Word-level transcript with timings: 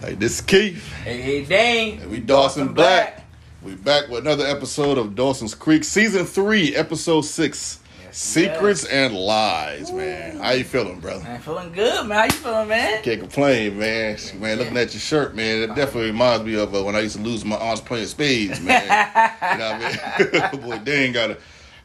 Hey, 0.00 0.14
this 0.14 0.34
is 0.36 0.40
Keith. 0.40 0.92
Hey, 1.04 1.20
hey, 1.20 1.44
Dane. 1.44 2.00
And 2.00 2.10
we 2.10 2.20
Dawson 2.20 2.72
Black. 2.72 3.24
We 3.62 3.74
back 3.74 4.08
with 4.08 4.20
another 4.20 4.46
episode 4.46 4.96
of 4.96 5.14
Dawson's 5.16 5.54
Creek, 5.54 5.82
season 5.82 6.24
three, 6.24 6.74
episode 6.76 7.22
six. 7.22 7.80
Yes, 8.04 8.16
Secrets 8.16 8.84
and 8.86 9.14
lies, 9.14 9.90
man. 9.92 10.38
How 10.38 10.52
you 10.52 10.64
feeling, 10.64 11.00
brother? 11.00 11.24
Man, 11.24 11.40
feeling 11.40 11.72
good, 11.72 12.06
man. 12.06 12.18
How 12.18 12.24
you 12.24 12.30
feeling, 12.30 12.68
man? 12.68 13.02
Can't 13.02 13.20
complain, 13.20 13.78
man. 13.78 14.16
Man, 14.38 14.58
looking 14.58 14.76
at 14.76 14.94
your 14.94 15.00
shirt, 15.00 15.34
man, 15.34 15.62
it 15.62 15.74
definitely 15.74 16.12
reminds 16.12 16.44
me 16.44 16.54
of 16.54 16.74
uh, 16.74 16.82
when 16.84 16.94
I 16.94 17.00
used 17.00 17.16
to 17.16 17.22
lose 17.22 17.44
my 17.44 17.56
aunts 17.56 17.80
playing 17.80 18.06
spades, 18.06 18.60
man. 18.60 18.82
you 19.52 19.58
know 19.58 19.78
what 19.78 20.42
I 20.42 20.52
mean? 20.52 20.60
Boy, 20.68 20.78
Dane 20.84 21.12
got 21.12 21.30
a 21.32 21.38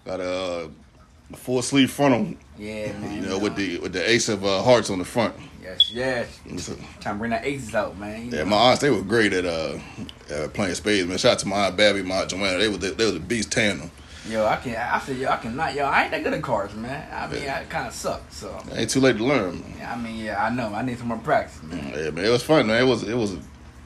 got 0.05 0.19
a 0.19 0.31
uh, 0.31 0.67
full 1.35 1.61
sleeve 1.63 1.89
frontal, 1.91 2.35
Yeah, 2.59 2.93
man. 2.99 3.15
you 3.15 3.27
know, 3.27 3.39
with 3.39 3.55
the 3.55 3.79
with 3.79 3.93
the 3.93 4.07
ace 4.07 4.29
of 4.29 4.45
uh, 4.45 4.61
hearts 4.61 4.89
on 4.91 4.99
the 4.99 5.05
front. 5.05 5.33
Yes, 5.91 6.39
yes. 6.45 6.63
So, 6.63 6.75
Trying 7.01 7.15
to 7.15 7.19
bring 7.19 7.31
that 7.31 7.45
aces 7.45 7.73
out, 7.75 7.97
man. 7.97 8.25
You 8.25 8.31
Yeah, 8.31 8.43
know. 8.43 8.49
my 8.51 8.57
aunts 8.57 8.81
they 8.81 8.89
were 8.89 9.01
great 9.01 9.33
at 9.33 9.45
uh, 9.45 9.77
uh 10.33 10.47
playing 10.49 10.75
spades. 10.75 11.07
Man, 11.07 11.17
shout 11.17 11.33
out 11.33 11.39
to 11.39 11.47
my 11.47 11.67
aunt 11.67 11.77
Babby, 11.77 12.01
my 12.03 12.15
aunt 12.21 12.29
Joanna. 12.29 12.57
They 12.59 12.67
were 12.69 12.77
they, 12.77 12.91
they 12.91 13.05
were 13.05 13.11
the 13.11 13.19
beast 13.19 13.51
tandem. 13.51 13.91
Yo, 14.29 14.45
I 14.45 14.55
can. 14.55 14.75
I 14.75 14.99
said, 14.99 15.17
yo, 15.17 15.27
I 15.29 15.35
cannot. 15.37 15.73
Yo, 15.75 15.83
I 15.85 16.03
ain't 16.03 16.11
that 16.11 16.23
good 16.23 16.33
at 16.33 16.41
cards, 16.41 16.73
man. 16.75 17.05
I 17.13 17.27
mean, 17.27 17.49
I 17.49 17.65
kind 17.65 17.87
of 17.87 17.93
suck. 17.93 18.21
So, 18.31 18.57
Ain't 18.73 18.89
too 18.89 19.01
late 19.01 19.17
to 19.17 19.23
learn. 19.25 19.59
Man. 19.59 19.73
yeah, 19.79 19.93
I 19.93 19.97
mean, 19.99 20.15
yeah, 20.23 20.41
I 20.41 20.49
know. 20.49 20.73
I 20.73 20.81
need 20.81 20.97
some 20.97 21.09
more 21.09 21.17
practice, 21.17 21.61
man. 21.63 21.91
Yeah, 21.93 22.09
man, 22.11 22.23
it 22.23 22.29
was 22.29 22.41
fun. 22.41 22.67
Man. 22.67 22.81
It 22.81 22.85
was 22.87 23.03
it 23.03 23.15
was. 23.17 23.35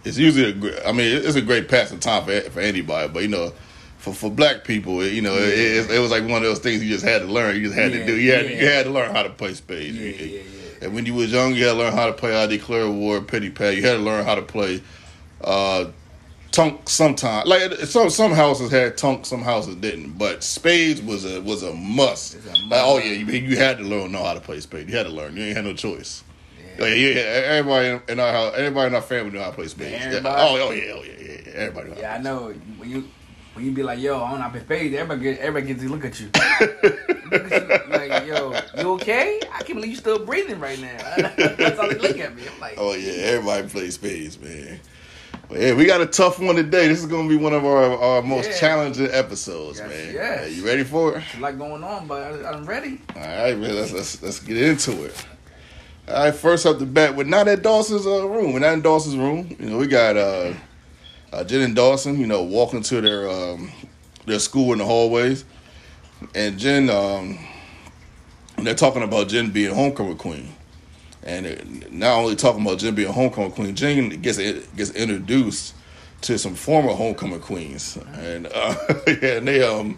It's 0.03 0.17
usually 0.17 0.49
a 0.51 0.53
great. 0.53 0.75
I 0.85 0.91
mean, 0.91 1.17
it's 1.17 1.35
a 1.35 1.41
great 1.41 1.67
passing 1.67 1.99
time 1.99 2.23
for 2.25 2.39
for 2.51 2.59
anybody. 2.59 3.07
But 3.11 3.23
you 3.23 3.29
know, 3.29 3.51
for 3.97 4.13
for 4.13 4.29
black 4.29 4.63
people, 4.63 5.01
it, 5.01 5.13
you 5.13 5.23
know, 5.23 5.33
it, 5.33 5.49
it, 5.57 5.89
it 5.91 5.99
was 5.99 6.11
like 6.11 6.21
one 6.21 6.33
of 6.33 6.43
those 6.43 6.59
things 6.59 6.83
you 6.83 6.89
just 6.93 7.03
had 7.03 7.23
to 7.23 7.27
learn. 7.27 7.55
You 7.55 7.63
just 7.63 7.75
had 7.75 7.91
Yeah, 7.91 7.97
to 8.01 8.05
do. 8.05 8.15
You 8.15 8.31
had 8.33 8.45
yeah. 8.45 8.59
you 8.61 8.67
had 8.67 8.85
to 8.85 8.91
learn 8.91 9.11
how 9.15 9.23
to 9.23 9.29
play 9.31 9.55
spades. 9.55 9.97
Yeah, 9.97 10.11
yeah, 10.11 10.35
yeah. 10.35 10.41
And 10.81 10.93
when 10.93 11.05
you 11.05 11.13
was 11.13 11.31
young, 11.31 11.55
you 11.55 11.65
had 11.65 11.73
to 11.73 11.77
learn 11.77 11.93
how 11.93 12.07
to 12.07 12.13
play 12.13 12.35
I 12.35 12.45
Declare 12.45 12.89
War, 12.89 13.21
Petty 13.21 13.49
Pat. 13.49 13.75
You 13.75 13.83
had 13.83 13.93
to 13.93 13.99
learn 13.99 14.25
how 14.25 14.35
to 14.35 14.41
play 14.41 14.81
uh, 15.41 15.85
Tunk 16.51 16.89
sometime. 16.89 17.47
Like 17.47 17.71
some 17.85 18.09
some 18.09 18.31
houses 18.31 18.71
had 18.71 18.97
Tunk, 18.97 19.25
some 19.25 19.41
houses 19.41 19.75
didn't. 19.75 20.17
But 20.17 20.43
spades 20.43 21.01
was 21.01 21.25
a 21.25 21.41
was 21.41 21.63
a 21.63 21.73
must. 21.73 22.35
A 22.35 22.51
Like, 22.67 22.81
oh 22.83 22.97
yeah, 22.97 23.11
you, 23.11 23.25
you 23.25 23.57
had 23.57 23.77
to 23.77 23.83
learn 23.83 24.11
know 24.11 24.23
how 24.23 24.33
to 24.33 24.39
play 24.39 24.59
spades. 24.59 24.89
You 24.89 24.97
had 24.97 25.05
to 25.05 25.11
learn. 25.11 25.35
You 25.35 25.43
ain't 25.43 25.55
had 25.55 25.65
no 25.65 25.73
choice. 25.73 26.23
Yeah. 26.59 26.85
Oh, 26.85 26.85
yeah, 26.85 27.21
everybody 27.21 28.01
in 28.11 28.19
our 28.19 28.31
house, 28.31 28.53
everybody 28.55 28.87
in 28.87 28.95
our 28.95 29.01
family 29.01 29.31
knew 29.31 29.39
how 29.39 29.49
to 29.49 29.55
play 29.55 29.67
spades. 29.67 30.05
Yeah. 30.05 30.21
Oh, 30.23 30.57
oh 30.59 30.71
yeah, 30.71 30.93
oh 30.93 31.03
yeah, 31.03 31.13
yeah. 31.19 31.51
Everybody 31.53 31.89
know. 31.89 31.95
how 31.95 31.95
to 31.95 32.01
Yeah, 32.01 32.15
I 32.15 32.17
know. 32.19 32.53
When 32.77 32.89
you 32.89 33.09
when 33.57 33.65
you 33.65 33.71
be 33.71 33.83
like, 33.83 33.99
yo, 33.99 34.23
I 34.23 34.29
don't 34.31 34.39
know 34.39 34.45
to 34.45 34.51
play 34.65 34.79
spades, 34.79 34.95
everybody 34.95 35.21
get 35.33 35.39
everybody 35.39 35.73
gets 35.73 35.83
to 35.83 35.89
look 35.89 36.05
at 36.05 36.19
you. 36.19 36.29
look 37.31 37.51
at 37.51 37.87
you 37.87 37.91
like, 38.09 38.25
yo, 38.27 38.53
you 38.77 38.91
okay? 38.93 39.39
I 39.51 39.57
can't 39.63 39.75
believe 39.75 39.89
you 39.91 39.95
still 39.97 40.23
breathing 40.25 40.59
right 40.59 40.79
now. 40.79 40.97
That's 41.57 41.77
how 41.79 41.87
they 41.87 41.97
look 41.97 42.17
at 42.19 42.35
me. 42.35 42.43
I'm 42.53 42.59
like, 42.61 42.75
Oh 42.77 42.93
yeah, 42.93 43.13
everybody 43.23 43.67
plays 43.67 43.95
spades, 43.95 44.39
man. 44.39 44.79
But 45.49 45.59
yeah, 45.59 45.73
we 45.73 45.85
got 45.85 46.01
a 46.01 46.05
tough 46.05 46.39
one 46.39 46.55
today. 46.55 46.87
This 46.87 46.99
is 46.99 47.05
gonna 47.07 47.27
be 47.29 47.35
one 47.37 47.53
of 47.53 47.65
our, 47.65 47.97
our 47.97 48.21
most 48.21 48.49
Yeah. 48.51 48.57
challenging 48.57 49.09
episodes, 49.11 49.79
Yes, 49.79 49.89
man. 49.89 50.13
yes. 50.13 50.45
Are 50.45 50.49
you 50.49 50.65
ready 50.65 50.83
for 50.83 51.17
it? 51.17 51.23
a 51.35 51.39
lot 51.39 51.57
going 51.57 51.83
on, 51.83 52.05
but 52.07 52.21
I, 52.45 52.51
I'm 52.51 52.65
ready. 52.65 53.01
All 53.15 53.21
right, 53.21 53.57
man. 53.57 53.75
Let's 53.75 53.91
let's 53.91 54.21
let's 54.21 54.39
get 54.39 54.57
into 54.57 55.05
it. 55.05 55.25
All 56.09 56.25
right, 56.25 56.33
first 56.35 56.65
up 56.65 56.79
the 56.79 56.85
bat, 56.85 57.15
we're 57.15 57.23
not 57.25 57.47
at 57.49 57.63
Dawson's 57.63 58.05
uh, 58.05 58.27
room. 58.27 58.53
We're 58.53 58.59
not 58.59 58.73
in 58.73 58.81
Dawson's 58.81 59.17
room. 59.17 59.55
You 59.59 59.69
know, 59.71 59.77
we 59.77 59.87
got 59.87 60.15
uh, 60.15 60.53
uh, 61.37 61.43
Jen 61.43 61.61
and 61.61 61.75
Dawson. 61.75 62.19
You 62.19 62.27
know, 62.27 62.43
walking 62.43 62.81
to 62.83 63.01
their 63.01 63.29
um, 63.29 63.71
their 64.25 64.39
school 64.39 64.73
in 64.73 64.79
the 64.79 64.85
hallways, 64.85 65.45
and 66.35 66.57
Jen. 66.57 66.89
Um, 66.89 67.37
they're 68.57 68.73
talking 68.73 69.03
about 69.03 69.27
Jen 69.29 69.51
being 69.51 69.73
homecoming 69.73 70.17
queen, 70.17 70.49
and 71.23 71.91
not 71.91 72.17
only 72.17 72.35
talking 72.35 72.63
about 72.63 72.79
Jen 72.79 72.95
being 72.95 73.13
homecoming 73.13 73.51
queen, 73.51 73.75
Jen 73.75 74.09
gets 74.21 74.37
gets 74.37 74.91
introduced 74.91 75.75
to 76.21 76.39
some 76.39 76.55
former 76.55 76.93
homecoming 76.93 77.39
queens, 77.39 77.97
and 78.13 78.47
uh, 78.47 78.75
yeah, 79.07 79.37
and 79.37 79.47
they 79.47 79.63
um 79.63 79.97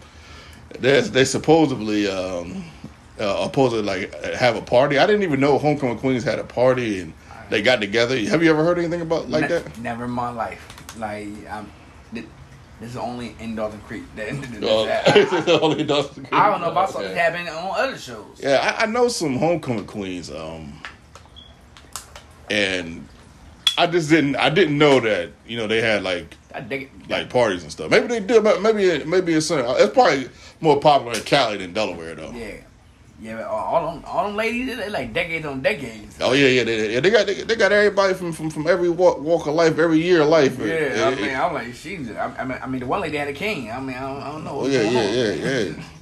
they 0.78 1.00
they 1.00 1.24
supposedly 1.24 2.06
um 2.06 2.64
uh, 3.18 3.44
supposedly 3.44 3.82
like 3.82 4.14
have 4.34 4.56
a 4.56 4.62
party. 4.62 4.98
I 4.98 5.06
didn't 5.06 5.22
even 5.22 5.40
know 5.40 5.58
homecoming 5.58 5.98
queens 5.98 6.22
had 6.22 6.38
a 6.38 6.44
party 6.44 7.00
and 7.00 7.12
they 7.50 7.62
got 7.62 7.80
together. 7.80 8.18
Have 8.26 8.42
you 8.42 8.50
ever 8.50 8.62
heard 8.62 8.78
anything 8.78 9.00
about 9.00 9.28
like 9.28 9.42
Ne- 9.42 9.48
that? 9.48 9.78
Never 9.78 10.04
in 10.04 10.10
my 10.10 10.30
life. 10.30 10.79
Like, 10.98 11.28
I'm, 11.50 11.70
this 12.12 12.90
is 12.90 12.96
only 12.96 13.36
in 13.40 13.54
Dawson 13.56 13.80
Creek. 13.82 14.04
That, 14.16 14.28
Oh, 14.62 14.86
that- 14.86 15.48
only 15.62 15.84
Dawson 15.84 16.24
Creek. 16.24 16.32
I 16.32 16.50
don't 16.50 16.60
know 16.62 16.70
if 16.70 16.76
I 16.76 16.86
saw 16.86 16.98
Okay. 17.00 17.08
this 17.08 17.16
happen 17.18 17.48
on 17.48 17.78
other 17.78 17.98
shows. 17.98 18.40
Yeah, 18.42 18.74
I, 18.78 18.84
I 18.84 18.86
know 18.86 19.08
some 19.08 19.36
homecoming 19.36 19.86
queens, 19.86 20.30
um, 20.30 20.80
and 22.50 23.06
I 23.78 23.86
just 23.86 24.08
didn't. 24.10 24.36
I 24.36 24.50
didn't 24.50 24.78
know 24.78 25.00
that 25.00 25.30
you 25.46 25.56
know 25.56 25.66
they 25.66 25.80
had 25.80 26.02
like 26.02 26.34
I 26.54 26.88
like 27.08 27.30
parties 27.30 27.62
and 27.62 27.70
stuff. 27.70 27.90
Maybe 27.90 28.08
they 28.08 28.20
do. 28.20 28.40
but 28.40 28.60
Maybe 28.62 29.04
maybe 29.04 29.34
it's 29.34 29.50
it's 29.50 29.94
probably 29.94 30.28
more 30.60 30.80
popular 30.80 31.14
in 31.14 31.22
Cali 31.24 31.58
than 31.58 31.72
Delaware 31.72 32.14
though. 32.14 32.32
Yeah. 32.32 32.56
Yeah, 33.20 33.42
all 33.44 33.92
them, 33.92 34.04
all 34.06 34.26
them 34.26 34.36
ladies, 34.36 34.74
they 34.78 34.88
like 34.88 35.12
decades 35.12 35.44
on 35.44 35.60
decades. 35.60 36.16
Oh 36.22 36.32
yeah, 36.32 36.48
yeah, 36.48 36.64
they, 36.64 36.94
yeah. 36.94 37.00
They 37.00 37.10
got 37.10 37.26
they, 37.26 37.42
they 37.42 37.54
got 37.54 37.70
everybody 37.70 38.14
from, 38.14 38.32
from, 38.32 38.48
from 38.48 38.66
every 38.66 38.88
walk, 38.88 39.20
walk 39.20 39.46
of 39.46 39.54
life, 39.54 39.78
every 39.78 40.00
year 40.00 40.22
of 40.22 40.28
life. 40.28 40.58
Yeah, 40.58 40.96
Yeah, 40.96 41.06
I 41.08 41.14
mean, 41.14 41.34
I'm 41.36 41.52
like, 41.52 41.74
she's. 41.74 42.10
I, 42.12 42.34
I 42.38 42.44
mean, 42.44 42.58
I 42.62 42.66
mean, 42.66 42.80
the 42.80 42.86
one 42.86 43.02
lady 43.02 43.18
had 43.18 43.28
a 43.28 43.34
king. 43.34 43.70
I 43.70 43.78
mean, 43.78 43.94
I 43.94 44.00
don't, 44.00 44.22
I 44.22 44.32
don't 44.32 44.44
know. 44.44 44.60
Oh 44.60 44.66
yeah, 44.66 44.82
going 44.84 44.94
yeah, 44.94 45.00
on. 45.00 45.14
yeah, 45.14 45.32
yeah. 45.32 45.84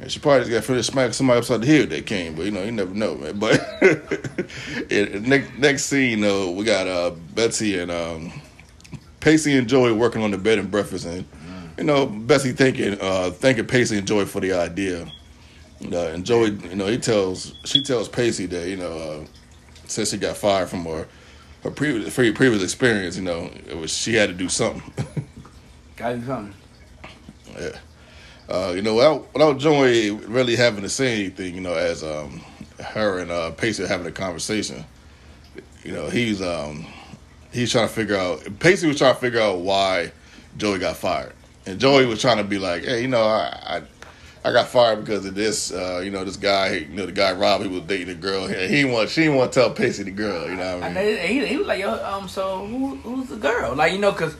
And 0.00 0.12
she 0.12 0.20
probably 0.20 0.42
just 0.42 0.52
got 0.52 0.62
finished 0.62 0.92
smacking 0.92 1.12
somebody 1.12 1.38
upside 1.38 1.60
the 1.60 1.66
head 1.66 1.80
with 1.80 1.90
that 1.90 2.06
cane, 2.06 2.36
but 2.36 2.44
you 2.44 2.52
know, 2.52 2.62
you 2.62 2.70
never 2.70 2.94
know, 2.94 3.16
man. 3.16 3.36
But 3.36 3.54
yeah, 4.90 5.06
next 5.18 5.58
next 5.58 5.84
scene, 5.86 6.20
though, 6.20 6.52
we 6.52 6.64
got 6.64 6.86
uh, 6.86 7.10
Betsy 7.34 7.80
and 7.80 7.90
um, 7.90 8.32
Pacey 9.18 9.58
and 9.58 9.68
Joey 9.68 9.92
working 9.92 10.22
on 10.22 10.30
the 10.30 10.38
bed 10.38 10.60
and 10.60 10.70
breakfast, 10.70 11.04
and 11.04 11.24
you 11.76 11.82
know, 11.82 12.06
Betsy 12.06 12.52
thanking 12.52 12.96
uh, 13.00 13.30
thanking 13.30 13.66
Pacey 13.66 13.98
and 13.98 14.06
Joey 14.06 14.26
for 14.26 14.38
the 14.38 14.52
idea. 14.52 15.10
Uh, 15.84 16.08
and 16.08 16.26
Joey, 16.26 16.50
you 16.50 16.76
know, 16.76 16.86
he 16.86 16.98
tells 16.98 17.54
she 17.64 17.82
tells 17.82 18.08
Pacey 18.08 18.46
that 18.46 18.68
you 18.68 18.76
know, 18.76 18.92
uh, 18.92 19.26
since 19.86 20.10
she 20.10 20.16
got 20.16 20.36
fired 20.36 20.68
from 20.68 20.84
her 20.84 21.06
her 21.62 21.70
previous 21.70 22.14
previous 22.14 22.62
experience, 22.62 23.16
you 23.16 23.22
know, 23.22 23.50
it 23.66 23.76
was 23.76 23.92
she 23.92 24.14
had 24.14 24.28
to 24.28 24.34
do 24.34 24.48
something. 24.48 24.82
Gotta 25.96 26.18
do 26.18 26.26
something. 26.26 26.54
Yeah. 27.58 27.78
Uh, 28.48 28.72
you 28.74 28.80
know, 28.80 28.94
without, 28.94 29.34
without 29.34 29.58
Joey 29.58 30.10
really 30.10 30.56
having 30.56 30.82
to 30.82 30.88
say 30.88 31.20
anything, 31.20 31.54
you 31.54 31.60
know, 31.60 31.74
as 31.74 32.02
um, 32.02 32.40
her 32.82 33.18
and 33.18 33.30
uh, 33.30 33.50
Pacey 33.50 33.82
are 33.82 33.86
having 33.86 34.06
a 34.06 34.12
conversation, 34.12 34.84
you 35.84 35.92
know, 35.92 36.08
he's 36.08 36.40
um, 36.40 36.86
he's 37.52 37.70
trying 37.70 37.88
to 37.88 37.92
figure 37.92 38.16
out. 38.16 38.42
Pacey 38.58 38.86
was 38.86 38.98
trying 38.98 39.14
to 39.14 39.20
figure 39.20 39.40
out 39.40 39.58
why 39.58 40.12
Joey 40.56 40.78
got 40.78 40.96
fired, 40.96 41.34
and 41.66 41.78
Joey 41.78 42.06
was 42.06 42.20
trying 42.20 42.38
to 42.38 42.44
be 42.44 42.58
like, 42.58 42.84
hey, 42.84 43.02
you 43.02 43.08
know, 43.08 43.22
I 43.22 43.58
I, 43.66 43.82
I 44.44 44.52
got 44.52 44.68
fired 44.68 45.04
because 45.04 45.26
of 45.26 45.34
this. 45.34 45.72
Uh, 45.72 46.00
you 46.02 46.10
know, 46.10 46.24
this 46.24 46.36
guy, 46.36 46.74
you 46.74 46.96
know, 46.96 47.06
the 47.06 47.12
guy 47.12 47.32
Rob, 47.32 47.62
he 47.62 47.68
was 47.68 47.82
dating 47.82 48.08
a 48.10 48.14
girl. 48.14 48.46
He 48.46 48.54
didn't 48.54 48.92
want, 48.92 49.10
she 49.10 49.22
didn't 49.22 49.36
want 49.36 49.52
to 49.52 49.60
tell 49.60 49.70
Pacey 49.70 50.04
the 50.04 50.10
girl. 50.10 50.48
You 50.48 50.56
know 50.56 50.76
what 50.76 50.84
I 50.84 50.86
mean? 50.86 50.94
they, 50.94 51.26
he, 51.26 51.46
he 51.46 51.56
was 51.56 51.66
like, 51.66 51.80
yo, 51.80 51.92
um, 52.04 52.28
so 52.28 52.66
who, 52.66 52.96
who's 52.96 53.28
the 53.28 53.36
girl? 53.36 53.74
Like, 53.74 53.92
you 53.92 53.98
know, 53.98 54.12
because 54.12 54.36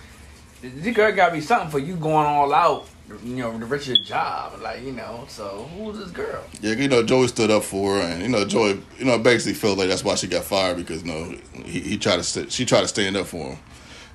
this 0.61 0.95
girl 0.95 1.13
got 1.13 1.29
to 1.29 1.35
be 1.35 1.41
something 1.41 1.71
for 1.71 1.79
you 1.79 1.97
going 1.97 2.27
all 2.27 2.53
out, 2.55 2.89
you 3.25 3.37
know, 3.37 3.59
to 3.59 3.67
reach 3.67 3.89
your 3.89 3.97
job. 3.97 4.61
Like, 4.61 4.83
you 4.83 4.93
know, 4.93 5.25
so 5.29 5.69
who's 5.77 5.99
this 5.99 6.11
girl? 6.11 6.43
Yeah, 6.61 6.75
you 6.75 6.89
know, 6.89 7.03
Joey 7.03 7.29
stood 7.29 7.51
up 7.51 7.65
for 7.65 7.97
her, 7.97 8.01
and 8.01 8.23
you 8.23 8.29
know, 8.29 8.45
Joey, 8.45 8.81
you 8.99 9.05
know, 9.05 9.19
basically 9.19 9.55
felt 9.55 9.79
like 9.79 9.89
that's 9.89 10.05
why 10.05 10.15
she 10.15 10.27
got 10.27 10.45
fired 10.45 10.77
because 10.77 11.03
you 11.03 11.13
know 11.13 11.37
he, 11.65 11.81
he 11.81 11.99
tried 11.99 12.23
to 12.23 12.51
she 12.51 12.65
tried 12.65 12.83
to 12.83 12.89
stand 12.89 13.17
up 13.17 13.27
for 13.27 13.53
him. 13.53 13.59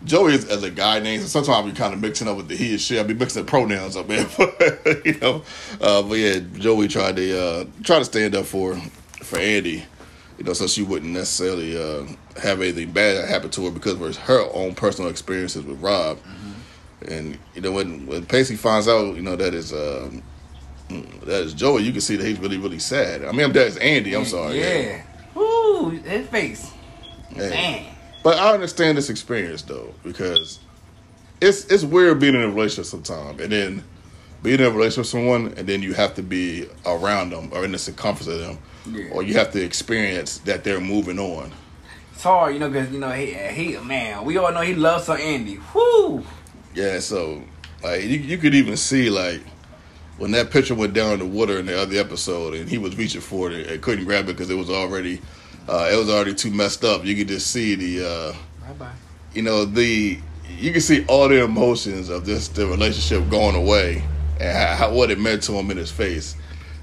Joey 0.06 0.34
is 0.34 0.46
as 0.50 0.64
a 0.64 0.70
guy 0.70 1.00
name, 1.00 1.22
so 1.22 1.28
sometimes 1.28 1.72
be 1.72 1.78
kind 1.78 1.94
of 1.94 2.02
mixing 2.02 2.28
up 2.28 2.36
with 2.36 2.48
the 2.48 2.56
he 2.56 2.72
and 2.72 2.82
she. 2.82 3.00
I 3.00 3.04
be 3.04 3.14
mixing 3.14 3.46
the 3.46 3.50
pronouns 3.50 3.96
up, 3.96 4.08
man. 4.10 4.28
you 5.06 5.18
know, 5.20 5.44
uh, 5.80 6.02
but 6.02 6.16
yeah, 6.16 6.40
Joey 6.54 6.88
tried 6.88 7.16
to 7.16 7.40
uh, 7.40 7.66
try 7.84 8.00
to 8.00 8.06
stand 8.06 8.36
up 8.36 8.46
for 8.46 8.76
for 9.22 9.38
Andy, 9.38 9.86
you 10.38 10.44
know, 10.44 10.54
so 10.54 10.68
she 10.68 10.84
wouldn't 10.84 11.14
necessarily 11.14 11.78
uh, 11.78 12.06
have 12.42 12.62
anything 12.62 12.92
bad 12.92 13.28
happen 13.30 13.50
to 13.52 13.66
her 13.66 13.72
because 13.72 13.94
of 13.94 14.18
her, 14.24 14.42
own 14.54 14.76
personal 14.76 15.10
experiences 15.10 15.64
with 15.64 15.82
Rob. 15.82 16.20
And 17.08 17.38
you 17.56 17.62
know, 17.62 17.72
when 17.72 18.06
when 18.06 18.26
Pacey 18.26 18.56
finds 18.56 18.88
out, 18.88 19.16
you 19.16 19.22
know 19.22 19.36
that 19.36 19.54
is. 19.54 19.74
Um, 19.74 20.24
that 21.24 21.42
is 21.42 21.54
Joey. 21.54 21.82
You 21.84 21.92
can 21.92 22.02
see 22.02 22.18
that 22.18 22.26
he's 22.26 22.38
really, 22.40 22.58
really 22.58 22.78
sad. 22.78 23.24
I 23.24 23.32
mean, 23.32 23.52
that 23.54 23.68
is 23.68 23.78
Andy. 23.78 24.16
I'm 24.16 24.26
sorry. 24.26 24.60
Yeah. 24.60 25.02
Ooh, 25.36 25.90
his 25.90 26.28
face. 26.28 26.72
Yeah. 27.32 27.50
Man. 27.50 27.93
But 28.24 28.38
I 28.38 28.54
understand 28.54 28.98
this 28.98 29.10
experience 29.10 29.62
though 29.64 29.94
because 30.04 30.60
it's 31.42 31.66
it's 31.66 31.84
weird 31.84 32.20
being 32.20 32.36
in 32.36 32.42
a 32.42 32.48
relationship 32.50 32.86
sometimes, 32.86 33.42
and 33.42 33.52
then 33.52 33.84
being 34.42 34.60
in 34.60 34.66
a 34.66 34.70
relationship 34.70 34.98
with 35.00 35.08
someone, 35.08 35.54
and 35.58 35.68
then 35.68 35.82
you 35.82 35.94
have 35.94 36.16
to 36.16 36.24
be 36.24 36.68
around 36.86 37.32
them 37.32 37.50
or 37.54 37.66
in 37.66 37.72
the 37.72 37.78
circumference 37.78 38.28
of 38.28 38.40
them, 38.40 38.58
Yeah. 38.90 39.10
or 39.12 39.24
you 39.24 39.34
have 39.36 39.52
to 39.52 39.64
experience 39.64 40.40
that 40.40 40.64
they're 40.64 40.82
moving 40.82 41.20
on. 41.20 41.52
It's 42.14 42.24
hard, 42.24 42.54
you 42.54 42.60
know, 42.60 42.70
because, 42.70 42.92
you 42.92 43.00
know, 43.00 43.12
he, 43.12 43.34
he, 43.34 43.78
man, 43.80 44.24
we 44.24 44.38
all 44.38 44.52
know 44.54 44.62
he 44.62 44.76
loves 44.76 45.06
some 45.06 45.18
Andy. 45.18 45.60
Whoo. 45.74 46.24
Yeah, 46.76 47.00
so 47.00 47.42
like 47.84 48.04
you, 48.04 48.20
you 48.20 48.38
could 48.38 48.54
even 48.56 48.78
see 48.78 49.10
like 49.10 49.42
when 50.18 50.32
that 50.32 50.52
picture 50.52 50.76
went 50.76 50.94
down 50.94 51.14
in 51.14 51.20
the 51.20 51.26
water 51.26 51.58
in 51.60 51.66
the 51.66 51.78
other 51.80 51.98
episode, 51.98 52.54
and 52.54 52.70
he 52.70 52.78
was 52.78 52.96
reaching 52.98 53.22
for 53.22 53.52
it 53.52 53.68
and 53.68 53.82
couldn't 53.82 54.06
grab 54.06 54.26
it 54.26 54.34
because 54.34 54.50
it 54.50 54.56
was 54.56 54.70
already 54.70 55.22
uh, 55.68 55.90
it 55.92 55.98
was 55.98 56.10
already 56.10 56.34
too 56.34 56.52
messed 56.52 56.84
up. 56.84 57.06
You 57.06 57.16
could 57.16 57.28
just 57.28 57.48
see 57.52 57.76
the 57.76 58.08
uh, 58.08 58.32
Bye 58.68 58.74
bye. 58.74 58.92
you 59.34 59.42
know 59.42 59.66
the 59.66 60.20
you 60.58 60.72
can 60.72 60.82
see 60.82 61.06
all 61.08 61.28
the 61.28 61.44
emotions 61.44 62.10
of 62.10 62.26
this 62.26 62.48
the 62.50 62.66
relationship 62.68 63.30
going 63.30 63.56
away 63.56 64.04
and 64.40 64.78
how, 64.78 64.94
what 64.94 65.12
it 65.12 65.20
meant 65.20 65.44
to 65.44 65.54
him 65.54 65.72
in 65.72 65.78
his 65.78 65.92
face. 65.92 66.36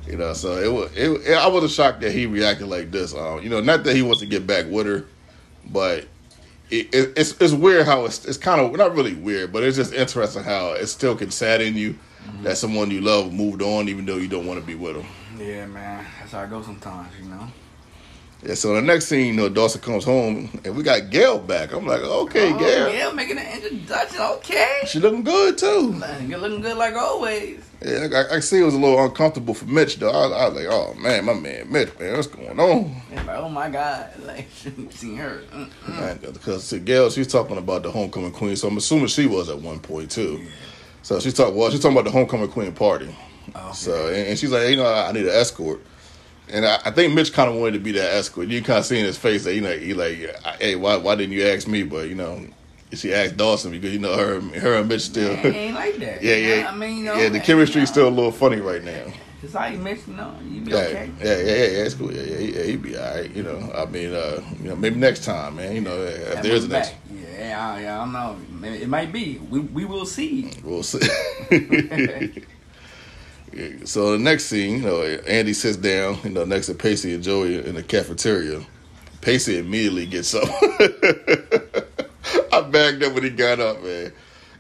You 0.07 0.17
know, 0.17 0.33
so 0.33 0.57
it 0.57 0.73
was. 0.73 0.91
It, 0.97 1.11
it, 1.29 1.35
I 1.35 1.47
wasn't 1.47 1.73
shocked 1.73 2.01
that 2.01 2.11
he 2.11 2.27
reacted 2.27 2.67
like 2.69 2.91
this. 2.91 3.15
Um, 3.15 3.43
you 3.43 3.49
know, 3.49 3.61
not 3.61 3.85
that 3.85 3.95
he 3.95 4.03
wants 4.03 4.21
to 4.21 4.27
get 4.27 4.45
back 4.47 4.67
with 4.69 4.87
her, 4.87 5.05
but 5.67 6.07
it, 6.71 6.93
it, 6.93 7.13
it's 7.17 7.41
it's 7.41 7.53
weird 7.53 7.87
how 7.87 8.07
it's 8.07 8.25
it's 8.25 8.39
kind 8.39 8.61
of 8.61 8.75
not 8.77 8.95
really 8.95 9.15
weird, 9.15 9.53
but 9.53 9.63
it's 9.63 9.77
just 9.77 9.93
interesting 9.93 10.43
how 10.43 10.73
it 10.73 10.87
still 10.87 11.15
can 11.15 11.31
sadden 11.31 11.77
you 11.77 11.97
that 12.43 12.57
someone 12.57 12.91
you 12.91 13.01
love 13.01 13.33
moved 13.33 13.63
on, 13.63 13.89
even 13.89 14.05
though 14.05 14.17
you 14.17 14.27
don't 14.29 14.47
want 14.47 14.59
to 14.61 14.67
be 14.67 14.75
with 14.75 14.97
them. 14.97 15.07
Yeah, 15.39 15.67
man. 15.67 16.05
That's 16.19 16.33
how 16.33 16.43
it 16.43 16.51
goes 16.51 16.65
sometimes, 16.65 17.13
you 17.21 17.27
know. 17.29 17.47
Yeah. 18.43 18.55
So 18.55 18.75
the 18.75 18.83
next 18.83 19.07
scene, 19.07 19.27
you 19.27 19.33
know, 19.35 19.49
Dawson 19.49 19.81
comes 19.81 20.05
home 20.05 20.49
and 20.65 20.75
we 20.77 20.83
got 20.83 21.11
Gail 21.11 21.39
back. 21.39 21.73
I'm 21.73 21.87
like, 21.87 22.01
okay, 22.01 22.53
oh, 22.53 22.59
Gail. 22.59 22.93
Yeah, 22.93 23.13
making 23.13 23.39
an 23.39 23.47
introduction. 23.53 24.21
Okay. 24.21 24.81
She 24.87 24.99
looking 24.99 25.23
good 25.23 25.59
too. 25.59 25.93
Man, 25.93 26.29
You're 26.31 26.39
looking 26.39 26.61
good 26.61 26.77
like 26.77 26.95
always. 26.95 27.63
Yeah, 27.85 28.09
I, 28.13 28.37
I 28.37 28.41
see 28.41 28.61
it 28.61 28.65
was 28.65 28.75
a 28.75 28.79
little 28.79 29.03
uncomfortable 29.03 29.55
for 29.55 29.65
Mitch 29.67 29.97
though. 29.97 30.11
I, 30.11 30.45
I 30.45 30.49
was 30.49 30.57
like, 30.57 30.67
oh 30.71 30.95
man, 30.95 31.25
my 31.25 31.35
man 31.35 31.71
Mitch, 31.71 31.99
man, 31.99 32.15
what's 32.15 32.27
going 32.29 32.59
on? 32.61 32.95
Yeah, 33.11 33.23
like, 33.25 33.39
oh 33.39 33.49
my 33.49 33.69
God. 33.71 34.11
Like, 34.31 34.49
seen 34.91 35.17
her. 35.17 35.43
Mm-mm. 35.53 36.33
Because 36.33 36.73
Gail, 36.73 37.11
she's 37.11 37.27
talking 37.27 37.57
about 37.59 37.83
the 37.83 37.91
homecoming 37.91 38.33
queen, 38.33 38.55
so 38.55 38.69
I'm 38.69 38.77
assuming 38.77 39.09
she 39.09 39.27
was 39.27 39.49
at 39.49 39.59
one 39.59 39.81
point 39.81 40.11
too. 40.11 40.47
So 41.03 41.19
she's 41.21 41.35
talking. 41.35 41.57
Well, 41.57 41.71
she's 41.71 41.81
talking 41.81 41.97
about 41.97 42.05
the 42.05 42.13
homecoming 42.13 42.49
queen 42.49 42.73
party. 42.73 43.15
Oh, 43.55 43.73
So 43.73 44.09
and, 44.09 44.29
and 44.29 44.39
she's 44.39 44.51
like, 44.53 44.69
you 44.69 44.77
know, 44.77 44.85
I, 44.87 45.09
I 45.09 45.13
need 45.13 45.25
an 45.25 45.31
escort. 45.35 45.81
And 46.53 46.67
I, 46.67 46.81
I 46.85 46.91
think 46.91 47.15
Mitch 47.15 47.33
kind 47.33 47.51
of 47.51 47.57
wanted 47.57 47.73
to 47.75 47.79
be 47.81 47.93
that 47.93 48.13
escort. 48.15 48.49
You 48.49 48.63
kind 48.63 48.79
of 48.79 48.85
see 48.87 48.99
in 48.99 49.05
his 49.05 49.17
face 49.19 49.45
that 49.45 49.55
you 49.55 49.61
know 49.61 49.77
he 49.77 49.95
like, 49.95 50.19
hey, 50.61 50.77
why 50.77 50.97
why 50.97 51.15
didn't 51.15 51.33
you 51.33 51.45
ask 51.47 51.67
me? 51.69 51.83
But 51.83 52.09
you 52.09 52.15
know, 52.15 52.45
she 52.93 53.15
asked 53.15 53.37
Dawson 53.37 53.71
because 53.71 53.93
you 53.93 53.99
know 53.99 54.17
her 54.17 54.41
her 54.61 54.75
and 54.75 54.89
Mitch 54.89 55.03
still. 55.03 55.33
It 55.33 55.45
ain't 55.55 55.75
like 55.75 55.97
that. 55.97 56.23
Yeah, 56.23 56.37
yeah, 56.37 56.71
I 56.71 56.77
mean, 56.77 56.99
you 56.99 57.05
know, 57.05 57.15
yeah. 57.15 57.29
The 57.29 57.41
chemistry's 57.41 57.89
still 57.89 58.09
a 58.09 58.11
little 58.11 58.33
funny 58.33 58.61
right 58.61 58.83
now. 58.83 59.13
It's 59.43 59.55
how 59.55 59.67
you 59.69 59.79
mix, 59.79 60.07
you 60.07 60.15
know, 60.15 60.35
you 60.45 60.61
be 60.61 60.71
Yeah, 60.71 60.77
okay. 60.79 61.11
yeah, 61.19 61.25
yeah, 61.25 61.37
yeah, 61.37 61.55
yeah. 61.55 61.85
It's 61.85 61.95
cool. 61.95 62.13
Yeah, 62.13 62.23
yeah, 62.23 62.59
yeah. 62.59 62.63
He'd 62.65 62.83
be 62.83 62.97
all 62.97 63.15
right. 63.15 63.35
You 63.35 63.43
know, 63.43 63.73
I 63.75 63.87
mean, 63.87 64.13
uh, 64.15 64.43
you 64.61 64.69
know, 64.69 64.77
maybe 64.77 64.97
next 64.97 65.25
time, 65.25 65.57
man. 65.57 65.75
You 65.75 65.81
know, 65.81 65.97
if 65.97 66.35
That 66.35 66.43
there's 66.43 66.65
a 66.65 66.69
next. 66.69 66.93
Yeah, 67.11 67.73
I, 67.73 67.81
yeah, 67.81 68.03
I 68.03 68.05
don't 68.05 68.13
know. 68.13 68.69
It 68.69 68.89
might 68.89 69.13
be. 69.13 69.39
We 69.51 69.61
we 69.61 69.87
will 69.87 70.05
see. 70.05 70.53
we'll 70.63 70.83
see. 70.83 71.01
So 73.85 74.13
the 74.13 74.19
next 74.19 74.45
scene, 74.45 74.77
you 74.77 74.83
know, 74.83 75.03
Andy 75.03 75.53
sits 75.53 75.77
down, 75.77 76.19
you 76.23 76.31
know, 76.31 76.45
next 76.45 76.67
to 76.67 76.75
Pacey 76.75 77.15
and 77.15 77.23
Joey 77.23 77.65
in 77.65 77.75
the 77.75 77.83
cafeteria. 77.83 78.65
Pacey 79.21 79.59
immediately 79.59 80.07
gets 80.07 80.35
up. 80.35 80.45
I 82.53 82.61
bagged 82.63 83.03
up 83.03 83.15
when 83.15 83.25
he 83.25 83.31
got 83.31 83.61
up, 83.61 83.83
man. 83.83 84.13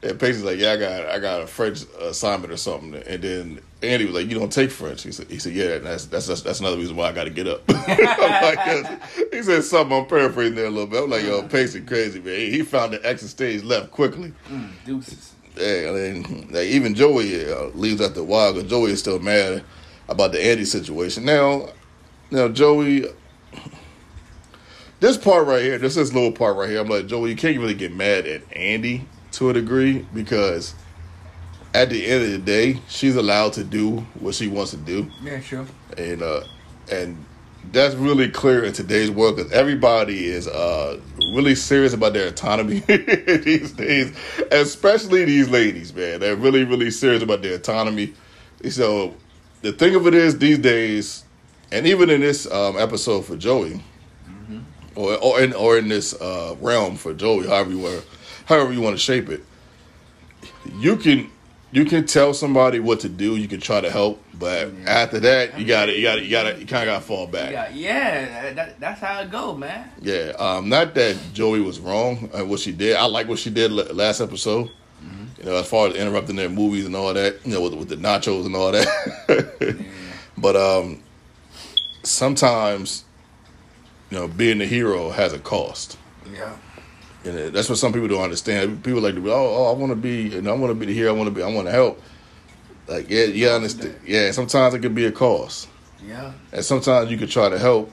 And 0.02 0.18
Pacey's 0.18 0.44
like, 0.44 0.58
"Yeah, 0.58 0.72
I 0.72 0.76
got, 0.76 1.06
I 1.06 1.18
got 1.18 1.42
a 1.42 1.46
French 1.46 1.82
assignment 2.00 2.52
or 2.52 2.56
something." 2.56 2.94
And 3.06 3.22
then 3.22 3.60
Andy 3.82 4.06
was 4.06 4.14
like, 4.14 4.28
"You 4.28 4.38
don't 4.38 4.52
take 4.52 4.70
French." 4.70 5.02
He 5.02 5.12
said, 5.12 5.30
"He 5.30 5.38
said, 5.38 5.52
yeah, 5.52 5.78
that's 5.78 6.06
that's 6.06 6.26
that's, 6.26 6.40
that's 6.40 6.60
another 6.60 6.78
reason 6.78 6.96
why 6.96 7.08
I 7.08 7.12
got 7.12 7.24
to 7.24 7.30
get 7.30 7.46
up." 7.46 7.62
Like, 7.90 9.32
he 9.32 9.42
said 9.42 9.64
something. 9.64 9.96
I'm 9.96 10.06
paraphrasing 10.06 10.54
there 10.54 10.66
a 10.66 10.70
little 10.70 10.86
bit. 10.86 11.02
I'm 11.02 11.10
like, 11.10 11.24
"Yo, 11.24 11.42
Pacey, 11.48 11.82
crazy 11.82 12.20
man. 12.20 12.36
He, 12.36 12.50
he 12.50 12.62
found 12.62 12.92
the 12.94 13.06
exit 13.06 13.28
stage 13.28 13.62
left 13.62 13.90
quickly." 13.90 14.32
Mm, 14.48 14.70
deuces. 14.86 15.34
Yeah, 15.60 15.90
I 15.90 15.92
mean, 15.92 16.48
like, 16.50 16.66
even 16.68 16.94
Joey 16.94 17.50
uh, 17.52 17.66
leaves 17.74 18.00
after 18.00 18.20
a 18.20 18.24
while 18.24 18.54
because 18.54 18.68
Joey 18.70 18.92
is 18.92 19.00
still 19.00 19.18
mad 19.18 19.62
about 20.08 20.32
the 20.32 20.42
Andy 20.44 20.64
situation. 20.64 21.24
Now, 21.24 21.68
now 22.30 22.48
Joey, 22.48 23.04
this 25.00 25.16
part 25.16 25.46
right 25.46 25.62
here, 25.62 25.78
this 25.78 25.94
this 25.96 26.12
little 26.12 26.32
part 26.32 26.56
right 26.56 26.68
here, 26.68 26.80
I'm 26.80 26.88
like 26.88 27.06
Joey, 27.06 27.30
you 27.30 27.36
can't 27.36 27.58
really 27.58 27.74
get 27.74 27.94
mad 27.94 28.26
at 28.26 28.42
Andy 28.56 29.04
to 29.32 29.50
a 29.50 29.52
degree 29.52 30.06
because 30.14 30.74
at 31.74 31.90
the 31.90 32.04
end 32.06 32.24
of 32.24 32.30
the 32.32 32.38
day, 32.38 32.80
she's 32.88 33.16
allowed 33.16 33.52
to 33.54 33.64
do 33.64 33.98
what 34.18 34.34
she 34.34 34.48
wants 34.48 34.72
to 34.72 34.76
do, 34.76 35.08
Yeah, 35.22 35.40
sure. 35.40 35.66
and 35.96 36.22
uh, 36.22 36.42
and 36.90 37.24
that's 37.72 37.94
really 37.94 38.28
clear 38.28 38.64
in 38.64 38.72
today's 38.72 39.10
world 39.10 39.36
because 39.36 39.52
everybody 39.52 40.26
is 40.26 40.48
uh, 40.48 40.98
really 41.34 41.54
serious 41.54 41.92
about 41.92 42.12
their 42.12 42.28
autonomy 42.28 42.80
these 42.86 43.72
days, 43.72 44.16
especially 44.50 45.24
these 45.24 45.48
ladies, 45.48 45.94
man. 45.94 46.20
They're 46.20 46.36
really, 46.36 46.64
really 46.64 46.90
serious 46.90 47.22
about 47.22 47.42
their 47.42 47.54
autonomy. 47.54 48.14
So 48.68 49.14
the 49.62 49.72
thing 49.72 49.94
of 49.94 50.06
it 50.06 50.14
is, 50.14 50.38
these 50.38 50.58
days, 50.58 51.24
and 51.70 51.86
even 51.86 52.10
in 52.10 52.20
this 52.20 52.50
um, 52.50 52.76
episode 52.76 53.24
for 53.24 53.36
Joey, 53.36 53.82
or 54.94 55.16
or 55.18 55.40
in 55.40 55.52
or 55.52 55.78
in 55.78 55.88
this 55.88 56.20
uh, 56.20 56.56
realm 56.60 56.96
for 56.96 57.14
Joey, 57.14 57.46
however 57.46 57.70
you 57.70 58.02
however 58.46 58.72
you 58.72 58.80
want 58.80 58.94
to 58.94 59.02
shape 59.02 59.28
it, 59.28 59.44
you 60.78 60.96
can 60.96 61.30
you 61.72 61.84
can 61.84 62.06
tell 62.06 62.34
somebody 62.34 62.80
what 62.80 63.00
to 63.00 63.08
do. 63.08 63.36
You 63.36 63.48
can 63.48 63.60
try 63.60 63.80
to 63.80 63.90
help, 63.90 64.22
but 64.34 64.70
after 64.86 65.20
that, 65.20 65.58
you 65.58 65.66
got 65.66 65.86
to 65.86 65.96
you 65.96 66.02
got 66.02 66.16
to 66.16 66.24
you 66.24 66.30
got 66.30 66.42
to 66.44 66.58
you 66.58 66.66
kind 66.66 66.88
of 66.88 66.94
got 66.94 67.00
to 67.00 67.06
fall 67.06 67.26
back. 67.26 67.52
Yeah, 67.52 67.68
yeah. 67.72 68.52
That, 68.54 68.80
that's 68.80 69.00
how 69.00 69.20
it 69.20 69.30
go, 69.30 69.56
man. 69.56 69.90
Yeah, 70.00 70.32
um, 70.38 70.68
not 70.68 70.94
that 70.94 71.16
Joey 71.32 71.60
was 71.60 71.78
wrong 71.78 72.30
at 72.34 72.46
what 72.46 72.60
she 72.60 72.72
did. 72.72 72.96
I 72.96 73.06
like 73.06 73.28
what 73.28 73.38
she 73.38 73.50
did 73.50 73.70
last 73.72 74.20
episode. 74.20 74.70
You 75.40 75.46
know, 75.46 75.56
as 75.56 75.66
far 75.66 75.88
as 75.88 75.94
interrupting 75.94 76.36
their 76.36 76.50
movies 76.50 76.84
and 76.84 76.94
all 76.94 77.14
that, 77.14 77.38
you 77.46 77.54
know, 77.54 77.62
with, 77.62 77.72
with 77.72 77.88
the 77.88 77.96
nachos 77.96 78.44
and 78.44 78.54
all 78.54 78.72
that. 78.72 79.86
but 80.36 80.54
um, 80.54 81.02
sometimes, 82.02 83.04
you 84.10 84.18
know, 84.18 84.28
being 84.28 84.58
the 84.58 84.66
hero 84.66 85.08
has 85.08 85.32
a 85.32 85.38
cost. 85.38 85.96
Yeah. 86.30 86.54
And 87.24 87.38
uh, 87.38 87.50
that's 87.50 87.68
what 87.68 87.78
some 87.78 87.92
people 87.92 88.08
don't 88.08 88.22
understand. 88.22 88.82
People 88.82 89.00
like 89.02 89.14
to 89.14 89.20
be, 89.20 89.30
oh, 89.30 89.34
oh 89.34 89.74
I 89.74 89.78
want 89.78 89.90
to 89.90 89.96
be, 89.96 90.40
know, 90.40 90.54
I 90.54 90.56
want 90.56 90.70
to 90.78 90.86
be 90.86 90.92
here. 90.92 91.08
I 91.08 91.12
want 91.12 91.28
to 91.28 91.34
be, 91.34 91.42
I 91.42 91.52
want 91.52 91.66
to 91.66 91.72
help. 91.72 92.00
Like, 92.88 93.08
yeah, 93.10 93.24
yeah, 93.24 93.48
I 93.48 93.52
understand. 93.52 93.94
Yeah, 94.06 94.30
sometimes 94.32 94.74
it 94.74 94.80
could 94.80 94.94
be 94.94 95.04
a 95.04 95.12
cost, 95.12 95.68
Yeah. 96.04 96.32
and 96.52 96.64
sometimes 96.64 97.10
you 97.10 97.18
could 97.18 97.30
try 97.30 97.48
to 97.48 97.58
help, 97.58 97.92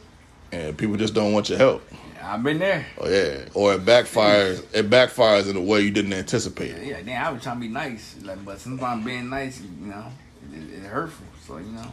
and 0.52 0.76
people 0.76 0.96
just 0.96 1.14
don't 1.14 1.34
want 1.34 1.50
your 1.50 1.58
help. 1.60 1.84
I've 2.20 2.42
been 2.44 2.60
there. 2.60 2.86
Oh 2.98 3.08
yeah, 3.08 3.46
or 3.54 3.74
it 3.76 3.86
backfires. 3.86 4.66
It 4.74 4.90
backfires 4.90 5.50
in 5.50 5.56
a 5.56 5.62
way 5.62 5.82
you 5.82 5.92
didn't 5.92 6.14
anticipate. 6.14 6.72
Yeah, 6.78 6.98
yeah. 6.98 7.02
Damn, 7.02 7.26
I 7.26 7.32
was 7.32 7.44
trying 7.44 7.58
to 7.58 7.62
be 7.62 7.68
nice, 7.68 8.16
like, 8.24 8.44
but 8.44 8.60
sometimes 8.60 9.06
being 9.06 9.30
nice, 9.30 9.62
you 9.62 9.88
know, 9.88 10.06
it, 10.52 10.74
it, 10.84 10.88
hurtful. 10.88 11.26
So 11.46 11.58
you 11.58 11.66
know, 11.72 11.86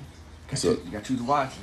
got 0.49 0.59
So- 0.59 0.71
you, 0.71 0.91
got 0.91 1.05
to 1.05 1.13
choose 1.15 1.23
watching. 1.23 1.63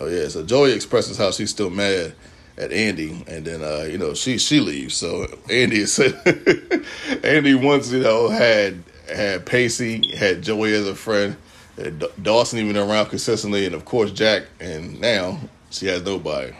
Oh 0.00 0.06
yeah. 0.08 0.28
So 0.28 0.44
Joey 0.44 0.72
expresses 0.72 1.16
how 1.18 1.30
she's 1.30 1.50
still 1.50 1.70
mad 1.70 2.14
at 2.58 2.72
Andy, 2.72 3.22
and 3.26 3.44
then 3.44 3.62
uh, 3.62 3.86
you 3.90 3.98
know 3.98 4.14
she 4.14 4.38
she 4.38 4.60
leaves. 4.60 4.96
So 4.96 5.26
Andy 5.50 5.86
said, 5.86 6.14
Andy 7.24 7.54
once 7.54 7.90
you 7.90 8.00
know 8.00 8.28
had 8.28 8.82
had 9.12 9.46
Pacey, 9.46 10.14
had 10.16 10.42
Joey 10.42 10.72
as 10.74 10.86
a 10.86 10.94
friend, 10.94 11.36
had 11.76 11.98
D- 11.98 12.08
Dawson 12.22 12.58
even 12.58 12.76
around 12.76 13.06
consistently, 13.06 13.66
and 13.66 13.74
of 13.74 13.84
course 13.84 14.10
Jack, 14.10 14.44
and 14.60 15.00
now 15.00 15.38
she 15.70 15.86
has 15.86 16.02
nobody, 16.02 16.52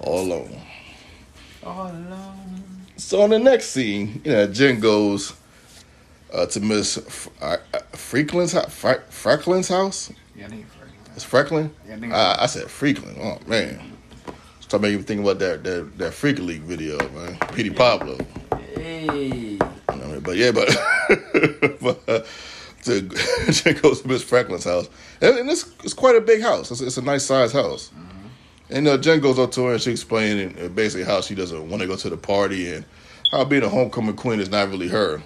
all 0.00 0.20
alone. 0.22 0.60
All 1.62 1.88
alone. 1.90 2.64
So 2.96 3.20
on 3.22 3.30
the 3.30 3.38
next 3.38 3.66
scene, 3.66 4.20
you 4.24 4.32
know, 4.32 4.46
Jen 4.48 4.80
goes 4.80 5.34
uh, 6.32 6.46
to 6.46 6.60
Miss 6.60 6.98
F- 6.98 7.28
uh, 7.40 7.56
uh, 7.74 7.78
Franklin's 7.92 8.52
house. 8.52 8.74
Fra- 8.74 9.02
Franklin's 9.08 9.68
house. 9.68 10.10
Yeah, 10.36 10.46
I 10.46 10.48
think 10.48 10.66
it's 11.14 11.24
Franklin. 11.24 11.70
Yeah, 11.86 11.94
I 11.94 11.98
think 12.00 12.12
Uh, 12.12 12.36
I 12.40 12.46
said 12.46 12.68
Franklin. 12.70 13.16
Oh 13.20 13.38
man, 13.46 13.96
start 14.68 14.82
making 14.82 14.98
me 14.98 15.02
think 15.02 15.20
about 15.22 15.38
that 15.38 15.64
that 15.64 15.98
that 15.98 16.14
Freek-a-Leek 16.14 16.60
video, 16.62 16.98
man. 17.10 17.38
Petey 17.54 17.70
Pablo. 17.70 18.18
Hey. 18.74 19.58
I 19.88 19.94
mean? 19.94 20.20
But 20.20 20.36
yeah, 20.36 20.52
but, 20.52 20.68
but 21.80 22.00
uh, 22.06 22.20
to 22.84 23.00
Jen 23.50 23.80
goes 23.80 24.02
to 24.02 24.08
Miss 24.08 24.22
Franklin's 24.22 24.64
house, 24.64 24.88
and, 25.20 25.38
and 25.38 25.50
it's 25.50 25.72
it's 25.82 25.94
quite 25.94 26.16
a 26.16 26.20
big 26.20 26.42
house. 26.42 26.70
It's, 26.70 26.82
it's 26.82 26.98
a 26.98 27.02
nice 27.02 27.24
sized 27.24 27.54
house. 27.54 27.90
And 28.70 28.86
uh, 28.86 28.98
Jen 28.98 29.20
goes 29.20 29.38
up 29.38 29.50
to 29.52 29.64
her 29.64 29.72
and 29.72 29.80
she 29.80 29.90
explaining 29.90 30.54
uh, 30.62 30.68
basically 30.68 31.04
how 31.04 31.22
she 31.22 31.34
doesn't 31.34 31.70
want 31.70 31.80
to 31.80 31.88
go 31.88 31.96
to 31.96 32.10
the 32.10 32.18
party 32.18 32.70
and 32.70 32.84
how 33.32 33.42
being 33.46 33.62
a 33.62 33.68
homecoming 33.68 34.14
queen 34.14 34.40
is 34.40 34.50
not 34.50 34.68
really 34.68 34.88
her. 34.88 35.22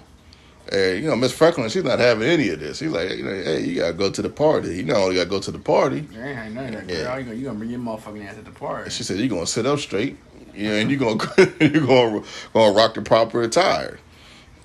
And 0.71 1.03
you 1.03 1.09
know, 1.09 1.15
Miss 1.15 1.33
Franklin, 1.33 1.69
she's 1.69 1.83
not 1.83 1.99
having 1.99 2.27
any 2.27 2.49
of 2.49 2.59
this. 2.59 2.77
She's 2.77 2.89
like, 2.89 3.11
you 3.11 3.23
know, 3.23 3.31
hey, 3.31 3.61
you 3.63 3.75
gotta 3.81 3.93
go 3.93 4.09
to 4.09 4.21
the 4.21 4.29
party. 4.29 4.75
You 4.77 4.83
know, 4.83 5.09
you 5.09 5.17
gotta 5.17 5.29
go 5.29 5.39
to 5.39 5.51
the 5.51 5.59
party. 5.59 5.99
There 6.01 6.25
ain't 6.25 6.53
none 6.55 6.73
of 6.73 6.87
that, 6.87 6.89
Yeah. 6.89 7.03
girl. 7.03 7.19
You 7.19 7.25
gonna, 7.25 7.35
you 7.37 7.45
gonna 7.45 7.57
bring 7.59 7.69
your 7.69 7.79
motherfucking 7.79 8.25
ass 8.27 8.37
at 8.37 8.45
the 8.45 8.51
party. 8.51 8.89
She 8.89 9.03
said, 9.03 9.17
"You're 9.19 9.27
gonna 9.27 9.45
sit 9.45 9.65
up 9.65 9.79
straight, 9.79 10.17
you 10.55 10.69
know, 10.69 10.75
and 10.75 10.89
you're 10.89 10.99
gonna 10.99 11.23
you're 11.59 11.85
gonna 11.85 12.23
gonna 12.53 12.71
rock 12.73 12.93
the 12.93 13.01
proper 13.01 13.41
attire." 13.41 13.99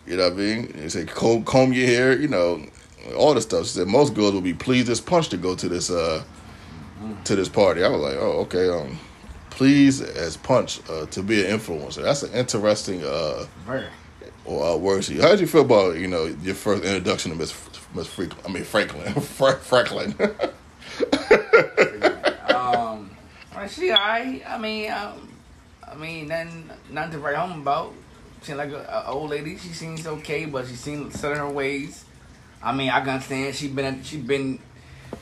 You 0.07 0.17
know 0.17 0.25
what 0.25 0.33
I 0.35 0.37
mean? 0.37 0.73
She 0.83 0.89
said, 0.89 1.11
"Comb, 1.11 1.45
comb 1.45 1.73
your 1.73 1.87
hair," 1.87 2.17
you 2.19 2.29
know, 2.29 2.65
all 3.17 3.35
the 3.35 3.41
stuff. 3.41 3.65
She 3.67 3.73
said, 3.73 3.89
"Most 3.89 4.15
girls 4.15 4.33
will 4.33 4.41
be 4.41 4.55
pleased 4.55 4.89
as 4.89 5.01
punch 5.01 5.29
to 5.31 5.37
go 5.37 5.55
to 5.57 5.69
this 5.69 5.91
uh 5.91 6.23
to 7.25 7.35
this 7.37 7.49
party." 7.49 7.83
I 7.85 7.89
was 7.89 8.01
like, 8.01 8.17
"Oh, 8.19 8.41
okay." 8.47 8.69
Um, 8.71 8.99
pleased 9.51 10.05
as 10.17 10.37
punch 10.37 10.81
uh, 10.89 11.05
to 11.07 11.21
be 11.21 11.45
an 11.45 11.59
influencer. 11.59 12.03
That's 12.05 12.23
an 12.23 12.33
interesting 12.33 13.03
uh, 13.05 13.45
Very. 13.67 13.87
Uh 14.49 15.01
to 15.03 15.15
you. 15.15 15.21
How 15.21 15.29
did 15.29 15.41
you 15.41 15.47
feel 15.47 15.63
about 15.63 15.97
you 15.97 16.09
know 16.09 16.25
your 16.43 16.55
first 16.55 16.85
introduction 16.85 17.33
to 17.33 17.37
Miss 17.39 17.53
Miss 17.95 18.07
Freak? 18.07 18.33
I 18.47 18.51
mean 18.51 18.65
Franklin, 18.65 19.13
Fra- 19.21 19.59
Franklin. 19.59 20.15
um, 22.49 23.11
I 23.55 23.67
see. 23.69 23.91
I. 23.91 24.43
I 24.47 24.59
mean, 24.59 24.91
um, 24.91 25.29
I 25.87 25.95
mean, 25.95 26.29
nothing, 26.29 26.71
nothing 26.91 27.13
to 27.13 27.19
write 27.19 27.37
home 27.37 27.61
about. 27.61 27.93
seemed 28.43 28.59
like 28.59 28.71
a, 28.71 29.05
a 29.07 29.11
old 29.11 29.31
lady. 29.31 29.57
She 29.59 29.69
seems 29.69 30.07
okay, 30.07 30.47
but 30.47 30.67
she 30.67 30.75
seems 30.75 31.19
set 31.19 31.33
in 31.33 31.39
her 31.39 31.49
ways. 31.49 32.05
I 32.63 32.73
mean, 32.75 32.91
I 32.91 33.01
can 33.01 33.11
understand. 33.11 33.55
She 33.55 33.69
been 33.69 34.03
she 34.03 34.17
been 34.17 34.59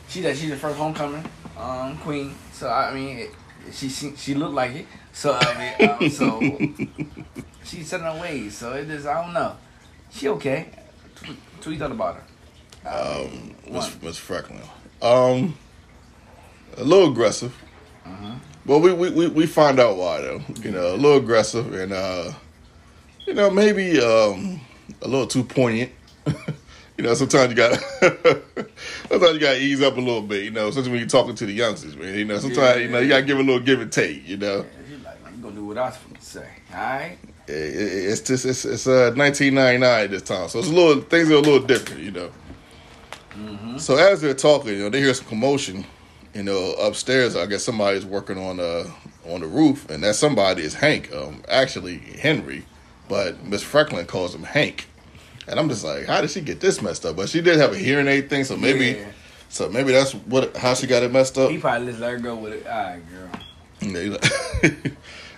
she 0.08 0.20
that 0.22 0.36
she's 0.36 0.50
the 0.50 0.56
first 0.56 0.76
homecoming 0.76 1.24
um, 1.58 1.98
queen. 1.98 2.34
So 2.52 2.68
I 2.68 2.92
mean, 2.94 3.18
it, 3.18 3.30
she 3.72 3.88
she 3.88 4.14
she 4.16 4.34
looked 4.34 4.54
like 4.54 4.74
it. 4.74 4.86
So 5.12 5.36
I 5.40 5.76
mean, 5.78 5.90
um, 5.90 6.10
so 6.10 6.40
she's 7.66 7.88
set 7.88 8.00
in 8.00 8.06
her 8.06 8.20
ways. 8.20 8.56
So 8.56 8.72
it 8.72 8.88
is. 8.90 9.06
I 9.06 9.22
don't 9.22 9.34
know. 9.34 9.56
She 10.10 10.28
okay. 10.28 10.68
What 11.24 11.66
you 11.66 11.78
thought 11.78 11.90
about 11.90 12.16
her? 12.16 12.22
Um, 12.88 13.54
Miss. 13.68 14.02
Miss 14.02 14.16
Franklin. 14.18 14.60
Um, 15.02 15.56
a 16.76 16.84
little 16.84 17.10
aggressive. 17.10 17.54
Uh-huh. 18.04 18.34
Well, 18.64 18.80
we, 18.80 18.92
we, 18.92 19.10
we, 19.10 19.28
we 19.28 19.46
find 19.46 19.80
out 19.80 19.96
why 19.96 20.20
though. 20.20 20.40
You 20.62 20.70
know, 20.70 20.94
a 20.94 20.96
little 20.96 21.18
aggressive 21.18 21.74
and 21.74 21.92
uh, 21.92 22.32
you 23.26 23.34
know 23.34 23.50
maybe 23.50 24.00
um, 24.00 24.60
a 25.02 25.08
little 25.08 25.26
too 25.26 25.42
poignant. 25.42 25.92
you 26.96 27.04
know, 27.04 27.14
sometimes 27.14 27.50
you 27.50 27.56
got 27.56 27.72
sometimes 29.08 29.34
you 29.34 29.40
got 29.40 29.54
to 29.54 29.58
ease 29.58 29.82
up 29.82 29.96
a 29.96 30.00
little 30.00 30.22
bit. 30.22 30.44
You 30.44 30.50
know, 30.50 30.68
especially 30.68 30.92
when 30.92 31.00
you're 31.00 31.08
talking 31.08 31.34
to 31.34 31.46
the 31.46 31.52
youngsters, 31.52 31.96
man. 31.96 32.14
You 32.14 32.24
know, 32.24 32.38
sometimes 32.38 32.80
you 32.80 32.88
know 32.88 33.00
you 33.00 33.08
got 33.08 33.18
to 33.18 33.22
give 33.24 33.38
a 33.38 33.42
little 33.42 33.60
give 33.60 33.80
and 33.80 33.92
take. 33.92 34.26
You 34.28 34.36
know, 34.36 34.64
Yeah, 34.88 34.96
like, 35.04 35.18
you 35.36 35.42
gonna 35.42 35.54
do 35.54 35.64
what 35.64 35.78
I 35.78 35.86
was 35.86 35.94
supposed 35.94 36.20
to 36.20 36.26
say, 36.26 36.48
all 36.72 36.80
right? 36.80 37.18
It- 37.48 37.52
it- 37.52 38.10
it's 38.10 38.20
just 38.22 38.44
it's 38.44 38.64
it's 38.64 38.86
uh 38.86 39.12
1999 39.16 40.10
this 40.10 40.22
time, 40.22 40.48
so 40.48 40.58
it's 40.58 40.68
a 40.68 40.72
little 40.72 41.00
things 41.02 41.30
are 41.30 41.34
a 41.34 41.38
little 41.40 41.60
different. 41.66 42.02
You 42.02 42.10
know. 42.12 42.30
So 43.78 43.96
as 43.96 44.20
they're 44.22 44.32
talking, 44.34 44.72
you 44.72 44.78
know, 44.78 44.88
they 44.88 45.00
hear 45.00 45.12
some 45.12 45.26
commotion, 45.26 45.84
you 46.34 46.42
know, 46.42 46.72
upstairs. 46.80 47.36
I 47.36 47.44
guess 47.46 47.62
somebody's 47.62 48.06
working 48.06 48.38
on 48.38 48.58
uh 48.60 48.84
on 49.28 49.40
the 49.40 49.46
roof, 49.46 49.88
and 49.90 50.02
that 50.04 50.14
somebody 50.16 50.62
is 50.62 50.74
Hank. 50.74 51.12
Um, 51.12 51.42
actually 51.48 51.98
Henry, 51.98 52.64
but 53.08 53.44
Miss 53.44 53.62
Franklin 53.62 54.06
calls 54.06 54.34
him 54.34 54.42
Hank, 54.44 54.86
and 55.46 55.58
I'm 55.60 55.68
just 55.68 55.84
like, 55.84 56.06
how 56.06 56.20
did 56.22 56.30
she 56.30 56.40
get 56.40 56.60
this 56.60 56.80
messed 56.80 57.04
up? 57.04 57.16
But 57.16 57.28
she 57.28 57.40
did 57.42 57.58
have 57.58 57.72
a 57.72 57.78
hearing 57.78 58.06
aid 58.08 58.30
thing, 58.30 58.44
so 58.44 58.56
maybe, 58.56 58.86
Yeah. 58.98 59.04
so 59.50 59.68
maybe 59.68 59.92
that's 59.92 60.12
what 60.14 60.56
how 60.56 60.72
she 60.74 60.86
got 60.86 61.02
it 61.02 61.12
messed 61.12 61.36
up. 61.36 61.50
He 61.50 61.58
probably 61.58 61.88
just 61.88 62.00
let 62.00 62.12
her 62.12 62.18
go 62.18 62.36
with 62.36 62.54
it. 62.54 62.66
All 62.66 62.72
right, 62.72 63.02
girl. 63.10 63.30
Yeah, 63.82 64.16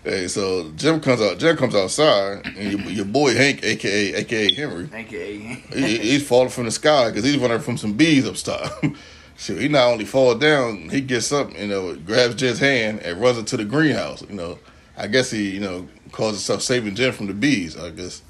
hey, 0.08 0.28
so 0.28 0.70
Jim 0.76 1.00
comes 1.00 1.20
out. 1.20 1.38
Jim 1.38 1.56
comes 1.56 1.74
outside, 1.74 2.46
and 2.56 2.72
your, 2.72 2.80
your 2.90 3.04
boy 3.04 3.34
Hank, 3.34 3.62
aka 3.62 4.14
aka 4.14 4.52
Henry, 4.54 4.86
Thank 4.86 5.12
you, 5.12 5.20
A. 5.20 5.76
he, 5.76 5.98
he's 5.98 6.26
falling 6.26 6.48
from 6.48 6.64
the 6.64 6.70
sky 6.70 7.10
because 7.10 7.24
he's 7.24 7.36
running 7.36 7.60
from 7.60 7.76
some 7.76 7.92
bees 7.94 8.26
upstairs. 8.26 8.70
so 9.36 9.54
he 9.54 9.68
not 9.68 9.88
only 9.88 10.04
falls 10.04 10.40
down, 10.40 10.88
he 10.88 11.00
gets 11.00 11.32
up, 11.32 11.56
you 11.58 11.66
know, 11.66 11.94
grabs 11.96 12.34
Jen's 12.34 12.58
hand 12.58 13.00
and 13.00 13.20
runs 13.20 13.38
into 13.38 13.56
the 13.56 13.64
greenhouse. 13.64 14.22
You 14.28 14.34
know, 14.34 14.58
I 14.96 15.06
guess 15.06 15.30
he, 15.30 15.50
you 15.50 15.60
know, 15.60 15.88
calls 16.12 16.32
himself 16.32 16.62
saving 16.62 16.94
Jen 16.94 17.12
from 17.12 17.26
the 17.26 17.34
bees. 17.34 17.76
I 17.76 17.90
guess. 17.90 18.22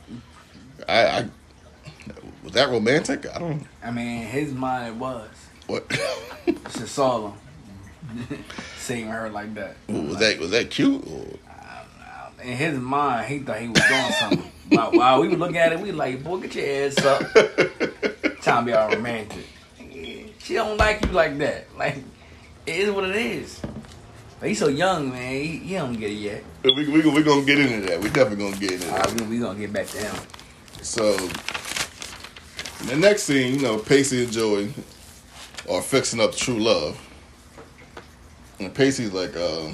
I, 0.88 1.06
I 1.06 1.28
was 2.42 2.52
that 2.54 2.70
romantic? 2.70 3.26
I 3.35 3.38
don't. 3.38 3.66
I 3.85 3.90
mean, 3.90 4.23
his 4.25 4.52
mind 4.52 4.99
was. 4.99 5.28
What 5.66 5.85
She 6.47 6.87
saw 6.87 7.28
him. 7.28 7.38
Saving 8.78 9.08
her 9.08 9.28
like 9.28 9.54
that. 9.54 9.76
was 9.87 10.16
that? 10.18 10.38
Was 10.38 10.50
that 10.52 10.70
cute? 10.70 11.06
Or, 11.06 11.26
In 12.42 12.57
his 12.57 12.78
mind, 12.78 13.26
he 13.26 13.38
thought 13.40 13.59
he 13.59 13.68
was 13.68 13.83
doing 13.88 14.12
something. 14.12 14.52
while, 14.68 14.92
while 14.92 15.21
we 15.21 15.28
were 15.28 15.37
looking 15.37 15.59
at 15.59 15.73
it, 15.73 15.80
we 15.80 15.92
like, 15.92 16.23
boy, 16.23 16.40
get 16.40 16.54
your 16.54 16.87
ass 16.87 17.04
up. 17.04 17.21
Trying 18.42 18.64
to 18.64 18.66
be 18.66 18.73
all 18.73 18.88
romantic. 18.90 19.45
She 20.38 20.54
don't 20.54 20.76
like 20.76 21.04
you 21.04 21.12
like 21.12 21.37
that. 21.38 21.66
Like, 21.76 21.97
it 22.64 22.76
is 22.76 22.90
what 22.90 23.09
it 23.09 23.16
is. 23.16 23.61
But 24.40 24.50
he's 24.50 24.59
so 24.59 24.68
young, 24.68 25.11
man. 25.11 25.33
He, 25.33 25.59
he 25.59 25.75
don't 25.75 25.95
get 25.95 26.11
it 26.11 26.14
yet. 26.14 26.45
we 26.64 26.88
we 26.88 27.00
we 27.11 27.23
gonna 27.23 27.45
get 27.45 27.59
into 27.59 27.87
that. 27.88 28.00
We 28.00 28.09
definitely 28.09 28.45
gonna 28.45 28.57
get 28.57 28.73
into 28.73 28.88
All 28.90 28.97
that. 28.99 29.07
right, 29.11 29.21
we, 29.23 29.26
we 29.26 29.38
gonna 29.40 29.59
get 29.59 29.73
back 29.73 29.87
to 29.88 29.99
him. 29.99 30.14
So 30.80 31.16
the 32.87 32.97
next 32.97 33.25
scene, 33.25 33.54
you 33.57 33.61
know, 33.62 33.78
Pacey 33.78 34.23
and 34.25 34.33
Joey 34.33 34.73
are 35.68 35.83
fixing 35.83 36.21
up 36.21 36.35
True 36.37 36.59
Love, 36.61 36.99
and 38.61 38.73
Pacey's 38.73 39.12
like, 39.12 39.37
uh, 39.37 39.73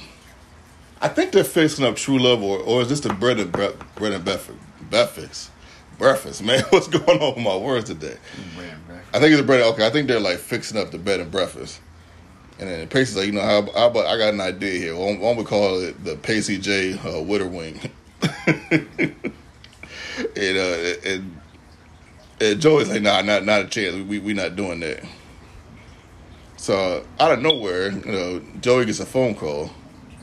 I 1.04 1.08
think 1.08 1.32
they're 1.32 1.44
fixing 1.44 1.84
up 1.84 1.96
True 1.96 2.18
Love, 2.18 2.42
or 2.42 2.58
or 2.61 2.80
is 2.80 2.88
this 2.88 3.00
the 3.00 3.12
bread 3.12 3.38
and 3.38 3.52
bre- 3.52 3.76
bread 3.94 4.14
and 4.14 4.25
breakfast? 4.25 4.58
Breakfast, 4.88 5.50
breakfast, 5.99 6.42
man. 6.42 6.64
What's 6.70 6.88
going 6.88 7.20
on 7.20 7.34
with 7.34 7.44
my 7.44 7.54
words 7.58 7.90
today? 7.90 8.16
I 9.12 9.20
think 9.20 9.32
it's 9.32 9.40
a 9.42 9.44
bread. 9.44 9.61
Okay, 9.61 9.87
I 9.87 9.90
think 9.90 10.08
they're 10.08 10.18
like 10.18 10.38
fixing 10.38 10.80
up 10.80 10.92
the 10.92 10.99
bed 10.99 11.20
and 11.20 11.30
breakfast. 11.30 11.82
And 12.58 12.70
then 12.70 12.88
Pacey's 12.88 13.18
like, 13.18 13.26
you 13.26 13.32
know, 13.32 13.42
how, 13.42 13.58
about 13.58 14.06
I 14.06 14.16
got 14.16 14.32
an 14.32 14.40
idea 14.40 14.78
here. 14.78 14.96
Why 14.96 15.34
we 15.34 15.44
call 15.44 15.78
it 15.82 16.02
the 16.04 16.16
Pacey 16.16 16.56
J 16.56 16.94
uh, 16.94 17.20
Witter 17.20 17.49
Wing? 17.49 17.78
and, 18.46 19.14
uh, 20.37 20.94
and 21.04 21.40
and 22.40 22.61
Joey's 22.62 22.88
like, 22.88 23.02
nah, 23.02 23.20
not 23.20 23.44
not 23.44 23.61
a 23.61 23.66
chance. 23.66 23.94
We 23.94 24.20
we 24.20 24.32
not 24.32 24.56
doing 24.56 24.80
that. 24.80 25.04
So 26.56 27.04
out 27.20 27.32
of 27.32 27.42
nowhere, 27.42 27.90
you 27.90 28.11
know, 28.11 28.42
Joey 28.62 28.87
gets 28.87 29.00
a 29.00 29.06
phone 29.06 29.34
call. 29.34 29.70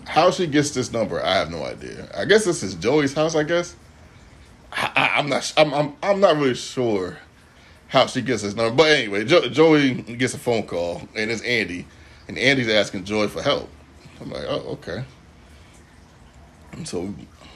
How 0.06 0.32
she 0.32 0.48
gets 0.48 0.72
this 0.72 0.92
number, 0.92 1.24
I 1.24 1.36
have 1.36 1.52
no 1.52 1.64
idea. 1.64 2.10
I 2.16 2.26
guess 2.26 2.44
this 2.46 2.64
is 2.64 2.76
Joey's 2.76 3.14
house. 3.14 3.36
I 3.36 3.44
guess. 3.44 3.76
I, 4.72 5.14
I'm 5.16 5.30
not. 5.30 5.54
I'm, 5.58 5.74
I'm 5.74 5.96
I'm 6.02 6.20
not 6.20 6.38
really 6.38 6.56
sure 6.56 7.18
how 7.88 8.08
she 8.08 8.22
gets 8.22 8.42
this 8.42 8.56
number. 8.56 8.76
But 8.76 8.92
anyway, 8.92 9.26
jo- 9.26 9.50
Joey 9.50 9.94
gets 9.94 10.34
a 10.34 10.40
phone 10.40 10.64
call, 10.64 11.08
and 11.16 11.30
it's 11.30 11.42
Andy, 11.42 11.86
and 12.28 12.38
Andy's 12.38 12.70
asking 12.70 13.04
Joey 13.04 13.28
for 13.28 13.42
help. 13.42 13.70
I'm 14.22 14.32
like, 14.32 14.46
oh, 14.48 14.60
okay. 14.74 15.04
And 16.72 16.88
so 16.88 17.14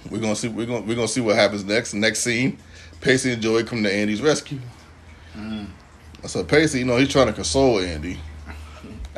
we're 0.10 0.20
gonna 0.20 0.36
see. 0.36 0.50
We're 0.50 0.66
gonna 0.66 0.82
we're 0.82 0.96
gonna 0.96 1.08
see 1.08 1.22
what 1.22 1.36
happens 1.36 1.64
next. 1.64 1.94
Next 1.94 2.20
scene, 2.20 2.58
Pacey 3.02 3.32
and 3.34 3.42
Joey 3.42 3.64
come 3.64 3.84
to 3.84 3.94
Andy's 3.94 4.22
rescue. 4.22 4.60
Mm. 5.36 5.68
So 6.26 6.44
Pacey, 6.44 6.80
you 6.80 6.86
know, 6.86 6.98
he's 6.98 7.10
trying 7.10 7.28
to 7.28 7.34
console 7.34 7.80
Andy, 7.80 8.20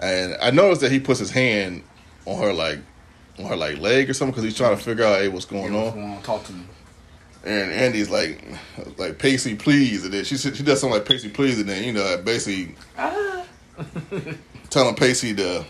and 0.01 0.35
I 0.41 0.51
noticed 0.51 0.81
that 0.81 0.91
he 0.91 0.99
puts 0.99 1.19
his 1.19 1.31
hand 1.31 1.83
on 2.25 2.41
her 2.41 2.53
like 2.53 2.79
her 3.45 3.55
like 3.55 3.79
leg 3.79 4.09
or 4.09 4.13
something 4.13 4.31
because 4.31 4.43
he's 4.43 4.57
trying 4.57 4.75
to 4.77 4.83
figure 4.83 5.03
out 5.05 5.19
hey 5.21 5.27
what's 5.29 5.45
going 5.45 5.73
What's 5.73 5.95
on. 5.95 6.01
going 6.01 6.13
on? 6.15 6.23
Talk 6.23 6.43
to 6.45 6.53
me. 6.53 6.63
And 7.45 7.71
Andy's 7.71 8.09
like, 8.09 8.43
like 8.97 9.19
Pacey, 9.19 9.55
please, 9.55 10.03
and 10.03 10.13
then 10.13 10.25
she 10.25 10.35
she 10.37 10.49
does 10.63 10.81
something 10.81 10.97
like 10.97 11.07
Pacey, 11.07 11.29
please, 11.29 11.59
and 11.59 11.69
then 11.69 11.83
you 11.83 11.93
know 11.93 12.21
basically 12.23 12.75
Ah. 12.97 13.45
telling 14.69 14.95
Pacey 14.95 15.33
to, 15.35 15.63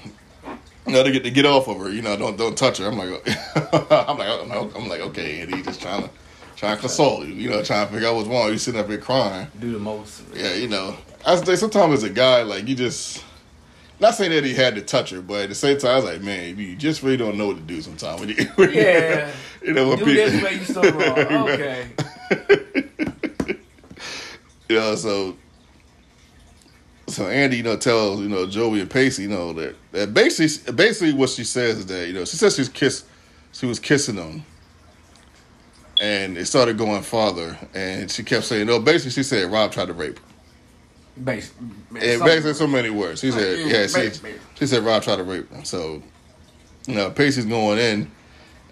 you 0.87 0.93
know, 0.93 1.03
to 1.03 1.11
get 1.11 1.23
to 1.23 1.29
get 1.31 1.45
off 1.45 1.67
of 1.67 1.77
her. 1.79 1.89
You 1.91 2.01
know, 2.01 2.15
don't 2.17 2.37
don't 2.37 2.57
touch 2.57 2.77
her. 2.79 2.87
I'm 2.87 2.97
like, 2.97 3.09
I'm 3.91 4.17
like, 4.17 4.27
I'm 4.29 4.47
like, 4.49 4.75
I'm 4.75 4.87
like, 4.87 5.01
okay, 5.01 5.41
Andy, 5.41 5.61
just 5.61 5.81
trying 5.81 6.03
to 6.03 6.09
trying 6.55 6.75
to 6.77 6.81
console 6.81 7.25
you. 7.25 7.33
You 7.33 7.49
know, 7.49 7.61
trying 7.63 7.85
to 7.87 7.93
figure 7.93 8.07
out 8.07 8.15
what's 8.15 8.27
wrong. 8.27 8.49
You 8.49 8.57
sitting 8.57 8.79
up 8.79 8.87
here 8.87 8.97
crying. 8.97 9.47
Do 9.59 9.73
the 9.73 9.79
most. 9.79 10.23
Yeah, 10.33 10.53
you 10.55 10.67
know, 10.69 10.95
I 11.25 11.35
say 11.35 11.55
sometimes 11.57 11.95
as 11.95 12.03
a 12.03 12.09
guy, 12.09 12.41
like 12.43 12.67
you 12.67 12.75
just. 12.75 13.23
Not 13.99 14.13
saying 14.15 14.31
that 14.31 14.43
he 14.43 14.53
had 14.53 14.75
to 14.75 14.81
touch 14.81 15.09
her, 15.09 15.21
but 15.21 15.41
at 15.43 15.49
the 15.49 15.55
same 15.55 15.77
time, 15.79 15.91
I 15.91 15.95
was 15.95 16.05
like, 16.05 16.21
man, 16.21 16.57
you 16.57 16.75
just 16.75 17.01
really 17.01 17.17
don't 17.17 17.37
know 17.37 17.47
what 17.47 17.57
to 17.57 17.63
do 17.63 17.81
sometimes. 17.81 18.19
When 18.19 18.29
you, 18.29 18.35
when 18.55 18.71
Yeah. 18.73 19.31
you 19.63 19.73
know, 19.73 19.89
when 19.89 19.97
Do 19.99 20.05
people, 20.05 20.29
this 20.29 20.43
way, 20.43 20.53
you 20.55 20.63
so 20.65 20.81
wrong. 20.83 21.49
Okay. 21.49 21.87
you 24.69 24.75
know, 24.75 24.95
so 24.95 25.35
so 27.07 27.25
Andy, 27.27 27.57
you 27.57 27.63
know, 27.63 27.77
tells 27.77 28.19
you 28.19 28.27
know 28.29 28.45
Joey 28.45 28.81
and 28.81 28.89
Pacey, 28.89 29.23
you 29.23 29.29
know 29.29 29.53
that 29.53 29.75
that 29.93 30.13
basically 30.13 30.73
basically 30.73 31.13
what 31.13 31.29
she 31.29 31.43
says 31.43 31.79
is 31.79 31.85
that 31.87 32.07
you 32.07 32.13
know 32.13 32.25
she 32.25 32.35
says 32.37 32.55
she's 32.55 32.69
kissed, 32.69 33.05
she 33.53 33.65
was 33.65 33.79
kissing 33.79 34.15
them, 34.17 34.45
and 36.01 36.37
it 36.37 36.45
started 36.45 36.77
going 36.77 37.01
farther, 37.01 37.57
and 37.73 38.11
she 38.11 38.23
kept 38.23 38.45
saying 38.45 38.67
no. 38.67 38.79
Basically, 38.79 39.11
she 39.11 39.23
said 39.23 39.49
Rob 39.49 39.71
tried 39.71 39.87
to 39.87 39.93
rape 39.93 40.19
her. 40.19 40.25
Base. 41.23 41.53
Basically, 41.91 42.53
so 42.53 42.67
many 42.67 42.89
words. 42.89 43.21
She 43.21 43.31
said, 43.31 43.59
Yeah, 43.59 43.81
yeah, 43.81 43.87
she, 43.87 44.33
she 44.55 44.67
said 44.67 44.83
Rob 44.83 45.03
tried 45.03 45.17
to 45.17 45.23
rape 45.23 45.49
her. 45.51 45.65
So, 45.65 46.01
you 46.85 46.95
know, 46.95 47.09
Pacey's 47.09 47.45
going 47.45 47.79
in 47.79 48.11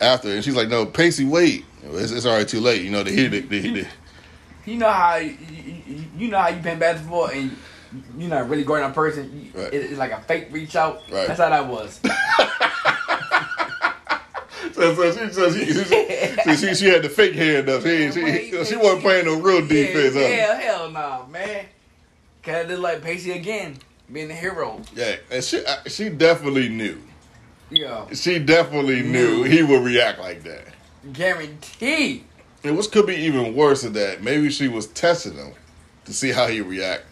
after, 0.02 0.30
and 0.30 0.44
she's 0.44 0.56
like, 0.56 0.70
no, 0.70 0.86
Pacey, 0.86 1.26
wait, 1.26 1.66
it's, 1.84 2.12
it's 2.12 2.26
already 2.26 2.46
too 2.46 2.60
late. 2.60 2.82
You 2.84 2.92
know, 2.92 3.04
hear 3.04 3.30
the, 3.30 3.42
the, 3.42 3.60
the 3.60 3.88
You 4.66 4.78
know 4.78 4.92
how 4.92 5.16
you, 5.18 5.36
you, 6.18 6.28
know 6.30 6.40
how 6.40 6.50
you 6.50 6.62
playing 6.62 6.80
basketball 6.80 7.28
and 7.28 7.56
you're 8.18 8.30
not 8.30 8.50
really 8.50 8.64
going 8.64 8.84
on 8.84 8.94
person. 8.94 9.52
Right. 9.54 9.74
it- 9.74 9.92
it's 9.92 10.00
like 10.00 10.12
a 10.12 10.22
fake 10.22 10.48
reach 10.52 10.76
out. 10.76 11.02
Right. 11.12 11.28
That's 11.28 11.40
how 11.40 11.50
that 11.50 11.68
was. 11.68 12.00
So, 14.74 14.94
so 14.94 15.12
she, 15.14 15.32
so 15.32 15.52
she, 15.54 15.66
she, 15.72 16.56
she, 16.58 16.76
she 16.76 16.86
had 16.88 17.02
the 17.02 17.10
fake 17.10 17.34
hand 17.34 17.70
up. 17.70 17.82
She, 17.82 18.12
she, 18.12 18.66
she 18.66 18.76
wasn't 18.76 19.02
playing 19.04 19.26
no 19.26 19.40
real 19.40 19.66
defense. 19.66 20.16
Yeah, 20.16 20.22
huh? 20.22 20.28
yeah 20.28 20.60
hell 20.60 20.92
no, 20.92 21.28
man. 21.32 21.66
Cause 22.46 22.70
it's 22.70 22.80
like 22.80 23.02
Pacey 23.02 23.32
again, 23.32 23.78
being 24.12 24.28
the 24.28 24.36
hero. 24.36 24.80
Yeah, 24.96 25.16
and 25.32 25.44
she 25.44 25.66
uh, 25.66 25.78
she 25.88 26.10
definitely 26.10 26.70
knew. 26.70 27.02
Yo, 27.72 28.08
She 28.14 28.38
definitely 28.38 29.02
knew 29.02 29.38
Knew. 29.38 29.44
he 29.44 29.64
would 29.64 29.84
react 29.84 30.20
like 30.20 30.44
that. 30.44 30.66
guaranteed. 31.12 32.24
And 32.64 32.78
what 32.78 32.92
could 32.92 33.08
be 33.08 33.16
even 33.16 33.56
worse 33.56 33.82
than 33.82 33.94
that, 33.94 34.22
maybe 34.24 34.50
she 34.52 34.68
was 34.68 34.88
testing 34.88 35.34
him 35.34 35.54
to 36.06 36.14
see 36.14 36.32
how 36.32 36.48
he 36.48 36.62
react. 36.62 37.04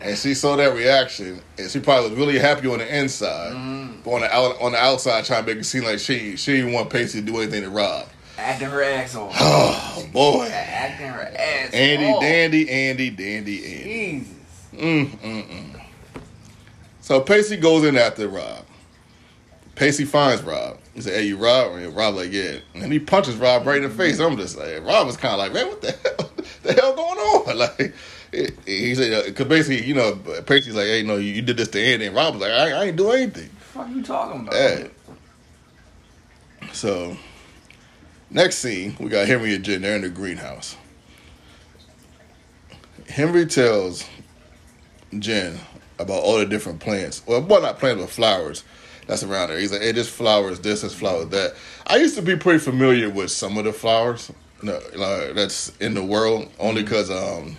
And 0.00 0.16
she 0.18 0.34
saw 0.34 0.56
that 0.56 0.74
reaction, 0.74 1.40
and 1.58 1.70
she 1.70 1.80
probably 1.80 2.10
was 2.10 2.18
really 2.18 2.38
happy 2.38 2.68
on 2.68 2.78
the 2.78 2.98
inside, 2.98 3.52
Mm-hmm. 3.54 4.00
but 4.04 4.10
on 4.10 4.20
the 4.20 4.34
out, 4.34 4.60
on 4.60 4.72
the 4.72 4.78
outside, 4.78 5.24
trying 5.24 5.44
to 5.46 5.54
make 5.54 5.60
it 5.62 5.64
seem 5.64 5.84
like 5.84 5.98
she 5.98 6.36
she 6.36 6.52
didn't 6.58 6.72
want 6.74 6.90
Pacey 6.90 7.20
to 7.20 7.26
do 7.26 7.38
anything 7.38 7.62
to 7.62 7.70
Rob. 7.70 8.06
acting 8.38 8.68
her 8.68 8.82
ass 8.82 9.14
off. 9.16 9.34
Oh 9.98 10.06
boy, 10.12 10.46
acting 10.52 11.06
her 11.08 11.22
ass 11.22 11.72
Andy, 11.72 12.04
off. 12.06 12.20
Dandy, 12.20 12.68
Andy, 12.70 13.08
Dandy, 13.10 13.64
Andy. 13.64 13.82
Jesus. 13.84 14.34
Mm, 14.76 15.06
mm, 15.18 15.48
mm. 15.48 15.80
So 17.00 17.20
Pacey 17.20 17.56
goes 17.56 17.84
in 17.84 17.96
after 17.96 18.28
Rob. 18.28 18.64
Pacey 19.74 20.04
finds 20.04 20.42
Rob. 20.42 20.78
He 20.94 21.02
said, 21.02 21.14
"Hey, 21.20 21.26
you 21.28 21.36
Rob?" 21.36 21.72
And 21.76 21.94
Rob 21.94 22.14
like, 22.14 22.32
"Yeah." 22.32 22.56
And 22.74 22.92
he 22.92 22.98
punches 22.98 23.36
Rob 23.36 23.66
right 23.66 23.76
in 23.82 23.88
the 23.88 23.94
face. 23.94 24.18
I'm 24.18 24.36
just 24.36 24.56
like, 24.56 24.82
Rob 24.84 25.06
was 25.06 25.16
kind 25.16 25.34
of 25.34 25.38
like, 25.38 25.52
"Man, 25.52 25.66
what 25.68 25.82
the 25.82 25.92
hell? 25.92 26.30
the 26.62 26.72
hell 26.74 26.94
going 26.96 27.18
on?" 27.18 27.58
Like, 27.58 27.94
he- 28.66 28.94
said, 28.94 29.34
"Cause 29.36 29.46
basically, 29.46 29.84
you 29.86 29.94
know, 29.94 30.16
Pacey's 30.46 30.74
like, 30.74 30.86
hey, 30.86 31.02
no, 31.02 31.16
you, 31.16 31.32
you 31.32 31.42
did 31.42 31.56
this 31.58 31.68
to 31.68 31.80
Andy." 31.80 32.06
And 32.06 32.16
Rob 32.16 32.34
was 32.34 32.42
like, 32.42 32.52
"I, 32.52 32.72
I 32.72 32.84
ain't 32.86 32.96
do 32.96 33.10
anything." 33.10 33.50
What 33.74 33.84
the 33.86 33.90
fuck 33.90 33.96
you 33.96 34.02
talking 34.02 34.40
about? 34.40 34.54
Yeah. 34.54 34.88
So, 36.72 37.16
next 38.30 38.56
scene, 38.56 38.96
we 38.98 39.08
got 39.10 39.26
Henry 39.26 39.54
and 39.54 39.64
Jen. 39.64 39.82
They're 39.82 39.96
in 39.96 40.02
the 40.02 40.08
greenhouse. 40.08 40.76
Henry 43.08 43.46
tells 43.46 44.04
Jen 45.18 45.58
about 45.98 46.22
all 46.22 46.38
the 46.38 46.46
different 46.46 46.80
plants. 46.80 47.22
Well, 47.26 47.42
well, 47.42 47.62
not 47.62 47.78
plants, 47.78 48.02
but 48.02 48.10
flowers 48.10 48.64
that's 49.06 49.22
around 49.22 49.48
there. 49.48 49.58
He's 49.58 49.72
like, 49.72 49.82
hey, 49.82 49.92
this 49.92 50.08
flower 50.08 50.50
is 50.50 50.60
this, 50.60 50.82
this 50.82 50.94
flower 50.94 51.22
is 51.22 51.28
that. 51.28 51.54
I 51.86 51.96
used 51.96 52.16
to 52.16 52.22
be 52.22 52.36
pretty 52.36 52.58
familiar 52.58 53.08
with 53.08 53.30
some 53.30 53.56
of 53.56 53.64
the 53.64 53.72
flowers 53.72 54.32
no, 54.62 54.80
like, 54.94 55.34
that's 55.34 55.76
in 55.78 55.94
the 55.94 56.02
world, 56.02 56.50
only 56.58 56.82
because 56.82 57.10
um, 57.10 57.56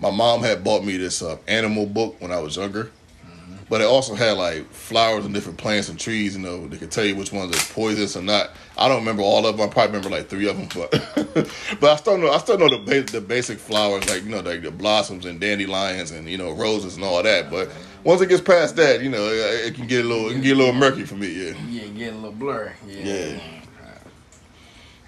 my 0.00 0.10
mom 0.10 0.42
had 0.42 0.64
bought 0.64 0.84
me 0.84 0.96
this 0.96 1.22
uh, 1.22 1.38
animal 1.46 1.86
book 1.86 2.20
when 2.20 2.32
I 2.32 2.40
was 2.40 2.56
younger. 2.56 2.90
But 3.70 3.80
it 3.80 3.84
also 3.84 4.16
had 4.16 4.36
like 4.36 4.68
flowers 4.72 5.24
and 5.24 5.32
different 5.32 5.56
plants 5.56 5.88
and 5.88 5.98
trees. 5.98 6.36
You 6.36 6.42
know, 6.42 6.66
they 6.66 6.76
could 6.76 6.90
tell 6.90 7.04
you 7.04 7.14
which 7.14 7.32
ones 7.32 7.56
are 7.56 7.72
poisonous 7.72 8.16
or 8.16 8.22
not. 8.22 8.50
I 8.76 8.88
don't 8.88 8.98
remember 8.98 9.22
all 9.22 9.46
of 9.46 9.56
them. 9.56 9.68
I 9.68 9.72
probably 9.72 9.96
remember 9.96 10.16
like 10.16 10.28
three 10.28 10.48
of 10.48 10.56
them, 10.56 10.68
but 10.74 10.90
but 11.80 11.90
I 11.90 11.94
still 11.94 12.18
know 12.18 12.32
I 12.32 12.38
still 12.38 12.58
know 12.58 12.68
the 12.68 12.78
ba- 12.78 13.10
the 13.10 13.20
basic 13.20 13.58
flowers 13.60 14.08
like 14.08 14.24
you 14.24 14.30
know 14.30 14.40
like 14.40 14.62
the 14.62 14.72
blossoms 14.72 15.24
and 15.24 15.40
dandelions 15.40 16.10
and 16.10 16.28
you 16.28 16.36
know 16.36 16.50
roses 16.50 16.96
and 16.96 17.04
all 17.04 17.22
that. 17.22 17.48
But 17.48 17.70
once 18.02 18.20
it 18.20 18.28
gets 18.28 18.42
past 18.42 18.74
that, 18.74 19.02
you 19.02 19.08
know, 19.08 19.24
it, 19.28 19.66
it 19.66 19.74
can 19.76 19.86
get 19.86 20.04
a 20.04 20.08
little 20.08 20.28
it 20.28 20.32
can 20.32 20.42
get 20.42 20.56
a 20.56 20.58
little 20.58 20.74
murky 20.74 21.04
for 21.04 21.14
me. 21.14 21.28
Yeah. 21.28 21.54
Yeah, 21.68 21.86
getting 21.86 22.14
a 22.14 22.22
little 22.22 22.32
blurry. 22.32 22.72
Yeah. 22.88 23.04
Yeah. 23.04 23.40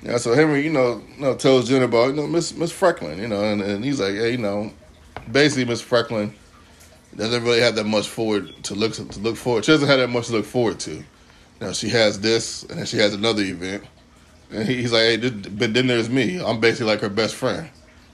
Yeah, 0.04 0.16
so 0.16 0.34
Henry, 0.34 0.64
you 0.64 0.70
know, 0.70 1.00
you 1.14 1.22
know, 1.22 1.36
tells 1.36 1.68
Jen 1.68 1.82
about 1.82 2.08
you 2.08 2.14
know 2.14 2.26
Miss 2.28 2.54
Miss 2.54 2.72
Frecklin, 2.72 3.18
you 3.18 3.28
know, 3.28 3.42
and, 3.42 3.60
and 3.60 3.84
he's 3.84 4.00
like, 4.00 4.14
hey, 4.14 4.32
you 4.32 4.38
know, 4.38 4.72
basically 5.30 5.64
Miss 5.64 5.80
Frecklin 5.80 6.34
doesn't 7.16 7.44
really 7.44 7.60
have 7.60 7.74
that 7.76 7.84
much 7.84 8.08
forward 8.08 8.54
to 8.64 8.74
look 8.74 8.94
to 8.94 9.18
look 9.20 9.36
forward. 9.36 9.64
She 9.64 9.72
doesn't 9.72 9.88
have 9.88 9.98
that 9.98 10.08
much 10.08 10.26
to 10.26 10.32
look 10.32 10.46
forward 10.46 10.80
to. 10.80 11.02
Now 11.60 11.72
she 11.72 11.88
has 11.90 12.20
this, 12.20 12.64
and 12.64 12.78
then 12.78 12.86
she 12.86 12.98
has 12.98 13.14
another 13.14 13.42
event, 13.42 13.84
and 14.50 14.66
he, 14.66 14.76
he's 14.76 14.92
like, 14.92 15.02
hey, 15.02 15.16
this, 15.16 15.30
but 15.30 15.74
then 15.74 15.86
there's 15.86 16.08
me. 16.08 16.42
I'm 16.42 16.60
basically 16.60 16.86
like 16.86 17.00
her 17.00 17.08
best 17.08 17.34
friend. 17.34 17.68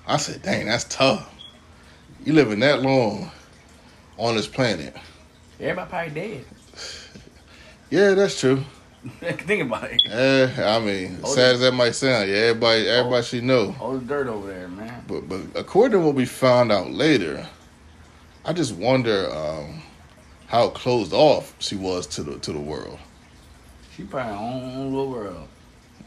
I 0.06 0.16
said, 0.16 0.42
dang, 0.42 0.66
that's 0.66 0.84
tough. 0.84 1.32
You 2.24 2.32
living 2.32 2.60
that 2.60 2.82
long 2.82 3.30
on 4.16 4.36
this 4.36 4.46
planet? 4.46 4.96
Everybody 5.60 5.90
probably 5.90 6.14
dead. 6.14 6.44
Yeah, 7.90 8.12
that's 8.12 8.38
true. 8.38 8.62
Think 9.20 9.62
about 9.62 9.84
it. 9.90 10.02
Yeah, 10.04 10.76
I 10.76 10.84
mean, 10.84 11.24
sad 11.24 11.54
as 11.54 11.60
that 11.60 11.72
might 11.72 11.92
sound, 11.92 12.28
yeah, 12.28 12.36
everybody, 12.36 12.86
everybody 12.86 13.24
she 13.24 13.40
know. 13.40 13.74
All 13.80 13.94
the 13.94 14.04
dirt 14.04 14.26
over 14.26 14.46
there, 14.46 14.68
man. 14.68 15.04
But 15.08 15.26
but 15.26 15.40
according 15.54 15.98
to 15.98 16.04
what 16.04 16.14
we 16.14 16.26
found 16.26 16.70
out 16.70 16.90
later, 16.90 17.48
I 18.48 18.54
just 18.54 18.74
wonder 18.76 19.30
um, 19.30 19.82
how 20.46 20.70
closed 20.70 21.12
off 21.12 21.54
she 21.58 21.76
was 21.76 22.06
to 22.06 22.22
the 22.22 22.38
to 22.38 22.50
the 22.50 22.58
world. 22.58 22.98
She 23.94 24.04
probably 24.04 24.32
own 24.32 24.74
own 24.74 24.90
little 24.90 25.10
world. 25.10 25.48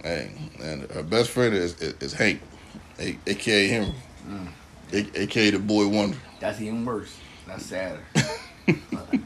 And 0.04 0.50
and 0.60 0.90
her 0.90 1.04
best 1.04 1.30
friend 1.30 1.54
is 1.54 1.80
is, 1.80 1.94
is 2.00 2.14
Hank, 2.14 2.42
a, 3.00 3.16
aka 3.28 3.68
Henry, 3.68 3.94
Mm. 4.28 4.48
a, 4.92 5.22
aka 5.22 5.52
the 5.52 5.60
boy 5.60 5.88
wonder. 5.88 6.18
That's 6.40 6.60
even 6.60 6.84
worse. 6.84 7.16
That's 7.46 7.64
sadder. 7.64 8.00
Shit, 8.16 8.26
got 8.72 9.20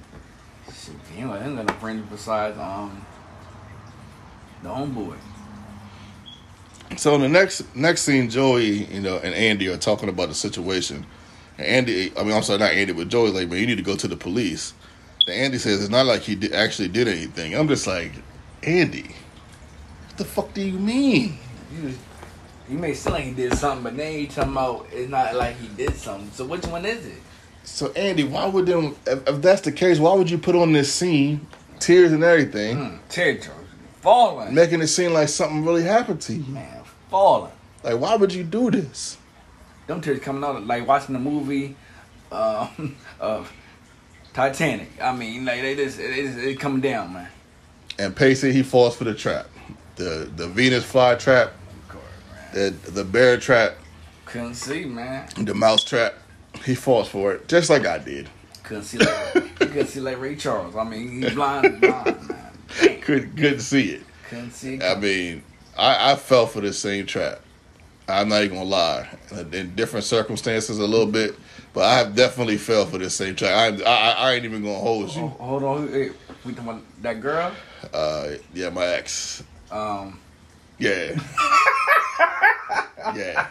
he 1.15 1.21
ain't 1.21 1.30
got 1.56 1.67
no 1.67 1.73
friends 1.75 2.06
besides 2.10 2.58
um 2.60 3.06
the 4.62 4.67
homeboy. 4.67 5.15
So 6.97 7.15
in 7.15 7.21
the 7.21 7.30
next 7.30 7.73
next 7.78 8.01
scene, 8.01 8.30
Joey, 8.30 8.84
you 8.93 8.99
know, 8.99 9.19
and 9.19 9.34
Andy 9.34 9.69
are 9.69 9.78
talking 9.78 10.10
about 10.10 10.28
the 10.28 10.36
situation. 10.36 11.06
And 11.57 11.65
Andy, 11.67 12.11
I 12.17 12.23
mean, 12.23 12.33
I'm 12.35 12.43
sorry, 12.43 12.59
not 12.59 12.71
Andy, 12.71 12.93
but 12.93 13.07
Joey's 13.07 13.33
like, 13.33 13.49
man, 13.49 13.59
you 13.59 13.67
need 13.67 13.77
to 13.77 13.83
go 13.83 13.95
to 13.95 14.07
the 14.07 14.15
police. 14.17 14.73
And 15.27 15.35
Andy 15.35 15.57
says 15.57 15.81
it's 15.81 15.89
not 15.89 16.05
like 16.05 16.21
he 16.21 16.35
did, 16.35 16.53
actually 16.53 16.89
did 16.89 17.07
anything. 17.07 17.55
I'm 17.55 17.67
just 17.67 17.87
like, 17.87 18.11
Andy, 18.63 19.15
what 20.07 20.17
the 20.17 20.25
fuck 20.25 20.53
do 20.53 20.61
you 20.61 20.77
mean? 20.79 21.37
You, 21.73 21.93
you 22.69 22.77
may 22.77 22.93
seem 22.93 23.13
like 23.13 23.23
he 23.25 23.31
did 23.31 23.53
something, 23.57 23.83
but 23.83 23.97
then 23.97 24.19
you 24.19 24.27
talking 24.27 24.51
about 24.51 24.87
it's 24.91 25.09
not 25.09 25.35
like 25.35 25.57
he 25.57 25.67
did 25.69 25.93
something. 25.95 26.29
So 26.31 26.45
which 26.45 26.65
one 26.67 26.85
is 26.85 27.05
it? 27.05 27.17
So 27.63 27.91
Andy, 27.93 28.23
why 28.23 28.45
would 28.45 28.65
them? 28.67 28.95
If, 29.07 29.27
if 29.27 29.41
that's 29.41 29.61
the 29.61 29.71
case, 29.71 29.97
why 29.99 30.13
would 30.13 30.29
you 30.29 30.37
put 30.37 30.55
on 30.55 30.71
this 30.73 30.93
scene, 30.93 31.47
tears 31.79 32.11
and 32.11 32.23
everything, 32.23 32.77
Mm, 32.77 32.99
territory. 33.09 33.57
Falling. 34.01 34.53
making 34.53 34.81
it 34.81 34.87
seem 34.87 35.13
like 35.13 35.29
something 35.29 35.65
really 35.65 35.81
happened 35.83 36.21
to 36.21 36.33
you? 36.35 36.43
Man, 36.53 36.83
falling. 37.09 37.51
Like, 37.83 37.99
why 37.99 38.15
would 38.15 38.31
you 38.33 38.43
do 38.43 38.69
this? 38.69 39.17
Them 39.88 40.02
tears 40.02 40.19
coming 40.19 40.43
out 40.43 40.65
like 40.65 40.88
watching 40.88 41.13
the 41.13 41.19
movie 41.19 41.76
um, 42.32 42.95
of 43.19 43.52
Titanic. 44.34 44.89
I 45.02 45.15
mean, 45.15 45.45
like 45.45 45.62
they 45.62 45.76
just 45.76 46.00
it, 46.00 46.12
it, 46.12 46.38
it 46.43 46.60
coming 46.60 46.82
down, 46.82 47.13
man. 47.13 47.28
And 47.98 48.15
Pacey, 48.15 48.52
he 48.52 48.63
falls 48.63 48.95
for 48.95 49.04
the 49.06 49.13
trap, 49.13 49.48
the 49.95 50.30
the 50.36 50.48
Venus 50.48 50.84
fly 50.84 51.15
trap, 51.15 51.54
the 52.54 52.71
the 52.88 53.04
bear 53.06 53.38
trap, 53.38 53.76
Couldn't 54.26 54.56
see, 54.56 54.86
man. 54.86 55.28
the 55.38 55.54
mouse 55.54 55.84
trap. 55.84 56.15
He 56.65 56.74
falls 56.74 57.08
for 57.08 57.34
it, 57.34 57.48
just 57.48 57.69
like 57.69 57.86
I 57.86 57.98
did. 58.00 58.30
Couldn't 58.63 58.84
see 58.84 58.98
like 58.98 59.34
he 59.60 59.65
couldn't 59.67 59.88
see 59.88 60.00
like 60.00 60.19
Ray 60.19 60.36
Charles. 60.36 60.76
I 60.76 60.84
mean, 60.84 61.21
he's 61.21 61.34
blind, 61.36 61.80
blind, 61.80 62.28
man. 62.28 62.52
Damn. 62.82 63.02
Couldn't 63.02 63.36
couldn't 63.38 63.60
see 63.60 63.91
it. 63.91 64.04
Couldn't 64.30 64.52
see. 64.52 64.82
I 64.82 64.95
mean, 64.95 65.43
I, 65.78 66.13
I 66.13 66.15
fell 66.15 66.48
for 66.48 66.62
this 66.62 66.80
same 66.80 67.06
trap. 67.06 67.41
I'm 68.07 68.29
not 68.29 68.43
even 68.43 68.57
gonna 68.57 68.69
lie. 68.69 69.07
In 69.51 69.73
different 69.75 70.05
circumstances, 70.05 70.77
a 70.79 70.85
little 70.85 71.07
bit, 71.07 71.35
but 71.73 71.83
I 71.85 71.97
have 71.97 72.15
definitely 72.15 72.57
fell 72.57 72.85
for 72.85 72.97
this 72.99 73.15
same 73.15 73.35
trap. 73.35 73.51
I 73.51 73.83
I, 73.83 74.11
I 74.11 74.33
ain't 74.33 74.45
even 74.45 74.61
gonna 74.63 74.75
hold 74.77 75.09
Oh, 75.15 75.19
you. 75.19 75.27
hold 75.27 75.63
on, 75.63 75.87
hey, 75.87 76.11
we 76.45 76.53
talking 76.53 76.69
about 76.69 76.81
that 77.01 77.19
girl? 77.21 77.51
Uh, 77.93 78.29
yeah, 78.53 78.69
my 78.69 78.85
ex. 78.85 79.43
Um, 79.71 80.19
Yeah, 80.77 81.19
yeah. 83.15 83.47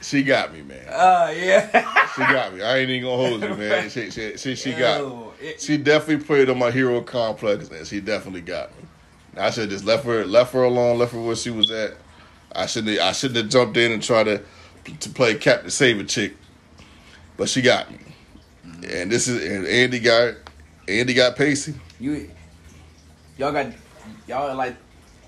She 0.00 0.22
got 0.22 0.52
me, 0.52 0.62
man. 0.62 0.86
uh, 0.88 1.32
yeah. 1.36 2.06
She 2.14 2.20
got 2.22 2.54
me. 2.54 2.62
I 2.62 2.78
ain't 2.78 2.90
even 2.90 3.02
gonna 3.08 3.16
hold 3.28 3.42
you, 3.42 3.54
man. 3.54 3.90
She 3.90 4.10
she 4.10 4.36
she, 4.36 4.54
she 4.54 4.70
got. 4.72 4.98
Yo, 5.00 5.32
it- 5.40 5.60
She 5.60 5.76
definitely 5.76 6.24
played 6.24 6.48
on 6.50 6.58
my 6.58 6.70
hero 6.70 7.00
complex, 7.02 7.68
and 7.68 7.86
she 7.86 8.00
definitely 8.00 8.40
got 8.42 8.70
me. 8.76 8.84
I 9.36 9.50
should 9.50 9.62
have 9.62 9.70
just 9.70 9.84
left 9.84 10.04
her 10.04 10.24
left 10.24 10.52
her 10.54 10.62
alone, 10.64 10.98
left 10.98 11.12
her 11.12 11.20
where 11.20 11.36
she 11.36 11.50
was 11.50 11.70
at. 11.70 11.94
I 12.54 12.66
shouldn't 12.66 12.98
I 12.98 13.12
shouldn't 13.12 13.36
have 13.36 13.48
jumped 13.48 13.76
in 13.76 13.92
and 13.92 14.02
tried 14.02 14.24
to 14.24 14.42
to 15.00 15.10
play 15.10 15.34
Captain 15.34 15.70
Save 15.70 16.00
a 16.00 16.04
chick, 16.04 16.34
but 17.36 17.48
she 17.48 17.60
got 17.62 17.90
me. 17.90 17.98
Mm-hmm. 18.66 18.84
And 18.90 19.12
this 19.12 19.28
is 19.28 19.44
and 19.44 19.66
Andy 19.66 19.98
got 20.00 20.34
Andy 20.88 21.14
got 21.14 21.36
Pacey. 21.36 21.74
you, 22.00 22.30
y'all 23.36 23.52
got 23.52 23.72
y'all 24.26 24.56
like 24.56 24.76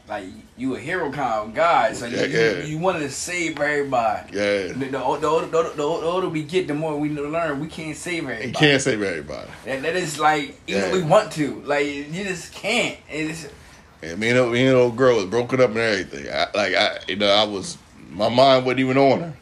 like 0.09 0.25
you 0.57 0.75
a 0.75 0.79
hero 0.81 1.13
kind 1.13 1.49
of 1.51 1.55
guy, 1.55 1.93
so 1.93 2.07
you, 2.07 2.17
Yeah, 2.17 2.25
you, 2.25 2.39
yeah. 2.39 2.65
you 2.65 2.79
wanted 2.79 3.01
to 3.01 3.11
save 3.11 3.61
everybody. 3.61 4.37
Yeah, 4.37 4.73
The, 4.73 4.87
the, 4.91 5.01
older, 5.01 5.21
the, 5.21 5.29
older, 5.29 5.71
the, 5.77 5.83
older, 5.85 6.29
we 6.29 6.43
get, 6.43 6.67
the 6.67 6.75
more 6.75 6.99
we 6.99 7.11
learn. 7.11 7.61
We 7.61 7.69
can't 7.69 7.97
save 7.97 8.25
everybody. 8.25 8.47
he 8.49 8.53
can't 8.53 8.83
save 8.83 9.01
everybody. 9.03 9.49
That, 9.67 9.83
that 9.83 9.95
is 9.95 10.19
like 10.19 10.59
even 10.67 10.83
Yeah. 10.83 10.87
if 10.89 10.93
we 10.95 11.03
want 11.03 11.31
to, 11.33 11.63
like 11.65 11.87
you 11.87 12.25
just 12.25 12.53
can't. 12.53 12.99
It's 13.09 13.47
And 14.03 14.19
me 14.19 14.31
and 14.31 14.53
me 14.53 14.67
and 14.67 14.77
old 14.77 14.97
girl 14.97 15.17
was 15.17 15.27
broken 15.27 15.61
up 15.61 15.71
and 15.71 15.79
everything. 15.79 16.27
I, 16.33 16.47
like 16.55 16.75
I, 16.75 16.99
you 17.09 17.17
know, 17.17 17.29
I 17.29 17.45
was 17.45 17.77
my 18.11 18.29
mind 18.29 18.65
wasn't 18.65 18.81
even 18.81 18.97
on 18.99 19.21
her. 19.21 19.35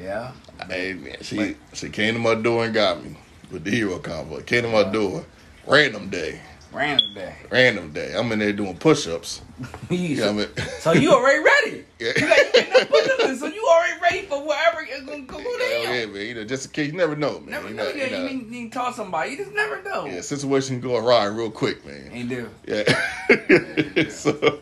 yeah. 0.00 0.32
And 0.70 1.16
she 1.22 1.56
she 1.72 1.88
came 1.90 2.14
to 2.14 2.20
my 2.20 2.34
door 2.34 2.64
and 2.64 2.74
got 2.74 3.02
me 3.04 3.16
with 3.50 3.64
the 3.64 3.70
hero 3.70 3.98
combo. 3.98 4.40
Came 4.40 4.62
to 4.62 4.68
my 4.68 4.84
door, 4.90 5.24
random 5.66 6.08
day, 6.08 6.40
Random 6.76 7.14
day. 7.14 7.34
random 7.50 7.92
day. 7.92 8.14
I'm 8.14 8.30
in 8.32 8.38
there 8.38 8.52
doing 8.52 8.76
push-ups. 8.76 9.40
You 9.90 10.16
know 10.16 10.28
I 10.28 10.32
mean? 10.32 10.48
so 10.80 10.92
you 10.92 11.10
already 11.12 11.42
ready? 11.42 11.84
Yeah. 11.98 12.12
You 12.18 12.28
like 12.28 12.50
you 12.54 12.60
ain't 12.60 12.70
no 12.70 12.84
put 12.84 13.38
so 13.38 13.46
you 13.46 13.66
already 13.66 14.00
ready 14.02 14.26
for 14.26 14.44
whatever 14.44 14.82
is 14.82 15.00
gonna 15.04 15.22
go 15.22 15.38
Hell 15.38 15.58
down. 15.58 15.94
yeah, 15.94 16.04
man. 16.06 16.26
You 16.26 16.34
know, 16.34 16.44
just 16.44 16.66
in 16.66 16.72
case 16.72 16.92
you 16.92 16.98
never 16.98 17.16
know, 17.16 17.40
man. 17.40 17.50
Never 17.52 17.68
you 17.68 17.74
know. 17.74 17.84
know, 17.84 17.90
You, 17.90 18.04
you 18.04 18.10
know, 18.10 18.26
you, 18.26 18.42
need 18.42 18.72
to 18.72 18.78
talk 18.78 18.90
to 18.90 18.96
somebody. 18.96 19.30
You 19.30 19.36
just 19.38 19.52
never 19.52 19.82
know. 19.82 20.04
yeah, 20.04 20.20
situation 20.20 20.78
can 20.80 20.90
go 20.90 20.96
awry 20.98 21.24
real 21.24 21.50
quick, 21.50 21.86
man. 21.86 22.10
Ain't 22.12 22.28
do. 22.28 22.50
Yeah. 22.66 24.08
so, 24.10 24.60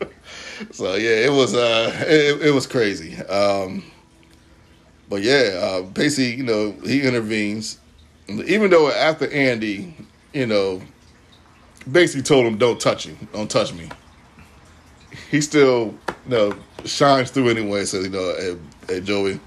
so 0.70 0.94
yeah, 0.94 1.26
it 1.26 1.32
was 1.32 1.54
uh, 1.56 1.92
it, 2.06 2.42
it 2.46 2.50
was 2.52 2.68
crazy. 2.68 3.16
Um, 3.24 3.82
but 5.08 5.22
yeah, 5.22 5.58
uh, 5.60 5.82
basically, 5.82 6.36
you 6.36 6.44
know, 6.44 6.70
he 6.84 7.02
intervenes, 7.02 7.78
even 8.28 8.70
though 8.70 8.90
after 8.92 9.28
Andy, 9.32 9.92
you 10.32 10.46
know, 10.46 10.80
basically 11.90 12.22
told 12.22 12.46
him, 12.46 12.58
"Don't 12.58 12.80
touch 12.80 13.06
him, 13.06 13.28
don't 13.32 13.50
touch 13.50 13.72
me." 13.72 13.88
He 15.30 15.40
still, 15.40 15.94
you 16.08 16.30
know, 16.30 16.54
shines 16.84 17.30
through 17.30 17.48
anyway. 17.50 17.84
Says, 17.84 18.04
you 18.04 18.10
know, 18.10 18.34
hey, 18.38 18.56
hey 18.94 19.00
Joey, 19.00 19.40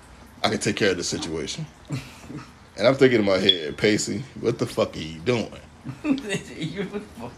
I 0.44 0.50
can 0.50 0.60
take 0.60 0.76
care 0.76 0.92
of 0.92 0.98
the 0.98 1.04
situation. 1.04 1.66
and 1.90 2.88
I'm 2.88 2.96
thinking 2.96 3.20
in 3.20 3.26
my 3.26 3.38
head, 3.38 3.78
Pacey, 3.78 4.24
what 4.40 4.60
the 4.60 4.66
fuck 4.66 4.96
are 4.96 5.00
you 5.00 5.20
doing? 5.20 5.52
you, 6.04 6.86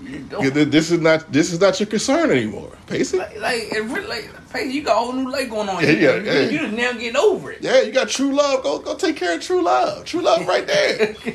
you 0.01 0.19
don't. 0.27 0.41
'Cause 0.41 0.53
This 0.53 0.89
is 0.89 0.99
not 0.99 1.31
this 1.31 1.51
is 1.53 1.59
not 1.59 1.79
your 1.79 1.85
concern 1.85 2.31
anymore, 2.31 2.71
Pacey. 2.87 3.17
Like, 3.19 3.39
like, 3.39 3.71
like, 4.07 4.29
hey, 4.51 4.69
you 4.71 4.81
got 4.81 4.93
a 4.93 4.99
whole 5.05 5.13
new 5.13 5.29
leg 5.29 5.51
going 5.51 5.69
on. 5.69 5.83
Yeah, 5.83 5.89
you, 5.91 5.99
yeah, 5.99 6.15
you, 6.15 6.23
yeah. 6.31 6.49
you 6.49 6.57
just 6.59 6.73
now 6.73 6.93
getting 6.93 7.15
over 7.15 7.51
it. 7.51 7.61
Yeah, 7.61 7.81
you 7.81 7.91
got 7.91 8.09
true 8.09 8.33
love. 8.33 8.63
Go 8.63 8.79
go 8.79 8.95
take 8.95 9.17
care 9.17 9.35
of 9.35 9.41
true 9.43 9.61
love. 9.61 10.05
True 10.05 10.21
love 10.21 10.47
right 10.47 10.65
there. 10.65 11.15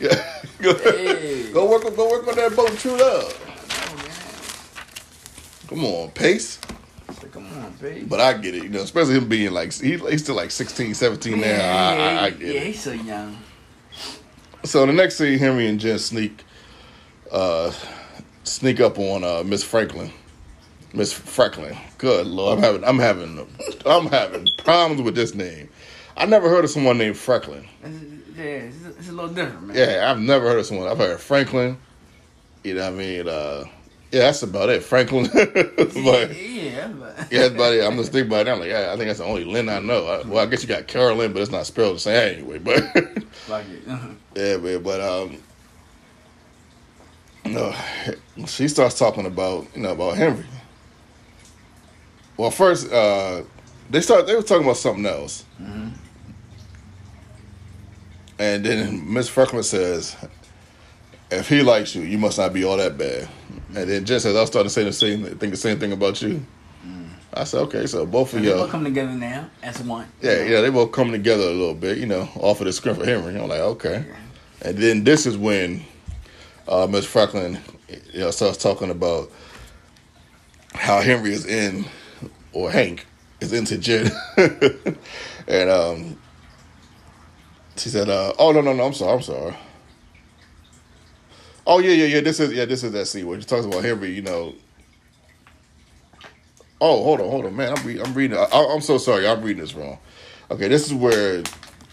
Yeah. 0.00 0.22
Go, 0.60 0.74
Hey. 0.74 1.52
go 1.52 1.70
work 1.70 1.84
on 1.84 1.94
go 1.94 2.10
work 2.10 2.26
on 2.28 2.36
that 2.36 2.54
boat, 2.56 2.76
true 2.78 2.96
love. 2.96 3.44
Come 5.68 5.84
on, 5.84 6.10
Pace. 6.12 6.58
Come 7.32 7.46
on, 7.58 7.72
baby. 7.80 8.04
But 8.06 8.20
I 8.20 8.32
get 8.34 8.54
it, 8.54 8.62
you 8.62 8.68
know, 8.70 8.80
especially 8.80 9.14
him 9.16 9.28
being 9.28 9.52
like 9.52 9.72
he, 9.74 9.98
he's 9.98 10.22
still 10.22 10.34
like 10.34 10.50
16, 10.50 10.94
17 10.94 11.40
now. 11.40 11.46
I, 11.46 11.94
I, 11.94 12.24
I 12.24 12.30
get 12.30 12.40
yeah, 12.40 12.60
it. 12.60 12.66
he's 12.68 12.82
so 12.82 12.92
young. 12.92 13.36
So 14.64 14.86
the 14.86 14.92
next 14.92 15.16
scene, 15.18 15.38
Henry 15.38 15.68
and 15.68 15.78
Jen 15.78 15.98
sneak, 15.98 16.42
uh, 17.30 17.72
sneak 18.44 18.80
up 18.80 18.98
on 18.98 19.24
uh, 19.24 19.42
Miss 19.44 19.62
Franklin, 19.62 20.10
Miss 20.94 21.12
Franklin. 21.12 21.76
Good 21.98 22.26
lord, 22.26 22.58
I'm 22.58 22.64
having, 22.64 22.84
I'm 22.84 22.98
having, 22.98 23.46
I'm 23.86 24.06
having 24.06 24.48
problems 24.64 25.02
with 25.02 25.14
this 25.14 25.34
name. 25.34 25.68
I 26.16 26.24
never 26.26 26.48
heard 26.48 26.64
of 26.64 26.70
someone 26.70 26.96
named 26.98 27.16
Franklin. 27.16 27.66
It's, 28.38 28.82
yeah, 28.82 28.88
it's, 28.88 28.98
it's 28.98 29.08
a 29.08 29.12
little 29.12 29.32
different, 29.32 29.66
man. 29.66 29.76
Yeah, 29.76 30.10
I've 30.10 30.20
never 30.20 30.48
heard 30.48 30.58
of 30.58 30.66
someone. 30.66 30.88
I've 30.88 30.98
heard 30.98 31.20
Franklin. 31.20 31.76
You 32.64 32.74
know 32.74 32.84
what 32.84 32.92
I 32.92 32.96
mean? 32.96 33.28
Uh, 33.28 33.64
yeah, 34.12 34.20
that's 34.20 34.42
about 34.42 34.68
it. 34.68 34.82
Franklin. 34.82 35.28
but 35.34 36.36
yeah, 36.36 36.88
but 36.88 37.16
yeah, 37.30 37.40
that's 37.40 37.54
about 37.54 37.72
it. 37.74 37.84
I'm 37.84 37.96
just 37.96 38.12
thinking 38.12 38.30
about 38.30 38.46
it. 38.46 38.50
I'm 38.50 38.60
like, 38.60 38.70
yeah, 38.70 38.92
I 38.92 38.96
think 38.96 39.08
that's 39.08 39.18
the 39.18 39.24
only 39.24 39.44
Lynn 39.44 39.68
I 39.68 39.80
know. 39.80 40.06
I, 40.06 40.26
well, 40.26 40.38
I 40.38 40.46
guess 40.46 40.62
you 40.62 40.68
got 40.68 40.86
Carolyn, 40.86 41.32
but 41.32 41.42
it's 41.42 41.50
not 41.50 41.66
spelled 41.66 41.96
the 41.96 42.00
same 42.00 42.38
anyway. 42.38 42.58
But 42.58 42.76
like 43.48 43.66
it. 43.68 43.82
yeah, 44.36 44.56
man. 44.56 44.82
But 44.82 45.00
um, 45.00 45.38
no, 47.44 47.74
she 48.46 48.68
starts 48.68 48.98
talking 48.98 49.26
about 49.26 49.66
you 49.74 49.82
know 49.82 49.92
about 49.92 50.16
Henry. 50.16 50.44
Well, 52.36 52.50
first, 52.52 52.90
uh, 52.92 53.42
they 53.90 54.00
start. 54.00 54.26
They 54.26 54.34
were 54.36 54.42
talking 54.42 54.64
about 54.64 54.76
something 54.76 55.06
else, 55.06 55.44
Mhm. 55.60 55.92
And 58.38 58.64
then 58.64 59.12
Miss 59.12 59.28
Franklin 59.28 59.62
says, 59.62 60.16
"If 61.30 61.48
he 61.48 61.62
likes 61.62 61.94
you, 61.94 62.02
you 62.02 62.18
must 62.18 62.38
not 62.38 62.52
be 62.52 62.64
all 62.64 62.76
that 62.76 62.96
bad." 62.96 63.28
And 63.74 63.88
then 63.88 64.04
Jen 64.04 64.20
says, 64.20 64.36
"I'll 64.36 64.46
start 64.46 64.64
to 64.66 64.70
say 64.70 64.84
the 64.84 64.92
same, 64.92 65.24
think 65.24 65.52
the 65.52 65.56
same 65.56 65.78
thing 65.78 65.92
about 65.92 66.22
you." 66.22 66.44
I 67.32 67.44
said, 67.44 67.60
"Okay, 67.62 67.86
so 67.86 68.06
both 68.06 68.34
of 68.34 68.42
y'all." 68.42 68.66
come 68.68 68.84
together 68.84 69.12
now 69.12 69.48
as 69.62 69.80
one. 69.82 70.06
Yeah, 70.22 70.42
yeah, 70.44 70.60
they 70.60 70.70
both 70.70 70.92
come 70.92 71.12
together 71.12 71.44
a 71.44 71.52
little 71.52 71.74
bit, 71.74 71.98
you 71.98 72.06
know, 72.06 72.28
off 72.36 72.60
of 72.60 72.66
the 72.66 72.72
script 72.72 72.98
for 72.98 73.04
Henry. 73.04 73.38
I'm 73.38 73.48
like, 73.48 73.60
okay. 73.60 74.04
And 74.62 74.76
then 74.78 75.04
this 75.04 75.26
is 75.26 75.36
when 75.36 75.84
uh, 76.66 76.86
Miss 76.90 77.04
Franklin, 77.04 77.58
you 78.12 78.20
know, 78.20 78.30
starts 78.30 78.56
talking 78.58 78.90
about 78.90 79.30
how 80.74 81.00
Henry 81.00 81.32
is 81.32 81.46
in, 81.46 81.84
or 82.52 82.70
Hank 82.70 83.06
is 83.40 83.52
into 83.52 83.78
Jen, 83.78 84.10
and 85.46 85.70
um, 85.70 86.18
she 87.78 87.88
said, 87.88 88.08
uh, 88.08 88.32
"Oh 88.38 88.52
no, 88.52 88.60
no, 88.60 88.72
no, 88.72 88.84
I'm 88.86 88.92
sorry, 88.94 89.12
I'm 89.14 89.22
sorry." 89.22 89.54
Oh 91.66 91.78
yeah, 91.80 91.90
yeah, 91.92 92.06
yeah. 92.06 92.20
This 92.20 92.40
is 92.40 92.52
yeah, 92.52 92.64
this 92.64 92.82
is 92.82 92.92
that 92.92 93.06
scene 93.06 93.26
where 93.26 93.40
she 93.40 93.46
talks 93.46 93.66
about 93.66 93.84
Henry. 93.84 94.10
You 94.10 94.22
know. 94.22 94.54
Oh, 96.80 97.02
hold 97.02 97.20
on, 97.20 97.28
hold 97.28 97.44
on, 97.46 97.56
man. 97.56 97.76
I'm 97.76 97.86
re- 97.86 98.00
I'm 98.00 98.14
reading. 98.14 98.38
I, 98.38 98.46
I'm 98.52 98.80
so 98.80 98.98
sorry. 98.98 99.26
I'm 99.26 99.42
reading 99.42 99.60
this 99.60 99.74
wrong. 99.74 99.98
Okay, 100.50 100.68
this 100.68 100.86
is 100.86 100.94
where 100.94 101.36
you 101.38 101.44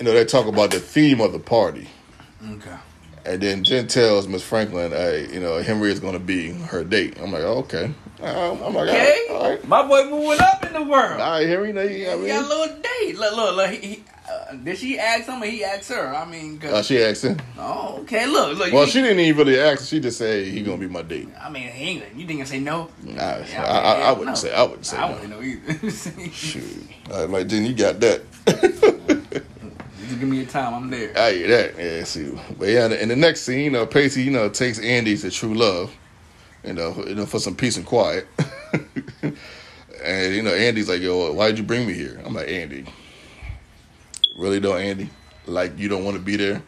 know 0.02 0.14
they 0.14 0.26
talk 0.26 0.46
about 0.48 0.72
the 0.72 0.80
theme 0.80 1.20
of 1.22 1.32
the 1.34 1.40
party, 1.40 1.90
Okay. 2.52 2.76
and 3.26 3.42
then 3.42 3.64
Jen 3.64 3.88
tells 3.88 4.28
Miss 4.28 4.44
Franklin, 4.44 4.92
"Hey, 4.92 5.28
you 5.34 5.40
know 5.40 5.62
Henry 5.62 5.92
is 5.92 6.00
going 6.00 6.14
to 6.14 6.20
be 6.20 6.52
her 6.52 6.84
date." 6.84 7.18
I'm 7.20 7.32
like, 7.32 7.44
oh, 7.44 7.58
okay. 7.60 7.94
Um, 8.26 8.64
I'm 8.64 8.74
like, 8.74 8.90
Okay. 8.90 9.28
all 9.32 9.50
right, 9.50 9.68
My 9.68 9.86
boy 9.88 10.10
moving 10.10 10.40
up 10.42 10.66
in 10.66 10.74
the 10.74 10.82
world. 10.84 11.22
all 11.22 11.32
right, 11.40 11.48
Henry. 11.48 11.72
Know 11.74 11.84
you, 11.84 12.10
I 12.10 12.18
He 12.18 12.28
got 12.28 12.44
a 12.44 12.48
little 12.48 12.76
date. 12.82 13.18
Look, 13.18 13.36
look, 13.36 13.56
look. 13.56 13.70
He, 13.72 13.78
he, 13.88 14.04
uh, 14.30 14.54
did 14.56 14.78
she 14.78 14.98
ask 14.98 15.26
him 15.28 15.44
or 15.44 15.46
he 15.46 15.64
asked 15.64 15.90
her? 15.92 16.08
I 16.16 16.26
mean, 16.26 16.58
'cause- 16.58 16.74
uh, 16.74 16.82
she 16.82 17.02
asked 17.04 17.24
him. 17.24 17.38
oh, 17.60 18.00
okay. 18.02 18.26
Look, 18.26 18.58
look. 18.58 18.74
Well, 18.74 18.86
you- 18.86 18.92
she 18.92 19.02
didn't 19.02 19.20
even 19.20 19.46
really 19.46 19.60
ask. 19.60 19.88
She 19.88 20.00
just 20.00 20.18
said 20.18 20.48
he 20.48 20.64
gonna 20.64 20.78
be 20.78 20.88
my 20.88 21.04
date. 21.04 21.30
I 21.40 21.50
mean, 21.52 21.70
he 21.70 22.02
ain't. 22.02 22.16
You 22.16 22.42
I 22.42 22.46
say 22.46 22.60
no? 22.60 22.90
Nah, 23.04 23.22
I, 23.24 23.38
mean, 23.42 23.48
I, 23.56 23.62
I 23.62 24.12
wouldn't 24.12 24.28
no. 24.30 24.34
say. 24.36 24.54
I 24.54 24.64
wouldn't 24.64 24.86
say. 24.86 24.98
I 24.98 25.08
no. 25.08 25.14
wouldn't 25.14 25.30
know 25.30 25.42
either. 25.44 25.92
Shoot, 26.32 26.88
I'm 27.14 27.32
like, 27.32 27.48
Jen, 27.48 27.66
you 27.66 27.74
got 27.76 28.00
that. 28.00 28.24
Just 30.08 30.20
give 30.20 30.30
me 30.30 30.38
your 30.38 30.46
time. 30.46 30.74
I'm 30.74 30.90
there. 30.90 31.12
I 31.18 31.32
hear 31.34 31.48
that. 31.48 31.78
Yeah, 31.78 32.04
see. 32.04 32.32
But 32.60 32.70
yeah, 32.70 32.88
in 32.88 33.10
the 33.10 33.16
next 33.16 33.42
scene, 33.42 33.60
you 33.66 33.70
know, 33.72 33.86
Pacey, 33.86 34.24
you 34.24 34.32
know, 34.32 34.50
takes 34.50 34.80
Andy 34.80 35.18
to 35.18 35.32
True 35.32 35.54
Love, 35.56 35.92
you 36.66 36.74
know, 36.74 37.04
you 37.08 37.16
know, 37.16 37.26
for 37.26 37.40
some 37.40 37.56
peace 37.56 37.78
and 37.78 37.86
quiet. 37.86 38.28
and 39.22 40.36
you 40.36 40.42
know, 40.42 40.54
Andy's 40.54 40.90
like, 40.90 41.02
"Yo, 41.02 41.32
why'd 41.34 41.58
you 41.58 41.64
bring 41.64 41.88
me 41.88 41.94
here?" 41.94 42.22
I'm 42.26 42.34
like, 42.34 42.50
"Andy, 42.50 42.86
really 44.38 44.60
though, 44.60 44.76
Andy? 44.76 45.10
Like, 45.46 45.78
you 45.78 45.88
don't 45.88 46.04
want 46.04 46.18
to 46.18 46.24
be 46.24 46.36
there?" 46.36 46.62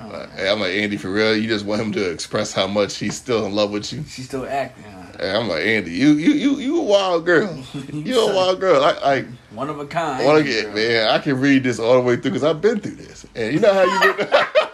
I'm 0.00 0.60
like, 0.60 0.74
"Andy, 0.74 0.96
for 0.96 1.10
real? 1.10 1.36
You 1.36 1.48
just 1.48 1.64
want 1.64 1.80
him 1.80 1.92
to 1.92 2.10
express 2.10 2.52
how 2.52 2.66
much 2.66 2.96
he's 2.96 3.16
still 3.16 3.46
in 3.46 3.54
love 3.54 3.70
with 3.70 3.92
you?" 3.92 4.04
She's 4.06 4.26
still 4.26 4.46
acting. 4.46 4.84
Huh? 4.84 5.00
And 5.18 5.36
I'm 5.36 5.48
like, 5.48 5.64
"Andy, 5.64 5.92
you, 5.92 6.12
you, 6.12 6.32
you, 6.32 6.56
you 6.56 6.80
a 6.80 6.84
wild 6.84 7.26
girl. 7.26 7.64
You 7.92 8.20
a 8.20 8.34
wild 8.34 8.60
girl. 8.60 8.80
Like, 8.80 9.26
One 9.52 9.68
of 9.68 9.78
a 9.78 9.86
kind. 9.86 10.22
To 10.22 10.42
get 10.44 10.74
man. 10.74 11.08
I 11.08 11.18
can 11.18 11.40
read 11.40 11.62
this 11.62 11.78
all 11.78 11.94
the 11.94 12.00
way 12.00 12.16
through 12.16 12.32
because 12.32 12.44
I've 12.44 12.60
been 12.60 12.80
through 12.80 12.96
this, 12.96 13.26
and 13.34 13.52
you 13.52 13.60
know 13.60 13.72
how 13.72 13.82
you 13.82 14.16
get. 14.16 14.56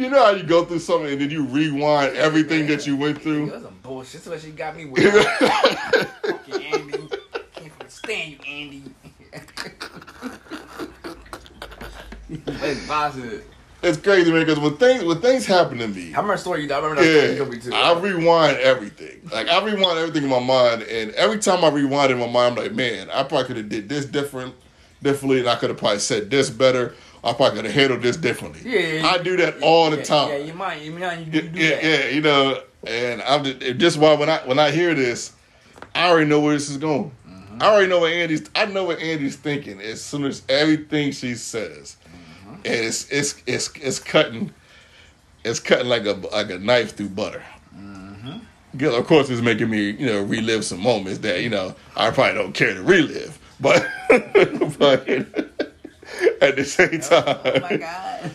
you 0.00 0.08
know 0.10 0.24
how 0.24 0.30
you 0.32 0.42
go 0.42 0.64
through 0.64 0.78
something 0.78 1.12
and 1.12 1.20
then 1.20 1.30
you 1.30 1.44
rewind 1.44 2.16
everything 2.16 2.66
that 2.68 2.86
you 2.86 2.96
went 2.96 3.18
It 3.18 3.22
through. 3.22 3.50
was 3.50 3.62
some 3.62 3.78
bullshit. 3.82 4.12
That's 4.24 4.26
what 4.28 4.40
she 4.40 4.50
got 4.50 4.76
me 4.76 4.86
with. 4.86 5.12
Fuck 5.14 6.48
you, 6.48 6.54
Andy. 6.54 7.08
Can't 7.54 7.72
fucking 7.72 7.88
stand 7.88 8.32
you, 8.32 8.38
Andy. 8.46 8.82
That's 12.46 12.86
positive. 12.86 13.44
It's 13.82 13.96
crazy, 13.98 14.30
man. 14.30 14.44
Because 14.44 14.60
when 14.60 14.76
things 14.76 15.02
when 15.04 15.20
things 15.20 15.46
happen 15.46 15.78
to 15.78 15.88
me, 15.88 16.08
I 16.14 16.18
remember 16.18 16.36
story 16.36 16.64
you 16.66 16.72
I 16.72 16.76
remember 16.78 17.02
that 17.02 17.36
yeah, 17.38 17.44
me 17.44 17.58
too. 17.58 17.72
I 17.72 17.98
rewind 17.98 18.58
everything. 18.58 19.22
Like 19.32 19.48
I 19.48 19.64
rewind 19.64 19.98
everything 19.98 20.24
in 20.24 20.28
my 20.28 20.38
mind, 20.38 20.82
and 20.82 21.12
every 21.12 21.38
time 21.38 21.64
I 21.64 21.70
rewind 21.70 22.12
in 22.12 22.18
my 22.18 22.26
mind, 22.28 22.58
I'm 22.58 22.64
like, 22.64 22.74
man, 22.74 23.08
I 23.10 23.22
probably 23.22 23.46
could 23.46 23.56
have 23.56 23.68
did 23.70 23.88
this 23.88 24.04
different, 24.04 24.54
differently, 25.02 25.40
and 25.40 25.48
I 25.48 25.56
could 25.56 25.70
have 25.70 25.78
probably 25.78 25.98
said 26.00 26.30
this 26.30 26.50
better. 26.50 26.94
I 27.22 27.32
probably 27.34 27.56
could 27.56 27.64
have 27.66 27.74
handled 27.74 28.02
this 28.02 28.16
differently. 28.16 28.60
Yeah, 28.64 29.06
I 29.06 29.18
do 29.18 29.36
that 29.36 29.62
all 29.62 29.90
the 29.90 29.98
yeah, 29.98 30.02
time. 30.04 30.28
Yeah, 30.30 30.36
you 30.38 30.54
might. 30.54 30.82
You 30.82 30.92
might. 30.92 31.18
You, 31.18 31.32
Yeah, 31.32 31.40
do 31.40 31.58
yeah, 31.60 31.70
that. 31.70 31.84
yeah, 31.84 32.08
you 32.08 32.20
know, 32.22 32.62
and 32.86 33.22
I'm 33.22 33.44
just, 33.44 33.76
just 33.78 33.96
why 33.98 34.14
when 34.14 34.30
I 34.30 34.38
when 34.46 34.58
I 34.58 34.70
hear 34.70 34.94
this, 34.94 35.32
I 35.94 36.08
already 36.08 36.26
know 36.28 36.40
where 36.40 36.54
this 36.54 36.70
is 36.70 36.78
going. 36.78 37.10
Mm-hmm. 37.28 37.62
I 37.62 37.66
already 37.66 37.88
know 37.88 37.98
what 38.00 38.12
Andy's. 38.12 38.48
I 38.54 38.64
know 38.66 38.84
what 38.84 39.00
Andy's 39.00 39.36
thinking 39.36 39.80
as 39.80 40.02
soon 40.02 40.24
as 40.24 40.42
everything 40.48 41.12
she 41.12 41.34
says, 41.34 41.96
Mm-hmm. 42.06 42.54
and 42.54 42.66
it's 42.66 43.10
it's 43.10 43.42
it's 43.46 43.70
it's 43.76 43.98
cutting, 43.98 44.52
it's 45.44 45.60
cutting 45.60 45.88
like 45.88 46.06
a 46.06 46.12
like 46.32 46.50
a 46.50 46.58
knife 46.58 46.96
through 46.96 47.10
butter. 47.10 47.42
Mm-hmm. 47.76 48.84
Of 48.84 49.06
course, 49.06 49.28
it's 49.28 49.42
making 49.42 49.68
me 49.68 49.90
you 49.90 50.06
know 50.06 50.22
relive 50.22 50.64
some 50.64 50.80
moments 50.80 51.18
that 51.20 51.42
you 51.42 51.50
know 51.50 51.74
I 51.96 52.10
probably 52.12 52.34
don't 52.34 52.52
care 52.54 52.72
to 52.72 52.82
relive, 52.82 53.38
but 53.60 53.86
but 54.78 55.69
at 56.40 56.56
the 56.56 56.64
same 56.64 57.00
time, 57.00 57.40
Oh 57.44 57.60
my 57.60 57.76
god. 57.76 58.30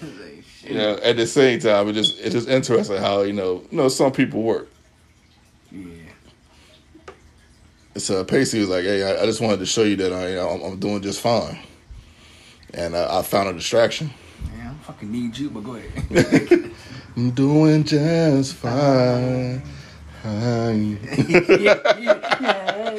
You 0.64 0.74
know, 0.74 0.98
at 1.04 1.16
the 1.16 1.28
same 1.28 1.60
time, 1.60 1.88
it 1.90 1.94
just 1.94 2.20
it's 2.20 2.34
just 2.34 2.50
interesting 2.50 2.98
how 2.98 3.22
you 3.22 3.34
know 3.34 3.64
you 3.70 3.78
know 3.78 3.88
some 3.88 4.12
people 4.12 4.42
work. 4.42 4.68
Yeah. 5.72 5.90
So 7.98 8.24
Pacey 8.24 8.60
was 8.60 8.70
like, 8.70 8.84
"Hey, 8.84 9.04
I, 9.04 9.22
I 9.22 9.26
just 9.26 9.42
wanted 9.42 9.60
to 9.60 9.66
show 9.68 9.84
you 9.84 9.96
that 9.98 10.12
I 10.12 10.40
I'm, 10.40 10.62
I'm 10.64 10.80
doing 10.80 11.02
just 11.04 11.22
fine," 11.22 11.60
and 12.74 12.96
I, 12.98 13.20
I 13.20 13.22
found 13.22 13.50
a 13.50 13.54
distraction. 13.54 14.10
Yeah, 14.58 14.72
I 14.72 14.84
fucking 14.86 15.12
need 15.12 15.38
you, 15.38 15.52
but 15.52 15.64
go 15.64 15.76
ahead. 15.76 16.72
I'm 17.16 17.32
doing 17.32 17.84
just 17.84 18.56
fine. 18.56 19.62
Fine. 20.24 21.00
yeah, 21.60 21.98
yeah. 22.00 22.96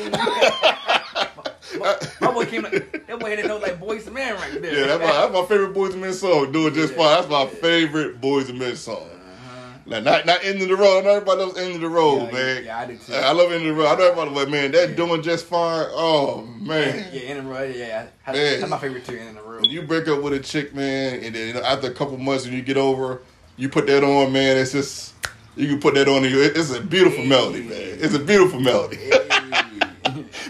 my, 1.81 1.97
my 2.21 2.33
boy 2.33 2.47
came 2.47 2.63
like 2.63 2.86
that 3.31 3.37
had 3.37 3.45
a 3.45 3.49
note 3.49 3.63
like 3.63 3.79
Boys 3.81 4.09
Man 4.11 4.35
right 4.35 4.61
there. 4.63 4.81
Yeah, 4.81 4.87
that's 4.87 5.01
my, 5.01 5.07
that's 5.07 5.33
my 5.33 5.45
favorite 5.47 5.75
Boyz 5.75 5.93
II 5.95 6.01
Men 6.01 6.13
song. 6.13 6.53
Doing 6.53 6.75
just 6.75 6.93
Yeah. 6.95 6.99
fine. 6.99 7.17
That's 7.17 7.29
my 7.29 7.47
favorite 7.47 8.21
Boyz 8.21 8.49
II 8.51 8.59
Men 8.59 8.77
song. 8.77 8.97
Uh-huh. 9.09 9.79
Now, 9.87 10.01
not 10.01 10.27
not 10.27 10.45
end 10.45 10.61
of 10.63 10.69
the 10.69 10.77
road. 10.77 10.99
I 10.99 11.03
know 11.03 11.11
everybody 11.11 11.41
loves 11.43 11.59
end 11.59 11.75
of 11.77 11.81
the 11.81 11.89
road, 11.89 12.27
Yeah, 12.27 12.33
man. 12.33 12.65
yeah, 12.65 12.79
I 12.79 12.87
do 12.87 12.97
too. 12.97 13.15
I 13.15 13.33
love 13.33 13.53
end 13.53 13.67
of 13.67 13.77
the 13.77 13.83
road. 13.83 13.87
I 13.87 13.95
know 13.97 14.05
everybody, 14.11 14.35
but 14.35 14.51
man, 14.51 14.71
that 14.73 14.97
doing 14.97 15.23
just 15.23 15.47
fine. 15.47 15.87
Oh 15.91 16.43
man. 16.61 17.07
Yeah, 17.13 17.21
in 17.21 17.37
the 17.39 17.43
road. 17.51 17.75
Yeah, 17.77 18.07
that's, 18.27 18.37
Man. 18.39 18.61
that's 18.61 18.71
my 18.71 18.79
favorite 18.79 19.05
too. 19.05 19.17
In 19.17 19.35
the 19.35 19.43
road. 19.43 19.63
When 19.63 19.71
you 19.71 19.83
break 19.83 20.09
up 20.09 20.23
with 20.23 20.33
a 20.33 20.41
chick, 20.41 20.75
man, 20.75 21.23
and 21.25 21.35
then 21.35 21.55
know, 21.55 21.63
after 21.63 21.89
a 21.89 21.95
couple 21.95 22.17
months 22.19 22.45
when 22.45 22.55
you 22.55 22.63
get 22.63 22.77
over, 22.77 23.23
you 23.57 23.69
put 23.69 23.87
that 23.87 24.03
on, 24.05 24.33
man. 24.33 24.57
It's 24.59 24.73
just 24.73 25.15
you 25.57 25.69
can 25.69 25.81
put 25.81 25.95
that 25.95 26.09
on. 26.09 26.23
It's 26.25 26.71
a 26.75 26.81
beautiful 26.83 27.25
melody, 27.25 27.63
man. 27.63 27.79
It's 28.01 28.13
a 28.15 28.19
beautiful 28.19 28.61
melody. 28.61 28.99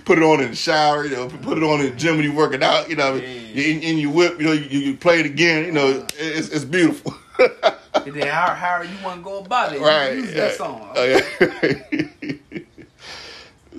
Put 0.04 0.18
it 0.18 0.24
on 0.24 0.40
in 0.40 0.50
the 0.50 0.56
shower, 0.56 1.04
you 1.04 1.16
know, 1.16 1.28
put 1.28 1.59
it 1.59 1.64
on 1.64 1.80
in 1.80 1.90
the 1.90 1.96
gym 1.96 2.16
when 2.16 2.24
you're 2.24 2.35
working 2.35 2.62
out, 2.62 2.88
you 2.90 2.96
know, 2.96 3.14
Yeah. 3.14 3.22
in, 3.24 3.80
in 3.82 3.98
your 3.98 4.12
whip, 4.12 4.38
you 4.40 4.46
know, 4.46 4.52
you, 4.52 4.78
you 4.80 4.96
play 4.96 5.20
it 5.20 5.26
again, 5.26 5.64
you 5.64 5.72
know, 5.72 6.06
it's, 6.18 6.48
it's 6.50 6.64
beautiful. 6.64 7.14
And 7.38 8.14
then 8.14 8.28
how 8.28 8.54
how 8.54 8.82
you 8.82 8.94
want 9.04 9.20
to 9.20 9.24
go 9.24 9.38
about 9.40 9.72
it? 9.72 9.80
You 9.80 9.87
right. 9.87 10.14
Use 10.16 10.32
yeah. 10.32 10.40
that 10.40 10.54
song. 10.56 10.92
Oh, 10.94 11.04
yeah. 11.04 12.62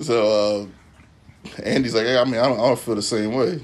so 0.00 0.66
uh, 1.46 1.62
Andy's 1.62 1.94
like, 1.94 2.04
hey, 2.06 2.18
I 2.18 2.24
mean, 2.24 2.36
I 2.36 2.48
don't, 2.48 2.58
I 2.60 2.68
don't 2.68 2.78
feel 2.78 2.94
the 2.94 3.02
same 3.02 3.34
way. 3.34 3.60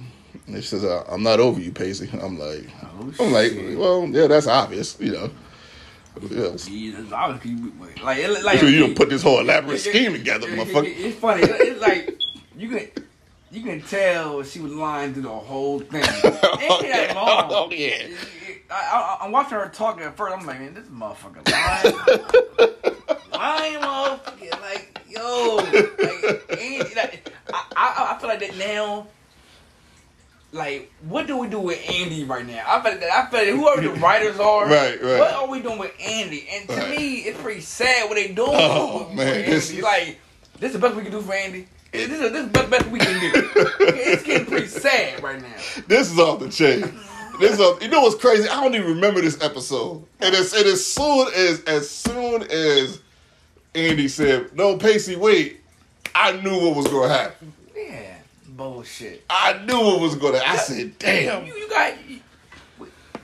And 0.47 0.57
she 0.57 0.63
says, 0.63 0.85
I'm 1.09 1.23
not 1.23 1.41
over 1.41 1.61
you, 1.61 1.73
Pacey. 1.73 2.09
I'm 2.21 2.39
like, 2.39 2.65
Oh, 2.83 3.13
I'm 3.27 3.33
like, 3.33 3.53
well, 3.79 4.07
yeah, 4.09 4.27
that's 4.27 4.47
obvious, 4.47 4.97
you 5.01 5.13
know. 5.13 5.31
Yeah. 6.31 6.51
Yeah, 6.69 6.99
like 8.05 8.19
it, 8.19 8.45
like 8.45 8.63
you 8.63 8.79
don't 8.81 8.95
put 8.97 9.11
this 9.11 9.23
whole 9.23 9.41
elaborate 9.41 9.75
it- 9.75 9.87
it- 9.87 9.91
scheme 9.91 10.13
together, 10.13 10.47
it- 10.49 10.53
it- 10.59 10.69
motherfucker. 10.69 10.95
It's 10.97 11.19
funny. 11.19 11.43
It- 11.43 11.51
It's 11.61 11.81
like 11.81 12.19
you 12.57 12.69
can 12.69 12.89
you 13.51 13.63
can 13.63 13.81
tell 13.83 14.43
she 14.43 14.61
was 14.61 14.73
lying 14.73 15.13
through 15.13 15.23
the 15.23 15.29
whole 15.29 15.81
thing. 15.81 16.03
It 16.03 16.25
ain't 16.25 16.83
that 16.93 17.13
oh, 17.17 17.25
long. 17.25 17.47
Oh, 17.51 17.69
yeah. 17.71 17.87
It- 17.89 18.11
it- 18.11 18.19
I, 18.71 19.19
I, 19.21 19.25
I'm 19.27 19.31
watching 19.31 19.59
her 19.59 19.69
talking 19.69 20.03
at 20.05 20.17
first. 20.17 20.35
I'm 20.37 20.47
like, 20.47 20.59
man, 20.59 20.73
this 20.75 20.87
motherfucker 20.87 21.47
lying, 21.53 21.95
lying 23.33 23.79
motherfucker. 23.81 24.61
Like, 24.63 25.01
yo, 25.09 25.57
like, 25.57 26.97
like 26.97 27.33
I, 27.53 27.65
I, 27.77 28.15
I 28.17 28.19
feel 28.19 28.29
like 28.31 28.41
that 28.41 28.57
now. 28.57 29.07
Like, 30.53 30.93
what 31.09 31.27
do 31.27 31.37
we 31.37 31.49
do 31.49 31.59
with 31.61 31.79
Andy 31.91 32.25
right 32.25 32.47
now? 32.47 32.63
I 32.67 32.81
feel 32.81 32.99
that 32.99 33.11
I 33.13 33.27
feel 33.31 33.41
that 33.45 33.55
whoever 33.55 33.83
the 33.95 34.01
writers 34.01 34.39
are, 34.41 34.67
Right, 34.67 35.01
right. 35.03 35.19
What 35.19 35.35
are 35.35 35.49
we 35.49 35.61
doing 35.61 35.79
with 35.79 35.93
Andy? 36.01 36.47
And 36.51 36.69
to 36.69 36.77
Right. 36.77 36.91
me, 36.99 37.15
it's 37.19 37.41
pretty 37.41 37.61
sad 37.61 38.09
what 38.09 38.15
they 38.15 38.29
doing. 38.33 38.51
Oh, 38.55 39.09
with, 39.09 39.17
man, 39.17 39.27
with 39.27 39.37
Andy. 39.45 39.53
is- 39.53 39.81
like 39.83 40.21
this 40.59 40.69
is 40.69 40.73
the 40.75 40.79
best 40.79 40.95
we 40.97 41.03
can 41.03 41.11
do 41.13 41.21
for 41.21 41.35
Andy. 41.35 41.67
This 41.95 42.11
is 42.11 42.33
this 42.33 42.47
is 42.47 42.51
the 42.53 42.67
best, 42.69 42.87
we 42.89 42.99
can 42.99 43.21
do. 43.21 43.31
it's 43.81 44.23
getting 44.25 44.47
pretty 44.47 44.67
sad 44.67 45.23
right 45.23 45.41
now. 45.41 45.55
This 45.87 46.11
is 46.11 46.19
off 46.19 46.41
the 46.41 46.49
chain. 46.49 46.81
This 47.41 47.53
is 47.59 47.83
you 47.83 47.89
know 47.89 48.01
what's 48.03 48.17
crazy? 48.17 48.49
I 48.49 48.61
don't 48.63 48.75
even 48.75 48.89
remember 48.95 49.21
this 49.21 49.41
episode. 49.43 50.05
And 50.21 50.35
as, 50.35 50.53
and 50.55 50.67
as 50.67 50.85
soon 50.85 51.29
as 51.35 51.63
as 51.65 51.89
soon 51.89 52.43
as 52.51 53.01
Andy 53.77 54.09
said, 54.09 54.57
"No, 54.57 54.77
Pacey, 54.77 55.15
wait," 55.17 55.61
I 56.15 56.33
knew 56.41 56.61
what 56.67 56.77
was 56.77 56.89
going 56.89 57.09
to 57.09 57.15
happen. 57.15 57.53
Yeah, 57.77 58.17
bullshit. 58.49 59.25
I 59.31 59.63
knew 59.65 59.79
what 59.79 60.01
was 60.01 60.17
going 60.17 60.35
to. 60.35 60.49
I 60.49 60.57
said, 60.57 60.99
"Damn." 60.99 61.47
You, 61.47 61.55
you 61.55 61.69
got. 61.71 61.95
You, 62.09 62.19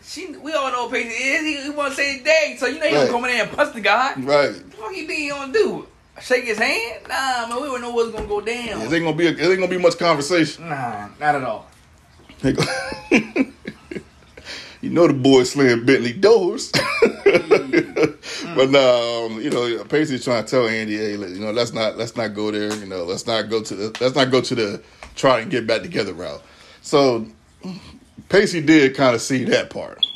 she, 0.03 0.29
we 0.37 0.53
all 0.53 0.71
know 0.73 0.89
Pacey 0.89 1.09
is. 1.09 1.41
He, 1.43 1.63
he 1.65 1.71
want 1.71 1.91
to 1.91 1.97
say 1.97 2.23
day, 2.23 2.57
so 2.59 2.67
you 2.67 2.79
know 2.81 2.87
he 2.89 2.95
Right. 2.95 3.01
gonna 3.03 3.11
come 3.13 3.25
in 3.27 3.31
there 3.33 3.43
and 3.47 3.53
punch 3.57 3.75
the 3.75 3.81
guy. 3.81 4.15
Right. 4.17 4.51
What 4.53 4.71
the 4.71 4.77
fuck 4.77 4.97
you 4.97 5.07
think 5.09 5.19
he 5.21 5.29
gonna 5.29 5.53
do? 5.53 5.87
Shake 6.21 6.45
his 6.45 6.59
hand? 6.59 7.03
Nah, 7.09 7.47
man, 7.49 7.63
we 7.63 7.69
don't 7.69 7.81
know 7.81 7.91
what's 7.93 8.13
gonna 8.13 8.27
go 8.27 8.41
down. 8.41 8.83
It 8.83 8.93
ain't 8.93 9.05
gonna 9.05 9.15
be. 9.15 9.27
A, 9.27 9.31
it 9.31 9.41
ain't 9.41 9.57
gonna 9.57 9.69
be 9.69 9.79
much 9.79 9.99
conversation. 9.99 10.69
Nah, 10.69 11.09
not 11.19 11.35
at 11.35 11.45
all. 11.45 11.67
You 14.81 14.89
know 14.89 15.07
the 15.07 15.13
boy 15.13 15.43
slam 15.45 15.85
Bentley 15.85 16.15
doors. 16.15 16.73
but 17.03 18.71
no, 18.71 19.27
um, 19.27 19.41
you 19.41 19.51
know, 19.51 19.85
Pacey's 19.85 20.25
trying 20.25 20.45
to 20.45 20.51
tell 20.51 20.67
Andy, 20.67 20.97
hey, 20.97 21.13
you 21.13 21.39
know, 21.39 21.51
let's 21.51 21.75
not 21.75 21.99
let's 21.99 22.17
not 22.17 22.35
go 22.35 22.51
there. 22.51 22.75
You 22.75 22.87
know, 22.87 23.05
let's 23.05 23.27
not 23.27 23.51
go 23.51 23.63
to 23.63 23.75
the 23.75 23.99
let's 24.01 24.15
not 24.15 24.31
go 24.31 24.41
to 24.41 24.55
the 24.55 24.83
try 25.17 25.41
and 25.41 25.51
get 25.51 25.67
back 25.67 25.83
together 25.83 26.15
route. 26.15 26.43
So 26.81 27.27
Pacey 28.31 28.63
did 28.63 28.97
kind 28.97 29.15
of 29.15 29.21
see 29.21 29.45
that 29.45 29.69
part 29.69 30.07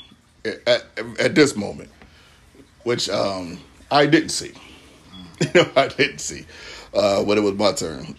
at, 0.47 0.67
at, 0.67 0.85
at 1.21 1.35
this 1.35 1.55
moment, 1.57 1.91
which 2.85 3.11
um, 3.11 3.59
I 3.91 4.07
didn't 4.07 4.31
see. 4.31 4.53
you 5.55 5.63
know, 5.63 5.71
I 5.77 5.89
didn't 5.89 6.19
see 6.19 6.45
uh, 6.95 7.23
when 7.23 7.39
it 7.39 7.43
was 7.43 7.55
my 7.55 7.73
turn. 7.73 8.17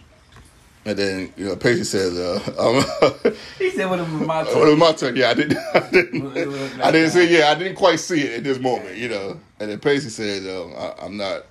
And 0.87 0.97
then 0.99 1.33
you 1.35 1.45
know, 1.45 1.55
Pacey 1.55 1.83
says, 1.83 2.17
uh, 2.17 2.39
um, 2.59 3.33
He 3.57 3.71
said 3.71 3.89
when 3.89 3.99
it 3.99 4.03
was 4.03 4.27
my 4.27 4.43
when 4.43 4.67
it 4.67 4.71
was 4.71 4.77
my 4.77 4.91
turn, 4.91 5.15
yeah, 5.15 5.29
I 5.29 5.33
didn't, 5.33 5.57
I 5.73 5.89
didn't, 5.89 6.81
I 6.81 6.91
didn't 6.91 7.09
see, 7.09 7.37
yeah, 7.37 7.49
I 7.49 7.55
didn't 7.55 7.75
quite 7.75 7.99
see 7.99 8.21
it 8.21 8.37
at 8.37 8.43
this 8.43 8.59
moment, 8.59 8.95
you 8.95 9.09
know. 9.09 9.39
And 9.59 9.71
then 9.71 9.79
Pacey 9.79 10.09
said, 10.09 10.43
um, 10.55 10.73
I, 10.77 10.93
"I'm 11.03 11.17
not, 11.17 11.45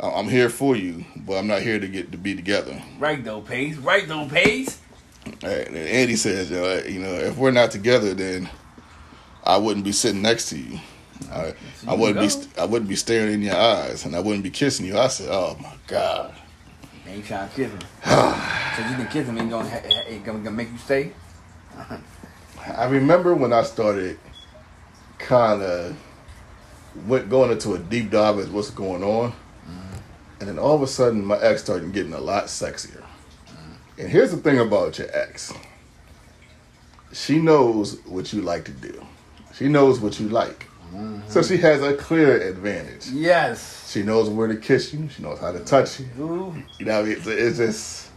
I'm 0.00 0.28
here 0.28 0.48
for 0.48 0.74
you, 0.74 1.04
but 1.16 1.34
I'm 1.34 1.46
not 1.46 1.62
here 1.62 1.78
to 1.78 1.86
get 1.86 2.10
to 2.10 2.18
be 2.18 2.34
together." 2.34 2.82
Right 2.98 3.22
though, 3.22 3.42
Pace. 3.42 3.76
Right 3.76 4.08
though, 4.08 4.26
Pace. 4.26 4.80
And 5.24 5.76
Andy 5.76 6.16
says, 6.16 6.50
uh, 6.50 6.84
"You 6.88 6.98
know, 6.98 7.12
if 7.12 7.36
we're 7.36 7.52
not 7.52 7.70
together, 7.70 8.12
then 8.12 8.50
I 9.44 9.56
wouldn't 9.56 9.84
be 9.84 9.92
sitting 9.92 10.22
next 10.22 10.48
to 10.50 10.58
you. 10.58 10.80
I, 11.30 11.54
I 11.86 11.94
wouldn't 11.94 12.16
be, 12.16 12.22
go. 12.22 12.28
st- 12.28 12.58
I 12.58 12.64
wouldn't 12.64 12.88
be 12.88 12.96
staring 12.96 13.34
in 13.34 13.42
your 13.42 13.56
eyes, 13.56 14.04
and 14.04 14.14
I 14.14 14.20
wouldn't 14.20 14.44
be 14.44 14.50
kissing 14.50 14.86
you." 14.86 14.98
I 14.98 15.08
said, 15.08 15.28
"Oh 15.30 15.56
my 15.60 15.74
god." 15.86 16.34
Ain't 17.06 17.24
trying 17.24 17.48
to 17.48 17.54
kiss 17.54 17.70
him. 17.70 17.80
so 18.04 18.88
you 18.90 18.96
can 18.96 19.08
kiss 19.08 19.26
him 19.26 19.38
and 19.38 19.48
gonna, 19.48 19.68
ha- 19.68 19.80
ha- 19.82 20.04
it 20.08 20.24
gonna, 20.24 20.40
gonna 20.40 20.50
make 20.50 20.70
you 20.70 20.76
stay? 20.76 21.12
I 22.76 22.84
remember 22.84 23.34
when 23.34 23.52
I 23.52 23.62
started 23.62 24.18
kind 25.18 25.62
of 25.62 25.96
went 27.06 27.30
going 27.30 27.50
into 27.50 27.74
a 27.74 27.78
deep 27.78 28.10
dive 28.10 28.38
at 28.38 28.50
what's 28.50 28.70
going 28.70 29.02
on, 29.02 29.32
mm. 29.32 30.00
and 30.40 30.48
then 30.48 30.58
all 30.58 30.74
of 30.74 30.82
a 30.82 30.86
sudden 30.86 31.24
my 31.24 31.38
ex 31.38 31.62
started 31.62 31.92
getting 31.92 32.12
a 32.12 32.20
lot 32.20 32.44
sexier. 32.44 33.02
Mm. 33.46 33.98
And 33.98 34.08
here's 34.08 34.30
the 34.30 34.36
thing 34.36 34.58
about 34.58 34.98
your 34.98 35.08
ex: 35.16 35.54
she 37.12 37.38
knows 37.38 38.00
what 38.04 38.32
you 38.34 38.42
like 38.42 38.64
to 38.66 38.72
do. 38.72 39.06
She 39.54 39.68
knows 39.68 39.98
what 39.98 40.20
you 40.20 40.28
like, 40.28 40.67
so 41.28 41.42
she 41.42 41.56
has 41.58 41.82
a 41.82 41.94
clear 41.94 42.40
advantage. 42.40 43.08
Yes. 43.10 43.90
She 43.90 44.02
knows 44.02 44.28
where 44.28 44.48
to 44.48 44.56
kiss 44.56 44.92
you. 44.92 45.08
She 45.08 45.22
knows 45.22 45.38
how 45.38 45.52
to 45.52 45.60
touch 45.60 46.00
you. 46.00 46.06
Ooh. 46.20 46.62
You 46.78 46.86
know, 46.86 47.04
it's, 47.04 47.26
it's 47.26 47.58
just, 47.58 48.10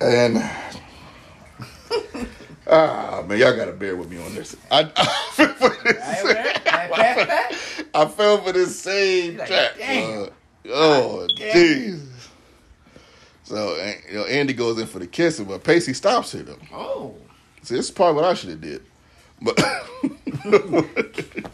and 0.00 0.38
ah 2.66 3.24
man, 3.26 3.38
y'all 3.38 3.56
gotta 3.56 3.72
bear 3.72 3.96
with 3.96 4.10
me 4.10 4.22
on 4.22 4.34
this. 4.34 4.56
I, 4.70 4.90
I 4.96 5.04
fell 5.32 5.54
for 5.54 5.68
this. 5.84 5.96
That? 6.22 7.52
I 7.94 8.04
fell 8.06 8.38
for 8.38 8.52
this 8.52 8.78
same 8.80 9.36
Like, 9.36 9.48
trap. 9.48 9.72
uh, 9.80 10.26
oh, 10.70 11.26
jeez. 11.36 12.06
So 13.44 13.76
and, 13.76 13.96
you 14.08 14.14
know, 14.18 14.24
Andy 14.24 14.52
goes 14.54 14.78
in 14.78 14.86
for 14.86 14.98
the 14.98 15.06
kissing, 15.06 15.46
but 15.46 15.64
Pacey 15.64 15.92
stops 15.94 16.32
her 16.32 16.42
though. 16.42 16.58
Oh. 16.72 17.14
See, 17.62 17.76
this 17.76 17.86
is 17.86 17.90
probably 17.90 18.22
what 18.22 18.30
I 18.30 18.34
should 18.34 18.50
have 18.50 18.60
did, 18.60 18.82
but 19.42 19.58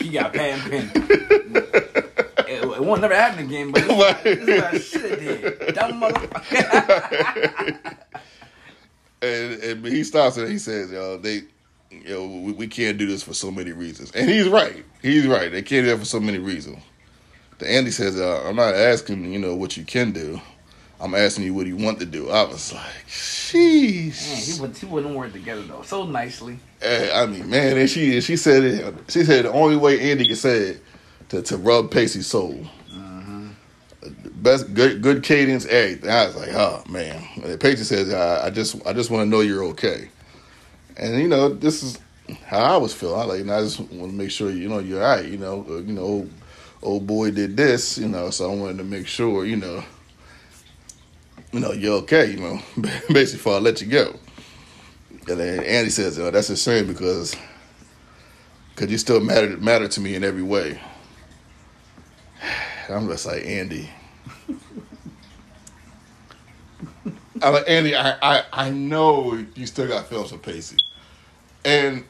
He 0.01 0.11
got 0.11 0.33
pan 0.33 0.61
pin. 0.71 0.91
it, 0.95 2.65
it 2.65 2.81
won't 2.81 3.01
never 3.01 3.15
happen 3.15 3.47
again, 3.47 3.73
but 3.73 3.83
this, 3.87 4.23
this 4.23 4.39
is 4.39 4.47
what 4.49 4.75
I 4.75 4.79
should 4.79 5.11
have 5.11 5.21
did. 5.21 5.75
Dumb 5.75 6.01
motherfucker. 6.01 7.79
and, 9.23 9.63
and 9.63 9.87
he 9.87 10.05
stops 10.05 10.37
and 10.37 10.49
He 10.49 10.59
says, 10.59 10.91
"Yo, 10.93 11.19
they, 11.19 11.43
you 11.91 12.09
know, 12.09 12.27
we, 12.27 12.53
we 12.53 12.67
can't 12.67 12.99
do 12.99 13.07
this 13.07 13.23
for 13.23 13.35
so 13.35 13.51
many 13.51 13.73
reasons." 13.73 14.11
And 14.13 14.29
he's 14.29 14.49
right. 14.49 14.85
He's 15.03 15.27
right. 15.27 15.51
They 15.51 15.63
can't 15.63 15.87
do 15.87 15.93
it 15.93 15.99
for 15.99 16.05
so 16.05 16.21
many 16.21 16.39
reasons. 16.39 16.79
The 17.59 17.69
Andy 17.71 17.91
says, 17.91 18.19
uh, 18.21 18.45
"I'm 18.47 18.57
not 18.57 18.75
asking, 18.75 19.33
you 19.33 19.39
know, 19.39 19.55
what 19.55 19.77
you 19.77 19.85
can 19.85 20.13
do. 20.13 20.41
I'm 21.01 21.15
asking 21.15 21.45
you 21.45 21.55
what 21.55 21.67
you 21.67 21.77
want 21.77 21.99
to 22.01 22.07
do." 22.07 22.31
I 22.31 22.45
was 22.45 22.73
like, 22.73 22.83
Man, 22.83 22.93
he, 23.53 24.11
"Sheesh." 24.11 24.61
would, 24.61 24.77
he 24.77 24.87
wouldn't 24.87 25.15
work 25.15 25.33
together 25.33 25.63
though. 25.63 25.83
So 25.83 26.05
nicely. 26.05 26.59
Eh, 26.83 27.11
I 27.13 27.27
mean, 27.27 27.49
man, 27.49 27.77
and 27.77 27.89
she 27.89 28.21
she 28.21 28.37
said 28.37 28.65
it. 28.65 28.95
She 29.09 29.25
said 29.25 29.45
the 29.45 29.53
only 29.53 29.77
way 29.77 30.11
Andy 30.11 30.27
can 30.27 30.37
say 30.37 30.59
it 30.59 30.83
to 31.31 31.43
to 31.43 31.57
rub 31.57 31.91
Pacey's 31.91 32.27
soul. 32.27 32.65
Best 34.37 34.73
good 34.73 35.03
good 35.03 35.23
cadence, 35.25 35.67
everything. 35.67 36.09
I 36.11 36.27
was 36.27 36.37
like, 36.37 36.55
oh 36.55 36.83
man. 36.89 37.27
And 37.43 37.61
Pacey 37.61 37.83
says, 37.85 38.13
I, 38.13 38.47
I 38.47 38.51
just 38.51 38.87
I 38.87 38.93
just 38.93 39.11
want 39.11 39.23
to 39.25 39.29
know 39.29 39.41
you're 39.41 39.65
okay. 39.65 40.09
And 40.97 41.21
you 41.21 41.29
know, 41.29 41.49
this 41.49 41.83
is 41.83 41.99
how 42.47 42.75
I 42.75 42.77
was 42.77 42.95
feeling. 42.95 43.21
I 43.21 43.25
like, 43.25 43.39
you 43.41 43.45
know, 43.45 43.59
I 43.59 43.63
just 43.63 43.81
want 43.81 44.13
to 44.13 44.17
make 44.17 44.31
sure 44.31 44.51
you 44.51 44.69
know 44.69 44.79
you're 44.79 45.03
all 45.03 45.17
right. 45.17 45.25
You 45.25 45.39
know, 45.39 45.67
uh, 45.69 45.79
you 45.79 45.93
know, 45.93 46.03
old, 46.03 46.31
old 46.83 47.07
boy 47.07 47.33
did 47.33 47.57
this. 47.57 47.99
You 47.99 48.09
know, 48.09 48.31
so 48.31 48.51
I 48.51 48.55
wanted 48.55 48.79
to 48.79 48.85
make 48.85 49.09
sure 49.09 49.45
you 49.45 49.57
know, 49.57 49.83
you 51.53 51.61
know, 51.61 51.73
you're 51.73 51.95
okay. 52.03 52.31
You 52.33 52.39
know, 52.41 52.61
basically 53.09 53.39
before 53.39 53.55
I 53.55 53.59
let 53.59 53.81
you 53.81 53.87
go. 53.89 54.15
And 55.29 55.39
then 55.41 55.63
Andy 55.65 55.91
says, 55.91 56.19
oh, 56.19 56.31
that's 56.31 56.49
a 56.51 56.57
shame 56.57 56.87
because 56.87 57.37
because 58.75 58.91
you 58.91 58.99
still 58.99 59.21
matter 59.21 59.57
matter 59.59 59.89
to 59.89 60.01
me 60.01 60.15
in 60.15 60.25
every 60.25 60.43
way. 60.43 60.81
I'm 62.89 63.07
just 63.09 63.27
like 63.27 63.45
Andy. 63.45 63.89
I'm 67.43 67.53
like 67.53 67.69
Andy. 67.69 67.95
I, 67.95 68.17
I 68.23 68.45
I 68.53 68.71
know 68.71 69.45
you 69.55 69.67
still 69.67 69.87
got 69.87 70.07
feelings 70.09 70.31
for 70.33 70.39
Pacey, 70.39 70.77
and 71.65 72.05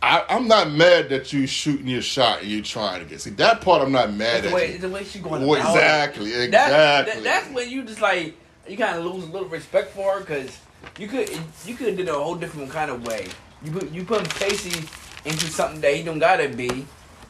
I, 0.00 0.24
I'm 0.30 0.48
not 0.48 0.70
mad 0.70 1.10
that 1.10 1.32
you 1.32 1.46
shooting 1.46 1.86
your 1.88 2.00
shot 2.02 2.40
and 2.42 2.48
you 2.50 2.62
trying 2.62 3.02
to 3.02 3.06
get. 3.08 3.20
See 3.20 3.30
that 3.30 3.60
part, 3.60 3.82
I'm 3.82 3.92
not 3.92 4.12
mad 4.14 4.44
the 4.44 4.48
at 4.48 4.54
way, 4.54 4.76
the 4.78 4.88
way 4.88 5.04
she 5.04 5.18
going 5.18 5.46
Well, 5.46 5.60
about 5.60 5.74
it. 5.76 5.78
exactly, 5.78 6.30
That- 6.32 6.42
exactly. 6.44 7.14
that- 7.14 7.22
that's 7.24 7.54
when 7.54 7.68
you 7.70 7.82
just 7.84 8.00
like 8.00 8.34
you 8.68 8.76
kind 8.76 8.98
of 8.98 9.04
lose 9.04 9.24
a 9.24 9.26
little 9.32 9.48
respect 9.48 9.92
for 9.92 10.14
her 10.14 10.20
because 10.20 10.58
you 10.98 11.08
could 11.08 11.30
you 11.64 11.74
could 11.74 11.96
did 11.96 12.08
it 12.08 12.08
a 12.08 12.14
whole 12.14 12.34
different 12.34 12.70
kind 12.70 12.90
of 12.90 13.06
way. 13.06 13.26
You 13.64 13.72
put 13.72 13.90
you 13.90 14.04
putting 14.04 14.26
Pacey 14.26 14.88
into 15.24 15.46
something 15.46 15.80
that 15.80 15.94
he 15.94 16.02
don't 16.02 16.18
gotta 16.18 16.48
be. 16.48 16.86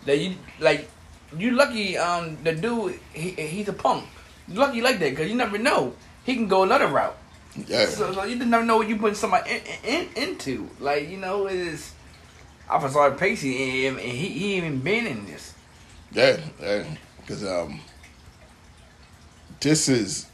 That 0.07 0.19
you 0.19 0.35
like 0.61 0.89
you 1.37 1.53
lucky 1.53 1.97
um 1.97 2.37
the 2.43 2.55
dude 2.55 2.99
he, 3.13 3.31
he's 3.31 3.69
a 3.69 3.73
punk. 3.73 4.05
You 4.49 4.55
lucky 4.55 4.81
like 4.81 4.99
that 4.99 5.11
because 5.11 5.29
you 5.29 5.37
never 5.37 5.59
know 5.59 5.95
he 6.25 6.35
can 6.35 6.49
go 6.49 6.63
another 6.63 6.89
route. 6.89 7.17
Yeah. 7.67 7.87
So, 7.87 8.13
so 8.13 8.25
you 8.25 8.37
just 8.37 8.49
never 8.49 8.65
know 8.65 8.79
what 8.79 8.89
you 8.89 8.97
putting 8.97 9.15
somebody 9.15 9.51
in, 9.51 9.63
in, 9.85 10.09
into. 10.17 10.71
Like 10.81 11.09
you 11.09 11.19
know, 11.19 11.47
it 11.47 11.55
is. 11.55 11.93
I 12.71 12.81
first 12.81 12.95
saw 12.95 13.11
Pacey, 13.11 13.87
and, 13.87 13.99
and 13.99 14.09
he 14.09 14.29
he 14.29 14.57
even 14.57 14.81
been 14.81 15.07
in 15.07 15.27
this. 15.27 15.55
Yeah, 16.13 16.39
yeah. 16.61 16.85
Because 17.21 17.45
um, 17.45 17.81
this 19.61 19.89
is 19.89 20.27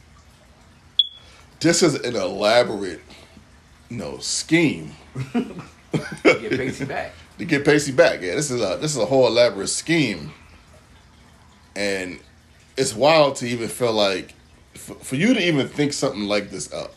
this 1.59 1.83
is 1.83 1.95
an 1.95 2.15
elaborate, 2.15 3.01
you 3.89 3.97
know, 3.97 4.17
scheme 4.19 4.93
to 5.33 5.63
Get 6.23 6.51
Pacey 6.51 6.85
back. 6.85 7.13
to 7.37 7.45
get 7.45 7.65
Pacey 7.65 7.91
back. 7.91 8.21
Yeah, 8.21 8.35
this 8.35 8.51
is 8.51 8.61
a 8.61 8.77
this 8.77 8.91
is 8.91 8.97
a 8.97 9.05
whole 9.05 9.27
elaborate 9.27 9.67
scheme, 9.69 10.31
and 11.75 12.19
it's 12.77 12.93
wild 12.93 13.35
to 13.37 13.47
even 13.47 13.67
feel 13.69 13.93
like 13.93 14.33
for, 14.73 14.95
for 14.95 15.15
you 15.15 15.33
to 15.33 15.39
even 15.41 15.67
think 15.67 15.93
something 15.93 16.23
like 16.23 16.49
this 16.49 16.71
up. 16.73 16.95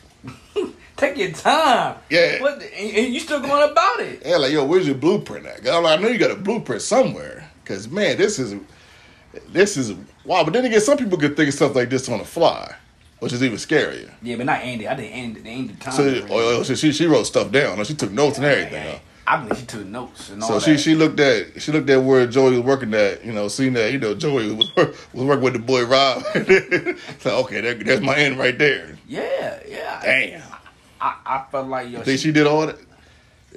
Take 0.96 1.16
your 1.16 1.32
time. 1.32 1.96
Yeah. 2.10 2.40
What? 2.40 2.60
the- 2.60 2.78
and, 2.78 2.96
and 2.96 3.14
you 3.14 3.20
still 3.20 3.40
going 3.40 3.70
about 3.70 4.00
it? 4.00 4.22
Yeah, 4.24 4.36
like 4.36 4.52
yo, 4.52 4.64
where's 4.64 4.86
your 4.86 4.94
blueprint 4.96 5.46
at? 5.46 5.66
I'm 5.66 5.82
like, 5.82 5.98
I 5.98 6.02
know 6.02 6.08
you 6.08 6.18
got 6.18 6.30
a 6.30 6.36
blueprint 6.36 6.82
somewhere. 6.82 7.50
Cause 7.64 7.88
man, 7.88 8.18
this 8.18 8.38
is 8.38 8.54
this 9.48 9.76
is 9.76 9.92
wow. 10.24 10.44
But 10.44 10.52
then 10.52 10.64
again, 10.64 10.80
some 10.80 10.98
people 10.98 11.16
could 11.16 11.36
think 11.36 11.48
of 11.48 11.54
stuff 11.54 11.74
like 11.74 11.90
this 11.90 12.08
on 12.08 12.18
the 12.18 12.24
fly, 12.24 12.74
which 13.22 13.32
is 13.32 13.42
even 13.42 13.56
scarier. 13.56 14.10
Yeah, 14.20 14.36
but 14.36 14.46
not 14.46 14.60
Andy. 14.62 14.88
I 14.88 14.94
didn't 14.94 15.12
Andy. 15.12 15.48
Andy 15.50 15.72
the 15.74 15.80
time. 15.80 15.92
So, 15.94 16.26
oh, 16.28 16.58
oh, 16.58 16.62
so 16.64 16.74
she 16.74 16.90
she 16.92 17.06
wrote 17.06 17.22
stuff 17.24 17.52
down. 17.52 17.82
She 17.84 17.94
took 17.94 18.10
notes 18.10 18.38
and 18.38 18.46
everything. 18.46 18.92
huh? 18.92 18.98
I 19.24 19.36
believe 19.36 19.60
she 19.60 19.66
took 19.66 19.86
notes 19.86 20.30
and 20.30 20.42
all 20.42 20.48
So 20.48 20.54
that. 20.54 20.60
she 20.62 20.76
she 20.76 20.94
looked 20.96 21.20
at 21.20 21.62
she 21.62 21.70
looked 21.70 21.88
at 21.88 22.02
where 22.02 22.26
Joey 22.26 22.56
was 22.56 22.60
working 22.62 22.92
at. 22.94 23.24
You 23.24 23.32
know, 23.32 23.46
seen 23.46 23.74
that 23.74 23.92
you 23.92 23.98
know 24.00 24.14
Joey 24.14 24.52
was 24.52 24.74
was 24.76 25.24
working 25.24 25.44
with 25.44 25.52
the 25.52 25.60
boy 25.60 25.84
Rob. 25.86 26.22
so 27.20 27.38
okay, 27.44 27.60
there, 27.60 27.74
there's 27.74 28.00
my 28.00 28.16
end 28.16 28.38
right 28.38 28.58
there. 28.58 28.98
Yeah, 29.06 29.60
yeah. 29.68 30.00
Damn. 30.02 30.42
I, 31.00 31.16
I 31.24 31.44
felt 31.50 31.68
like 31.68 31.90
yo, 31.90 32.02
Think 32.02 32.18
she 32.18 32.32
did 32.32 32.46
all 32.48 32.66
that? 32.66 32.78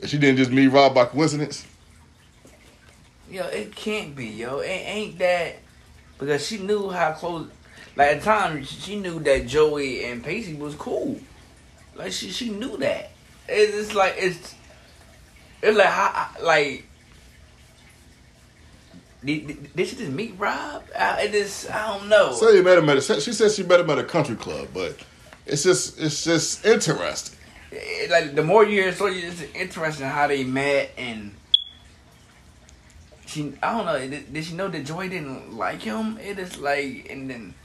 She 0.05 0.17
didn't 0.19 0.37
just 0.37 0.51
meet 0.51 0.67
Rob 0.67 0.93
by 0.93 1.05
coincidence. 1.05 1.65
yo, 3.29 3.45
it 3.47 3.75
can't 3.75 4.15
be, 4.15 4.27
yo. 4.27 4.59
It 4.59 4.67
ain't 4.67 5.17
that 5.19 5.55
because 6.19 6.45
she 6.45 6.57
knew 6.59 6.89
how 6.91 7.13
close. 7.13 7.47
Like 7.95 8.09
at 8.09 8.19
the 8.19 8.25
time, 8.25 8.63
she 8.63 8.99
knew 8.99 9.19
that 9.21 9.47
Joey 9.47 10.03
and 10.05 10.23
Pacey 10.23 10.53
was 10.53 10.75
cool. 10.75 11.19
Like 11.95 12.11
she 12.11 12.29
she 12.29 12.49
knew 12.49 12.77
that. 12.77 13.11
It's, 13.47 13.93
like 13.93 14.15
it's 14.17 14.55
it's 15.61 15.77
like 15.77 15.87
how 15.87 16.29
like. 16.43 16.85
Did, 19.23 19.47
did, 19.47 19.75
did 19.75 19.87
she 19.87 19.95
just 19.95 20.11
meet 20.11 20.35
Rob? 20.37 20.83
I, 20.97 21.23
it 21.23 21.31
just 21.31 21.71
I 21.71 21.97
don't 21.97 22.09
know. 22.09 22.33
So 22.33 22.49
you 22.51 22.61
met 22.61 22.77
him 22.77 22.87
at 22.89 22.97
a, 22.97 23.21
she 23.21 23.33
said 23.33 23.51
she 23.51 23.63
met 23.63 23.79
him 23.79 23.89
at 23.89 23.97
a 23.97 24.03
country 24.03 24.35
club, 24.35 24.67
but 24.73 24.97
it's 25.45 25.63
just 25.63 25.99
it's 25.99 26.23
just 26.23 26.65
interesting. 26.65 27.37
It- 27.71 28.11
like 28.11 28.35
the 28.35 28.43
more 28.43 28.63
you 28.63 28.83
hear, 28.83 28.93
so 28.93 29.07
it's 29.07 29.41
interesting 29.55 30.05
how 30.07 30.27
they 30.27 30.43
met 30.43 30.91
and 30.97 31.33
she. 33.25 33.53
I 33.63 33.71
don't 33.75 33.85
know. 33.85 33.97
Did, 33.97 34.31
did 34.31 34.43
she 34.43 34.53
know 34.53 34.67
that 34.67 34.85
Joey 34.85 35.09
didn't 35.09 35.57
like 35.57 35.81
him? 35.81 36.19
It 36.19 36.37
is 36.37 36.59
like 36.59 37.07
and 37.09 37.27
then 37.29 37.55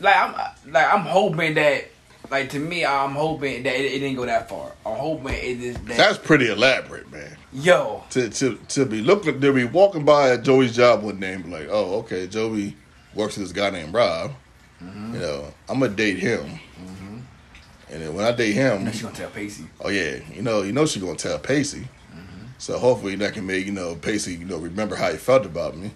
like 0.00 0.16
I'm 0.16 0.34
like 0.72 0.92
I'm 0.92 1.00
hoping 1.00 1.54
that 1.54 1.84
like 2.30 2.50
to 2.50 2.58
me 2.58 2.84
I'm 2.84 3.12
hoping 3.12 3.62
that 3.62 3.74
it, 3.74 3.92
it 3.92 3.98
didn't 4.00 4.16
go 4.16 4.26
that 4.26 4.48
far. 4.48 4.72
I'm 4.84 4.96
hoping 4.96 5.34
it 5.34 5.62
is 5.62 5.76
that 5.76 5.96
That's 5.96 6.18
pretty 6.18 6.48
elaborate, 6.48 7.10
man. 7.10 7.36
yo 7.52 8.04
To 8.10 8.28
to 8.28 8.58
to 8.68 8.86
be 8.86 9.00
looking 9.00 9.40
to 9.40 9.52
be 9.52 9.64
walking 9.64 10.04
by 10.04 10.30
at 10.30 10.42
Joey's 10.42 10.74
job 10.74 11.02
one 11.02 11.20
day 11.20 11.34
and 11.34 11.44
be 11.44 11.50
like, 11.50 11.68
oh 11.70 11.98
okay, 12.00 12.26
Joey 12.26 12.76
works 13.14 13.36
with 13.36 13.46
this 13.46 13.52
guy 13.52 13.70
named 13.70 13.94
Rob. 13.94 14.32
Mm-hmm. 14.82 15.14
You 15.14 15.20
know, 15.20 15.54
I'm 15.68 15.80
gonna 15.80 15.94
date 15.94 16.18
him. 16.18 16.44
Mm-hmm. 16.44 17.18
And 17.90 18.02
then 18.02 18.14
when 18.14 18.24
I 18.24 18.32
date 18.32 18.52
him, 18.52 18.78
and 18.78 18.86
then 18.88 18.94
she 18.94 19.02
gonna 19.02 19.14
tell 19.14 19.30
Pacey. 19.30 19.64
Oh 19.80 19.88
yeah, 19.88 20.18
you 20.32 20.42
know, 20.42 20.62
you 20.62 20.72
know 20.72 20.84
she 20.86 21.00
gonna 21.00 21.16
tell 21.16 21.38
Pacey. 21.38 21.88
Mm-hmm. 22.12 22.46
So 22.58 22.78
hopefully 22.78 23.16
that 23.16 23.32
can 23.32 23.46
make 23.46 23.64
you 23.64 23.72
know 23.72 23.94
Pacey, 23.94 24.34
you 24.34 24.44
know, 24.44 24.58
remember 24.58 24.96
how 24.96 25.10
he 25.10 25.16
felt 25.16 25.46
about 25.46 25.76
me. 25.76 25.92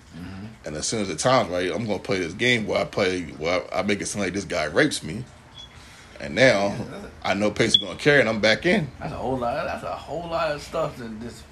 And 0.65 0.77
as 0.77 0.87
soon 0.87 1.01
as 1.01 1.09
the 1.09 1.17
time's 1.17 1.49
right, 1.51 1.71
I'm 1.71 1.87
gonna 1.87 1.99
play 1.99 2.19
this 2.19 2.35
game 2.35 2.67
where 2.67 2.81
I 2.81 2.85
play 2.85 3.23
where 3.23 3.63
I, 3.75 3.81
I 3.81 3.83
make 3.83 4.01
it 4.01 4.07
sound 4.07 4.25
like 4.25 4.35
this 4.35 4.45
guy 4.45 4.65
rapes 4.65 5.03
me. 5.03 5.25
And 6.21 6.35
now 6.35 6.77
I 7.25 7.33
know 7.33 7.51
Pacey 7.51 7.79
gonna 7.79 7.99
carry, 7.99 8.21
and 8.21 8.29
I'm 8.29 8.41
back 8.41 8.67
in. 8.67 8.89
That's 8.99 9.13
a 9.13 9.17
whole 9.17 9.39
lot. 9.39 9.65
That's 9.65 9.85
a 9.85 9.97
whole 9.97 10.29
lot 10.29 10.53
of 10.53 10.61
stuff 10.61 10.99
to 10.99 11.09
just 11.23 11.45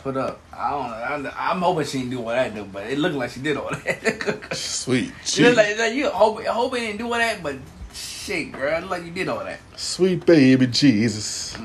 put 0.00 0.16
up. 0.16 0.40
I 0.52 0.70
don't 0.70 1.22
know. 1.22 1.30
I, 1.36 1.50
I'm 1.50 1.60
hoping 1.60 1.86
she 1.86 1.98
didn't 1.98 2.10
do 2.10 2.20
what 2.20 2.36
I 2.36 2.48
though, 2.48 2.64
but 2.64 2.86
it 2.88 2.98
looked 2.98 3.14
like 3.14 3.30
she 3.30 3.40
did 3.40 3.56
all 3.56 3.70
that. 3.70 4.48
Sweet, 4.56 5.12
Gee, 5.24 5.48
like, 5.52 5.78
like 5.78 5.94
you 5.94 6.10
hope 6.10 6.44
hope 6.44 6.74
it 6.74 6.80
didn't 6.80 6.98
do 6.98 7.04
all 7.04 7.18
that, 7.18 7.40
but 7.40 7.54
shit, 7.94 8.50
girl, 8.50 8.84
like 8.86 9.04
you 9.04 9.12
did 9.12 9.28
all 9.28 9.44
that. 9.44 9.60
sweet 9.76 10.26
baby 10.26 10.66
Jesus. 10.66 11.56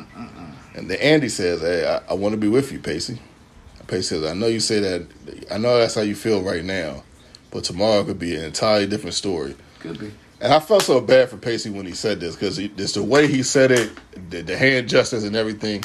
And 0.76 0.88
then 0.88 1.00
Andy 1.00 1.30
says, 1.30 1.62
"Hey, 1.62 1.88
I, 1.88 2.12
I 2.12 2.14
want 2.14 2.34
to 2.34 2.38
be 2.38 2.48
with 2.48 2.72
you, 2.72 2.78
Pacey." 2.80 3.20
Pacey 3.88 4.16
says, 4.16 4.24
"I 4.26 4.34
know 4.34 4.48
you 4.48 4.60
say 4.60 4.80
that. 4.80 5.08
I 5.52 5.58
know 5.58 5.78
that's 5.78 5.96
how 5.96 6.02
you 6.02 6.16
feel 6.16 6.42
right 6.42 6.64
now, 6.64 7.04
but 7.52 7.64
tomorrow 7.64 8.04
could 8.04 8.20
be 8.20 8.36
an 8.36 8.46
entirely 8.46 8.88
different 8.88 9.16
story." 9.16 9.56
Could 9.80 10.00
be. 10.00 10.12
And 10.40 10.54
I 10.54 10.60
felt 10.60 10.84
so 10.84 11.02
bad 11.02 11.30
for 11.30 11.38
Pacey 11.38 11.72
when 11.72 11.86
he 11.86 11.94
said 11.94 12.20
this 12.20 12.36
because 12.36 12.58
just 12.58 12.94
the 12.94 13.04
way 13.04 13.28
he 13.28 13.42
said 13.42 13.72
it, 13.72 13.92
the, 14.30 14.42
the 14.42 14.56
hand 14.58 14.88
gestures 14.88 15.24
and 15.24 15.36
everything, 15.36 15.84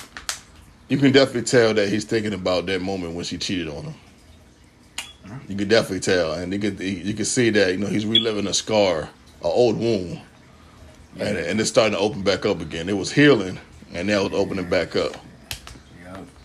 you 0.88 0.98
can 0.98 1.10
definitely 1.10 1.42
tell 1.42 1.72
that 1.72 1.88
he's 1.88 2.04
thinking 2.04 2.34
about 2.34 2.66
that 2.66 2.82
moment 2.82 3.14
when 3.14 3.24
she 3.24 3.38
cheated 3.38 3.68
on 3.68 3.84
him. 3.84 3.94
You 5.48 5.56
can 5.56 5.68
definitely 5.68 6.00
tell, 6.00 6.32
and 6.34 6.52
you 6.52 6.58
can 6.58 6.76
you 6.78 7.14
can 7.14 7.24
see 7.24 7.50
that 7.50 7.72
you 7.72 7.78
know 7.78 7.86
he's 7.86 8.04
reliving 8.04 8.46
a 8.46 8.52
scar, 8.52 9.02
an 9.02 9.08
old 9.42 9.78
wound, 9.78 10.20
and 11.18 11.38
and 11.38 11.60
it's 11.60 11.70
starting 11.70 11.94
to 11.94 11.98
open 11.98 12.22
back 12.22 12.44
up 12.44 12.60
again. 12.60 12.88
It 12.88 12.96
was 12.96 13.12
healing, 13.12 13.58
and 13.94 14.08
now 14.08 14.26
it's 14.26 14.34
opening 14.34 14.68
back 14.68 14.96
up. 14.96 15.16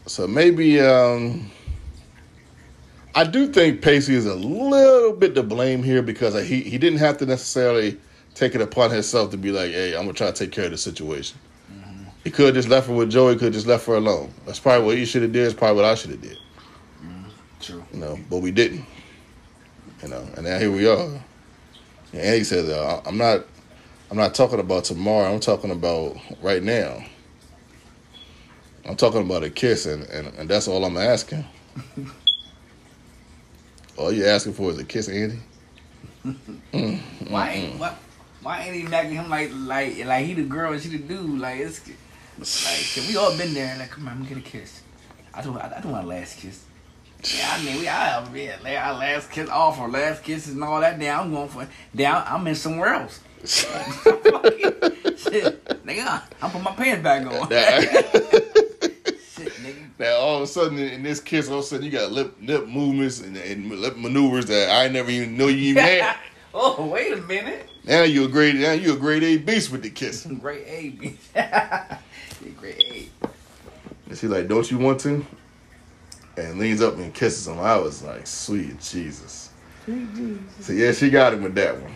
So 0.08 0.26
maybe 0.26 0.80
um, 0.80 1.52
I 3.14 3.26
do 3.26 3.48
think 3.48 3.82
Pacey 3.82 4.16
is 4.16 4.26
a 4.26 4.36
little 4.36 5.14
bit 5.14 5.36
to 5.36 5.44
blame 5.44 5.84
here 5.84 6.02
because 6.02 6.34
he 6.48 6.62
he 6.62 6.78
didn't 6.78 7.00
have 7.00 7.18
to 7.18 7.26
necessarily 7.26 7.98
take 8.34 8.56
it 8.56 8.62
upon 8.62 8.92
himself 8.92 9.32
to 9.32 9.38
be 9.38 9.52
like, 9.52 9.72
hey, 9.72 9.96
I'm 9.96 10.04
gonna 10.04 10.14
try 10.14 10.28
to 10.28 10.34
take 10.34 10.52
care 10.52 10.66
of 10.66 10.72
the 10.72 10.78
situation. 10.78 11.38
He 12.24 12.32
could 12.32 12.48
have 12.48 12.56
just 12.56 12.70
left 12.70 12.88
her 12.88 12.94
with 12.94 13.10
Joey. 13.10 13.36
Could 13.36 13.46
have 13.46 13.54
just 13.54 13.68
left 13.68 13.86
her 13.88 13.96
alone. 13.96 14.34
That's 14.46 14.60
probably 14.60 14.86
what 14.86 14.98
he 14.98 15.06
should 15.06 15.22
have 15.22 15.32
did. 15.32 15.46
It's 15.46 15.54
probably 15.54 15.78
what 15.78 15.86
I 15.86 15.96
should 15.96 16.12
have 16.12 16.22
did. 16.22 16.38
True. 17.60 17.84
You 17.94 18.00
know, 18.00 18.20
but 18.30 18.38
we 18.38 18.52
didn't. 18.52 18.86
You 20.04 20.10
know, 20.10 20.28
and 20.36 20.46
now 20.46 20.60
here 20.60 20.72
we 20.72 20.88
are. 20.88 21.22
And 22.14 22.36
he 22.36 22.44
says, 22.44 22.70
uh, 22.70 23.02
"I'm 23.06 23.18
not, 23.18 23.46
I'm 24.10 24.18
not 24.18 24.36
talking 24.36 24.60
about 24.60 24.84
tomorrow. 24.86 25.34
I'm 25.34 25.40
talking 25.40 25.72
about 25.72 26.18
right 26.42 26.64
now. 26.64 27.04
I'm 28.88 28.96
talking 28.96 29.22
about 29.22 29.44
a 29.44 29.50
kiss, 29.50 29.86
and 29.86 30.04
and, 30.06 30.28
and 30.36 30.50
that's 30.50 30.68
all 30.68 30.86
I'm 30.86 30.98
asking. 30.98 31.44
all 33.98 34.12
you're 34.12 34.28
asking 34.28 34.54
for 34.54 34.72
is 34.72 34.80
a 34.80 34.86
kiss, 34.86 35.10
Andy. 35.10 35.40
Why 37.30 37.50
ain't 37.52 37.80
why, 37.80 37.96
why 38.42 38.62
ain't 38.62 38.76
he 38.76 38.84
nagging 38.84 39.16
him 39.16 39.30
like 39.30 39.52
like 39.54 40.06
like 40.06 40.26
he 40.26 40.34
the 40.34 40.44
girl 40.44 40.74
and 40.74 40.82
she 40.82 40.90
the 40.90 40.98
dude? 40.98 41.40
Like 41.40 41.60
it's 41.60 41.82
like 42.40 43.08
we 43.08 43.18
all 43.18 43.38
been 43.38 43.54
there. 43.54 43.78
Like 43.78 43.92
come 43.92 44.08
on, 44.08 44.14
I'm 44.14 44.24
gonna 44.24 44.36
get 44.36 44.38
a 44.40 44.50
kiss. 44.50 44.82
I 45.34 45.42
do 45.42 45.58
I, 45.58 45.78
I 45.78 45.82
do 45.82 45.90
my 45.90 46.04
last 46.04 46.40
kiss. 46.40 46.64
Yeah, 47.36 47.50
I 47.52 47.64
mean 47.64 47.80
we 47.80 47.88
I 47.88 48.34
yeah, 48.34 48.58
like, 48.64 48.78
our 48.78 48.94
last 48.94 49.32
kiss, 49.32 49.50
all 49.50 49.72
for 49.72 49.90
last 49.90 50.24
kisses 50.24 50.54
and 50.54 50.64
all 50.64 50.80
that. 50.82 50.98
Now 51.00 51.22
I'm 51.22 51.32
going 51.32 51.50
for 51.50 51.68
down. 51.96 52.24
I'm 52.26 52.46
in 52.48 52.56
somewhere 52.56 52.94
else. 52.94 53.20
Shit, 53.44 53.66
nigga, 55.86 56.22
I'm 56.42 56.52
putting 56.52 56.64
my 56.64 56.72
pants 56.72 57.04
back 57.04 57.26
on. 57.26 58.54
Now, 60.00 60.06
Shit, 60.06 60.10
nigga. 60.10 60.14
now 60.14 60.16
all 60.18 60.38
of 60.38 60.44
a 60.44 60.48
sudden 60.48 60.78
in 60.80 61.04
this 61.04 61.20
kiss, 61.20 61.50
all 61.50 61.60
of 61.60 61.64
a 61.64 61.68
sudden 61.68 61.86
you 61.86 61.92
got 61.92 62.12
lip 62.12 62.36
lip 62.42 62.68
movements 62.68 63.22
and, 63.22 63.38
and 63.38 63.70
lip 63.70 63.98
maneuvers 63.98 64.46
that 64.48 64.70
I 64.70 64.88
never 64.88 65.10
even 65.10 65.38
know 65.38 65.48
you 65.48 65.72
even 65.72 65.84
had. 65.84 66.16
oh 66.54 66.86
wait 66.88 67.14
a 67.14 67.18
minute. 67.18 67.70
Now 67.84 68.04
you 68.04 68.26
a 68.26 68.28
grade 68.28 68.56
now 68.56 68.74
you 68.74 68.94
a 68.94 68.98
grade 68.98 69.24
A 69.24 69.38
beast 69.38 69.72
with 69.72 69.82
the 69.84 69.90
kissing. 69.90 70.38
Great 70.40 70.66
A, 70.68 70.92
bitch. 70.92 71.18
Yeah, 71.36 71.98
Great 72.60 72.80
A. 73.24 73.28
And 74.10 74.18
she's 74.18 74.30
like, 74.30 74.48
"Don't 74.48 74.70
you 74.70 74.78
want 74.78 75.00
to?" 75.02 75.26
And 76.38 76.60
leans 76.60 76.82
up 76.82 76.96
and 76.98 77.14
kisses 77.14 77.48
him. 77.48 77.60
I 77.60 77.78
was 77.78 78.04
like, 78.04 78.28
"Sweet 78.28 78.80
Jesus." 78.80 79.50
Sweet 79.86 80.14
Jesus. 80.16 80.66
So 80.66 80.74
yeah, 80.74 80.92
she 80.92 81.10
got 81.10 81.34
him 81.34 81.44
with 81.44 81.56
that 81.56 81.76
one. 81.82 81.94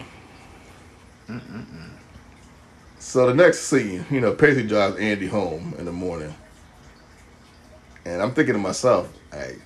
So 2.99 3.27
the 3.27 3.33
next 3.33 3.61
scene, 3.61 4.05
you 4.09 4.21
know, 4.21 4.33
Pacey 4.33 4.63
drives 4.67 4.97
Andy 4.97 5.27
home 5.27 5.73
in 5.77 5.85
the 5.85 5.91
morning, 5.91 6.33
and 8.05 8.21
I'm 8.21 8.33
thinking 8.33 8.53
to 8.53 8.59
myself, 8.59 9.11
"Hey, 9.31 9.57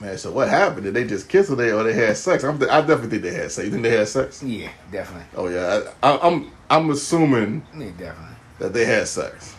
man, 0.00 0.16
so 0.18 0.32
what 0.32 0.48
happened? 0.48 0.84
Did 0.84 0.94
they 0.94 1.04
just 1.04 1.28
kiss 1.28 1.50
or 1.50 1.56
they 1.56 1.72
or 1.72 1.82
they 1.84 1.92
had 1.94 2.16
sex?" 2.16 2.44
I'm, 2.44 2.56
I 2.62 2.80
definitely 2.80 3.08
think 3.10 3.22
they 3.22 3.34
had 3.34 3.50
sex. 3.52 3.64
You 3.66 3.70
think 3.72 3.82
they 3.82 3.96
had 3.96 4.08
sex? 4.08 4.42
Yeah, 4.42 4.70
definitely. 4.92 5.26
Oh 5.36 5.48
yeah, 5.48 5.80
I, 6.02 6.10
I, 6.12 6.26
I'm 6.28 6.50
I'm 6.70 6.90
assuming 6.90 7.66
Yeah, 7.76 7.90
definitely. 7.98 8.36
that 8.58 8.72
they 8.72 8.84
had 8.84 9.06
sex. 9.08 9.54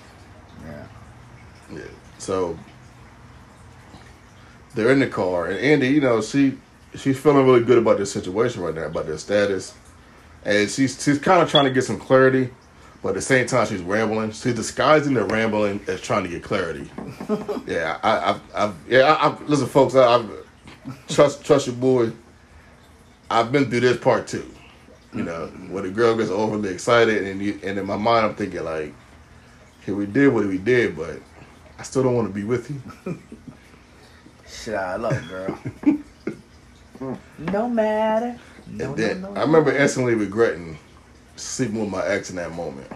Yeah. 0.65 0.87
Yeah. 1.73 1.81
So 2.17 2.57
they're 4.73 4.91
in 4.91 4.99
the 4.99 5.07
car, 5.07 5.47
and 5.47 5.57
Andy, 5.59 5.87
you 5.89 6.01
know, 6.01 6.21
she 6.21 6.57
she's 6.95 7.17
feeling 7.19 7.45
really 7.45 7.63
good 7.63 7.77
about 7.77 7.97
their 7.97 8.05
situation 8.05 8.61
right 8.61 8.73
now, 8.75 8.85
about 8.85 9.05
their 9.05 9.17
status, 9.17 9.73
and 10.43 10.69
she's 10.69 11.01
she's 11.03 11.19
kind 11.19 11.41
of 11.41 11.49
trying 11.49 11.65
to 11.65 11.71
get 11.71 11.83
some 11.83 11.99
clarity. 11.99 12.49
But 13.05 13.09
at 13.09 13.15
the 13.17 13.21
same 13.21 13.45
time 13.45 13.67
she's 13.67 13.83
rambling. 13.83 14.31
She's 14.31 14.55
disguising 14.55 15.13
the 15.13 15.25
rambling 15.25 15.79
as 15.85 16.01
trying 16.01 16.23
to 16.23 16.29
get 16.29 16.41
clarity. 16.41 16.89
yeah, 17.67 17.99
I, 18.01 18.31
I've, 18.31 18.41
I've, 18.55 18.75
yeah, 18.89 19.01
I, 19.01 19.27
I've, 19.27 19.47
listen, 19.47 19.67
folks, 19.67 19.93
I, 19.93 20.15
I've 20.15 20.31
trust, 21.07 21.45
trust 21.45 21.67
your 21.67 21.75
boy. 21.75 22.11
I've 23.29 23.51
been 23.51 23.69
through 23.69 23.81
this 23.81 23.97
part 23.97 24.25
too. 24.25 24.51
You 25.13 25.21
know, 25.21 25.45
when 25.69 25.83
the 25.83 25.91
girl 25.91 26.17
gets 26.17 26.31
overly 26.31 26.69
excited, 26.69 27.27
and 27.27 27.39
you, 27.43 27.59
and 27.63 27.77
in 27.77 27.85
my 27.85 27.95
mind, 27.95 28.25
I'm 28.25 28.33
thinking 28.33 28.63
like, 28.63 28.91
"Okay, 29.83 29.91
we 29.91 30.07
did 30.07 30.33
what 30.33 30.47
we 30.47 30.57
did, 30.57 30.97
but 30.97 31.19
I 31.77 31.83
still 31.83 32.01
don't 32.01 32.15
want 32.15 32.27
to 32.27 32.33
be 32.33 32.43
with 32.43 32.71
you." 32.71 32.81
Shit, 34.47 34.73
I 34.73 34.95
love 34.95 35.13
it, 35.13 35.29
girl. 35.29 37.17
no 37.37 37.69
matter. 37.69 38.39
No, 38.65 38.85
and 38.85 38.97
then 38.97 39.21
no, 39.21 39.31
no, 39.31 39.39
I 39.39 39.43
remember 39.43 39.77
instantly 39.77 40.15
regretting 40.15 40.79
sleeping 41.35 41.79
with 41.79 41.89
my 41.89 42.05
ex 42.05 42.29
in 42.29 42.35
that 42.37 42.51
moment, 42.53 42.91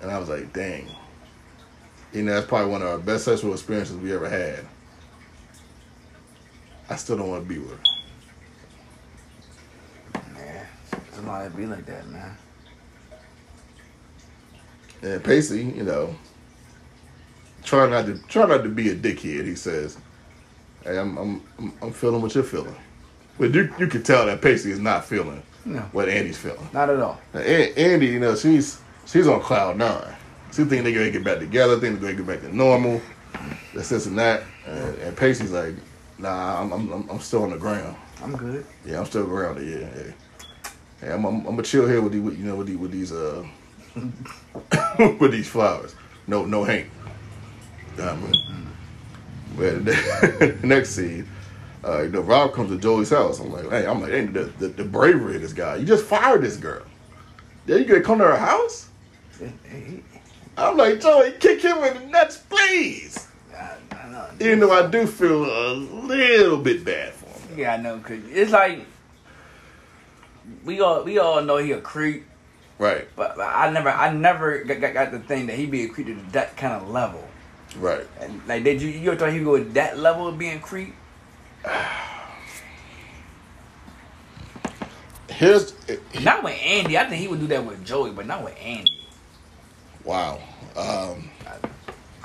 and 0.00 0.10
I 0.10 0.18
was 0.18 0.28
like, 0.28 0.52
"Dang." 0.52 0.88
You 2.12 2.22
know, 2.22 2.34
that's 2.34 2.46
probably 2.46 2.70
one 2.70 2.82
of 2.82 2.88
our 2.88 2.98
best 2.98 3.24
sexual 3.24 3.52
experiences 3.52 3.96
we 3.96 4.14
ever 4.14 4.28
had. 4.28 4.64
I 6.88 6.96
still 6.96 7.16
don't 7.16 7.28
want 7.28 7.42
to 7.42 7.48
be 7.48 7.58
with 7.58 7.72
her. 7.72 7.80
Man, 10.32 10.66
somebody 11.12 11.54
be 11.54 11.66
like 11.66 11.84
that, 11.86 12.06
man. 12.08 12.36
And 15.02 15.22
Pacey, 15.22 15.64
you 15.64 15.82
know, 15.82 16.14
try 17.64 17.88
not 17.88 18.06
to 18.06 18.18
try 18.28 18.46
not 18.46 18.62
to 18.62 18.68
be 18.68 18.88
a 18.90 18.94
dickhead. 18.94 19.44
He 19.44 19.54
says, 19.54 19.98
"Hey, 20.84 20.98
I'm 20.98 21.16
I'm 21.18 21.42
I'm, 21.58 21.72
I'm 21.82 21.92
feeling 21.92 22.22
what 22.22 22.34
you're 22.34 22.44
feeling," 22.44 22.76
but 23.38 23.52
you 23.52 23.72
you 23.78 23.88
can 23.88 24.02
tell 24.02 24.26
that 24.26 24.40
Pacey 24.40 24.70
is 24.70 24.78
not 24.78 25.04
feeling 25.04 25.42
No, 25.66 25.80
what 25.92 26.08
Andy's 26.08 26.38
feeling. 26.38 26.68
not 26.72 26.88
at 26.90 27.00
all. 27.00 27.20
Now, 27.34 27.40
An- 27.40 27.72
Andy, 27.76 28.06
you 28.06 28.20
know, 28.20 28.34
she's 28.36 28.80
she's 29.04 29.26
on 29.26 29.40
cloud 29.40 29.76
nine. 29.76 30.14
She 30.52 30.64
think 30.64 30.84
they're 30.84 30.92
gonna 30.94 31.10
get 31.10 31.24
back 31.24 31.38
together. 31.40 31.78
Think 31.78 32.00
they're 32.00 32.12
gonna 32.14 32.24
get 32.24 32.40
back 32.40 32.48
to 32.50 32.56
normal. 32.56 33.00
This, 33.74 33.88
this, 33.90 34.06
and 34.06 34.16
that. 34.18 34.44
And, 34.66 34.96
and 34.98 35.16
Pacey's 35.16 35.50
like, 35.52 35.74
"Nah, 36.18 36.60
I'm 36.62 36.72
I'm 36.72 37.10
I'm 37.10 37.20
still 37.20 37.42
on 37.42 37.50
the 37.50 37.58
ground. 37.58 37.96
I'm 38.22 38.34
good. 38.36 38.64
Yeah, 38.86 39.00
I'm 39.00 39.06
still 39.06 39.26
grounded. 39.26 39.68
Yeah, 39.68 39.88
yeah. 40.04 40.12
Hey, 41.00 41.12
I'm, 41.12 41.24
I'm, 41.26 41.38
I'm 41.40 41.44
gonna 41.56 41.62
chill 41.62 41.86
here 41.86 42.00
with 42.00 42.12
the, 42.12 42.20
with, 42.20 42.38
you 42.38 42.44
know, 42.46 42.54
with, 42.56 42.68
the, 42.68 42.76
with 42.76 42.90
these, 42.90 43.12
uh, 43.12 43.44
with 45.20 45.32
these 45.32 45.48
flowers. 45.48 45.94
No, 46.26 46.46
no 46.46 46.64
Hank. 46.64 46.88
Um, 48.00 48.66
but 49.56 49.84
next 50.64 50.90
scene, 50.90 51.28
uh, 51.86 52.02
you 52.02 52.10
know, 52.10 52.20
Rob 52.20 52.52
comes 52.52 52.70
to 52.70 52.78
Joey's 52.78 53.10
house. 53.10 53.38
I'm 53.40 53.52
like, 53.52 53.68
hey, 53.70 53.86
I'm 53.86 54.00
like, 54.00 54.10
hey, 54.10 54.26
the, 54.26 54.44
the, 54.44 54.68
the 54.68 54.84
bravery 54.84 55.36
of 55.36 55.42
this 55.42 55.52
guy. 55.52 55.76
You 55.76 55.86
just 55.86 56.04
fired 56.04 56.42
this 56.42 56.56
girl. 56.56 56.82
Then 57.66 57.78
you 57.78 57.84
gonna 57.84 58.00
come 58.02 58.18
to 58.18 58.24
her 58.24 58.36
house? 58.36 58.88
I'm 60.58 60.76
like, 60.76 61.00
Joey, 61.00 61.32
kick 61.32 61.60
him 61.62 61.78
in 61.84 61.94
the 61.94 62.06
nuts, 62.06 62.38
please. 62.38 63.28
I, 63.54 63.74
I 63.92 64.08
know. 64.10 64.26
Even 64.40 64.60
though 64.60 64.72
I 64.72 64.88
do 64.90 65.06
feel 65.06 65.44
a 65.44 65.72
little 65.74 66.56
bit 66.56 66.84
bad 66.84 67.12
for 67.12 67.26
him. 67.26 67.58
Yeah, 67.58 67.74
I 67.74 67.76
know. 67.76 67.98
Cause 67.98 68.18
it's 68.30 68.52
like 68.52 68.86
we 70.64 70.80
all 70.80 71.02
we 71.04 71.18
all 71.18 71.42
know 71.42 71.58
he 71.58 71.72
a 71.72 71.80
creep, 71.80 72.24
Right, 72.78 73.06
but 73.16 73.38
I 73.40 73.70
never 73.70 73.90
I 73.90 74.12
never 74.12 74.64
got, 74.64 74.80
got, 74.80 74.94
got 74.94 75.10
the 75.12 75.18
thing 75.20 75.46
that 75.46 75.56
he 75.56 75.66
be 75.66 75.84
a 75.84 75.88
creep 75.88 76.06
to 76.08 76.14
that 76.32 76.56
kind 76.56 76.74
of 76.74 76.88
level. 76.88 77.24
right. 77.76 78.06
And 78.20 78.40
like, 78.46 78.64
did 78.64 78.80
you 78.82 78.88
you 78.88 79.10
ever 79.10 79.18
thought 79.18 79.32
he 79.32 79.40
go 79.40 79.52
with 79.52 79.74
that 79.74 79.98
level 79.98 80.26
of 80.28 80.38
being 80.38 80.60
creep? 80.60 80.94
Here's, 85.30 85.74
Not 86.22 86.42
with 86.44 86.58
Andy. 86.62 86.96
I 86.96 87.08
think 87.08 87.20
he 87.20 87.28
would 87.28 87.40
do 87.40 87.46
that 87.48 87.64
with 87.64 87.84
Joey, 87.84 88.10
but 88.10 88.26
not 88.26 88.42
with 88.42 88.56
Andy. 88.60 89.06
wow. 90.04 90.38
Um, 90.76 91.30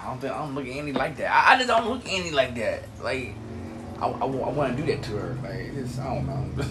I 0.01 0.05
don't 0.05 0.19
think 0.19 0.33
I 0.33 0.37
don't 0.39 0.55
look 0.55 0.65
at 0.65 0.71
Andy 0.71 0.93
like 0.93 1.17
that. 1.17 1.31
I, 1.31 1.53
I 1.53 1.57
just 1.57 1.67
don't 1.67 1.87
look 1.87 2.05
at 2.05 2.11
Andy 2.11 2.31
like 2.31 2.55
that. 2.55 2.83
Like 3.01 3.35
I, 3.99 4.07
I, 4.07 4.25
want 4.25 4.75
to 4.75 4.83
do 4.83 4.91
that 4.91 5.03
to 5.03 5.11
her. 5.11 5.37
Like 5.43 5.73
it's, 5.75 5.99
I 5.99 6.15
don't 6.15 6.27
know. 6.27 6.63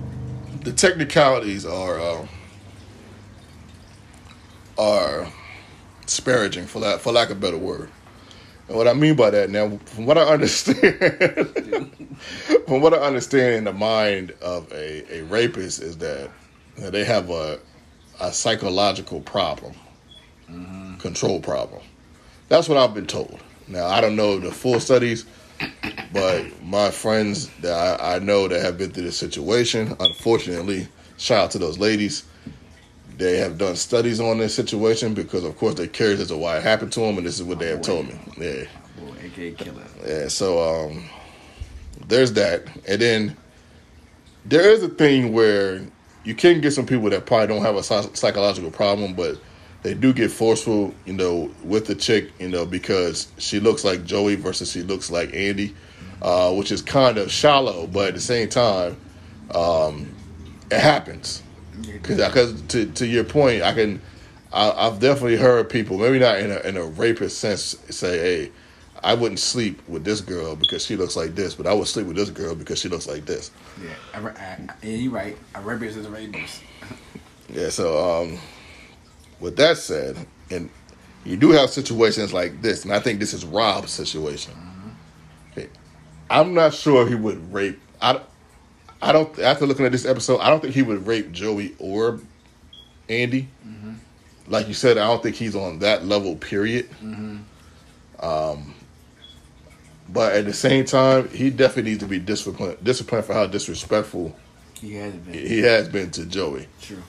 the 0.62 0.72
technicalities 0.72 1.66
are 1.66 2.00
um, 2.00 2.28
are 4.78 5.26
disparaging 6.02 6.66
for 6.66 6.80
that 6.80 7.00
for 7.00 7.12
lack 7.12 7.30
of 7.30 7.38
a 7.38 7.40
better 7.40 7.58
word. 7.58 7.90
And 8.68 8.76
what 8.76 8.88
I 8.88 8.94
mean 8.94 9.14
by 9.14 9.30
that 9.30 9.50
now, 9.50 9.78
from 9.86 10.06
what 10.06 10.18
I 10.18 10.22
understand, 10.22 10.80
from 12.66 12.80
what 12.80 12.94
I 12.94 12.98
understand 12.98 13.54
in 13.54 13.64
the 13.64 13.72
mind 13.72 14.32
of 14.42 14.70
a, 14.72 15.18
a 15.18 15.22
rapist 15.24 15.80
is 15.80 15.96
that, 15.98 16.30
that 16.78 16.92
they 16.92 17.04
have 17.04 17.30
a 17.30 17.60
a 18.20 18.32
psychological 18.32 19.20
problem, 19.20 19.74
mm-hmm. 20.50 20.96
control 20.96 21.40
problem. 21.40 21.82
That's 22.48 22.68
what 22.68 22.78
I've 22.78 22.94
been 22.94 23.06
told. 23.06 23.40
Now 23.68 23.86
I 23.86 24.00
don't 24.00 24.16
know 24.16 24.38
the 24.38 24.50
full 24.50 24.80
studies, 24.80 25.26
but 26.12 26.44
my 26.62 26.90
friends 26.90 27.50
that 27.60 28.00
I, 28.00 28.16
I 28.16 28.18
know 28.20 28.48
that 28.48 28.62
have 28.62 28.78
been 28.78 28.90
through 28.90 29.04
this 29.04 29.18
situation, 29.18 29.94
unfortunately, 30.00 30.88
shout 31.18 31.44
out 31.44 31.50
to 31.52 31.58
those 31.58 31.78
ladies. 31.78 32.24
They 33.18 33.38
have 33.38 33.56
done 33.56 33.76
studies 33.76 34.20
on 34.20 34.38
this 34.38 34.54
situation 34.54 35.14
because, 35.14 35.44
of 35.44 35.56
course, 35.56 35.74
they're 35.74 35.86
curious 35.86 36.20
as 36.20 36.28
to 36.28 36.36
why 36.36 36.58
it 36.58 36.62
happened 36.62 36.92
to 36.92 37.00
them, 37.00 37.16
and 37.16 37.26
this 37.26 37.36
is 37.38 37.44
what 37.44 37.58
they 37.58 37.68
have 37.68 37.80
told 37.80 38.08
me. 38.08 38.18
Yeah, 38.36 38.64
Boy, 38.98 39.14
AKA 39.24 39.52
killer. 39.52 39.82
yeah. 40.06 40.28
So 40.28 40.88
um, 40.90 41.04
there's 42.08 42.32
that, 42.34 42.66
and 42.86 43.00
then 43.00 43.36
there 44.44 44.70
is 44.70 44.82
a 44.82 44.88
thing 44.88 45.32
where 45.32 45.80
you 46.24 46.34
can 46.34 46.60
get 46.60 46.72
some 46.72 46.84
people 46.86 47.08
that 47.10 47.24
probably 47.24 47.46
don't 47.46 47.62
have 47.62 47.76
a 47.76 47.82
psychological 47.82 48.70
problem, 48.70 49.14
but 49.14 49.38
they 49.82 49.94
do 49.94 50.12
get 50.12 50.30
forceful, 50.30 50.92
you 51.04 51.12
know, 51.12 51.50
with 51.62 51.86
the 51.86 51.94
chick, 51.94 52.32
you 52.38 52.48
know, 52.48 52.66
because 52.66 53.28
she 53.38 53.60
looks 53.60 53.84
like 53.84 54.04
Joey 54.04 54.34
versus 54.34 54.70
she 54.72 54.82
looks 54.82 55.10
like 55.10 55.32
Andy, 55.32 55.74
uh, 56.20 56.52
which 56.52 56.72
is 56.72 56.82
kind 56.82 57.16
of 57.16 57.30
shallow, 57.30 57.86
but 57.86 58.08
at 58.08 58.14
the 58.14 58.20
same 58.20 58.48
time, 58.48 58.96
um, 59.54 60.12
it 60.70 60.80
happens. 60.80 61.42
Because 62.02 62.60
to 62.68 62.86
to 62.86 63.06
your 63.06 63.24
point, 63.24 63.62
I 63.62 63.72
can, 63.74 64.00
I, 64.52 64.70
I've 64.70 65.00
definitely 65.00 65.36
heard 65.36 65.68
people, 65.68 65.98
maybe 65.98 66.18
not 66.18 66.38
in 66.38 66.50
a 66.50 66.58
in 66.60 66.76
a 66.76 66.84
rapist 66.84 67.38
sense, 67.38 67.76
say, 67.90 68.18
"Hey, 68.18 68.52
I 69.02 69.14
wouldn't 69.14 69.40
sleep 69.40 69.86
with 69.88 70.04
this 70.04 70.20
girl 70.20 70.56
because 70.56 70.84
she 70.84 70.96
looks 70.96 71.16
like 71.16 71.34
this, 71.34 71.54
but 71.54 71.66
I 71.66 71.72
would 71.74 71.86
sleep 71.86 72.06
with 72.06 72.16
this 72.16 72.30
girl 72.30 72.54
because 72.54 72.78
she 72.78 72.88
looks 72.88 73.06
like 73.06 73.26
this." 73.26 73.50
Yeah, 73.82 73.90
I, 74.14 74.20
I, 74.20 74.30
I, 74.30 74.74
yeah, 74.82 74.90
you're 74.96 75.12
right. 75.12 75.36
A 75.54 75.60
rapist 75.60 75.96
is 75.96 76.06
a 76.06 76.10
rapist. 76.10 76.62
Yeah. 77.48 77.68
So, 77.68 78.22
um, 78.22 78.38
with 79.38 79.56
that 79.58 79.76
said, 79.76 80.16
and 80.50 80.68
you 81.24 81.36
do 81.36 81.50
have 81.50 81.70
situations 81.70 82.32
like 82.32 82.60
this, 82.60 82.84
and 82.84 82.92
I 82.92 82.98
think 82.98 83.20
this 83.20 83.32
is 83.32 83.44
Rob's 83.44 83.92
situation. 83.92 84.52
Okay. 85.52 85.68
I'm 86.30 86.54
not 86.54 86.74
sure 86.74 87.06
he 87.06 87.14
would 87.14 87.52
rape. 87.52 87.80
I, 88.00 88.20
I 89.02 89.12
don't. 89.12 89.38
After 89.38 89.66
looking 89.66 89.84
at 89.86 89.92
this 89.92 90.06
episode, 90.06 90.38
I 90.40 90.48
don't 90.50 90.60
think 90.60 90.74
he 90.74 90.82
would 90.82 91.06
rape 91.06 91.32
Joey 91.32 91.74
or 91.78 92.20
Andy. 93.08 93.48
Like 94.48 94.68
you 94.68 94.74
said, 94.74 94.96
I 94.96 95.06
don't 95.08 95.22
think 95.22 95.34
he's 95.36 95.56
on 95.56 95.80
that 95.80 96.04
level. 96.06 96.36
Period. 96.36 96.88
Um, 98.20 98.74
but 100.08 100.34
at 100.34 100.44
the 100.44 100.52
same 100.52 100.84
time, 100.84 101.28
he 101.30 101.50
definitely 101.50 101.90
needs 101.90 102.02
to 102.04 102.08
be 102.08 102.18
disciplined. 102.20 102.78
Disciplined 102.82 103.24
for 103.24 103.34
how 103.34 103.46
disrespectful 103.46 104.34
He 104.80 104.94
has 104.94 105.12
been. 105.14 105.34
he 105.34 105.58
has 105.62 105.88
been 105.88 106.10
to 106.12 106.24
Joey. 106.26 106.68
True. 106.80 107.02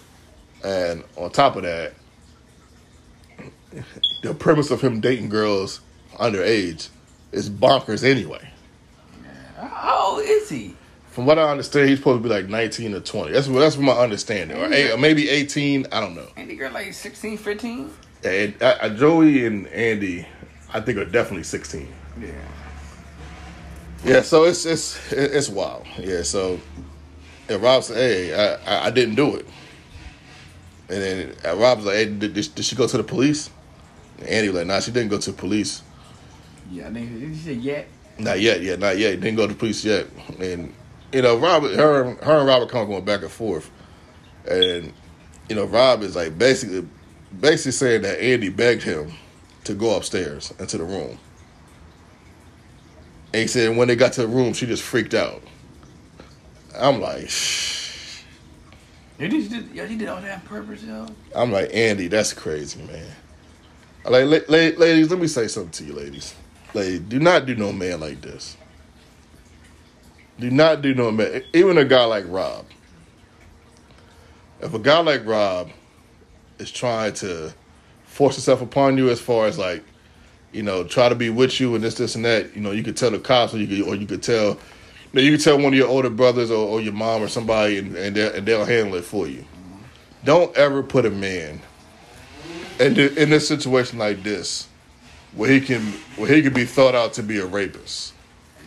And 0.63 1.03
on 1.15 1.29
top 1.31 1.55
of 1.55 1.61
that, 1.63 1.93
the 4.23 4.33
premise 4.33 4.71
of 4.71 4.81
him 4.81 4.99
dating 4.99 5.29
girls 5.29 5.81
underage 6.15 6.89
is 7.31 7.49
bonkers 7.49 8.03
anyway. 8.03 8.49
How 9.57 10.13
old 10.15 10.23
is 10.25 10.49
he? 10.49 10.75
From 11.17 11.25
what 11.25 11.39
I 11.39 11.49
understand, 11.49 11.89
he's 11.89 11.97
supposed 11.97 12.21
to 12.21 12.29
be 12.29 12.29
like 12.29 12.47
19 12.47 12.93
or 12.93 12.99
20. 12.99 13.31
That's 13.31 13.47
what 13.47 13.61
that's 13.61 13.75
my 13.75 13.91
understanding. 13.93 14.55
Or, 14.55 14.71
eight, 14.71 14.91
or 14.91 14.99
maybe 14.99 15.29
18. 15.29 15.87
I 15.91 15.99
don't 15.99 16.13
know. 16.13 16.27
Andy 16.35 16.55
girl 16.55 16.71
like 16.71 16.93
16, 16.93 17.39
15? 17.39 17.89
And, 18.23 18.61
uh, 18.61 18.77
uh, 18.79 18.89
Joey 18.89 19.47
and 19.47 19.65
Andy, 19.69 20.27
I 20.71 20.79
think, 20.79 20.99
are 20.99 21.05
definitely 21.05 21.41
16. 21.41 21.91
Yeah. 22.21 22.29
Yeah, 24.05 24.21
so 24.21 24.43
it's 24.43 24.67
it's 24.67 25.11
it's 25.11 25.49
wild. 25.49 25.87
Yeah, 25.97 26.21
so 26.21 26.59
and 27.49 27.63
Rob 27.63 27.83
said, 27.83 27.97
"Hey, 27.97 28.35
I, 28.35 28.53
I, 28.53 28.85
I 28.85 28.91
didn't 28.91 29.15
do 29.15 29.37
it," 29.37 29.47
and 30.87 31.01
then 31.01 31.35
uh, 31.43 31.57
Rob 31.57 31.79
was 31.79 31.87
like, 31.87 31.95
"Hey, 31.95 32.05
did, 32.05 32.35
did, 32.35 32.53
did 32.53 32.63
she 32.63 32.75
go 32.75 32.85
to 32.85 32.95
the 32.95 33.03
police?" 33.03 33.49
And 34.19 34.27
Andy 34.27 34.49
was 34.49 34.57
like, 34.57 34.67
"Nah, 34.67 34.81
she 34.81 34.91
didn't 34.91 35.09
go 35.09 35.17
to 35.17 35.31
the 35.31 35.37
police. 35.37 35.81
Yeah, 36.69 36.89
I 36.89 36.93
think 36.93 37.09
he 37.09 37.33
said 37.33 37.57
yet. 37.57 37.87
Not 38.19 38.39
yet. 38.39 38.61
Yeah, 38.61 38.75
not 38.75 38.99
yet. 38.99 39.19
Didn't 39.19 39.35
go 39.35 39.47
to 39.47 39.53
the 39.53 39.59
police 39.59 39.83
yet." 39.83 40.05
And 40.39 40.71
you 41.13 41.21
know, 41.21 41.37
Robert, 41.37 41.75
her, 41.75 42.15
her 42.15 42.37
and 42.39 42.47
Robert 42.47 42.69
kind 42.69 42.83
of 42.83 42.89
going 42.89 43.05
back 43.05 43.21
and 43.21 43.31
forth, 43.31 43.69
and 44.49 44.93
you 45.49 45.55
know, 45.55 45.65
Rob 45.65 46.03
is 46.03 46.15
like 46.15 46.37
basically 46.37 46.87
basically 47.39 47.71
saying 47.71 48.01
that 48.03 48.21
Andy 48.21 48.49
begged 48.49 48.83
him 48.83 49.13
to 49.63 49.73
go 49.73 49.95
upstairs 49.95 50.53
into 50.59 50.77
the 50.77 50.83
room. 50.83 51.17
And 53.33 53.41
he 53.41 53.47
said 53.47 53.75
when 53.75 53.87
they 53.87 53.95
got 53.95 54.13
to 54.13 54.21
the 54.21 54.27
room, 54.27 54.53
she 54.53 54.65
just 54.65 54.83
freaked 54.83 55.13
out. 55.13 55.41
I'm 56.77 57.01
like, 57.01 57.29
Did 59.19 59.31
he 59.31 59.47
did, 59.47 59.71
yo, 59.73 59.85
he 59.85 59.95
did 59.95 60.07
all 60.07 60.21
that 60.21 60.35
on 60.35 60.41
purpose, 60.41 60.83
yo. 60.83 61.07
I'm 61.35 61.51
like, 61.51 61.69
Andy, 61.73 62.07
that's 62.07 62.33
crazy, 62.33 62.81
man. 62.83 63.05
Like, 64.05 64.25
la- 64.25 64.55
la- 64.55 64.77
ladies, 64.77 65.09
let 65.09 65.19
me 65.19 65.27
say 65.27 65.47
something 65.47 65.71
to 65.71 65.83
you, 65.83 65.93
ladies. 65.93 66.35
Ladies, 66.73 66.99
do 67.01 67.19
not 67.19 67.45
do 67.45 67.55
no 67.55 67.71
man 67.73 67.99
like 67.99 68.21
this. 68.21 68.55
Do 70.39 70.51
not 70.51 70.81
do 70.81 70.93
no 70.93 71.11
man. 71.11 71.43
Even 71.53 71.77
a 71.77 71.85
guy 71.85 72.05
like 72.05 72.25
Rob. 72.27 72.65
If 74.61 74.73
a 74.73 74.79
guy 74.79 74.99
like 74.99 75.25
Rob 75.25 75.69
is 76.59 76.71
trying 76.71 77.13
to 77.13 77.53
force 78.05 78.35
himself 78.35 78.61
upon 78.61 78.97
you, 78.97 79.09
as 79.09 79.19
far 79.19 79.47
as 79.47 79.57
like, 79.57 79.83
you 80.51 80.63
know, 80.63 80.83
try 80.83 81.09
to 81.09 81.15
be 81.15 81.29
with 81.29 81.59
you 81.59 81.75
and 81.75 81.83
this, 81.83 81.95
this, 81.95 82.15
and 82.15 82.25
that, 82.25 82.55
you 82.55 82.61
know, 82.61 82.71
you 82.71 82.83
could 82.83 82.97
tell 82.97 83.11
the 83.11 83.19
cops, 83.19 83.53
or 83.53 83.57
you 83.57 83.67
could, 83.67 83.87
or 83.87 83.95
you 83.95 84.07
could 84.07 84.23
tell, 84.23 84.49
you, 84.51 84.57
know, 85.13 85.21
you 85.21 85.31
could 85.31 85.43
tell 85.43 85.57
one 85.57 85.67
of 85.67 85.75
your 85.75 85.87
older 85.87 86.09
brothers 86.09 86.49
or, 86.49 86.67
or 86.67 86.81
your 86.81 86.93
mom 86.93 87.21
or 87.21 87.27
somebody, 87.27 87.77
and 87.77 87.95
and, 87.95 88.15
they'll, 88.15 88.33
and 88.33 88.47
they'll 88.47 88.65
handle 88.65 88.95
it 88.95 89.03
for 89.03 89.27
you. 89.27 89.45
Don't 90.23 90.55
ever 90.57 90.81
put 90.83 91.05
a 91.05 91.11
man 91.11 91.61
in 92.79 92.99
in 92.99 93.33
a 93.33 93.39
situation 93.39 93.97
like 93.97 94.23
this 94.23 94.67
where 95.33 95.49
he 95.49 95.61
can 95.61 95.81
where 96.15 96.33
he 96.33 96.41
can 96.41 96.53
be 96.53 96.65
thought 96.65 96.95
out 96.95 97.13
to 97.13 97.23
be 97.23 97.37
a 97.37 97.45
rapist 97.45 98.13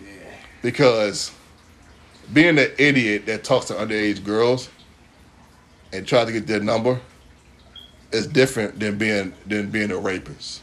Yeah. 0.02 0.10
because 0.62 1.32
being 2.32 2.58
an 2.58 2.70
idiot 2.78 3.26
that 3.26 3.44
talks 3.44 3.66
to 3.66 3.74
underage 3.74 4.24
girls 4.24 4.68
and 5.92 6.06
tries 6.06 6.26
to 6.26 6.32
get 6.32 6.46
their 6.46 6.60
number 6.60 7.00
is 8.12 8.26
different 8.26 8.78
than 8.78 8.98
being 8.98 9.32
than 9.46 9.70
being 9.70 9.90
a 9.90 9.96
rapist. 9.98 10.62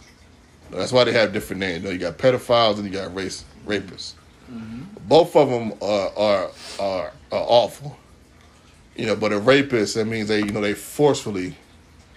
That's 0.72 0.92
why 0.92 1.06
they 1.06 1.14
have 1.14 1.32
different 1.34 1.62
names. 1.62 1.84
You, 1.84 1.90
know, 1.90 1.94
you 1.94 2.00
got 2.00 2.18
pedophiles 2.18 2.76
and 2.76 2.86
you 2.86 2.92
got 2.92 3.14
race 3.16 3.46
rapists. 3.66 4.14
Mm-hmm. 4.52 4.84
Both 5.08 5.36
of 5.36 5.50
them 5.50 5.74
are, 5.82 6.12
are 6.18 6.50
are 6.80 7.12
are 7.32 7.46
awful. 7.48 7.98
You 8.96 9.06
know, 9.08 9.16
but 9.16 9.32
a 9.32 9.40
rapist 9.40 9.96
that 9.96 10.06
means 10.06 10.28
they 10.28 10.40
you 10.40 10.52
know 10.52 10.62
they 10.62 10.74
forcefully 10.74 11.56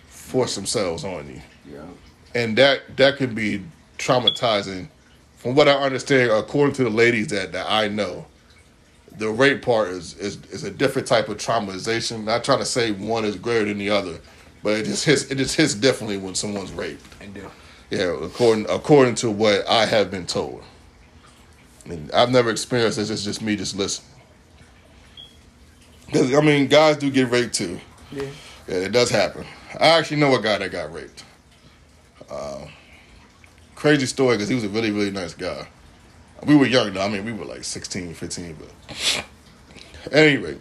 force 0.08 0.54
themselves 0.54 1.04
on 1.04 1.28
you 1.28 1.42
Yeah. 1.72 1.82
and 2.36 2.56
that 2.56 2.96
that 2.96 3.16
can 3.16 3.34
be 3.34 3.62
traumatizing. 3.98 4.88
From 5.36 5.54
what 5.54 5.68
I 5.68 5.72
understand, 5.72 6.30
according 6.30 6.74
to 6.76 6.84
the 6.84 6.90
ladies 6.90 7.28
that, 7.28 7.52
that 7.52 7.66
I 7.68 7.88
know, 7.88 8.26
the 9.18 9.28
rape 9.30 9.62
part 9.62 9.88
is, 9.88 10.14
is 10.16 10.38
is 10.50 10.64
a 10.64 10.70
different 10.70 11.06
type 11.08 11.28
of 11.28 11.36
traumatization. 11.38 12.24
Not 12.24 12.44
trying 12.44 12.58
to 12.60 12.64
say 12.66 12.92
one 12.92 13.24
is 13.24 13.36
greater 13.36 13.66
than 13.66 13.78
the 13.78 13.90
other, 13.90 14.18
but 14.62 14.78
it 14.78 14.84
just 14.84 15.04
hits 15.04 15.24
it 15.30 15.36
just 15.36 15.56
hits 15.56 15.74
differently 15.74 16.16
when 16.16 16.34
someone's 16.34 16.72
raped. 16.72 17.04
And 17.20 17.34
do. 17.34 17.50
Yeah, 17.90 18.16
according 18.22 18.66
according 18.70 19.16
to 19.16 19.30
what 19.30 19.68
I 19.68 19.84
have 19.86 20.10
been 20.10 20.26
told. 20.26 20.62
And 21.86 22.10
I've 22.12 22.30
never 22.30 22.50
experienced 22.50 22.98
this. 22.98 23.10
It's 23.10 23.24
just 23.24 23.42
me 23.42 23.56
just 23.56 23.74
listening. 23.76 24.06
'Cause, 26.12 26.34
I 26.34 26.40
mean, 26.40 26.66
guys 26.66 26.96
do 26.96 27.10
get 27.10 27.30
raped 27.30 27.54
too. 27.54 27.80
Yeah. 28.10 28.24
Yeah, 28.68 28.74
it 28.76 28.92
does 28.92 29.10
happen. 29.10 29.44
I 29.78 29.88
actually 29.88 30.16
know 30.18 30.34
a 30.34 30.42
guy 30.42 30.58
that 30.58 30.72
got 30.72 30.92
raped. 30.92 31.24
Um, 32.30 32.68
crazy 33.76 34.06
story 34.06 34.36
because 34.36 34.48
he 34.48 34.54
was 34.56 34.64
a 34.64 34.68
really, 34.68 34.90
really 34.90 35.10
nice 35.12 35.34
guy. 35.34 35.66
We 36.46 36.56
were 36.56 36.66
young 36.66 36.92
though. 36.94 37.02
I 37.02 37.08
mean, 37.08 37.24
we 37.24 37.32
were 37.32 37.44
like 37.44 37.64
16, 37.64 38.14
15, 38.14 38.56
but 38.58 39.24
anyway. 40.12 40.58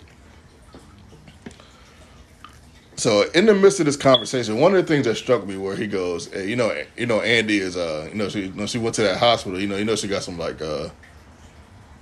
So 2.99 3.29
in 3.31 3.45
the 3.45 3.53
midst 3.53 3.79
of 3.79 3.85
this 3.85 3.95
conversation, 3.95 4.59
one 4.59 4.75
of 4.75 4.85
the 4.85 4.93
things 4.93 5.05
that 5.05 5.15
struck 5.15 5.47
me 5.47 5.55
where 5.55 5.73
he 5.73 5.87
goes, 5.87 6.27
hey, 6.33 6.49
you 6.49 6.57
know, 6.57 6.75
you 6.97 7.05
know, 7.05 7.21
Andy 7.21 7.59
is, 7.59 7.77
uh, 7.77 8.09
you 8.11 8.15
know, 8.15 8.27
she, 8.27 8.47
you 8.47 8.51
know, 8.51 8.65
she 8.65 8.77
went 8.77 8.93
to 8.95 9.03
that 9.03 9.17
hospital. 9.17 9.57
You 9.57 9.67
know, 9.67 9.77
you 9.77 9.85
know, 9.85 9.95
she 9.95 10.09
got 10.09 10.21
some 10.21 10.37
like, 10.37 10.61
uh, 10.61 10.89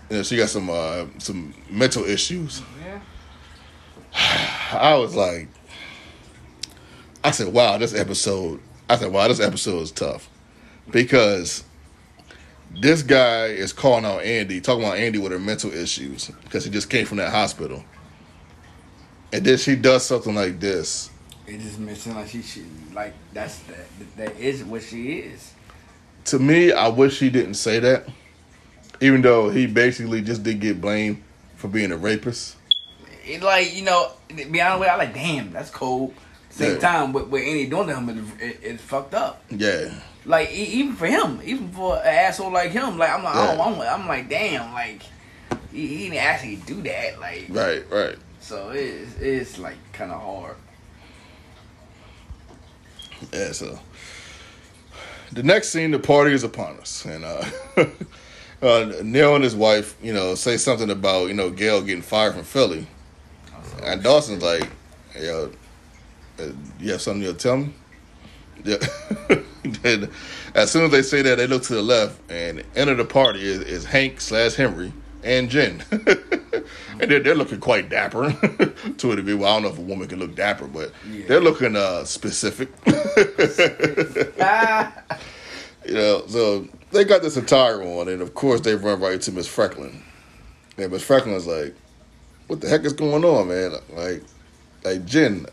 you 0.10 0.18
know, 0.18 0.24
she 0.24 0.38
got 0.38 0.50
some, 0.50 0.72
uh, 0.72 1.06
some 1.20 1.54
mental 1.70 2.04
issues. 2.04 2.64
Yeah. 2.84 3.00
I 4.80 4.96
was 4.96 5.16
like, 5.16 5.50
I 7.24 7.30
said, 7.30 7.54
wow, 7.54 7.78
this 7.78 7.94
episode, 7.94 8.60
I 8.90 8.96
said, 8.96 9.12
wow, 9.12 9.28
this 9.28 9.40
episode 9.40 9.82
is 9.82 9.92
tough 9.92 10.28
because 10.90 11.64
this 12.72 13.02
guy 13.02 13.48
is 13.48 13.74
calling 13.74 14.06
out 14.06 14.22
Andy, 14.22 14.62
talking 14.62 14.84
about 14.84 14.98
Andy 14.98 15.20
with 15.20 15.32
her 15.32 15.40
mental 15.40 15.72
issues 15.74 16.28
because 16.44 16.64
he 16.66 16.72
just 16.72 16.90
came 16.90 17.06
from 17.06 17.18
that 17.18 17.32
hospital. 17.32 17.84
And 19.34 19.46
then 19.46 19.58
she 19.58 19.76
does 19.76 20.06
something 20.06 20.36
like 20.36 20.60
this. 20.60 21.10
It 21.48 21.60
just 21.60 21.80
makes 21.80 22.06
missing 22.06 22.16
like 22.16 22.28
she 22.28 22.42
she 22.42 22.66
like 22.94 23.14
that's 23.34 23.60
that 23.60 23.86
that 24.18 24.38
is 24.38 24.64
what 24.64 24.84
she 24.84 25.20
is. 25.20 25.54
To 26.26 26.40
me, 26.40 26.74
I 26.74 26.90
wish 26.90 27.18
she 27.18 27.30
didn't 27.30 27.54
say 27.54 27.80
that, 27.80 28.08
even 29.00 29.22
though 29.22 29.50
he 29.50 29.66
basically 29.66 30.22
just 30.22 30.44
did 30.44 30.60
get 30.60 30.82
blamed 30.82 31.24
for 31.56 31.70
being 31.70 31.92
a 31.92 31.98
rapist. 31.98 32.58
It 33.26 33.42
like 33.42 33.74
you 33.76 33.84
know, 33.84 34.12
be 34.30 34.62
honest 34.62 34.80
with 34.80 34.88
you, 34.88 34.94
I 34.94 34.96
like 34.98 35.14
damn, 35.14 35.52
that's 35.52 35.70
cold. 35.70 36.14
Same 36.50 36.74
Yeah. 36.74 36.80
time, 36.80 37.14
what 37.14 37.30
what 37.30 37.42
Andy 37.42 37.68
doing 37.68 37.88
to 37.88 37.96
him 37.96 38.10
is 38.10 38.42
it, 38.42 38.60
it's 38.62 38.84
fucked 38.84 39.14
up. 39.14 39.42
Yeah. 39.50 39.94
Like 40.28 40.52
even 40.52 40.94
for 40.96 41.08
him, 41.08 41.40
even 41.44 41.70
for 41.72 41.96
an 41.96 42.06
asshole 42.06 42.52
like 42.52 42.72
him, 42.72 42.98
like 42.98 43.10
I'm 43.10 43.24
like 43.24 43.34
Yeah. 43.36 43.56
oh, 43.58 43.62
I'm, 43.62 44.02
I'm 44.02 44.08
like 44.08 44.30
damn, 44.30 44.74
like 44.74 45.02
he, 45.72 45.88
he 45.88 45.98
didn't 46.10 46.18
actually 46.18 46.58
do 46.58 46.82
that, 46.84 47.20
like 47.20 47.46
Right, 47.50 47.84
right. 47.90 48.18
so 48.42 48.70
it's 48.70 49.16
it's 49.20 49.58
like 49.58 49.78
kind 49.94 50.12
of 50.12 50.22
hard. 50.22 50.58
Yeah, 53.34 53.52
so 53.54 53.80
the 55.32 55.44
next 55.44 55.70
scene, 55.70 55.92
the 55.92 56.00
party 56.00 56.34
is 56.34 56.44
upon 56.44 56.78
us, 56.78 57.06
and 57.06 57.24
uh, 57.26 57.46
uh, 58.62 58.92
Neil 59.04 59.34
and 59.36 59.44
his 59.44 59.56
wife, 59.56 59.96
you 60.04 60.14
know, 60.14 60.36
say 60.36 60.58
something 60.58 60.90
about 60.90 61.28
you 61.28 61.34
know 61.34 61.50
Gail 61.50 61.82
getting 61.82 62.02
fired 62.02 62.34
from 62.36 62.44
Philly, 62.44 62.86
and 63.82 64.04
Dawson's 64.04 64.44
like, 64.44 64.70
"Yo, 65.20 65.52
uh, 66.40 66.44
you 66.80 66.92
have 66.92 67.02
something 67.02 67.24
you'll 67.24 67.34
tell 67.34 67.58
me?" 67.58 67.74
Yeah. 68.64 68.78
then, 69.64 70.10
as 70.56 70.72
soon 70.72 70.86
as 70.86 70.92
they 70.92 71.02
say 71.02 71.22
that, 71.22 71.38
they 71.38 71.48
look 71.48 71.64
to 71.64 71.76
the 71.76 71.82
left, 71.82 72.20
and 72.32 72.64
enter 72.76 72.96
the 72.96 73.06
party 73.06 73.42
is, 73.48 73.62
is 73.62 73.86
Hank 73.86 74.20
slash 74.22 74.56
Henry 74.56 74.92
and 75.24 75.50
Jen, 75.50 75.84
and 75.92 77.10
they're, 77.12 77.20
they're 77.20 77.36
looking 77.36 77.60
quite 77.60 77.90
dapper 77.90 78.32
to 78.98 79.12
a 79.12 79.16
degree. 79.16 79.34
Well, 79.34 79.50
I 79.52 79.56
don't 79.56 79.64
know 79.64 79.70
if 79.70 79.78
a 79.78 79.82
woman 79.82 80.08
can 80.08 80.20
look 80.20 80.36
dapper, 80.36 80.68
but 80.68 80.92
Yeah. 81.12 81.26
they're 81.28 81.42
looking 81.42 81.76
uh, 81.76 82.04
specific. 82.06 82.70
You 85.86 85.94
know, 85.94 86.24
so 86.28 86.68
they 86.92 87.04
got 87.06 87.22
this 87.22 87.38
attire 87.38 87.82
on, 87.82 88.08
and 88.10 88.22
of 88.22 88.34
course 88.34 88.62
they 88.62 88.76
run 88.76 89.00
right 89.00 89.22
to 89.22 89.32
Miss 89.32 89.48
Frecklin. 89.48 90.02
And 90.78 90.92
Miss 90.92 91.04
Frecklin's 91.04 91.48
like, 91.48 91.76
"What 92.48 92.62
the 92.62 92.68
heck 92.70 92.84
is 92.84 92.94
going 92.94 93.24
on, 93.24 93.48
man? 93.48 93.74
Like, 93.94 94.24
like 94.84 95.06
Jen, 95.06 95.46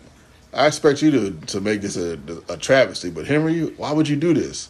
I 0.55 0.67
expect 0.67 1.03
you 1.03 1.11
to 1.11 1.31
to 1.49 1.61
make 1.61 1.81
this 1.81 1.97
a, 1.97 2.19
a 2.49 2.57
travesty, 2.57 3.11
but 3.11 3.27
Henry, 3.27 3.67
why 3.77 3.93
would 3.93 4.09
you 4.09 4.17
do 4.17 4.35
this?" 4.35 4.69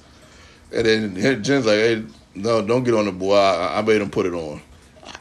And 0.74 0.86
then 0.86 1.42
Jen's 1.42 1.66
like, 1.66 1.76
"Hey, 1.76 2.04
no, 2.34 2.62
don't 2.62 2.84
get 2.84 2.94
on 2.94 3.04
the 3.04 3.12
boy. 3.12 3.34
I, 3.34 3.78
I 3.78 3.82
made 3.82 4.00
him 4.00 4.10
put 4.10 4.26
it 4.26 4.34
on." 4.34 4.60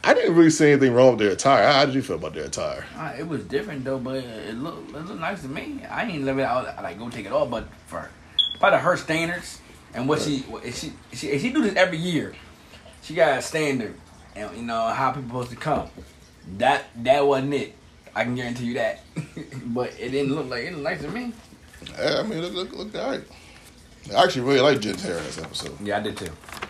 I 0.02 0.14
didn't 0.14 0.34
really 0.34 0.50
see 0.50 0.70
anything 0.70 0.92
wrong 0.92 1.10
with 1.10 1.18
their 1.18 1.30
attire. 1.30 1.66
How 1.70 1.84
did 1.84 1.94
you 1.94 2.02
feel 2.02 2.16
about 2.16 2.34
their 2.34 2.44
attire? 2.44 2.86
ah, 2.96 3.14
it 3.18 3.26
was 3.26 3.44
different 3.44 3.84
though, 3.84 3.98
but 3.98 4.16
it 4.16 4.54
looked 4.54 4.90
it 4.90 5.06
looked 5.06 5.20
nice 5.20 5.42
to 5.42 5.48
me. 5.48 5.80
I 5.88 6.04
ain't 6.04 6.24
live 6.24 6.38
it 6.38 6.42
out 6.42 6.64
like 6.82 6.98
go 6.98 7.08
take 7.10 7.26
it 7.26 7.32
all, 7.32 7.46
but 7.46 7.66
for 7.86 8.10
by 8.60 8.70
the 8.70 8.78
her 8.78 8.96
standards 8.96 9.60
and 9.92 10.08
what 10.08 10.20
she 10.20 10.44
she 10.72 10.92
she 11.12 11.38
she 11.38 11.52
do 11.52 11.62
this 11.62 11.74
every 11.76 11.98
year, 11.98 12.34
she 13.02 13.14
got 13.14 13.38
a 13.38 13.42
standard 13.42 13.94
and 14.34 14.56
you 14.56 14.62
know 14.62 14.88
how 14.88 15.12
people 15.12 15.28
supposed 15.28 15.50
to 15.50 15.56
come. 15.56 15.88
That 16.58 16.84
that 17.02 17.26
wasn't 17.26 17.54
it. 17.54 17.74
I 18.14 18.24
can 18.24 18.34
guarantee 18.34 18.66
you 18.66 18.74
that. 18.74 19.02
but 19.66 19.92
it 19.98 20.10
didn't 20.10 20.34
look 20.34 20.48
like 20.48 20.64
it 20.64 20.72
looked 20.72 20.84
nice 20.84 21.02
to 21.02 21.08
me. 21.10 21.32
Yeah, 21.98 22.20
I 22.20 22.22
mean, 22.22 22.42
it 22.42 22.52
looked 22.54 22.72
look, 22.74 22.94
all 22.94 23.10
right. 23.10 23.22
I 24.14 24.22
actually 24.24 24.42
really 24.42 24.60
like 24.60 24.80
Jen's 24.80 25.02
hair 25.02 25.16
in 25.16 25.24
this 25.24 25.38
episode. 25.38 25.80
Yeah, 25.80 25.96
I 25.98 26.00
did 26.00 26.16
too. 26.16 26.28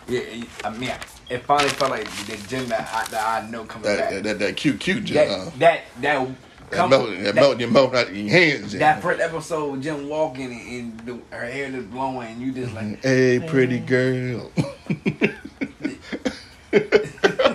Yeah, 0.08 0.20
it- 0.20 0.48
I 0.64 0.70
mean, 0.70 0.90
it 1.28 1.38
finally 1.44 1.70
felt 1.70 1.90
like 1.90 2.08
the 2.26 2.36
gym 2.48 2.68
that 2.68 2.88
I, 2.92 3.04
that 3.10 3.44
I 3.44 3.50
know 3.50 3.64
coming 3.64 3.84
That 3.88 3.98
back. 3.98 4.10
that, 4.10 4.22
that, 4.24 4.38
that 4.38 4.56
cute, 4.56 4.78
cute 4.80 5.04
Jen. 5.04 5.28
that, 5.28 5.38
uh, 5.38 5.50
that 5.58 5.80
that 6.00 6.28
that 6.70 6.88
melting, 6.90 7.22
that, 7.22 7.60
your 7.60 7.70
mouth 7.70 7.94
out 7.94 8.12
your 8.14 8.28
hands. 8.28 8.72
Jen. 8.72 8.80
That 8.80 9.02
first 9.02 9.20
episode, 9.20 9.82
Jim 9.82 10.08
walking 10.08 10.52
and, 10.52 10.68
and 10.68 11.00
the, 11.30 11.36
her 11.36 11.46
hair 11.46 11.70
just 11.70 11.90
blowing, 11.90 12.28
and 12.28 12.40
you 12.40 12.52
just 12.52 12.72
like, 12.74 13.02
Hey, 13.02 13.40
pretty 13.40 13.78
girl. 13.80 14.50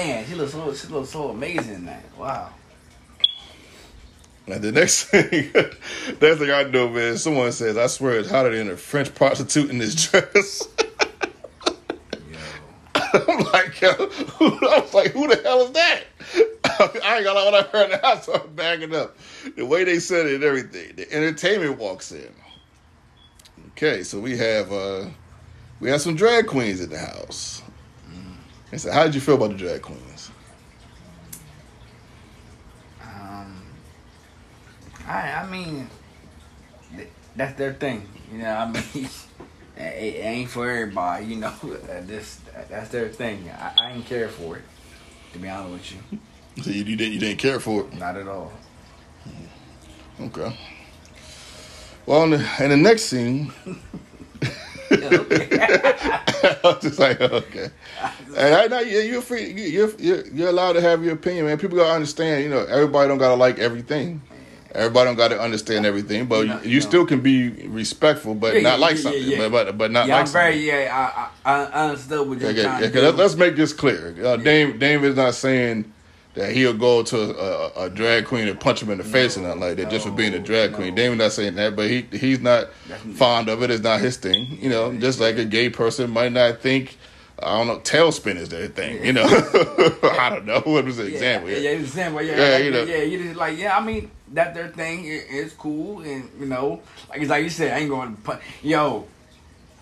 man, 0.00 0.26
she 0.26 0.34
looks 0.34 0.52
so 0.52 0.74
she 0.74 0.88
looks 0.88 1.10
so 1.10 1.28
amazing 1.30 1.74
in 1.74 1.84
that. 1.86 2.02
Wow. 2.16 2.50
and 4.46 4.62
the 4.62 4.72
next 4.72 5.04
thing, 5.10 5.50
next 5.52 6.38
thing 6.38 6.50
I 6.50 6.64
know, 6.64 6.88
man, 6.88 7.18
someone 7.18 7.52
says, 7.52 7.76
"I 7.76 7.86
swear 7.86 8.18
it's 8.18 8.30
hotter 8.30 8.56
than 8.56 8.70
a 8.70 8.76
French 8.76 9.14
prostitute 9.14 9.70
in 9.70 9.78
this 9.78 10.10
dress." 10.10 10.68
I'm 13.12 13.38
like, 13.52 13.80
yo, 13.80 13.92
who, 13.92 14.46
I 14.68 14.80
was 14.80 14.94
like, 14.94 15.10
who 15.12 15.26
the 15.26 15.40
hell 15.42 15.62
is 15.62 15.72
that? 15.72 16.02
I 17.04 17.16
ain't 17.16 17.24
gonna 17.24 17.40
lie, 17.40 17.44
when 17.46 17.54
I 17.54 17.62
heard 17.62 17.90
that, 17.90 18.04
I 18.04 18.20
started 18.20 18.54
backing 18.54 18.94
up. 18.94 19.16
The 19.56 19.66
way 19.66 19.82
they 19.82 19.98
said 19.98 20.26
it 20.26 20.36
and 20.36 20.44
everything. 20.44 20.94
The 20.94 21.12
entertainment 21.12 21.78
walks 21.78 22.12
in. 22.12 22.32
Okay, 23.70 24.04
so 24.04 24.20
we 24.20 24.36
have 24.36 24.72
uh 24.72 25.06
we 25.80 25.90
have 25.90 26.00
some 26.00 26.14
drag 26.14 26.46
queens 26.46 26.80
in 26.80 26.90
the 26.90 26.98
house. 26.98 27.59
And 28.72 28.80
said, 28.80 28.92
how 28.94 29.04
did 29.04 29.14
you 29.14 29.20
feel 29.20 29.34
about 29.34 29.50
the 29.50 29.56
drag 29.56 29.82
queens? 29.82 30.30
Um, 33.02 33.62
I 35.06 35.32
I 35.32 35.46
mean, 35.50 35.88
th- 36.96 37.08
that's 37.36 37.58
their 37.58 37.72
thing. 37.74 38.06
You 38.32 38.38
know, 38.38 38.50
I 38.54 38.66
mean, 38.94 39.08
it, 39.76 39.80
it 39.80 40.24
ain't 40.24 40.50
for 40.50 40.70
everybody. 40.70 41.26
You 41.26 41.36
know, 41.36 41.52
this 42.02 42.40
that's 42.68 42.90
their 42.90 43.08
thing. 43.08 43.48
I, 43.50 43.72
I 43.78 43.90
ain't 43.92 44.06
care 44.06 44.28
for 44.28 44.56
it. 44.56 44.62
To 45.32 45.38
be 45.38 45.48
honest 45.48 45.72
with 45.72 45.92
you, 46.12 46.18
So 46.62 46.70
you, 46.70 46.82
you 46.84 46.96
didn't 46.96 47.12
you 47.14 47.20
didn't 47.20 47.38
care 47.38 47.60
for 47.60 47.82
it. 47.82 47.94
not 47.98 48.16
at 48.16 48.26
all. 48.28 48.52
Okay. 50.20 50.56
Well, 52.06 52.24
in 52.24 52.30
the, 52.30 52.50
in 52.64 52.70
the 52.70 52.76
next 52.76 53.04
scene, 53.04 53.52
I 54.90 56.60
was 56.64 56.82
just 56.82 56.98
like, 56.98 57.20
okay. 57.20 57.70
And 58.36 58.54
I 58.54 58.66
know 58.66 58.80
you- 58.80 58.98
you're 59.00 59.22
free. 59.22 59.50
you- 59.52 59.64
You're, 59.68 59.90
you're 59.98 60.26
you're 60.28 60.48
allowed 60.48 60.72
to 60.74 60.80
have 60.80 61.04
your 61.04 61.14
opinion, 61.14 61.46
man. 61.46 61.58
People 61.58 61.76
gotta 61.78 61.94
understand. 61.94 62.44
You 62.44 62.50
know, 62.50 62.64
everybody 62.64 63.08
don't 63.08 63.18
gotta 63.18 63.34
like 63.34 63.58
everything. 63.58 64.20
Everybody 64.72 65.06
don't 65.08 65.16
gotta 65.16 65.40
understand 65.40 65.84
everything, 65.84 66.26
but 66.26 66.46
No, 66.46 66.60
you 66.62 66.78
no. 66.80 66.86
still 66.86 67.04
can 67.04 67.20
be 67.20 67.48
respectful, 67.66 68.34
but 68.36 68.54
Yeah, 68.54 68.60
not 68.62 68.78
yeah, 68.78 68.86
like 68.86 68.96
yeah, 68.96 69.02
something. 69.02 69.22
yeah. 69.24 69.38
But, 69.48 69.50
but 69.50 69.78
but 69.78 69.90
not 69.90 70.06
yeah, 70.06 70.14
like 70.16 70.26
I'm 70.26 70.32
very 70.32 70.52
something. 70.54 70.66
yeah. 70.68 71.28
I, 71.44 71.50
I 71.52 71.64
I 71.64 71.84
understood 71.90 72.28
what 72.28 72.38
you're 72.40 72.50
Okay, 72.50 72.62
trying 72.62 72.84
okay, 72.84 72.92
to 73.00 73.00
do. 73.00 73.16
let's 73.16 73.34
make 73.36 73.56
this 73.56 73.72
clear. 73.72 74.14
Uh, 74.24 74.36
Dame 74.36 74.78
Dame 74.78 75.02
is 75.04 75.16
not 75.16 75.34
saying 75.34 75.92
that 76.34 76.52
he'll 76.52 76.74
go 76.74 77.02
to 77.02 77.36
a, 77.36 77.86
a 77.86 77.90
drag 77.90 78.26
queen 78.26 78.46
and 78.46 78.58
punch 78.58 78.82
him 78.82 78.90
in 78.90 78.98
the 78.98 79.04
face 79.04 79.36
or 79.36 79.40
nothing 79.40 79.60
like 79.60 79.76
that 79.76 79.90
just 79.90 80.06
for 80.06 80.12
being 80.12 80.34
a 80.34 80.38
drag 80.38 80.72
queen. 80.72 80.94
Dame 80.94 81.12
is 81.12 81.18
not 81.18 81.32
saying 81.32 81.56
that, 81.56 81.74
but 81.74 81.90
he 81.90 82.02
he's 82.12 82.40
not 82.40 82.72
fond 83.14 83.48
of 83.48 83.62
it. 83.62 83.70
It's 83.70 83.82
not 83.82 84.00
his 84.00 84.16
thing. 84.16 84.58
You 84.60 84.70
know, 84.70 84.96
just 84.96 85.20
like 85.20 85.38
a 85.38 85.44
gay 85.44 85.70
person 85.70 86.10
might 86.10 86.32
not 86.32 86.60
think. 86.60 86.96
I 87.42 87.56
don't 87.56 87.68
know. 87.68 87.78
Tailspin 87.78 88.36
is 88.36 88.50
their 88.50 88.68
thing. 88.68 89.02
You 89.02 89.14
know, 89.14 89.24
I 90.02 90.28
don't 90.28 90.44
know. 90.44 90.60
What 90.60 90.84
was 90.84 90.98
the 90.98 91.04
yeah, 91.04 91.10
example? 91.10 91.50
Yeah, 91.50 91.56
yeah, 91.56 91.70
example. 91.70 92.22
Yeah, 92.22 92.36
Yeah, 92.36 92.54
like, 92.54 92.64
you 92.64 92.70
know. 92.70 92.82
yeah, 92.82 93.02
you 93.02 93.22
just 93.22 93.36
like 93.36 93.58
yeah. 93.58 93.76
I 93.76 93.84
mean, 93.84 94.10
that 94.32 94.54
their 94.54 94.68
thing 94.68 95.06
is 95.06 95.54
cool, 95.54 96.00
and 96.00 96.28
you 96.38 96.46
know, 96.46 96.82
like 97.08 97.20
it's 97.22 97.30
like 97.30 97.42
you 97.42 97.50
said, 97.50 97.72
I 97.72 97.80
ain't 97.80 97.88
going 97.88 98.14
to 98.14 98.22
put 98.22 98.40
yo, 98.62 99.06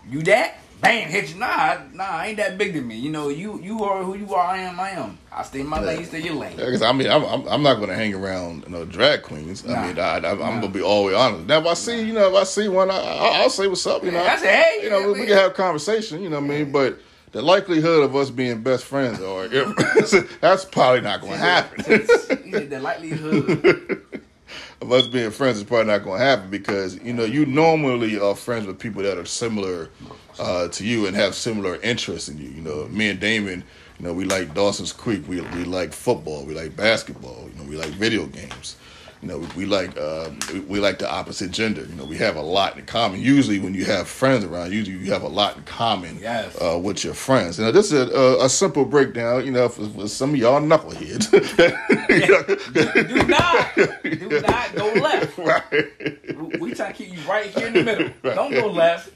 you 0.09 0.23
that 0.23 0.59
bam 0.81 1.09
hit 1.09 1.31
you. 1.33 1.39
Nah, 1.41 1.79
nah, 1.93 2.23
ain't 2.23 2.37
that 2.39 2.59
big 2.59 2.73
to 2.75 2.81
me. 2.81 2.97
You 2.97 3.11
know, 3.11 3.29
you 3.29 3.61
you 3.61 3.83
are 3.85 4.03
who 4.03 4.17
you 4.17 4.35
are. 4.35 4.47
I 4.47 4.59
am. 4.59 4.79
I 4.81 4.91
am. 4.91 5.19
I 5.33 5.43
stay 5.43 5.61
in 5.61 5.67
my 5.67 5.81
lane. 5.81 6.01
You 6.01 6.05
stay 6.07 6.19
in 6.21 6.27
your 6.27 6.35
lane. 6.35 6.57
Because 6.57 6.83
I 6.83 6.93
mean, 6.93 7.09
I'm, 7.11 7.25
I'm 7.25 7.47
I'm 7.49 7.63
not 7.63 7.75
going 7.77 7.89
to 7.89 7.95
hang 7.95 8.15
around 8.15 8.65
you 8.65 8.71
know 8.73 8.85
drag 8.85 9.23
queens. 9.23 9.65
Nah. 9.65 9.75
I 9.75 9.87
mean, 9.87 9.99
I, 9.99 10.19
I, 10.19 10.31
I'm 10.33 10.39
Nah. 10.39 10.49
going 10.49 10.63
to 10.63 10.69
be 10.69 10.83
all 10.83 10.99
always 10.99 11.17
honest. 11.17 11.47
Now, 11.47 11.59
if 11.61 11.67
I 11.67 11.75
see 11.75 12.03
you 12.03 12.13
know 12.13 12.29
if 12.29 12.35
I 12.35 12.45
see 12.45 12.69
one, 12.69 12.91
I, 12.91 12.97
I, 12.97 13.41
I'll 13.43 13.51
say 13.51 13.67
what's 13.69 13.87
up. 13.87 14.03
You 14.05 14.11
know, 14.13 14.23
I 14.23 14.37
say, 14.37 14.57
hey, 14.57 14.81
you 14.83 14.91
know, 14.91 15.13
we, 15.13 15.21
we 15.21 15.27
can 15.27 15.37
have 15.37 15.53
a 15.53 15.55
conversation. 15.55 16.23
You 16.23 16.31
know 16.31 16.41
what 16.41 16.47
I 16.47 16.49
mean? 16.49 16.73
But 16.73 16.99
the 17.33 17.43
likelihood 17.43 18.05
of 18.05 18.17
us 18.17 18.31
being 18.31 18.63
best 18.63 18.85
friends 18.85 19.21
or 19.21 19.49
that's 20.41 20.65
probably 20.65 21.03
not 21.03 21.21
going 21.21 21.33
to 21.35 21.39
happen. 21.39 21.85
The 22.69 22.81
likelihood. 22.81 24.03
of 24.81 24.93
us 24.93 25.07
being 25.07 25.31
friends 25.31 25.59
is 25.59 25.65
probably 25.65 25.87
not 25.93 26.05
going 26.05 26.19
to 26.21 26.25
happen 26.25 26.51
because 26.51 26.99
you 27.03 27.13
know 27.13 27.25
you 27.25 27.45
normally 27.47 28.19
are 28.19 28.35
friends 28.35 28.67
with 28.67 28.79
people 28.79 29.03
that 29.03 29.19
are 29.19 29.25
similar 29.27 29.91
uh, 30.39 30.69
to 30.69 30.85
you 30.85 31.07
and 31.07 31.17
have 31.17 31.35
similar 31.35 31.77
interests 31.83 32.29
in 32.29 32.39
you. 32.39 32.49
You 32.49 32.63
know, 32.63 32.89
me 32.89 33.09
and 33.11 33.21
Damon, 33.21 33.65
you 33.99 34.07
know, 34.07 34.13
we 34.13 34.25
like 34.25 34.55
Dawson's 34.55 34.93
Creek. 34.93 35.27
We 35.29 35.41
we 35.41 35.65
like 35.65 35.93
football. 35.93 36.45
We 36.45 36.55
like 36.55 36.77
basketball. 36.77 37.49
You 37.53 37.63
know, 37.63 37.69
we 37.69 37.77
like 37.77 37.91
video 37.91 38.27
games. 38.27 38.77
You 39.21 39.27
know, 39.29 39.39
we, 39.39 39.47
we 39.57 39.67
like 39.67 39.97
uh, 39.99 40.31
we, 40.53 40.61
we 40.61 40.79
like 40.79 41.01
the 41.01 41.11
opposite 41.11 41.51
gender. 41.51 41.81
You 41.81 41.95
know, 41.97 42.05
we 42.05 42.17
have 42.19 42.37
a 42.37 42.41
lot 42.41 42.79
in 42.79 42.87
common. 42.87 43.21
Usually, 43.21 43.59
when 43.59 43.75
you 43.75 43.85
have 43.85 44.07
friends 44.07 44.45
around, 44.45 44.73
usually 44.73 44.97
you 44.97 45.11
have 45.13 45.23
a 45.23 45.29
lot 45.29 45.57
in 45.57 45.65
common 45.65 46.19
Yes. 46.21 46.57
uh, 46.63 46.79
with 46.79 47.03
your 47.03 47.15
friends. 47.15 47.59
You 47.59 47.65
know, 47.65 47.73
this 47.73 47.91
is 47.91 48.11
a, 48.11 48.45
a, 48.45 48.49
simple 48.49 48.85
breakdown. 48.85 49.45
You 49.45 49.51
know, 49.51 49.69
for, 49.69 49.89
for 49.89 50.07
some 50.09 50.31
of 50.31 50.37
y'all 50.37 50.61
knuckleheads. 50.61 51.29
Know? 52.09 52.43
do 52.43 53.27
not, 53.27 53.75
do 54.03 54.41
not 54.41 54.75
go 54.75 54.93
left. 55.01 55.39
right. 55.39 55.91
We, 56.37 56.59
we 56.59 56.75
try 56.75 56.89
to 56.89 56.93
keep 56.93 57.13
you 57.13 57.21
right 57.29 57.47
here 57.47 57.67
in 57.69 57.73
the 57.75 57.83
middle. 57.83 58.11
Don't 58.23 58.53
go 58.53 58.69
left. 58.71 59.11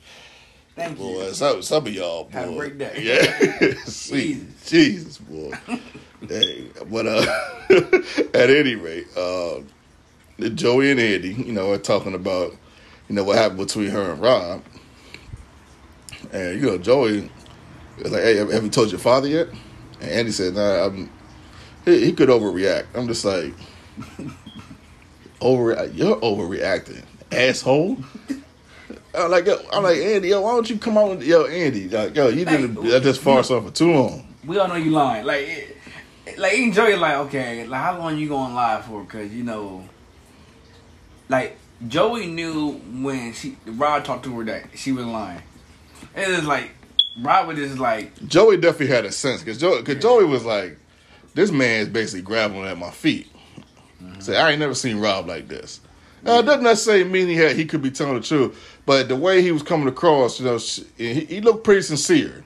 Thank 0.75 0.99
you. 0.99 1.05
Boy, 1.05 1.33
some, 1.33 1.62
some 1.62 1.87
of 1.87 1.93
y'all, 1.93 2.25
boy. 2.25 2.31
Have 2.31 2.51
a 2.51 2.55
great 2.57 2.79
day. 2.79 2.95
Yeah. 2.99 3.75
Sweet. 3.85 4.64
Jesus, 4.64 5.18
boy. 5.18 5.53
hey, 6.29 6.66
but 6.91 7.07
uh, 7.07 7.27
at 8.35 8.51
any 8.51 8.75
rate, 8.75 9.07
uh, 9.16 9.61
Joey 10.41 10.91
and 10.91 11.01
Andy, 11.01 11.35
you 11.35 11.53
know, 11.53 11.73
are 11.73 11.79
talking 11.79 12.14
about, 12.14 12.53
you 13.09 13.14
know, 13.14 13.25
what 13.25 13.37
happened 13.37 13.59
between 13.59 13.91
her 13.91 14.12
and 14.12 14.23
Rob. 14.23 14.62
And, 16.33 16.61
you 16.61 16.66
know, 16.66 16.79
Joey 16.79 17.31
was 18.03 18.12
like, 18.12 18.23
hey, 18.23 18.37
have, 18.37 18.51
have 18.51 18.64
you 18.64 18.70
told 18.70 18.91
your 18.91 19.01
father 19.01 19.29
yet? 19.29 19.49
And 20.01 20.11
Andy 20.11 20.33
said, 20.33 20.55
nah, 20.55 20.87
I'm, 20.87 21.11
he, 21.85 22.07
he 22.07 22.12
could 22.12 22.31
overreact. 22.31 22.87
I'm 22.95 23.07
just 23.09 23.25
like, 23.27 23.53
over, 25.41 25.87
you're 25.93 26.16
overreacting, 26.16 27.03
asshole. 27.31 27.99
I'm 29.15 29.31
like, 29.31 29.47
yo, 29.47 29.57
I'm 29.73 29.83
like, 29.83 29.99
Andy, 29.99 30.29
yo, 30.29 30.41
why 30.41 30.53
don't 30.53 30.69
you 30.69 30.79
come 30.79 30.97
on, 30.97 31.21
yo, 31.21 31.47
Andy, 31.47 31.89
like, 31.89 32.15
yo, 32.15 32.29
you 32.29 32.45
didn't 32.45 32.75
Hey, 32.77 32.91
let 32.91 33.03
this 33.03 33.19
farce 33.19 33.51
on 33.51 33.65
for 33.67 33.71
too 33.71 33.93
long. 33.93 34.35
we 34.47 34.59
all 34.59 34.69
know 34.69 34.77
you 34.77 34.91
lying. 34.91 35.27
Like, 35.27 35.47
it, 35.47 36.39
like 36.39 36.55
enjoy. 36.55 36.97
Like, 36.99 37.17
okay, 37.27 37.67
like 37.67 37.81
how 37.81 37.99
long 37.99 38.19
you 38.19 38.29
going 38.29 38.55
live 38.55 38.85
for? 38.85 39.03
Because 39.03 39.33
you 39.33 39.45
know, 39.45 39.89
like 41.29 41.59
Joey 41.89 42.27
knew 42.27 42.73
when 43.03 43.33
she 43.33 43.57
Rod 43.67 44.05
talked 44.05 44.25
to 44.25 44.39
her 44.39 44.45
that 44.45 44.67
she 44.75 44.93
was 44.93 45.07
lying. 45.07 45.43
It 46.15 46.29
was 46.29 46.45
like 46.45 46.71
Rod 47.21 47.49
was 47.49 47.59
just 47.59 47.79
like, 47.79 48.27
Joey 48.27 48.57
definitely 48.57 48.95
had 48.95 49.05
a 49.05 49.13
sense 49.13 49.43
because 49.43 49.59
Joey, 49.59 49.83
cause 49.83 49.97
Joey 49.97 50.25
was 50.25 50.45
like, 50.45 50.79
this 51.35 51.51
man 51.51 51.81
is 51.81 51.89
basically 51.89 52.23
grabbing 52.23 52.63
at 52.65 52.79
my 52.79 52.91
feet. 52.91 53.29
Mm-hmm. 54.03 54.21
Say, 54.21 54.37
I 54.37 54.51
ain't 54.51 54.61
never 54.61 54.75
seen 54.75 54.99
Rob 54.99 55.27
like 55.27 55.49
this. 55.49 55.81
Now, 56.23 56.39
it 56.39 56.43
doesn't 56.45 56.63
necessarily 56.63 57.05
mean 57.05 57.27
he 57.27 57.35
had 57.35 57.57
he 57.57 57.65
could 57.65 57.83
be 57.83 57.91
telling 57.91 58.15
the 58.15 58.21
truth, 58.21 58.72
but 58.87 59.09
the 59.09 59.16
way 59.16 59.43
he 59.43 59.53
was 59.53 59.62
coming 59.62 59.89
across, 59.89 60.41
you 60.41 60.47
know, 60.47 60.59
he, 60.97 61.24
he 61.24 61.41
looked 61.41 61.64
pretty 61.64 61.83
sincere. 61.83 62.45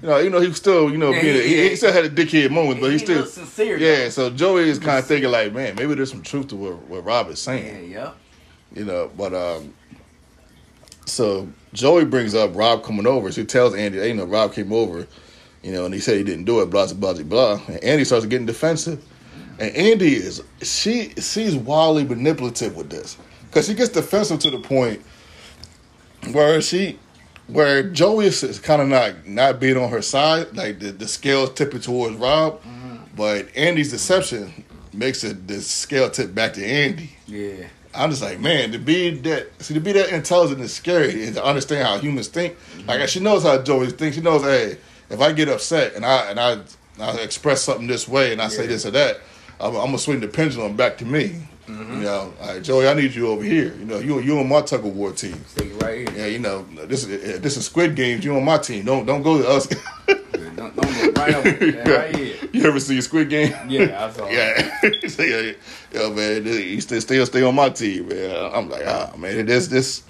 You 0.00 0.08
know, 0.08 0.18
you 0.18 0.30
know, 0.30 0.40
he 0.40 0.46
was 0.46 0.56
still, 0.58 0.90
you 0.92 0.96
know, 0.96 1.10
Yeah, 1.10 1.22
being 1.22 1.36
a, 1.36 1.40
he- 1.42 1.68
he, 1.70 1.76
still 1.76 1.92
had 1.92 2.04
a 2.04 2.10
dickhead 2.10 2.50
moment, 2.50 2.80
but 2.80 2.86
he, 2.86 2.92
he 2.92 2.98
still 2.98 3.26
sincere, 3.26 3.76
Yeah, 3.78 4.04
though. 4.04 4.08
so 4.10 4.30
Joey 4.30 4.68
is 4.68 4.78
kind 4.78 4.98
of 4.98 5.06
thinking 5.06 5.28
like, 5.30 5.52
man, 5.52 5.74
maybe 5.74 5.94
there's 5.94 6.10
some 6.10 6.22
truth 6.22 6.48
to 6.48 6.56
what, 6.56 6.74
what 6.88 7.04
Rob 7.04 7.28
is 7.30 7.44
yeah, 7.44 7.52
saying 7.52 7.90
yeah. 7.90 8.12
you 8.72 8.84
know. 8.84 9.10
But 9.16 9.34
um, 9.34 9.74
so 11.06 11.48
Joey 11.72 12.04
brings 12.04 12.34
up 12.34 12.54
Rob 12.54 12.84
coming 12.84 13.06
over. 13.08 13.32
She 13.32 13.44
tells 13.44 13.74
Andy, 13.74 13.98
hey, 13.98 14.08
you 14.08 14.14
know, 14.14 14.24
Rob 14.24 14.52
came 14.52 14.72
over, 14.72 15.06
you 15.62 15.72
know, 15.72 15.84
and 15.84 15.92
he 15.92 15.98
said 16.00 16.16
he 16.16 16.22
didn't 16.24 16.44
do 16.44 16.60
it, 16.60 16.70
blah 16.70 16.86
blah 16.92 17.12
blah 17.14 17.22
blah. 17.24 17.60
And 17.66 17.82
Andy 17.82 18.04
starts 18.04 18.26
getting 18.26 18.46
defensive, 18.46 19.04
and 19.58 19.74
Andy 19.74 20.14
is 20.14 20.42
she 20.62 21.10
she's 21.18 21.56
wildly 21.56 22.04
manipulative 22.04 22.76
with 22.76 22.90
this 22.90 23.16
because 23.48 23.66
she 23.66 23.74
gets 23.74 23.90
defensive 23.90 24.38
to 24.40 24.50
the 24.50 24.60
point 24.60 25.02
where 26.32 26.60
she. 26.60 26.98
Where 27.46 27.82
Joey 27.82 28.26
is 28.26 28.60
kind 28.62 28.82
of 28.82 28.88
not 28.88 29.26
not 29.26 29.58
being 29.58 29.78
on 29.78 29.88
her 29.88 30.02
side, 30.02 30.54
like 30.54 30.80
the, 30.80 30.92
the 30.92 31.08
scales 31.08 31.54
tipping 31.54 31.80
towards 31.80 32.14
Rob, 32.16 32.62
mm-hmm. 32.62 32.96
but 33.16 33.48
Andy's 33.56 33.90
deception 33.90 34.66
makes 34.92 35.24
it 35.24 35.48
the 35.48 35.60
scale 35.62 36.10
tip 36.10 36.34
back 36.34 36.52
to 36.54 36.66
Andy. 36.66 37.16
Yeah. 37.26 37.66
I'm 37.94 38.10
just 38.10 38.22
like, 38.22 38.38
man, 38.38 38.72
to 38.72 38.78
be 38.78 39.10
that 39.20 39.48
see 39.62 39.74
to 39.74 39.80
be 39.80 39.92
that 39.92 40.10
intelligent 40.10 40.60
is 40.60 40.74
scary 40.74 41.24
and 41.24 41.34
to 41.36 41.44
understand 41.44 41.86
how 41.86 41.98
humans 41.98 42.28
think. 42.28 42.54
Mm-hmm. 42.54 42.88
Like 42.88 43.08
she 43.08 43.20
knows 43.20 43.42
how 43.42 43.62
Joey 43.62 43.90
thinks. 43.90 44.16
She 44.16 44.22
knows, 44.22 44.42
hey, 44.42 44.76
if 45.10 45.20
I 45.20 45.32
get 45.32 45.48
upset 45.48 45.94
and 45.94 46.04
I 46.04 46.30
and 46.30 46.38
I, 46.38 46.58
I 47.00 47.16
express 47.20 47.62
something 47.62 47.86
this 47.86 48.06
way 48.06 48.32
and 48.32 48.42
I 48.42 48.48
say 48.48 48.66
this 48.66 48.84
or 48.84 48.90
that, 48.90 49.20
I'm, 49.58 49.74
I'm 49.74 49.86
gonna 49.86 49.98
swing 49.98 50.20
the 50.20 50.28
pendulum 50.28 50.76
back 50.76 50.98
to 50.98 51.04
me. 51.04 51.48
You 51.68 51.74
know, 51.74 52.32
all 52.40 52.46
right, 52.46 52.62
Joey, 52.62 52.88
I 52.88 52.94
need 52.94 53.14
you 53.14 53.28
over 53.28 53.44
here. 53.44 53.74
You 53.74 53.84
know, 53.84 53.98
you 53.98 54.20
you 54.20 54.38
on 54.38 54.48
my 54.48 54.62
tug 54.62 54.86
of 54.86 54.96
war 54.96 55.12
team. 55.12 55.44
Stay 55.48 55.68
right 55.72 56.08
here. 56.08 56.18
Yeah, 56.18 56.26
you 56.26 56.38
know, 56.38 56.62
this 56.86 57.04
is 57.04 57.40
this 57.40 57.58
is 57.58 57.66
Squid 57.66 57.94
Games. 57.94 58.24
You 58.24 58.34
on 58.36 58.44
my 58.44 58.56
team. 58.56 58.86
Don't 58.86 59.04
don't 59.04 59.22
go 59.22 59.42
to 59.42 59.48
us. 59.48 59.66
Don't, 60.06 60.74
don't 60.74 60.74
go 60.74 61.22
right 61.22 61.34
over 61.34 61.50
there. 61.50 61.84
Right 61.98 62.16
here. 62.16 62.36
you 62.52 62.64
ever 62.64 62.80
see 62.80 63.00
Squid 63.00 63.28
Game? 63.28 63.54
Yeah, 63.68 64.06
I 64.06 64.10
saw. 64.10 64.26
it. 64.26 64.32
Yeah, 65.18 65.24
yeah, 65.24 65.52
yeah, 65.92 66.08
man. 66.10 66.44
He 66.44 66.80
still, 66.80 67.00
still 67.00 67.26
stay 67.26 67.42
on 67.42 67.54
my 67.54 67.68
team, 67.68 68.08
man. 68.08 68.50
I'm 68.54 68.68
like, 68.68 68.86
ah, 68.86 69.12
man. 69.16 69.46
This, 69.46 69.68
this, 69.68 70.02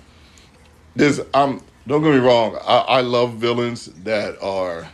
this. 0.94 1.20
I'm. 1.34 1.60
Don't 1.86 2.02
get 2.02 2.12
me 2.12 2.18
wrong. 2.18 2.56
I, 2.66 2.78
I 2.78 3.00
love 3.00 3.34
villains 3.34 3.86
that 4.04 4.40
are 4.42 4.88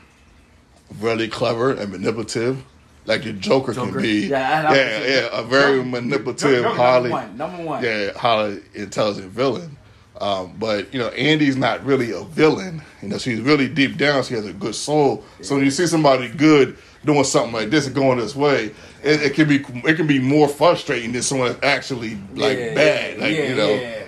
really 1.01 1.29
clever 1.29 1.73
and 1.73 1.91
manipulative. 1.93 2.65
Like 3.07 3.25
your 3.25 3.35
Joker, 3.35 3.73
Joker. 3.75 3.93
can 3.93 4.03
be, 4.03 4.27
Yeah, 4.29 4.73
yeah, 4.75 5.07
yeah, 5.07 5.29
a 5.33 5.43
very 5.45 5.79
Joker- 5.79 5.89
manipulative, 5.89 6.63
Joker 6.65 6.75
highly, 6.77 7.11
Number 7.11 7.27
one. 7.29 7.37
Number 7.37 7.63
one. 7.65 7.85
yeah, 7.85 8.13
highly 8.17 8.63
intelligent 8.75 9.27
villain. 9.31 9.77
Um, 10.21 10.55
but 10.59 10.93
you 10.95 11.01
know, 11.01 11.09
Andy's 11.09 11.57
not 11.57 11.85
really 11.85 12.13
a 12.13 12.23
villain. 12.23 12.81
You 13.03 13.09
know, 13.09 13.19
she's 13.19 13.41
really 13.41 13.69
deep 13.69 13.97
down. 13.99 14.23
She 14.23 14.35
has 14.35 14.47
a 14.47 14.53
good 14.53 14.75
soul. 14.75 15.25
So 15.43 15.57
when 15.57 15.65
you 15.65 15.71
see 15.73 15.87
somebody 15.87 16.29
good 16.29 16.79
doing 17.05 17.25
something 17.25 17.53
like 17.53 17.69
this 17.71 17.87
and 17.87 17.95
going 17.95 18.19
this 18.19 18.35
way, 18.37 18.67
it, 19.03 19.23
it 19.23 19.35
can 19.35 19.49
be 19.49 19.57
it 19.89 19.97
can 19.97 20.07
be 20.07 20.21
more 20.21 20.47
frustrating 20.49 21.13
than 21.13 21.23
someone 21.23 21.49
that's 21.49 21.65
actually 21.65 22.17
like 22.35 22.57
Yeah, 22.59 22.75
bad. 22.75 23.19
Like 23.19 23.37
yeah, 23.37 23.49
you 23.49 23.55
know, 23.57 23.69
yeah. 23.75 24.03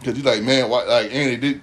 because 0.00 0.16
you're 0.20 0.34
like, 0.34 0.42
man, 0.42 0.68
why, 0.70 0.84
like 0.84 1.12
Andy 1.14 1.36
did. 1.36 1.60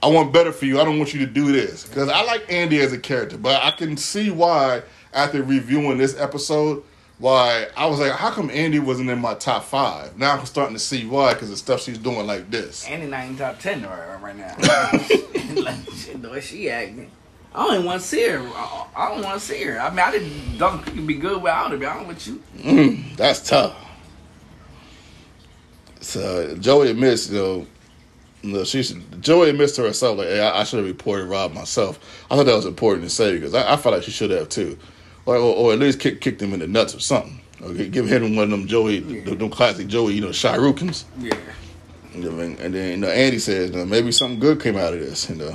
I 0.00 0.06
want 0.06 0.32
better 0.32 0.52
for 0.52 0.66
you. 0.66 0.80
I 0.80 0.84
don't 0.84 0.98
want 0.98 1.12
you 1.12 1.20
to 1.20 1.26
do 1.26 1.50
this 1.50 1.84
because 1.88 2.08
I 2.08 2.22
like 2.22 2.44
Andy 2.50 2.78
as 2.80 2.92
a 2.92 2.98
character, 2.98 3.36
but 3.36 3.62
I 3.64 3.72
can 3.72 3.96
see 3.96 4.30
why 4.30 4.82
after 5.14 5.42
reviewing 5.42 5.98
this 5.98 6.18
episode, 6.18 6.82
why 7.18 7.68
I 7.76 7.86
was 7.86 8.00
like, 8.00 8.12
how 8.12 8.30
come 8.30 8.50
Andy 8.50 8.78
wasn't 8.78 9.10
in 9.10 9.20
my 9.20 9.34
top 9.34 9.64
five? 9.64 10.18
Now 10.18 10.36
I'm 10.36 10.46
starting 10.46 10.74
to 10.74 10.80
see 10.80 11.06
why 11.06 11.34
because 11.34 11.50
the 11.50 11.56
stuff 11.56 11.82
she's 11.82 11.98
doing 11.98 12.26
like 12.26 12.50
this. 12.50 12.86
Andy 12.86 13.06
not 13.06 13.26
in 13.26 13.36
top 13.36 13.58
ten 13.58 13.82
right, 13.82 14.20
right 14.20 14.36
now. 14.36 14.54
like 15.62 15.90
shit, 15.92 16.20
the 16.20 16.30
way 16.30 16.40
she 16.40 16.68
acting. 16.68 17.10
I 17.54 17.64
don't 17.64 17.74
even 17.74 17.86
want 17.86 18.02
to 18.02 18.06
see 18.06 18.28
her. 18.28 18.40
I 18.40 19.10
don't 19.10 19.22
want 19.22 19.38
to 19.38 19.46
see 19.46 19.62
her. 19.62 19.80
I 19.80 19.90
mean, 19.90 20.00
I 20.00 20.10
didn't 20.10 20.58
don't 20.58 20.84
think 20.84 20.96
it'd 20.96 21.06
be 21.06 21.14
good 21.14 21.40
without 21.40 21.70
her. 21.70 21.76
Be 21.76 21.86
honest 21.86 22.08
with 22.08 22.26
you. 22.26 22.42
Mm, 22.58 23.16
that's 23.16 23.48
tough. 23.48 23.76
So 26.00 26.56
Joey 26.56 26.90
admits, 26.90 27.30
you 27.30 27.66
know, 28.42 28.64
she 28.64 28.82
should, 28.82 29.22
Joey 29.22 29.50
admits 29.50 29.74
to 29.76 29.82
herself 29.82 30.18
like, 30.18 30.26
hey, 30.26 30.40
I, 30.40 30.60
I 30.60 30.64
should 30.64 30.78
have 30.78 30.86
reported 30.86 31.26
Rob 31.26 31.52
myself. 31.52 31.98
I 32.30 32.36
thought 32.36 32.46
that 32.46 32.54
was 32.54 32.66
important 32.66 33.04
to 33.04 33.10
say 33.10 33.34
because 33.34 33.54
I, 33.54 33.72
I 33.72 33.76
felt 33.76 33.94
like 33.94 34.04
she 34.04 34.10
should 34.10 34.30
have 34.30 34.48
too, 34.48 34.78
or, 35.26 35.36
or, 35.36 35.54
or 35.56 35.72
at 35.72 35.78
least 35.78 36.00
kick 36.00 36.20
kicked 36.20 36.40
him 36.42 36.52
in 36.52 36.60
the 36.60 36.66
nuts 36.66 36.94
or 36.94 37.00
something. 37.00 37.40
Gi- 37.76 37.88
give 37.88 38.06
him 38.06 38.36
one 38.36 38.44
of 38.44 38.50
them 38.50 38.66
Joey, 38.66 38.98
Yeah. 38.98 39.34
them 39.34 39.50
classic 39.50 39.86
Joey, 39.86 40.14
you 40.14 40.20
know, 40.20 40.28
Shirukins. 40.28 41.04
Yeah. 41.18 41.34
You 42.14 42.22
know, 42.22 42.30
what 42.36 42.60
and 42.60 42.74
then 42.74 42.90
you 42.90 42.96
know, 42.98 43.08
Andy 43.08 43.38
says, 43.38 43.70
you 43.70 43.76
know, 43.76 43.86
maybe 43.86 44.12
something 44.12 44.38
good 44.38 44.60
came 44.60 44.76
out 44.76 44.92
of 44.92 45.00
this. 45.00 45.28
You 45.30 45.36
know, 45.36 45.50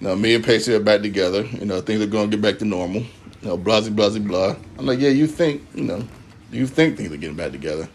you 0.00 0.08
know, 0.08 0.16
me 0.16 0.34
and 0.34 0.44
Pacey 0.44 0.74
are 0.74 0.80
back 0.80 1.02
together. 1.02 1.42
You 1.42 1.64
know, 1.64 1.80
things 1.80 2.00
are 2.02 2.06
going 2.06 2.30
to 2.30 2.36
get 2.36 2.42
back 2.42 2.58
to 2.58 2.64
normal. 2.64 3.02
You 3.42 3.48
know, 3.48 3.56
blah, 3.56 3.80
blah, 3.80 3.90
blah, 4.10 4.18
blah. 4.18 4.56
I'm 4.78 4.86
like, 4.86 5.00
yeah, 5.00 5.08
you 5.10 5.26
think, 5.26 5.62
you 5.74 5.84
know, 5.84 6.06
you 6.52 6.66
think 6.66 6.96
things 6.96 7.12
are 7.12 7.16
getting 7.16 7.36
back 7.36 7.52
together. 7.52 7.88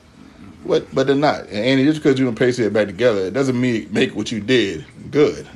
What, 0.64 0.94
but 0.94 1.08
they're 1.08 1.16
not. 1.16 1.42
And 1.48 1.54
Andy, 1.58 1.86
just 1.86 2.04
because 2.04 2.20
you 2.20 2.28
and 2.28 2.36
Pacey 2.38 2.66
are 2.66 2.70
back 2.70 2.88
together, 2.88 3.22
it 3.22 3.34
doesn't 3.34 3.60
mean 3.60 3.88
make 3.92 4.14
what 4.16 4.32
you 4.32 4.42
did 4.42 4.86
good. 5.10 5.48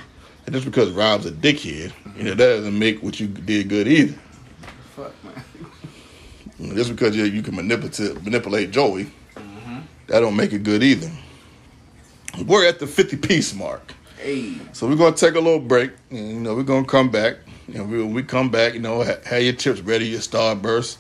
And 0.46 0.54
just 0.54 0.66
because 0.66 0.92
Rob's 0.92 1.26
a 1.26 1.32
dickhead, 1.32 1.92
you 2.18 2.24
know, 2.24 2.30
that 2.36 2.38
doesn't 2.38 2.78
make 2.80 3.04
what 3.04 3.20
you 3.20 3.28
did 3.28 3.68
good 3.70 3.88
either. 3.88 4.18
Fuck 4.96 5.12
man. 5.24 5.44
You 5.56 5.62
know, 5.64 5.70
Just 6.76 6.92
because 6.92 7.16
you, 7.16 7.26
you 7.26 7.42
can 7.42 7.56
manipulate 7.56 8.24
manipulate 8.24 8.72
Joey, 8.72 9.06
mm-hmm. 9.36 9.80
that 10.08 10.20
don't 10.20 10.36
make 10.36 10.54
it 10.54 10.64
good 10.64 10.84
either. 10.84 11.12
We're 12.46 12.68
at 12.68 12.80
the 12.80 12.88
50 12.88 13.18
piece 13.18 13.54
mark. 13.54 13.94
Hey. 14.18 14.56
So 14.72 14.88
we're 14.88 14.96
gonna 14.96 15.16
take 15.16 15.36
a 15.36 15.40
little 15.40 15.60
break. 15.60 15.92
And, 16.10 16.30
you 16.30 16.40
know, 16.40 16.56
we're 16.56 16.64
gonna 16.64 16.86
come 16.86 17.10
back. 17.10 17.38
Know, 17.68 17.84
we, 17.84 17.98
when 17.98 18.14
we 18.14 18.24
come 18.24 18.50
back, 18.50 18.74
you 18.74 18.80
know, 18.80 19.04
ha- 19.04 19.18
have 19.26 19.42
your 19.42 19.54
chips 19.54 19.82
ready, 19.82 20.06
your 20.06 20.20
starburst. 20.20 20.98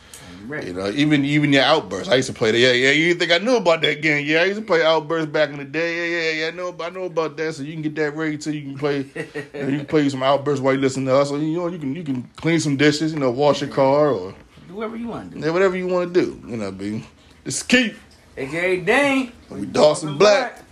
You 0.49 0.73
know, 0.73 0.89
even 0.89 1.23
even 1.23 1.53
your 1.53 1.63
outburst. 1.63 2.11
I 2.11 2.15
used 2.15 2.27
to 2.27 2.33
play 2.33 2.51
that. 2.51 2.57
Yeah, 2.57 2.73
yeah. 2.73 2.91
You 2.91 3.15
think 3.15 3.31
I 3.31 3.37
knew 3.37 3.55
about 3.55 3.81
that 3.81 4.01
game? 4.01 4.25
Yeah, 4.25 4.41
I 4.41 4.45
used 4.45 4.59
to 4.59 4.65
play 4.65 4.83
outburst 4.83 5.31
back 5.31 5.49
in 5.49 5.57
the 5.57 5.63
day. 5.63 5.95
Yeah, 5.95 6.19
yeah, 6.19 6.41
yeah. 6.41 6.47
I 6.47 6.51
know, 6.51 6.75
I 6.81 6.89
know 6.89 7.05
about 7.05 7.37
that. 7.37 7.55
So 7.55 7.63
you 7.63 7.73
can 7.73 7.81
get 7.81 7.95
that 7.95 8.15
ready 8.15 8.37
too. 8.37 8.51
You 8.51 8.61
can 8.61 8.77
play. 8.77 8.97
you, 9.15 9.61
know, 9.61 9.67
you 9.69 9.77
can 9.77 9.85
play 9.85 10.09
some 10.09 10.21
outbursts 10.21 10.61
while 10.61 10.73
you 10.73 10.81
listen 10.81 11.05
to 11.05 11.15
us. 11.15 11.29
So 11.29 11.37
you 11.37 11.57
know, 11.57 11.67
you 11.67 11.79
can 11.79 11.95
you 11.95 12.03
can 12.03 12.23
clean 12.35 12.59
some 12.59 12.75
dishes. 12.75 13.13
You 13.13 13.19
know, 13.19 13.31
wash 13.31 13.61
your 13.61 13.69
car 13.69 14.09
or 14.09 14.35
Do 14.73 14.77
whatever 14.77 14.97
you 14.97 15.07
want 15.07 15.29
to 15.31 15.37
do. 15.37 15.45
yeah, 15.45 15.51
whatever 15.51 15.77
you 15.77 15.85
want 15.85 16.11
to 16.11 16.19
do. 16.19 16.41
You 16.47 16.57
know, 16.57 16.71
be 16.71 17.05
this 17.43 17.57
is 17.57 17.63
Keith. 17.63 17.99
AKA 18.35 18.81
Dane. 18.81 19.31
We 19.51 19.67
Dawson 19.67 20.17
Black. 20.17 20.63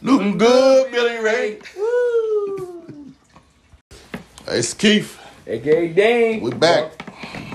Looking 0.00 0.38
good, 0.38 0.90
Billy 0.90 1.18
Ray. 1.22 1.58
Woo. 1.76 3.12
Hey, 4.46 4.60
it's 4.60 4.72
Keith. 4.72 5.20
AKA 5.46 5.92
Dane. 5.92 6.40
We 6.40 6.52
back. 6.52 6.92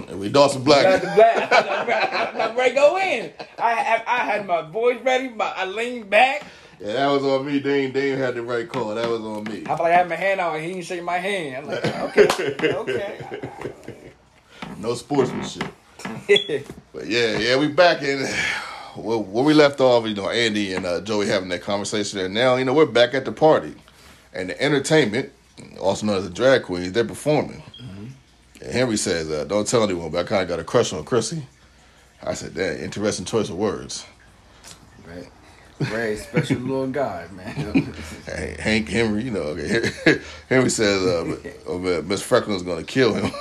And 0.10 0.20
we 0.20 0.30
Dawson 0.30 0.62
Black. 0.64 1.02
the 1.02 1.08
black. 1.16 2.36
I'm 2.36 2.56
ready 2.56 2.70
to 2.70 2.76
go 2.76 3.00
in. 3.00 3.32
I, 3.58 3.72
I 3.72 4.04
I 4.06 4.18
had 4.20 4.46
my 4.46 4.62
voice 4.62 5.02
ready, 5.02 5.32
I 5.40 5.66
leaned 5.66 6.08
back. 6.08 6.44
Yeah, 6.80 6.94
that 6.94 7.08
was 7.08 7.24
on 7.24 7.48
me. 7.48 7.60
Dane, 7.60 7.92
Dane 7.92 8.20
had 8.20 8.36
the 8.36 8.44
right 8.44 8.70
call. 8.70 8.94
That 8.94 9.10
was 9.10 9.22
on 9.22 9.46
me. 9.46 9.64
I 9.66 9.72
like 9.72 9.82
I 9.82 9.90
had 9.90 10.08
my 10.08 10.16
hand 10.16 10.40
out 10.40 10.56
and 10.56 10.64
he 10.64 10.74
didn't 10.74 10.86
shake 10.86 11.04
my 11.04 11.18
hand. 11.18 11.66
I'm 11.66 11.68
like, 11.68 12.18
okay, 12.18 12.74
okay. 12.76 13.42
No 14.82 14.96
sportsmanship. 14.96 15.64
But 16.94 17.08
yeah, 17.08 17.38
yeah, 17.38 17.58
we 17.58 17.68
back 17.68 18.02
in. 18.02 18.28
Well, 18.98 19.24
where 19.24 19.44
we 19.44 19.54
left 19.54 19.80
off, 19.80 20.06
you 20.06 20.14
know, 20.14 20.30
Andy 20.30 20.74
and 20.74 20.86
uh, 20.86 21.00
Joey 21.02 21.28
having 21.28 21.50
that 21.50 21.62
conversation, 21.62 22.20
and 22.20 22.34
now 22.34 22.56
you 22.56 22.66
know 22.66 22.74
we're 22.74 22.86
back 22.86 23.14
at 23.14 23.24
the 23.24 23.32
party, 23.32 23.76
and 24.34 24.50
the 24.50 24.62
entertainment, 24.62 25.32
also 25.80 26.06
known 26.06 26.18
as 26.18 26.24
the 26.26 26.30
drag 26.30 26.64
queens, 26.64 26.92
they're 26.92 27.06
performing. 27.06 27.64
And 28.62 28.72
Henry 28.72 28.98
says, 28.98 29.30
uh, 29.30 29.46
"Don't 29.46 29.68
tell 29.68 29.84
anyone, 29.84 30.12
but 30.12 30.26
I 30.26 30.28
kind 30.28 30.42
of 30.42 30.50
got 30.50 30.60
a 30.60 30.64
crush 30.64 30.92
on 30.94 31.04
Chrissy." 31.06 31.44
I 32.24 32.34
said, 32.34 32.56
"Damn, 32.56 32.78
interesting 32.84 33.26
choice 33.26 33.50
of 33.50 33.56
words." 33.56 34.06
Right. 35.08 35.30
Very 35.80 36.18
special 36.18 36.58
little 36.60 36.88
guy, 36.88 37.28
man. 37.32 37.94
Hey, 38.26 38.56
Hank 38.60 38.90
Henry, 38.90 39.24
you 39.24 39.32
know, 39.32 39.42
okay. 39.56 40.20
Henry 40.50 40.70
says 40.70 41.02
uh, 41.04 42.02
Miss 42.06 42.22
Frecklin's 42.22 42.64
going 42.64 42.84
to 42.84 42.92
kill 42.92 43.14
him. 43.14 43.32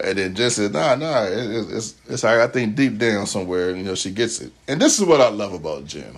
And 0.00 0.18
then 0.18 0.34
Jen 0.34 0.50
says, 0.50 0.70
nah, 0.72 0.94
nah, 0.94 1.24
it, 1.24 1.32
it's, 1.32 1.70
it's, 1.70 1.94
it's. 2.08 2.24
I 2.24 2.46
think 2.48 2.74
deep 2.74 2.98
down 2.98 3.26
somewhere, 3.26 3.74
you 3.76 3.82
know, 3.82 3.94
she 3.94 4.10
gets 4.10 4.40
it. 4.40 4.52
And 4.68 4.80
this 4.80 4.98
is 4.98 5.04
what 5.04 5.20
I 5.20 5.28
love 5.28 5.52
about 5.52 5.84
Jen. 5.84 6.16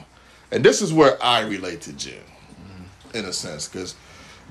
And 0.51 0.65
this 0.65 0.81
is 0.81 0.93
where 0.93 1.23
I 1.23 1.41
relate 1.41 1.81
to 1.83 1.93
Jen, 1.93 2.23
in 3.13 3.25
a 3.25 3.33
sense, 3.33 3.69
because 3.69 3.95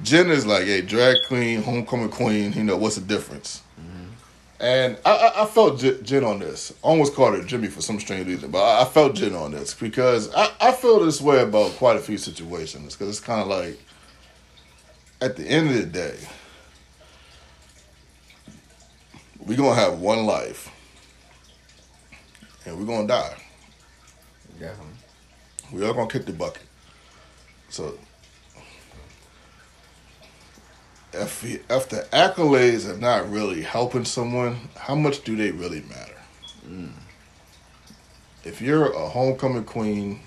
Jen 0.03 0.29
is 0.29 0.45
like, 0.45 0.65
hey, 0.65 0.81
drag 0.81 1.15
queen, 1.27 1.61
homecoming 1.61 2.09
queen, 2.09 2.53
you 2.53 2.63
know, 2.63 2.77
what's 2.77 2.95
the 2.95 3.01
difference? 3.01 3.61
And 4.59 4.97
I, 5.05 5.11
I, 5.11 5.43
I 5.43 5.45
felt 5.45 5.77
Jen 5.79 6.23
on 6.23 6.39
this. 6.39 6.73
I 6.83 6.87
almost 6.87 7.13
called 7.15 7.35
her 7.35 7.43
Jimmy 7.43 7.67
for 7.67 7.81
some 7.81 7.99
strange 7.99 8.27
reason, 8.27 8.49
but 8.49 8.63
I, 8.63 8.83
I 8.83 8.85
felt 8.85 9.13
Jen 9.13 9.35
on 9.35 9.51
this 9.51 9.73
because 9.73 10.33
I, 10.33 10.49
I 10.61 10.71
feel 10.71 11.03
this 11.03 11.19
way 11.19 11.41
about 11.41 11.71
quite 11.71 11.97
a 11.97 11.99
few 11.99 12.17
situations 12.17 12.93
because 12.95 13.09
it's 13.09 13.19
kind 13.19 13.41
of 13.41 13.47
like 13.47 13.77
at 15.19 15.35
the 15.35 15.43
end 15.43 15.69
of 15.69 15.75
the 15.75 15.85
day, 15.85 16.17
we're 19.45 19.57
to 19.75 19.79
have 19.81 19.99
one 19.99 20.25
life 20.25 20.69
and 22.65 22.77
we're 22.77 22.85
to 23.07 23.13
die. 23.13 23.35
Definitely. 24.59 24.93
We 25.71 25.85
are 25.85 25.93
to 26.07 26.17
kick 26.17 26.25
the 26.25 26.33
bucket. 26.33 26.63
So 27.69 27.97
if, 31.13 31.43
we- 31.43 31.59
if 31.69 31.89
the 31.89 32.07
accolades 32.13 32.89
are 32.89 32.97
not 32.97 33.29
really 33.29 33.61
helping 33.61 34.05
someone, 34.05 34.69
how 34.77 34.95
much 34.95 35.23
do 35.23 35.35
they 35.35 35.51
really 35.51 35.81
matter? 35.81 36.15
Mm. 36.67 36.91
If 38.43 38.61
you're 38.61 38.91
a 38.91 39.09
homecoming 39.09 39.63
queen 39.63 40.19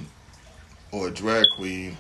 or 0.91 1.09
a 1.09 1.11
drag 1.11 1.45
queen 1.57 1.97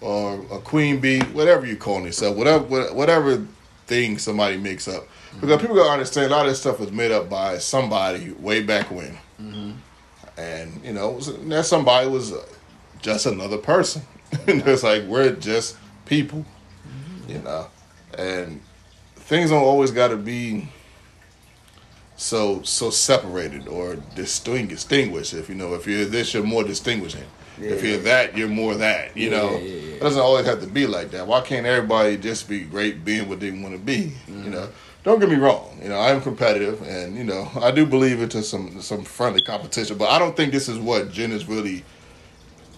or 0.00 0.34
a 0.52 0.58
queen 0.58 1.00
bee, 1.00 1.20
whatever 1.20 1.66
you 1.66 1.76
call 1.76 2.02
yourself, 2.02 2.36
whatever 2.36 2.92
whatever 2.94 3.46
thing 3.86 4.18
somebody 4.18 4.56
makes 4.56 4.88
up, 4.88 5.06
because 5.40 5.60
people 5.60 5.76
gotta 5.76 5.90
understand 5.90 6.32
a 6.32 6.34
lot 6.36 6.46
of 6.46 6.52
this 6.52 6.60
stuff 6.60 6.80
was 6.80 6.92
made 6.92 7.10
up 7.12 7.28
by 7.28 7.58
somebody 7.58 8.30
way 8.32 8.62
back 8.62 8.90
when, 8.90 9.18
and 10.36 10.84
you 10.84 10.92
know 10.92 11.18
that 11.20 11.64
somebody 11.66 12.08
was 12.08 12.32
uh, 12.32 12.44
just 13.00 13.26
another 13.26 13.58
person. 13.58 14.02
it's 14.46 14.82
like 14.82 15.04
we're 15.04 15.32
just 15.36 15.76
people, 16.06 16.44
you 17.28 17.38
know, 17.38 17.66
and 18.18 18.60
things 19.16 19.50
don't 19.50 19.62
always 19.62 19.90
got 19.90 20.08
to 20.08 20.16
be 20.16 20.68
so 22.16 22.62
so 22.62 22.90
separated 22.90 23.68
or 23.68 23.96
distinguished. 24.14 25.34
If 25.34 25.48
you 25.48 25.54
know, 25.54 25.74
if 25.74 25.86
you're 25.86 26.04
this, 26.04 26.34
you're 26.34 26.42
more 26.44 26.64
distinguishing. 26.64 27.24
if 27.58 27.84
you're 27.84 27.98
that, 27.98 28.36
you're 28.36 28.48
more 28.48 28.74
that. 28.74 29.16
You 29.16 29.30
Yeah, 29.30 29.36
know, 29.38 29.50
yeah, 29.52 29.58
yeah. 29.58 29.94
it 29.94 30.00
doesn't 30.00 30.20
always 30.20 30.46
have 30.46 30.60
to 30.60 30.66
be 30.66 30.86
like 30.86 31.10
that. 31.12 31.26
Why 31.26 31.40
can't 31.40 31.66
everybody 31.66 32.16
just 32.16 32.48
be 32.48 32.60
great, 32.60 33.04
being 33.04 33.28
what 33.28 33.40
they 33.40 33.50
want 33.52 33.72
to 33.74 33.78
be? 33.78 34.12
Mm-hmm. 34.26 34.44
You 34.44 34.50
know. 34.50 34.68
Don't 35.04 35.20
get 35.20 35.28
me 35.28 35.36
wrong. 35.36 35.78
You 35.82 35.90
know, 35.90 35.98
I 35.98 36.10
am 36.10 36.22
competitive, 36.22 36.80
and 36.82 37.14
you 37.16 37.24
know, 37.24 37.48
I 37.60 37.70
do 37.70 37.84
believe 37.84 38.20
into 38.22 38.42
some 38.42 38.80
some 38.80 39.04
friendly 39.04 39.42
competition. 39.42 39.98
But 39.98 40.08
I 40.10 40.18
don't 40.18 40.34
think 40.36 40.50
this 40.52 40.68
is 40.68 40.78
what 40.78 41.12
Jen 41.12 41.30
is 41.30 41.46
really 41.46 41.84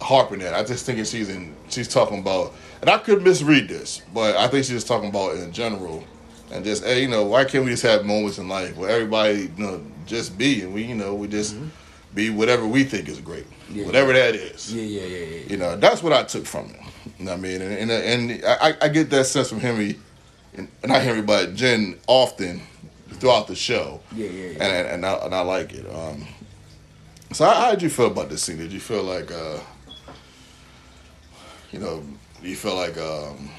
harping 0.00 0.42
at. 0.42 0.52
I 0.52 0.62
just 0.64 0.84
think 0.84 0.98
she's 1.06 1.28
in 1.28 1.54
she's 1.68 1.88
talking 1.88 2.18
about, 2.18 2.52
and 2.80 2.90
I 2.90 2.98
could 2.98 3.22
misread 3.22 3.68
this, 3.68 4.02
but 4.12 4.36
I 4.36 4.48
think 4.48 4.64
she's 4.64 4.74
just 4.74 4.88
talking 4.88 5.08
about 5.08 5.36
in 5.36 5.52
general, 5.52 6.02
and 6.50 6.64
just 6.64 6.84
hey, 6.84 7.00
you 7.02 7.08
know, 7.08 7.24
why 7.24 7.44
can't 7.44 7.64
we 7.64 7.70
just 7.70 7.84
have 7.84 8.04
moments 8.04 8.38
in 8.38 8.48
life 8.48 8.76
where 8.76 8.90
everybody 8.90 9.50
you 9.56 9.64
know 9.64 9.80
just 10.06 10.36
be 10.36 10.62
and 10.62 10.74
we 10.74 10.82
you 10.82 10.94
know 10.96 11.14
we 11.14 11.28
just 11.28 11.56
be 12.14 12.30
whatever 12.30 12.66
we 12.66 12.82
think 12.82 13.08
is 13.08 13.20
great, 13.20 13.46
Mm-hmm. 13.46 13.78
Yeah. 13.78 13.86
whatever 13.86 14.12
that 14.12 14.34
is. 14.34 14.74
Yeah, 14.74 14.82
yeah, 14.82 15.02
yeah, 15.06 15.24
yeah. 15.26 15.40
You 15.48 15.56
know, 15.58 15.76
that's 15.76 16.02
what 16.02 16.12
I 16.12 16.24
took 16.24 16.44
from 16.46 16.66
it. 16.70 16.80
You 17.18 17.24
know 17.26 17.32
what 17.32 17.38
I 17.38 17.40
mean? 17.42 17.62
And 17.62 17.90
and, 17.90 18.30
and 18.32 18.44
I, 18.44 18.74
I 18.82 18.88
get 18.88 19.10
that 19.10 19.24
sense 19.26 19.48
from 19.48 19.60
Henry, 19.60 19.98
and 20.56 20.68
not 20.84 21.02
Henry, 21.02 21.22
but 21.22 21.54
Jen 21.54 21.98
often 22.06 22.62
throughout 23.14 23.46
the 23.46 23.54
show 23.54 24.00
Yeah, 24.14 24.26
yeah, 24.26 24.30
yeah. 24.30 24.50
and 24.52 24.62
and, 24.62 24.88
and, 24.88 25.06
I, 25.06 25.12
and 25.24 25.34
I 25.34 25.40
like 25.40 25.72
it. 25.72 25.86
Um, 25.88 26.26
so 27.32 27.44
how, 27.44 27.54
how 27.54 27.70
did 27.70 27.82
you 27.82 27.88
feel 27.90 28.06
about 28.06 28.28
this 28.28 28.42
scene? 28.42 28.56
Did 28.58 28.72
you 28.72 28.80
feel 28.80 29.02
like, 29.02 29.32
uh, 29.32 29.58
you 31.72 31.78
know, 31.78 32.02
you 32.42 32.54
feel 32.56 32.76
like, 32.76 32.96
um, 32.98 33.50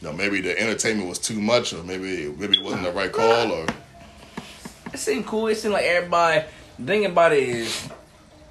you 0.00 0.08
know, 0.08 0.12
maybe 0.12 0.40
the 0.40 0.58
entertainment 0.60 1.08
was 1.08 1.18
too 1.18 1.40
much, 1.40 1.72
or 1.72 1.82
maybe 1.82 2.28
maybe 2.36 2.58
it 2.58 2.64
wasn't 2.64 2.82
the 2.82 2.92
right 2.92 3.12
call, 3.12 3.52
or 3.52 3.66
It 4.92 4.98
seemed 4.98 5.26
cool. 5.26 5.46
It 5.48 5.56
seemed 5.56 5.74
like 5.74 5.84
everybody. 5.84 6.44
The 6.78 6.84
thing 6.84 7.06
about 7.06 7.32
it 7.32 7.38
is, 7.48 7.88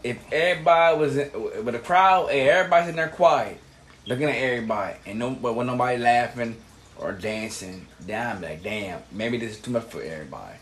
if 0.03 0.17
everybody 0.31 0.97
was 0.97 1.17
in, 1.17 1.31
with 1.63 1.75
a 1.75 1.79
crowd, 1.79 2.29
and 2.29 2.49
everybody's 2.49 2.89
in 2.89 2.95
there 2.95 3.09
quiet, 3.09 3.59
looking 4.07 4.25
at 4.29 4.35
everybody, 4.35 4.95
and 5.05 5.19
no, 5.19 5.31
but 5.31 5.53
when 5.53 5.67
nobody 5.67 5.97
laughing 5.97 6.55
or 6.99 7.11
dancing, 7.11 7.87
then 8.01 8.35
I'm 8.37 8.41
like, 8.41 8.63
damn, 8.63 9.01
maybe 9.11 9.37
this 9.37 9.51
is 9.51 9.59
too 9.59 9.71
much 9.71 9.83
for 9.85 10.01
everybody. 10.01 10.55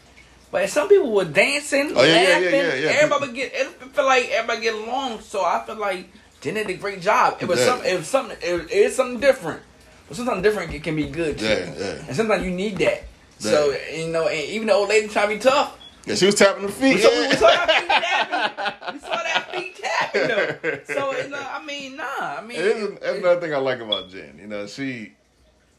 But 0.52 0.70
some 0.70 0.88
people 0.88 1.12
were 1.12 1.26
dancing, 1.26 1.94
Oh, 1.96 2.04
yeah, 2.04 2.14
laughing. 2.14 2.54
yeah, 2.54 2.74
yeah. 2.76 2.90
Everybody 3.02 3.26
would 3.28 3.36
get. 3.36 3.52
It 3.56 3.68
feel 3.96 4.06
like 4.06 4.30
everybody 4.30 4.62
get 4.62 4.76
along. 4.76 5.22
So 5.22 5.44
I 5.44 5.64
feel 5.66 5.78
like 5.78 6.08
Jen 6.42 6.54
did 6.54 6.70
a 6.70 6.74
great 6.76 7.02
job. 7.02 7.38
It 7.42 7.48
was 7.48 7.60
Yeah. 7.60 7.66
something. 7.66 7.92
It 7.92 7.98
was 7.98 8.08
something. 8.08 8.38
It, 8.42 8.62
it 8.66 8.72
is 8.72 8.96
something 8.96 9.20
different. 9.20 9.62
But 10.08 10.18
something 10.18 10.42
different 10.44 10.72
it 10.74 10.84
can 10.84 10.96
be 10.96 11.08
good 11.08 11.40
too. 11.40 11.46
Yeah, 11.46 11.74
yeah. 11.76 12.06
And 12.08 12.16
sometimes 12.16 12.44
you 12.44 12.52
need 12.52 12.78
that. 12.78 13.04
So 13.40 13.76
you 13.94 14.10
know, 14.10 14.28
and 14.28 14.48
even 14.50 14.68
the 14.68 14.74
old 14.74 14.90
lady 14.90 15.08
trying 15.08 15.30
to 15.30 15.36
be 15.36 15.40
tough. 15.42 15.78
Yeah, 16.06 16.16
she 16.16 16.26
was 16.28 16.36
tapping 16.36 16.64
her 16.64 16.70
feet. 16.70 16.96
We 16.96 17.02
saw, 17.02 17.10
yeah. 17.10 17.30
we 17.32 17.36
saw 17.38 17.48
that 17.48 17.80
feet 17.80 17.88
tapping. 17.90 18.94
We 18.94 19.00
saw 19.00 19.24
that 19.24 19.52
feet 19.56 19.76
tapping 19.82 20.28
though. 20.28 20.94
So 20.94 21.18
you 21.18 21.30
know, 21.30 21.48
I 21.52 21.64
mean, 21.66 21.96
nah. 21.96 22.04
I 22.38 22.42
mean, 22.46 22.58
It 22.60 22.66
is, 22.66 23.00
that's 23.00 23.18
another 23.18 23.42
thing 23.42 23.54
I 23.54 23.58
like 23.58 23.80
about 23.80 24.10
Jen. 24.12 24.38
You 24.40 24.48
know, 24.48 24.68
she, 24.68 25.14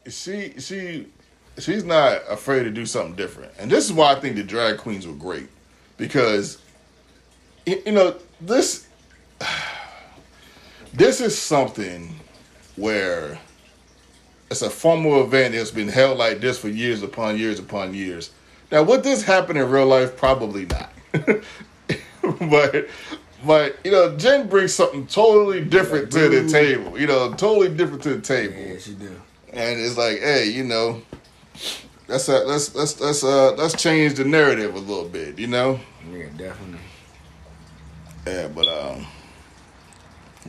she, 0.07 0.53
she, 0.59 1.07
she's 1.57 1.83
not 1.83 2.21
afraid 2.29 2.63
to 2.63 2.71
do 2.71 2.85
something 2.85 3.15
different, 3.15 3.51
and 3.59 3.69
this 3.69 3.85
is 3.85 3.93
why 3.93 4.13
I 4.13 4.19
think 4.19 4.35
the 4.35 4.43
drag 4.43 4.77
queens 4.77 5.07
were 5.07 5.13
great 5.13 5.49
because, 5.97 6.59
you 7.65 7.91
know, 7.91 8.15
this, 8.41 8.87
this 10.93 11.21
is 11.21 11.37
something 11.37 12.15
where 12.75 13.39
it's 14.51 14.61
a 14.61 14.69
formal 14.69 15.23
event 15.23 15.53
that's 15.53 15.71
been 15.71 15.87
held 15.87 16.17
like 16.17 16.39
this 16.39 16.57
for 16.59 16.69
years 16.69 17.03
upon 17.03 17.37
years 17.37 17.59
upon 17.59 17.93
years. 17.93 18.31
Now, 18.71 18.83
would 18.83 19.03
this 19.03 19.23
happen 19.23 19.57
in 19.57 19.69
real 19.69 19.85
life? 19.85 20.17
Probably 20.17 20.65
not. 20.65 20.91
but, 22.49 22.87
but 23.45 23.77
you 23.83 23.91
know, 23.91 24.15
Jen 24.17 24.47
brings 24.47 24.73
something 24.73 25.07
totally 25.07 25.63
different 25.63 26.11
to 26.11 26.29
the 26.29 26.49
table. 26.49 26.99
You 26.99 27.07
know, 27.07 27.33
totally 27.33 27.69
different 27.69 28.03
to 28.03 28.15
the 28.15 28.21
table, 28.21 28.55
yeah, 28.57 28.77
she 28.77 28.93
do. 28.93 29.21
And 29.55 29.79
it's 29.79 29.97
like, 29.97 30.19
hey, 30.19 30.49
you 30.49 30.63
know, 30.63 31.01
let's 32.07 32.27
uh, 32.29 32.43
let's 32.45 32.73
let's 32.75 32.99
let's 32.99 33.23
uh 33.23 33.53
let's 33.53 33.81
change 33.81 34.15
the 34.15 34.25
narrative 34.25 34.75
a 34.75 34.79
little 34.79 35.07
bit. 35.07 35.39
You 35.39 35.47
know, 35.47 35.79
Yeah, 36.11 36.25
definitely. 36.37 36.79
yeah, 38.27 38.47
but 38.49 38.67
um, 38.67 39.05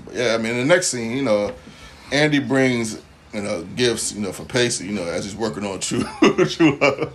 but 0.05 0.15
yeah, 0.15 0.35
I 0.35 0.39
mean, 0.39 0.57
the 0.57 0.65
next 0.65 0.89
scene, 0.89 1.17
you 1.17 1.23
know, 1.23 1.53
Andy 2.13 2.39
brings 2.39 3.01
you 3.33 3.43
know 3.43 3.65
gifts, 3.77 4.13
you 4.13 4.21
know, 4.21 4.33
for 4.33 4.45
Pacey, 4.45 4.87
you 4.87 4.93
know, 4.93 5.05
as 5.05 5.25
he's 5.25 5.37
working 5.37 5.65
on 5.65 5.81
True 5.81 6.05
True 6.47 6.77
Love. 6.79 7.13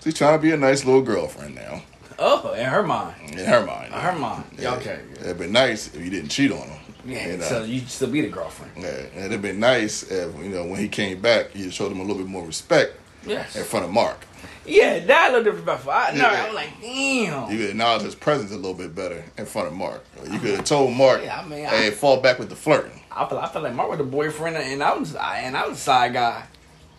So 0.00 0.04
he's 0.04 0.14
trying 0.14 0.38
to 0.38 0.42
be 0.42 0.52
a 0.52 0.56
nice 0.56 0.84
little 0.84 1.02
girlfriend 1.02 1.54
now 1.56 1.82
Oh, 2.18 2.52
in 2.54 2.64
her 2.64 2.82
mind, 2.82 3.32
in 3.38 3.44
her 3.44 3.64
mind. 3.66 3.92
in 3.92 3.98
her 4.00 4.18
mind. 4.18 4.44
Yeah. 4.58 4.74
Okay. 4.76 5.00
It'd 5.20 5.38
been 5.38 5.52
nice 5.52 5.88
if 5.94 6.02
you 6.02 6.08
didn't 6.10 6.30
cheat 6.30 6.50
on 6.52 6.58
him. 6.68 6.85
Yeah. 7.06 7.26
You 7.28 7.36
know? 7.38 7.44
So 7.44 7.60
uh, 7.62 7.64
you 7.64 7.80
still 7.80 8.10
be 8.10 8.20
the 8.20 8.28
girlfriend. 8.28 8.72
Yeah, 8.76 9.06
and 9.14 9.26
it'd 9.26 9.42
been 9.42 9.60
nice 9.60 10.02
if 10.04 10.34
you 10.42 10.48
know 10.50 10.64
when 10.64 10.80
he 10.80 10.88
came 10.88 11.20
back, 11.20 11.54
you 11.54 11.70
showed 11.70 11.92
him 11.92 12.00
a 12.00 12.02
little 12.02 12.18
bit 12.18 12.26
more 12.26 12.44
respect 12.44 12.94
Yes. 13.26 13.56
in 13.56 13.64
front 13.64 13.84
of 13.84 13.90
Mark. 13.92 14.18
Yeah, 14.64 14.98
that 15.00 15.30
a 15.30 15.36
little 15.38 15.52
different. 15.54 15.88
I, 15.88 16.10
no, 16.12 16.30
Yeah. 16.30 16.44
I'm 16.48 16.54
like, 16.54 16.80
damn. 16.80 17.50
You 17.50 17.58
could 17.58 17.70
acknowledge 17.70 18.02
his 18.02 18.14
presence 18.16 18.50
a 18.50 18.56
little 18.56 18.74
bit 18.74 18.94
better 18.94 19.24
in 19.38 19.46
front 19.46 19.68
of 19.68 19.74
Mark. 19.74 20.04
You 20.30 20.38
could 20.40 20.56
have 20.56 20.64
told 20.64 20.92
Mark, 20.92 21.22
Yeah, 21.22 21.40
I 21.40 21.44
mean, 21.46 21.64
I- 21.66 21.68
"Hey, 21.68 21.90
fall 21.90 22.20
back 22.20 22.38
with 22.38 22.48
the 22.48 22.56
flirting." 22.56 23.00
I 23.12 23.28
feel, 23.28 23.38
I 23.38 23.48
feel 23.48 23.62
like 23.62 23.74
Mark 23.74 23.88
was 23.90 23.98
the 23.98 24.04
boyfriend, 24.04 24.56
and 24.56 24.82
I 24.82 24.94
was, 24.96 25.14
I, 25.16 25.38
and 25.38 25.56
I 25.56 25.66
was 25.68 25.78
a 25.78 25.80
side 25.80 26.12
guy. 26.12 26.44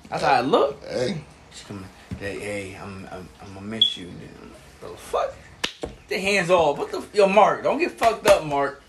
That's 0.10 0.24
how 0.24 0.34
I 0.34 0.41
look. 0.41 0.82
Hey, 0.86 1.22
hey, 2.20 2.39
hey, 2.39 2.78
I'm, 2.82 3.08
I'm, 3.12 3.30
I'm 3.41 3.53
gonna 3.53 3.66
miss 3.66 3.97
you. 3.97 4.10
The 4.82 4.88
fuck? 4.97 5.34
The 6.08 6.18
hands 6.18 6.49
off. 6.49 6.78
What 6.78 6.91
the? 6.91 7.03
Yo, 7.14 7.28
Mark, 7.28 7.64
don't 7.64 7.78
get 7.78 7.91
fucked 7.91 8.26
up, 8.28 8.45
Mark. 8.45 8.82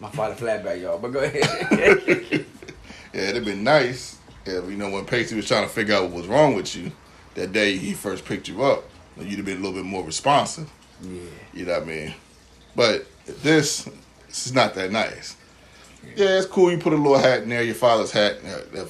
My 0.00 0.10
father 0.10 0.34
flatback, 0.34 0.80
y'all. 0.80 0.98
But 0.98 1.12
go 1.12 1.20
ahead. 1.20 1.44
yeah, 3.12 3.20
it'd 3.20 3.44
been 3.44 3.62
nice 3.64 4.18
if 4.46 4.64
you 4.70 4.76
know 4.76 4.90
when 4.90 5.04
Pacey 5.04 5.36
was 5.36 5.46
trying 5.46 5.62
to 5.64 5.68
figure 5.72 5.94
out 5.94 6.04
what 6.04 6.12
was 6.12 6.26
wrong 6.26 6.54
with 6.54 6.74
you 6.74 6.90
that 7.34 7.52
day 7.52 7.76
he 7.76 7.92
first 7.92 8.24
picked 8.24 8.48
you 8.48 8.62
up. 8.62 8.84
You'd 9.18 9.36
have 9.36 9.44
been 9.44 9.58
a 9.58 9.60
little 9.60 9.74
bit 9.76 9.84
more 9.84 10.02
responsive. 10.04 10.70
yeah. 11.02 11.20
You 11.52 11.66
know 11.66 11.74
what 11.74 11.82
I 11.82 11.86
mean? 11.86 12.14
But 12.74 13.06
this, 13.42 13.84
this 14.26 14.46
is 14.46 14.54
not 14.54 14.74
that 14.74 14.90
nice. 14.90 15.36
Yeah, 16.16 16.38
it's 16.38 16.46
cool. 16.46 16.70
You 16.70 16.78
put 16.78 16.94
a 16.94 16.96
little 16.96 17.18
hat 17.18 17.42
in 17.42 17.50
there, 17.50 17.62
your 17.62 17.74
father's 17.74 18.10
hat. 18.10 18.38
uh, 18.74 18.84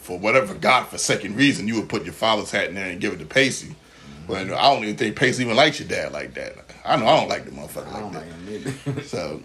For 0.00 0.18
whatever 0.18 0.54
godforsaken 0.54 1.34
reason, 1.34 1.66
you 1.66 1.76
would 1.76 1.88
put 1.88 2.04
your 2.04 2.12
father's 2.12 2.50
hat 2.50 2.68
in 2.68 2.74
there 2.74 2.90
and 2.90 3.00
give 3.00 3.14
it 3.14 3.18
to 3.20 3.24
Pacey. 3.24 3.74
But 4.28 4.50
I 4.52 4.74
don't 4.74 4.84
even 4.84 4.96
think 4.96 5.16
Pacey 5.16 5.42
even 5.44 5.56
likes 5.56 5.80
your 5.80 5.88
dad 5.88 6.12
like 6.12 6.34
that. 6.34 6.56
I 6.84 6.96
know 6.96 7.06
I 7.06 7.20
don't 7.20 7.28
like 7.28 7.44
the 7.46 7.50
motherfucker 7.52 8.12
like 8.12 8.12
that. 8.84 8.96
like. 8.96 9.04
So, 9.04 9.40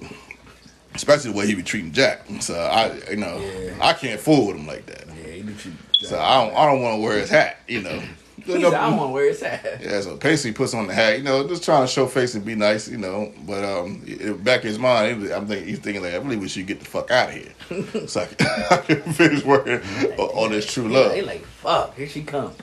especially 0.98 1.32
the 1.32 1.38
way 1.38 1.48
he 1.48 1.56
be 1.56 1.64
treating 1.64 1.92
Jack. 1.94 2.26
So 2.42 2.56
I, 2.56 2.92
you 3.10 3.16
know, 3.18 3.40
Yeah. 3.40 3.78
I 3.82 3.94
can't 3.94 4.20
fool 4.20 4.48
with 4.48 4.58
him 4.58 4.68
like 4.68 4.86
that. 4.88 5.06
yeah, 5.08 5.32
he 5.32 5.42
do 5.44 5.54
treat. 5.54 5.74
So 6.02 6.20
I 6.20 6.44
don't, 6.44 6.56
I 6.56 6.66
don't 6.66 6.82
want 6.82 6.98
to 6.98 7.02
wear 7.02 7.20
his 7.20 7.30
hat. 7.30 7.60
You 7.68 7.82
know. 7.84 8.04
He 8.46 8.54
said, 8.54 8.74
I 8.76 8.90
don't 8.90 8.98
want 8.98 9.10
to 9.10 9.14
wear 9.14 9.26
his 9.28 9.42
hat. 9.42 9.82
Yeah, 9.82 10.00
so 10.00 10.16
Pacey 10.16 10.54
puts 10.54 10.74
on 10.74 10.88
the 10.88 10.94
hat, 10.94 11.18
you 11.18 11.24
know, 11.24 11.46
just 11.50 11.64
trying 11.66 11.86
to 11.86 11.88
show 11.92 12.08
face 12.08 12.34
and 12.34 12.46
be 12.46 12.56
nice, 12.56 12.88
you 12.88 12.98
know. 12.98 13.34
But 13.46 13.66
um, 13.66 14.04
it, 14.06 14.42
back 14.42 14.62
in 14.62 14.68
his 14.68 14.80
mind, 14.80 15.28
I'm 15.32 15.48
thinking 15.48 15.68
he's 15.68 15.80
thinking 15.80 16.02
like, 16.02 16.14
I 16.14 16.18
really 16.18 16.38
wish 16.38 16.52
should 16.52 16.66
get 16.68 16.80
the 16.80 16.86
fuck 16.86 17.12
out 17.12 17.30
of 17.30 17.36
here, 17.36 18.08
so 18.08 18.22
I 18.22 18.26
can, 18.28 18.48
I 18.72 18.78
can 18.78 19.14
finish 19.14 19.44
working 19.44 19.82
on, 20.18 20.30
on 20.30 20.52
this 20.52 20.72
true 20.72 20.88
He 20.88 20.94
They 20.94 21.22
like, 21.24 21.44
fuck, 21.46 21.98
here 21.98 22.08
she 22.08 22.24
comes. 22.24 22.56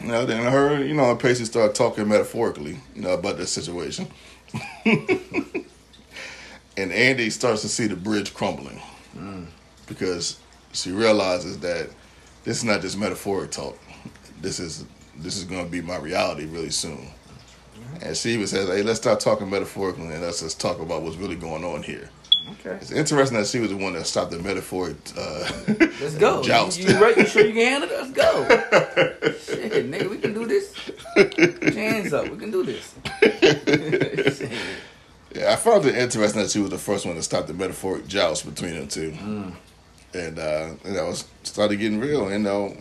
You 0.00 0.08
know, 0.08 0.24
then 0.26 0.46
I 0.46 0.50
heard, 0.50 0.86
you 0.86 0.94
know, 0.94 1.16
Pacey 1.16 1.44
started 1.44 1.74
talking 1.74 2.06
metaphorically, 2.06 2.78
you 2.94 3.02
know, 3.02 3.14
about 3.14 3.36
this 3.36 3.50
situation, 3.50 4.06
and 6.80 6.92
Andy 6.92 7.30
starts 7.30 7.62
to 7.62 7.68
see 7.68 7.86
the 7.86 7.96
bridge 7.96 8.34
crumbling 8.34 8.80
because 9.86 10.38
she 10.72 10.92
realizes 10.92 11.58
that 11.60 11.90
this 12.44 12.58
is 12.58 12.64
not 12.64 12.80
just 12.80 12.96
metaphoric 12.98 13.50
talk. 13.50 13.78
This 14.40 14.58
is 14.58 14.84
this 15.16 15.36
is 15.36 15.44
going 15.44 15.64
to 15.66 15.70
be 15.70 15.82
my 15.82 15.98
reality 15.98 16.46
really 16.46 16.70
soon. 16.70 17.08
And 18.02 18.16
she 18.16 18.30
even 18.30 18.46
says, 18.46 18.68
"Hey, 18.68 18.82
let's 18.82 18.98
start 19.00 19.20
talking 19.20 19.50
metaphorically 19.50 20.06
and 20.06 20.22
let's 20.22 20.40
just 20.40 20.60
talk 20.60 20.80
about 20.80 21.02
what's 21.02 21.16
really 21.16 21.36
going 21.36 21.64
on 21.64 21.82
here." 21.82 22.08
Okay. 22.52 22.76
It's 22.76 22.90
interesting 22.90 23.38
that 23.38 23.46
she 23.46 23.58
was 23.60 23.70
the 23.70 23.76
one 23.76 23.92
that 23.92 24.06
stopped 24.06 24.30
the 24.30 24.38
metaphoric. 24.38 24.96
Uh, 25.16 25.50
Let's 26.00 26.14
go. 26.14 26.42
Joust. 26.42 26.80
You, 26.80 26.88
you, 26.88 26.98
right? 27.00 27.16
You 27.16 27.26
sure 27.26 27.44
you 27.44 27.52
can 27.52 27.82
handle 27.82 27.90
it? 27.90 28.00
Let's 28.00 28.12
go. 28.12 28.46
Shit, 29.54 29.90
nigga, 29.90 30.10
we 30.10 30.18
can 30.18 30.34
do 30.34 30.46
this. 30.46 30.74
Hands 31.74 32.12
up. 32.12 32.28
We 32.28 32.38
can 32.38 32.50
do 32.50 32.64
this. 32.64 32.94
Yeah, 35.34 35.52
I 35.52 35.56
found 35.56 35.86
it 35.86 35.94
interesting 35.94 36.42
that 36.42 36.50
she 36.50 36.58
was 36.58 36.70
the 36.70 36.78
first 36.78 37.06
one 37.06 37.14
to 37.14 37.22
stop 37.22 37.46
the 37.46 37.54
metaphoric 37.54 38.06
joust 38.08 38.44
between 38.44 38.74
them 38.74 38.88
two, 38.88 39.14
and 40.12 40.38
uh, 40.38 40.70
you 40.84 40.92
know, 40.92 41.10
it 41.10 41.24
started 41.44 41.76
getting 41.76 42.00
real. 42.00 42.30
You 42.30 42.40
know, 42.40 42.76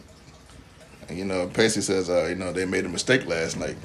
and, 1.08 1.18
you 1.18 1.26
know, 1.26 1.48
Pacey 1.48 1.82
says, 1.82 2.10
uh, 2.10 2.26
you 2.26 2.36
know, 2.36 2.52
they 2.52 2.66
made 2.66 2.86
a 2.86 2.90
mistake 2.90 3.28
last 3.28 3.58
night. 3.58 3.78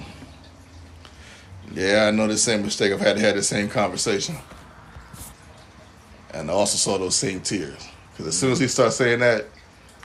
Yeah, 1.74 2.06
I 2.08 2.10
know 2.10 2.26
the 2.26 2.38
same 2.38 2.62
mistake. 2.62 2.92
I've 2.92 3.00
had 3.00 3.16
to 3.16 3.22
have 3.22 3.34
the 3.34 3.42
same 3.42 3.68
conversation, 3.68 4.36
and 6.32 6.50
I 6.50 6.54
also 6.54 6.76
saw 6.78 6.98
those 6.98 7.16
same 7.16 7.40
tears. 7.40 7.86
Because 8.12 8.28
as 8.28 8.38
soon 8.38 8.52
as 8.52 8.60
he 8.60 8.68
starts 8.68 8.96
saying 8.96 9.18
that, 9.20 9.46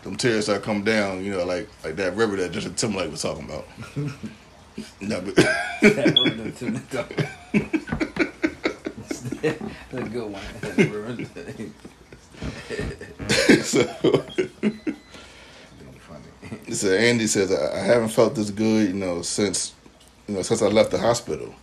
them 0.04 0.16
tears 0.16 0.46
start 0.46 0.64
coming 0.64 0.84
down. 0.84 1.24
You 1.24 1.32
know, 1.32 1.46
like 1.46 1.70
like 1.84 1.96
that 1.98 2.16
river 2.16 2.36
that 2.38 2.52
Justin 2.52 2.74
Timberlake 2.76 3.12
was 3.12 3.22
talking 3.22 3.46
about. 3.46 3.66
no, 5.02 5.22
but 5.22 5.36
That 5.82 6.16
word 6.18 6.58
to 6.58 6.72
the 6.72 6.80
top. 6.92 7.12
That's 9.42 9.94
a 9.94 10.10
good 10.10 10.32
one. 10.32 10.42
so. 13.64 13.84
Funny. 16.00 16.72
So 16.74 16.94
Andy 16.94 17.28
says, 17.28 17.52
I 17.52 17.78
I 17.78 17.80
haven't 17.84 18.10
felt 18.10 18.36
this 18.36 18.50
good, 18.52 18.88
you 18.90 18.94
know, 18.94 19.22
since 19.22 19.74
you 20.28 20.36
know 20.36 20.42
since 20.42 20.62
I 20.62 20.68
left 20.68 20.92
the 20.92 21.00
hospital. 21.00 21.54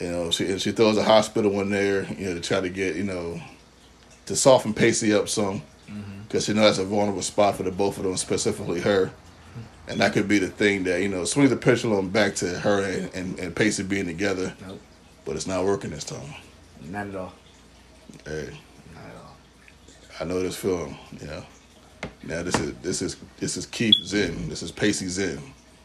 You 0.00 0.10
know, 0.10 0.30
she 0.30 0.46
and 0.46 0.60
she 0.60 0.72
throws 0.72 0.96
a 0.96 1.04
hospital 1.04 1.60
in 1.60 1.70
there, 1.70 2.04
you 2.14 2.26
know, 2.28 2.34
to 2.34 2.40
try 2.40 2.60
to 2.60 2.68
get 2.68 2.96
you 2.96 3.04
know 3.04 3.40
to 4.26 4.36
soften 4.36 4.74
Pacey 4.74 5.12
up 5.12 5.28
some, 5.28 5.62
because 6.26 6.44
she 6.46 6.52
knows 6.54 6.76
that's 6.76 6.78
a 6.78 6.84
vulnerable 6.84 7.22
spot 7.22 7.56
for 7.56 7.62
the 7.62 7.70
both 7.70 7.98
of 7.98 8.04
them, 8.04 8.16
specifically 8.16 8.80
her. 8.80 9.10
And 9.88 10.00
that 10.00 10.12
could 10.12 10.28
be 10.28 10.38
the 10.38 10.48
thing 10.48 10.84
that 10.84 11.02
you 11.02 11.08
know 11.08 11.24
swings 11.24 11.50
the 11.50 11.56
pendulum 11.56 12.08
back 12.08 12.34
to 12.36 12.46
her 12.60 12.82
and, 12.82 13.14
and, 13.14 13.38
and 13.38 13.54
Pacey 13.54 13.82
being 13.82 14.06
together, 14.06 14.54
Nope. 14.66 14.80
but 15.24 15.36
it's 15.36 15.46
not 15.46 15.64
working 15.64 15.90
this 15.90 16.04
time. 16.04 16.34
Not 16.88 17.06
at 17.08 17.16
all. 17.16 17.32
Hey, 18.24 18.50
Not 18.94 19.04
at 19.04 19.16
all. 19.16 19.36
I 20.20 20.24
know 20.24 20.42
this 20.42 20.56
feeling, 20.56 20.96
you 21.20 21.26
know. 21.26 21.44
Now 22.24 22.42
this 22.42 22.58
is 22.58 22.74
this 22.78 23.02
is 23.02 23.16
this 23.38 23.56
is 23.56 23.66
Keith 23.66 23.96
Zen. 24.04 24.48
This 24.48 24.62
is 24.62 24.70
Pacey 24.70 25.08
Zen. 25.08 25.40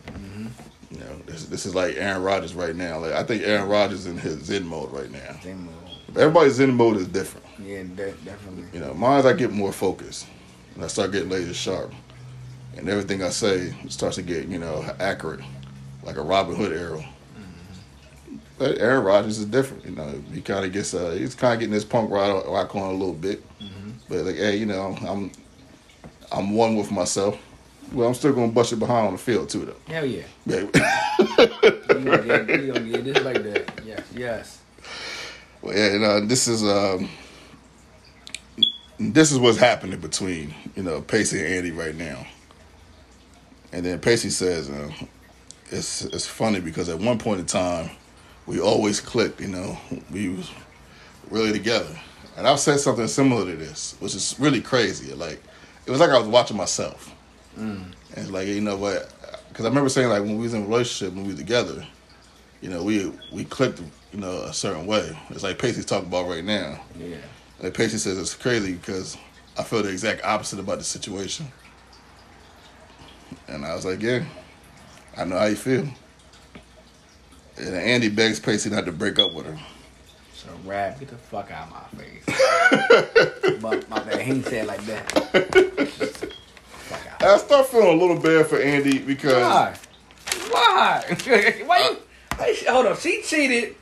Mm-hmm. 0.07 0.47
You 0.91 0.99
know, 0.99 1.17
this 1.25 1.45
this 1.45 1.65
is 1.65 1.75
like 1.75 1.95
Aaron 1.97 2.21
Rodgers 2.23 2.53
right 2.53 2.75
now. 2.75 2.99
Like 2.99 3.13
I 3.13 3.23
think 3.23 3.43
Aaron 3.43 3.67
Rodgers 3.67 4.05
in 4.05 4.17
his 4.17 4.43
Zen 4.43 4.65
mode 4.65 4.91
right 4.91 5.11
now. 5.11 5.37
Same 5.41 5.65
move. 5.65 5.73
Everybody's 6.17 6.53
Zen 6.53 6.73
mode 6.73 6.97
is 6.97 7.07
different. 7.07 7.45
Yeah, 7.59 7.83
de- 7.83 8.13
definitely. 8.23 8.65
You 8.73 8.79
know, 8.79 8.93
mine 8.93 9.25
I 9.25 9.33
get 9.33 9.51
more 9.51 9.71
focused 9.73 10.27
and 10.75 10.83
I 10.83 10.87
start 10.87 11.11
getting 11.11 11.29
laser 11.29 11.53
sharp, 11.53 11.91
and 12.75 12.87
everything 12.87 13.23
I 13.23 13.29
say 13.29 13.73
starts 13.89 14.15
to 14.17 14.21
get 14.21 14.47
you 14.47 14.59
know 14.59 14.85
accurate, 14.99 15.41
like 16.03 16.17
a 16.17 16.21
Robin 16.21 16.55
Hood 16.55 16.71
arrow. 16.71 17.03
But 18.57 18.79
Aaron 18.79 19.03
Rodgers 19.03 19.37
is 19.37 19.45
different. 19.45 19.85
You 19.85 19.91
know, 19.91 20.21
he 20.33 20.41
kind 20.41 20.65
of 20.65 20.73
gets 20.73 20.93
uh, 20.93 21.11
he's 21.11 21.35
kind 21.35 21.53
of 21.53 21.59
getting 21.59 21.73
this 21.73 21.85
punk 21.85 22.09
rock 22.09 22.47
rock 22.47 22.75
on 22.75 22.89
a 22.89 22.91
little 22.91 23.13
bit, 23.13 23.43
but 24.09 24.25
like 24.25 24.35
hey, 24.35 24.57
you 24.57 24.65
know, 24.65 24.97
I'm 25.07 25.31
I'm 26.31 26.53
one 26.55 26.75
with 26.75 26.91
myself. 26.91 27.37
Well, 27.93 28.07
I'm 28.07 28.13
still 28.13 28.33
gonna 28.33 28.51
bust 28.51 28.73
it 28.73 28.77
behind 28.79 29.07
on 29.07 29.13
the 29.13 29.19
field 29.19 29.49
too, 29.49 29.65
though. 29.65 29.93
Hell 29.93 30.05
yeah. 30.05 30.23
Yeah. 30.45 30.63
we 31.29 32.03
gonna 32.03 32.43
get, 32.43 32.47
we 32.59 32.67
gonna 32.67 32.79
get 32.89 33.03
this 33.05 33.23
like 33.23 33.43
that. 33.43 33.81
Yes, 33.85 34.03
yes. 34.13 34.61
Well, 35.61 35.75
yeah, 35.75 35.93
you 35.93 35.99
know, 35.99 36.25
this 36.25 36.47
is 36.47 36.63
um, 36.63 37.09
this 38.99 39.31
is 39.31 39.39
what's 39.39 39.57
happening 39.57 39.99
between 39.99 40.53
you 40.75 40.83
know 40.83 41.01
Pacey 41.01 41.39
and 41.39 41.47
Andy 41.47 41.71
right 41.71 41.95
now. 41.95 42.25
And 43.71 43.85
then 43.85 43.99
Pacey 43.99 44.29
says, 44.29 44.69
uh, 44.69 44.91
"It's 45.69 46.03
it's 46.05 46.25
funny 46.27 46.59
because 46.59 46.89
at 46.89 46.99
one 46.99 47.19
point 47.19 47.39
in 47.39 47.45
time, 47.45 47.91
we 48.47 48.59
always 48.59 48.99
clicked. 48.99 49.39
You 49.39 49.49
know, 49.49 49.77
we 50.11 50.29
was 50.29 50.49
really 51.29 51.51
together." 51.51 51.95
And 52.37 52.47
I've 52.47 52.59
said 52.59 52.79
something 52.79 53.07
similar 53.07 53.45
to 53.45 53.57
this, 53.57 53.95
which 53.99 54.15
is 54.15 54.35
really 54.39 54.61
crazy. 54.61 55.13
Like 55.13 55.41
it 55.85 55.91
was 55.91 55.99
like 55.99 56.09
I 56.09 56.17
was 56.17 56.27
watching 56.27 56.57
myself. 56.57 57.13
Mm. 57.57 57.83
And 57.83 58.17
it's 58.17 58.29
like 58.31 58.47
you 58.47 58.61
know 58.61 58.77
what? 58.77 59.11
Because 59.49 59.65
I 59.65 59.69
remember 59.69 59.89
saying 59.89 60.09
like 60.09 60.21
when 60.21 60.37
we 60.37 60.43
was 60.43 60.53
in 60.53 60.63
a 60.63 60.65
relationship, 60.65 61.13
when 61.13 61.25
we 61.25 61.33
were 61.33 61.37
together, 61.37 61.85
you 62.61 62.69
know, 62.69 62.83
we 62.83 63.11
we 63.31 63.43
clicked, 63.45 63.81
you 64.11 64.19
know, 64.19 64.43
a 64.43 64.53
certain 64.53 64.85
way. 64.85 65.17
It's 65.29 65.43
like 65.43 65.59
Pacey's 65.59 65.85
talking 65.85 66.07
about 66.07 66.27
right 66.27 66.43
now. 66.43 66.79
Yeah. 66.97 67.17
Like 67.61 67.73
Pacey 67.73 67.97
says, 67.97 68.17
it's 68.17 68.35
crazy 68.35 68.73
because 68.73 69.17
I 69.57 69.63
feel 69.63 69.81
the 69.81 69.89
exact 69.89 70.23
opposite 70.23 70.59
about 70.59 70.77
the 70.77 70.83
situation. 70.83 71.47
And 73.47 73.65
I 73.65 73.73
was 73.73 73.85
like, 73.85 74.01
yeah, 74.01 74.23
I 75.17 75.23
know 75.23 75.39
how 75.39 75.45
you 75.45 75.55
feel. 75.55 75.87
And 77.57 77.75
Andy 77.75 78.09
begs 78.09 78.39
Pacey 78.39 78.69
not 78.69 78.85
to 78.85 78.91
break 78.91 79.19
up 79.19 79.33
with 79.33 79.45
her. 79.45 79.57
So 80.33 80.49
rap, 80.65 80.99
get 80.99 81.09
the 81.09 81.15
fuck 81.15 81.49
out 81.51 81.67
of 81.67 81.93
my 81.93 82.03
face. 82.03 83.59
but 83.61 83.89
my 83.89 83.99
bad, 83.99 84.21
he 84.21 84.41
said 84.43 84.67
like 84.67 84.81
that. 84.85 85.11
fuck 85.11 87.07
out. 87.07 87.21
And 87.21 87.31
I 87.31 87.37
start 87.37 87.65
feeling 87.67 87.99
a 87.99 88.01
little 88.01 88.19
bad 88.19 88.47
for 88.47 88.59
Andy 88.61 88.99
because 88.99 89.33
Why? 89.33 89.75
Why? 90.51 91.03
Why 91.25 91.37
you? 91.37 91.65
Uh, 91.65 91.95
Why 92.37 92.55
hold 92.67 92.85
on. 92.85 92.97
She 92.97 93.21
cheated. 93.23 93.75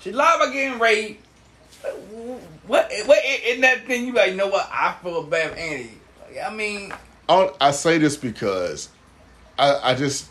She 0.00 0.12
lied 0.12 0.36
about 0.36 0.52
getting 0.52 0.78
raped. 0.78 1.24
What? 2.66 2.92
What? 3.06 3.18
In 3.48 3.62
that 3.62 3.86
thing, 3.86 4.06
you 4.06 4.12
like, 4.12 4.32
you 4.32 4.36
know 4.36 4.48
what? 4.48 4.68
I 4.70 4.94
feel 5.02 5.22
bad 5.22 5.52
for 5.52 5.56
Andy. 5.56 5.98
I 6.44 6.50
mean, 6.50 6.92
I, 7.28 7.50
I 7.60 7.70
say 7.70 7.98
this 7.98 8.16
because 8.16 8.88
I, 9.58 9.92
I 9.92 9.94
just 9.94 10.28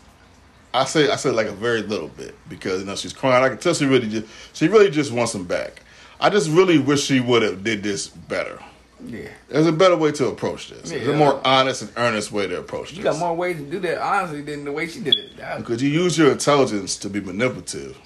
I 0.74 0.84
say 0.84 1.10
I 1.10 1.16
say 1.16 1.30
like 1.30 1.46
a 1.48 1.52
very 1.52 1.82
little 1.82 2.08
bit 2.08 2.34
because 2.48 2.80
you 2.80 2.86
know 2.86 2.96
she's 2.96 3.12
crying. 3.12 3.44
I 3.44 3.48
can 3.48 3.58
tell 3.58 3.74
she 3.74 3.84
really 3.86 4.08
just 4.08 4.26
she 4.54 4.68
really 4.68 4.90
just 4.90 5.12
wants 5.12 5.34
him 5.34 5.44
back. 5.44 5.82
I 6.20 6.30
just 6.30 6.48
really 6.50 6.78
wish 6.78 7.02
she 7.04 7.20
would 7.20 7.42
have 7.42 7.62
did 7.64 7.82
this 7.82 8.08
better. 8.08 8.58
yeah. 9.04 9.28
There's 9.48 9.66
a 9.66 9.72
better 9.72 9.96
way 9.96 10.12
to 10.12 10.28
approach 10.28 10.70
this. 10.70 10.90
There's 10.90 11.08
a 11.08 11.16
more 11.16 11.40
honest 11.44 11.82
and 11.82 11.90
earnest 11.96 12.30
way 12.30 12.46
to 12.46 12.58
approach 12.60 12.90
this. 12.90 12.98
You 12.98 13.04
got 13.04 13.18
more 13.18 13.34
ways 13.34 13.56
to 13.56 13.64
do 13.64 13.80
that, 13.80 13.98
honestly, 14.00 14.40
than 14.42 14.64
the 14.64 14.70
way 14.72 14.86
she 14.86 15.00
did 15.00 15.16
it. 15.16 15.36
Because 15.58 15.82
you 15.82 15.88
use 15.90 16.16
your 16.16 16.30
intelligence 16.30 16.96
to 16.98 17.10
be 17.10 17.20
manipulative. 17.20 17.98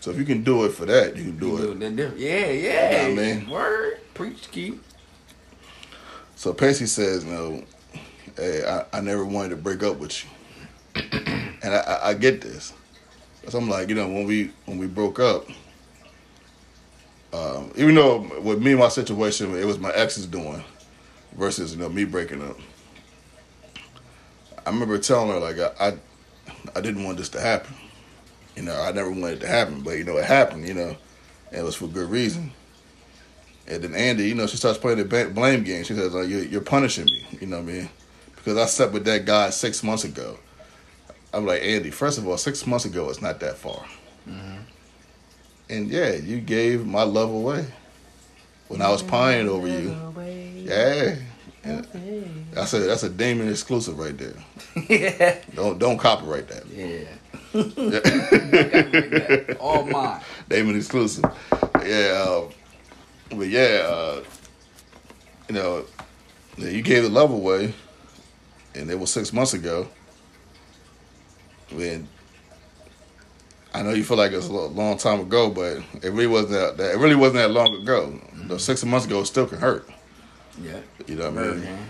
So 0.00 0.10
if 0.10 0.16
you 0.16 0.24
can 0.24 0.42
do 0.44 0.64
it 0.64 0.70
for 0.70 0.86
that, 0.86 1.16
you 1.16 1.24
can 1.24 1.38
do 1.38 1.46
you 1.48 1.72
it. 1.72 1.78
that 1.80 1.96
different. 1.96 2.18
Yeah, 2.20 2.50
yeah. 2.50 3.02
You 3.08 3.14
know 3.14 3.22
what 3.22 3.30
I 3.30 3.34
mean? 3.34 3.50
Word. 3.50 4.00
Preach, 4.14 4.50
keep. 4.50 4.82
So 6.36 6.52
Pacey 6.54 6.86
says, 6.86 7.24
"No, 7.24 7.64
hey, 8.36 8.64
I, 8.64 8.98
I 8.98 9.00
never 9.00 9.24
wanted 9.24 9.50
to 9.50 9.56
break 9.56 9.82
up 9.82 9.98
with 9.98 10.24
you. 10.24 10.30
and 11.62 11.74
I, 11.74 12.00
I, 12.02 12.14
get 12.14 12.40
this. 12.40 12.72
So 13.48 13.58
I'm 13.58 13.68
like, 13.68 13.88
you 13.88 13.94
know, 13.94 14.08
when 14.08 14.24
we 14.26 14.50
when 14.66 14.78
we 14.78 14.86
broke 14.86 15.18
up, 15.20 15.46
um, 17.32 17.72
even 17.76 17.94
though 17.94 18.18
with 18.40 18.62
me 18.62 18.72
and 18.72 18.80
my 18.80 18.88
situation, 18.88 19.54
it 19.56 19.64
was 19.64 19.78
my 19.78 19.90
ex's 19.90 20.26
doing 20.26 20.62
versus, 21.36 21.74
you 21.74 21.80
know, 21.80 21.88
me 21.88 22.04
breaking 22.04 22.42
up. 22.42 22.58
I 24.66 24.70
remember 24.70 24.98
telling 24.98 25.30
her 25.30 25.38
like 25.38 25.58
I, 25.58 25.88
I 25.88 25.98
I 26.74 26.80
didn't 26.80 27.04
want 27.04 27.18
this 27.18 27.28
to 27.30 27.40
happen. 27.40 27.74
You 28.56 28.62
know, 28.62 28.80
I 28.80 28.92
never 28.92 29.10
wanted 29.10 29.38
it 29.38 29.40
to 29.40 29.46
happen, 29.46 29.82
but 29.82 29.92
you 29.92 30.04
know, 30.04 30.16
it 30.16 30.24
happened, 30.24 30.66
you 30.66 30.74
know, 30.74 30.96
and 31.50 31.60
it 31.60 31.64
was 31.64 31.76
for 31.76 31.86
good 31.86 32.10
reason. 32.10 32.52
And 33.68 33.84
then 33.84 33.94
Andy, 33.94 34.28
you 34.28 34.34
know, 34.34 34.46
she 34.46 34.56
starts 34.56 34.78
playing 34.78 34.98
the 34.98 35.30
blame 35.34 35.62
game. 35.62 35.84
She 35.84 35.94
says, 35.94 36.14
like, 36.14 36.28
you're, 36.28 36.44
you're 36.44 36.60
punishing 36.62 37.04
me, 37.04 37.26
you 37.40 37.46
know 37.46 37.60
what 37.60 37.68
I 37.68 37.72
mean? 37.72 37.90
Because 38.34 38.56
I 38.56 38.64
slept 38.66 38.94
with 38.94 39.04
that 39.04 39.26
guy 39.26 39.50
six 39.50 39.82
months 39.82 40.04
ago. 40.04 40.38
I'm 41.32 41.46
like, 41.46 41.62
Andy, 41.62 41.90
first 41.90 42.18
of 42.18 42.26
all, 42.26 42.36
six 42.38 42.66
months 42.66 42.84
ago 42.84 43.08
it's 43.10 43.22
not 43.22 43.38
that 43.40 43.56
far. 43.56 43.84
And 45.70 45.90
yeah, 45.90 46.12
you 46.14 46.40
gave 46.40 46.86
my 46.86 47.02
love 47.02 47.30
away 47.30 47.66
when 48.68 48.80
I 48.80 48.90
was 48.90 49.02
pining 49.02 49.48
over 49.48 49.68
you. 49.68 49.94
Yeah. 50.56 51.16
And 51.64 51.86
I 52.56 52.64
said, 52.64 52.88
that's 52.88 53.02
a 53.02 53.10
Damon 53.10 53.50
exclusive 53.50 53.98
right 53.98 54.16
there. 54.16 54.32
yeah. 54.88 55.36
Don't 55.54 55.78
don't 55.78 55.98
copyright 55.98 56.48
that. 56.48 56.66
Yeah. 56.68 57.04
All 59.60 59.84
mine. 59.84 60.20
Damon 60.48 60.76
exclusive. 60.76 61.24
Yeah, 61.84 62.24
uh, 62.26 62.48
but 63.30 63.48
yeah, 63.48 63.82
uh, 63.84 64.22
you 65.48 65.54
know, 65.54 65.84
yeah, 66.56 66.70
you 66.70 66.82
gave 66.82 67.02
the 67.02 67.08
love 67.08 67.30
away, 67.30 67.74
and 68.74 68.90
it 68.90 68.98
was 68.98 69.12
six 69.12 69.32
months 69.32 69.54
ago. 69.54 69.88
When 71.70 72.08
I 73.74 73.82
know 73.82 73.90
you 73.90 74.02
feel 74.02 74.16
like 74.16 74.32
it's 74.32 74.48
a 74.48 74.52
long 74.52 74.96
time 74.96 75.20
ago, 75.20 75.50
but 75.50 75.78
it 76.02 76.10
really 76.10 76.26
wasn't 76.26 76.52
that. 76.52 76.76
that 76.78 76.94
it 76.94 76.98
really 76.98 77.14
wasn't 77.14 77.36
that 77.36 77.50
long 77.50 77.74
ago. 77.74 78.06
The 78.32 78.36
mm-hmm. 78.36 78.56
six 78.56 78.84
months 78.84 79.06
ago, 79.06 79.20
it 79.20 79.26
still 79.26 79.46
can 79.46 79.58
hurt. 79.58 79.88
Yeah. 80.62 80.80
You 81.06 81.16
know 81.16 81.30
what 81.30 81.44
I 81.44 81.46
mean? 81.46 81.60
man. 81.60 81.88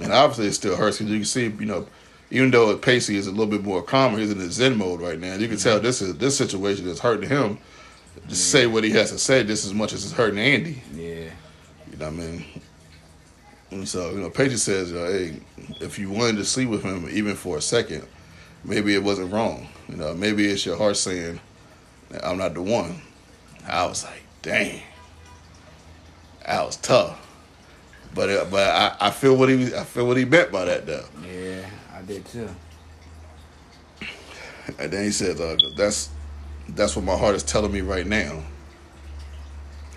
And 0.00 0.12
obviously, 0.12 0.46
it 0.46 0.52
still 0.54 0.76
hurts 0.76 0.98
because 0.98 1.12
you 1.12 1.18
can 1.18 1.26
see, 1.26 1.44
you 1.44 1.66
know, 1.66 1.86
even 2.30 2.50
though 2.50 2.74
Pacey 2.78 3.16
is 3.16 3.26
a 3.26 3.30
little 3.30 3.46
bit 3.46 3.62
more 3.62 3.82
calmer, 3.82 4.18
he's 4.18 4.30
in 4.30 4.38
his 4.38 4.54
Zen 4.54 4.78
mode 4.78 5.00
right 5.00 5.18
now. 5.18 5.34
You 5.34 5.48
can 5.48 5.58
tell 5.58 5.76
mm-hmm. 5.76 5.84
this 5.84 6.00
is 6.00 6.16
this 6.16 6.36
situation 6.36 6.88
is 6.88 7.00
hurting 7.00 7.28
him. 7.28 7.58
To 8.28 8.34
say 8.34 8.66
what 8.66 8.84
he 8.84 8.90
has 8.90 9.10
to 9.10 9.18
say 9.18 9.42
just 9.42 9.64
as 9.64 9.74
much 9.74 9.92
as 9.92 10.04
it's 10.04 10.12
hurting 10.12 10.38
Andy. 10.38 10.82
Yeah. 10.94 11.30
You 11.90 11.98
know 11.98 12.06
what 12.06 12.06
I 12.06 12.10
mean? 12.10 12.44
And 13.70 13.88
so, 13.88 14.10
you 14.12 14.20
know, 14.20 14.30
Pacey 14.30 14.58
says, 14.58 14.92
you 14.92 14.98
know, 14.98 15.06
hey, 15.06 15.40
if 15.80 15.98
you 15.98 16.10
wanted 16.10 16.36
to 16.36 16.44
sleep 16.44 16.68
with 16.68 16.82
him 16.82 17.08
even 17.10 17.34
for 17.34 17.56
a 17.56 17.60
second, 17.60 18.06
maybe 18.64 18.94
it 18.94 19.02
wasn't 19.02 19.32
wrong. 19.32 19.68
You 19.88 19.96
know, 19.96 20.14
maybe 20.14 20.46
it's 20.46 20.64
your 20.64 20.76
heart 20.76 20.96
saying, 20.96 21.40
I'm 22.22 22.38
not 22.38 22.54
the 22.54 22.62
one. 22.62 23.00
I 23.66 23.86
was 23.86 24.04
like, 24.04 24.22
dang. 24.42 24.82
That 26.46 26.66
was 26.66 26.76
tough. 26.76 27.18
But 28.14 28.28
uh, 28.28 28.44
but 28.50 28.68
I, 28.68 28.96
I 29.06 29.10
feel 29.10 29.36
what 29.36 29.48
he 29.48 29.74
I 29.74 29.84
feel 29.84 30.06
what 30.06 30.16
he 30.16 30.24
meant 30.24 30.52
by 30.52 30.66
that 30.66 30.86
though. 30.86 31.04
Yeah, 31.26 31.66
I 31.94 32.02
did 32.02 32.24
too. 32.26 32.48
And 34.78 34.92
then 34.92 35.04
he 35.04 35.10
said, 35.10 35.40
uh, 35.40 35.56
"That's 35.76 36.10
that's 36.68 36.94
what 36.94 37.04
my 37.04 37.16
heart 37.16 37.34
is 37.34 37.42
telling 37.42 37.72
me 37.72 37.80
right 37.80 38.06
now." 38.06 38.42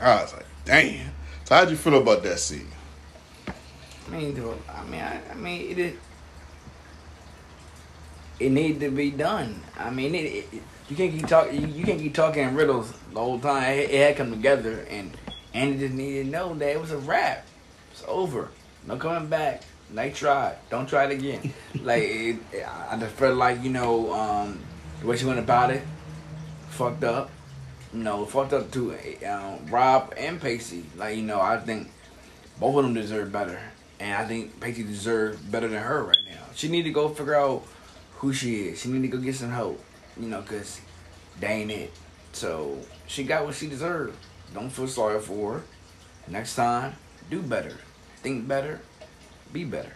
I 0.02 0.22
was 0.22 0.34
like, 0.34 0.46
"Damn." 0.64 1.12
So 1.44 1.56
how'd 1.56 1.70
you 1.70 1.76
feel 1.76 1.96
about 2.02 2.24
that 2.24 2.40
scene? 2.40 2.68
I 4.08 4.12
mean, 4.12 4.56
I 4.70 4.84
mean, 4.86 5.02
I, 5.02 5.20
I 5.32 5.34
mean, 5.36 5.72
it 5.72 5.80
is. 5.80 5.98
It 8.40 8.52
needed 8.52 8.82
to 8.82 8.92
be 8.92 9.12
done. 9.12 9.62
I 9.78 9.90
mean, 9.90 10.14
it, 10.14 10.46
it, 10.52 10.64
you 10.90 10.96
can't 10.96 11.12
keep 11.12 11.28
talking. 11.28 11.62
You, 11.62 11.68
you 11.68 11.86
can't 11.86 12.00
keep 12.00 12.14
talking 12.14 12.54
riddles 12.54 12.92
the 13.14 13.20
whole 13.20 13.40
time. 13.40 13.64
It, 13.64 13.90
it 13.92 14.08
had 14.08 14.18
come 14.18 14.32
together, 14.32 14.86
and 14.90 15.16
and 15.56 15.72
Andy 15.72 15.80
just 15.80 15.94
needed 15.94 16.26
to 16.26 16.32
know 16.32 16.54
that 16.56 16.70
it 16.70 16.82
was 16.82 16.92
a 16.92 16.98
wrap. 16.98 17.46
It's 17.92 18.04
over. 18.08 18.50
No 18.86 18.98
coming 18.98 19.30
back. 19.30 19.64
They 19.90 20.12
tried. 20.12 20.58
Don't 20.70 20.88
try 20.88 21.06
it 21.06 21.12
again. 21.12 21.54
like 21.82 22.04
it, 22.04 22.36
I 22.90 22.98
just 23.00 23.16
felt 23.16 23.38
like 23.38 23.64
you 23.64 23.70
know 23.70 24.14
um, 24.14 24.60
the 25.00 25.08
way 25.08 25.16
she 25.16 25.26
went 25.26 25.40
about 25.40 25.72
it, 25.72 25.82
fucked 26.70 27.06
up. 27.06 27.32
You 27.94 28.04
know, 28.04 28.26
fucked 28.26 28.52
up 28.52 28.70
to 28.72 28.98
um, 29.26 29.66
Rob 29.68 30.14
and 30.18 30.42
Pacey. 30.42 30.84
Like 30.98 31.16
you 31.16 31.24
know, 31.24 31.40
I 31.40 31.58
think 31.58 31.90
both 32.60 32.76
of 32.76 32.84
them 32.84 32.94
deserve 32.94 33.32
better, 33.32 33.60
and 34.02 34.14
I 34.14 34.26
think 34.26 34.60
Pacey 34.60 34.84
deserves 34.84 35.40
better 35.40 35.70
than 35.70 35.82
her 35.82 36.04
right 36.04 36.18
now. 36.30 36.44
She 36.54 36.68
need 36.68 36.84
to 36.84 36.92
go 36.92 37.08
figure 37.08 37.36
out 37.36 37.66
who 38.18 38.34
she 38.34 38.68
is. 38.68 38.82
She 38.82 38.90
need 38.90 39.02
to 39.04 39.08
go 39.08 39.18
get 39.18 39.36
some 39.36 39.52
help. 39.52 39.84
You 40.20 40.28
know, 40.28 40.42
cause 40.42 40.82
they 41.40 41.48
ain't 41.48 41.72
it. 41.72 41.94
So 42.32 42.80
she 43.08 43.24
got 43.24 43.46
what 43.46 43.56
she 43.56 43.68
deserved. 43.68 44.18
Don't 44.54 44.70
feel 44.70 44.88
sorry 44.88 45.20
for 45.20 45.54
her. 45.54 45.64
Next 46.28 46.56
time, 46.56 46.96
do 47.30 47.42
better. 47.42 47.78
Think 48.18 48.48
better. 48.48 48.82
Be 49.54 49.64
better. 49.64 49.94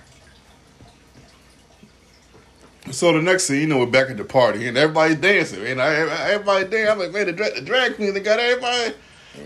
So 2.91 3.13
the 3.13 3.21
next 3.21 3.43
scene, 3.43 3.61
you 3.61 3.67
know, 3.67 3.79
we're 3.79 3.85
back 3.85 4.09
at 4.09 4.17
the 4.17 4.23
party 4.23 4.67
and 4.67 4.77
everybody's 4.77 5.17
dancing. 5.17 5.65
And 5.65 5.81
I, 5.81 5.93
everybody 6.31 6.65
dancing. 6.65 6.89
I'm 6.89 6.99
like, 6.99 7.11
man, 7.11 7.25
the 7.27 7.33
drag, 7.33 7.55
the 7.55 7.61
drag 7.61 7.95
queen, 7.95 8.13
they 8.13 8.19
got 8.19 8.39
everybody, 8.39 8.95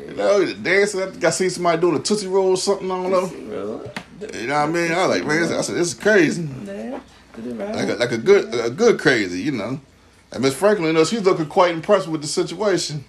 you 0.07 0.13
know, 0.15 0.53
dancing. 0.53 1.01
I 1.01 1.05
think 1.07 1.23
I 1.23 1.29
see 1.29 1.49
somebody 1.49 1.81
doing 1.81 1.95
a 1.97 1.99
tootsie 1.99 2.27
roll 2.27 2.51
or 2.51 2.57
something. 2.57 2.89
I 2.89 3.01
don't 3.01 3.11
know. 3.11 3.91
You 4.33 4.47
know 4.47 4.61
what 4.61 4.69
I 4.69 4.71
mean? 4.71 4.91
I 4.91 5.07
was 5.07 5.17
like, 5.17 5.27
man, 5.27 5.43
I 5.43 5.61
said, 5.61 5.75
this 5.75 5.87
is 5.89 5.93
crazy. 5.93 6.47
Like 7.37 7.89
a, 7.89 7.93
like 7.95 8.11
a 8.11 8.17
good, 8.17 8.53
a 8.53 8.69
good 8.69 8.99
crazy, 8.99 9.41
you 9.41 9.51
know. 9.51 9.79
And 10.31 10.41
Miss 10.41 10.55
Franklin, 10.55 10.87
you 10.87 10.93
know, 10.93 11.05
she's 11.05 11.21
looking 11.21 11.47
quite 11.47 11.73
impressed 11.73 12.07
with 12.07 12.21
the 12.21 12.27
situation. 12.27 13.03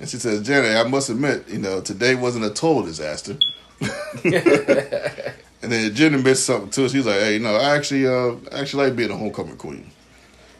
And 0.00 0.08
she 0.08 0.16
says, 0.16 0.42
Janet, 0.42 0.76
I 0.76 0.88
must 0.88 1.08
admit, 1.08 1.48
you 1.48 1.58
know, 1.58 1.80
today 1.80 2.14
wasn't 2.14 2.44
a 2.44 2.50
total 2.50 2.82
disaster. 2.82 3.36
and 3.80 5.72
then 5.72 5.94
Jenny 5.94 6.22
missed 6.22 6.44
something 6.44 6.70
too. 6.70 6.88
She's 6.88 7.06
like, 7.06 7.20
hey, 7.20 7.34
you 7.34 7.38
know, 7.38 7.54
I 7.54 7.76
actually, 7.76 8.06
uh, 8.06 8.34
I 8.52 8.60
actually 8.60 8.86
like 8.86 8.96
being 8.96 9.10
a 9.10 9.16
homecoming 9.16 9.56
queen. 9.56 9.90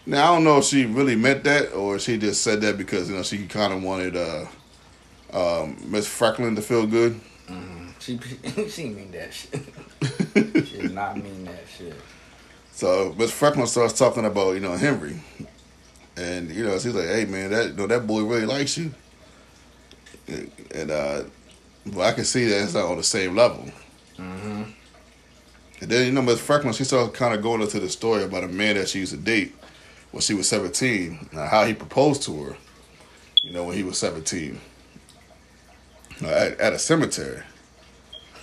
Now 0.06 0.32
I 0.32 0.34
don't 0.34 0.44
know 0.44 0.58
if 0.58 0.64
she 0.64 0.84
really 0.84 1.16
meant 1.16 1.44
that 1.44 1.72
or 1.72 1.98
she 1.98 2.18
just 2.18 2.42
said 2.42 2.60
that 2.60 2.76
because 2.76 3.08
you 3.08 3.16
know 3.16 3.22
she 3.22 3.46
kind 3.46 3.72
of 3.72 3.82
wanted 3.82 4.16
uh, 4.16 4.46
um, 5.32 5.78
Miss 5.86 6.06
Franklin 6.06 6.54
to 6.56 6.62
feel 6.62 6.86
good. 6.86 7.18
Mm-hmm. 7.48 7.88
She 8.00 8.18
she 8.68 8.88
mean 8.90 9.10
that 9.12 9.32
shit. 9.32 9.60
she 10.66 10.82
did 10.82 10.94
not 10.94 11.16
mean 11.16 11.44
that 11.44 11.64
shit. 11.76 11.94
So 12.74 13.14
Miss 13.16 13.30
Franklin 13.30 13.68
starts 13.68 13.96
talking 13.96 14.24
about 14.24 14.54
you 14.54 14.60
know 14.60 14.72
Henry, 14.72 15.20
and 16.16 16.50
you 16.50 16.64
know 16.64 16.72
she's 16.72 16.92
like, 16.92 17.06
"Hey 17.06 17.24
man, 17.24 17.50
that 17.50 17.68
you 17.68 17.74
know, 17.74 17.86
that 17.86 18.04
boy 18.04 18.24
really 18.24 18.46
likes 18.46 18.76
you," 18.76 18.92
and 20.26 20.90
uh, 20.90 21.22
well 21.86 22.08
I 22.08 22.12
can 22.12 22.24
see 22.24 22.46
that 22.46 22.64
it's 22.64 22.74
not 22.74 22.86
on 22.86 22.96
the 22.96 23.04
same 23.04 23.36
level. 23.36 23.70
Mm-hmm. 24.18 24.62
And 25.82 25.90
then 25.90 26.06
you 26.06 26.12
know 26.12 26.22
Miss 26.22 26.40
Franklin, 26.40 26.72
she 26.72 26.82
started 26.82 27.14
kind 27.14 27.32
of 27.32 27.42
going 27.42 27.62
into 27.62 27.78
the 27.78 27.88
story 27.88 28.24
about 28.24 28.42
a 28.42 28.48
man 28.48 28.74
that 28.74 28.88
she 28.88 28.98
used 28.98 29.12
to 29.12 29.18
date 29.18 29.54
when 30.10 30.20
she 30.20 30.34
was 30.34 30.48
seventeen, 30.48 31.28
and 31.30 31.48
how 31.48 31.64
he 31.64 31.74
proposed 31.74 32.24
to 32.24 32.42
her. 32.42 32.56
You 33.44 33.52
know 33.52 33.62
when 33.62 33.76
he 33.76 33.84
was 33.84 33.98
seventeen, 33.98 34.60
uh, 36.24 36.26
at, 36.26 36.58
at 36.58 36.72
a 36.72 36.78
cemetery. 36.80 37.44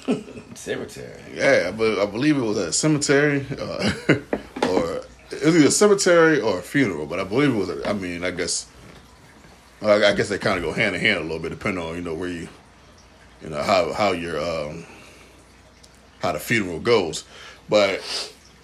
Cemetery. 0.55 1.21
Yeah, 1.33 1.71
but 1.71 1.99
I 1.99 2.05
believe 2.05 2.37
it 2.37 2.41
was 2.41 2.57
at 2.57 2.69
a 2.69 2.73
cemetery, 2.73 3.45
uh, 3.59 3.91
or 4.67 5.01
it 5.31 5.45
was 5.45 5.55
either 5.55 5.67
a 5.67 5.71
cemetery 5.71 6.39
or 6.39 6.59
a 6.59 6.61
funeral. 6.61 7.05
But 7.05 7.19
I 7.19 7.23
believe 7.23 7.53
it 7.53 7.57
was. 7.57 7.69
A, 7.69 7.87
I 7.87 7.93
mean, 7.93 8.23
I 8.23 8.31
guess, 8.31 8.67
I 9.81 10.05
I 10.05 10.13
guess 10.13 10.29
they 10.29 10.37
kind 10.37 10.57
of 10.57 10.63
go 10.63 10.73
hand 10.73 10.95
in 10.95 11.01
hand 11.01 11.19
a 11.19 11.21
little 11.21 11.39
bit, 11.39 11.49
depending 11.49 11.83
on 11.83 11.95
you 11.95 12.01
know 12.01 12.13
where 12.13 12.29
you, 12.29 12.49
you 13.41 13.49
know 13.49 13.61
how 13.61 13.93
how 13.93 14.11
your 14.11 14.39
um 14.39 14.85
how 16.21 16.31
the 16.31 16.39
funeral 16.39 16.79
goes. 16.79 17.23
But 17.69 18.01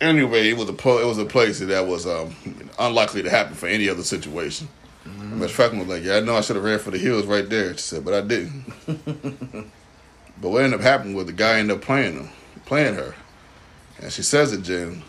anyway, 0.02 0.50
it 0.50 0.58
was 0.58 0.70
a 0.70 0.74
it 0.74 1.06
was 1.06 1.18
a 1.18 1.26
place 1.26 1.60
that 1.60 1.88
was 1.88 2.08
um 2.08 2.36
unlikely 2.80 3.24
to 3.24 3.30
happen 3.30 3.54
for 3.54 3.68
any 3.68 3.90
other 3.90 4.04
situation. 4.04 4.68
Miss 5.06 5.52
Franklin 5.52 5.80
was 5.80 5.88
like, 5.88 6.04
"Yeah, 6.04 6.18
I 6.18 6.20
know 6.20 6.36
I 6.36 6.42
should 6.42 6.58
have 6.58 6.66
ran 6.66 6.80
for 6.80 6.92
the 6.92 6.98
hills 6.98 7.26
right 7.26 7.48
there." 7.48 7.74
She 7.74 7.80
said, 7.80 8.04
"But 8.04 8.14
I 8.14 8.22
didn't." 8.22 9.72
but 10.42 10.50
what 10.50 10.64
ended 10.64 10.80
up 10.80 10.84
happening 10.84 11.16
was 11.16 11.26
the 11.26 11.34
guy 11.34 11.60
ended 11.60 11.78
up 11.78 11.84
playing 11.84 12.16
them, 12.16 12.30
playing 12.66 12.96
her, 12.96 13.16
and 14.02 14.12
she 14.12 14.22
says 14.22 14.52
to 14.52 14.58
Jen, 14.58 15.02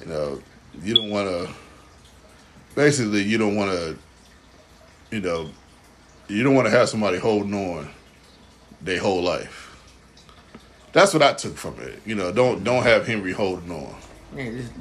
"You 0.00 0.06
know, 0.06 0.42
you 0.82 0.94
don't 0.94 1.10
want 1.10 1.28
to. 1.28 1.50
Basically, 2.74 3.22
you 3.22 3.38
don't 3.38 3.56
want 3.56 3.70
to. 3.70 3.96
You 5.10 5.20
know, 5.20 5.50
you 6.28 6.42
don't 6.42 6.54
want 6.54 6.66
to 6.66 6.70
have 6.70 6.88
somebody 6.88 7.18
holding 7.18 7.54
on 7.54 7.88
their 8.80 9.00
whole 9.00 9.22
life." 9.22 9.70
That's 10.92 11.12
what 11.12 11.22
I 11.22 11.32
took 11.32 11.56
from 11.56 11.78
it. 11.80 12.00
You 12.06 12.14
know, 12.14 12.32
don't 12.32 12.62
don't 12.62 12.82
have 12.84 13.06
Henry 13.06 13.32
holding 13.32 13.70
on. 13.70 13.96
Yeah, 14.36 14.50
just 14.50 14.72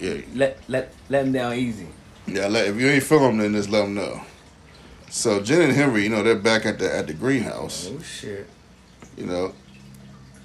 Yeah, 0.00 0.20
let 0.34 0.58
let 0.68 0.92
let 1.08 1.26
him 1.26 1.32
down 1.32 1.54
easy. 1.54 1.86
Yeah, 2.26 2.46
let, 2.48 2.66
if 2.68 2.76
you 2.80 2.88
ain't 2.88 3.02
feel 3.02 3.20
them, 3.20 3.38
then 3.38 3.52
just 3.52 3.70
let 3.70 3.82
them 3.82 3.94
know. 3.94 4.20
So 5.10 5.42
Jen 5.42 5.62
and 5.62 5.72
Henry, 5.72 6.04
you 6.04 6.08
know, 6.08 6.22
they're 6.22 6.36
back 6.36 6.66
at 6.66 6.78
the 6.78 6.94
at 6.94 7.06
the 7.06 7.14
greenhouse, 7.14 7.90
Oh 7.90 8.00
shit. 8.02 8.48
You 9.16 9.26
know, 9.26 9.54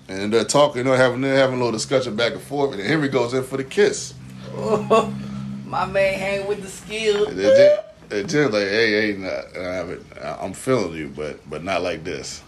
and 0.08 0.32
they're 0.32 0.44
talking, 0.44 0.80
you 0.80 0.84
know, 0.84 0.94
having 0.94 1.22
they're 1.22 1.38
having 1.38 1.56
a 1.56 1.58
little 1.58 1.72
discussion 1.72 2.16
back 2.16 2.34
and 2.34 2.42
forth, 2.42 2.74
and 2.74 2.82
Henry 2.82 3.10
goes 3.10 3.34
in 3.34 3.44
for 3.44 3.58
the 3.58 3.64
kiss. 3.64 4.14
Oh, 4.54 5.14
my 5.66 5.86
man 5.86 6.20
hang 6.20 6.48
with 6.48 6.62
the 6.62 6.70
skill. 6.70 7.28
And 7.28 7.38
then 7.38 7.80
and 8.10 8.30
Jen's 8.30 8.54
like, 8.54 8.68
"Hey, 8.68 9.14
hey, 9.14 9.98
I 10.24 10.44
I'm 10.44 10.54
feeling 10.54 10.94
you, 10.94 11.10
but 11.10 11.48
but 11.50 11.64
not 11.64 11.82
like 11.82 12.04
this." 12.04 12.44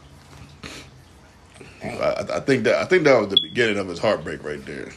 I, 1.84 2.26
I 2.34 2.40
think 2.42 2.64
that 2.66 2.76
I 2.76 2.86
think 2.86 3.04
that 3.04 3.20
was 3.20 3.30
the 3.30 3.40
beginning 3.42 3.78
of 3.78 3.88
his 3.88 4.00
heartbreak 4.00 4.44
right 4.44 4.64
there. 4.66 4.90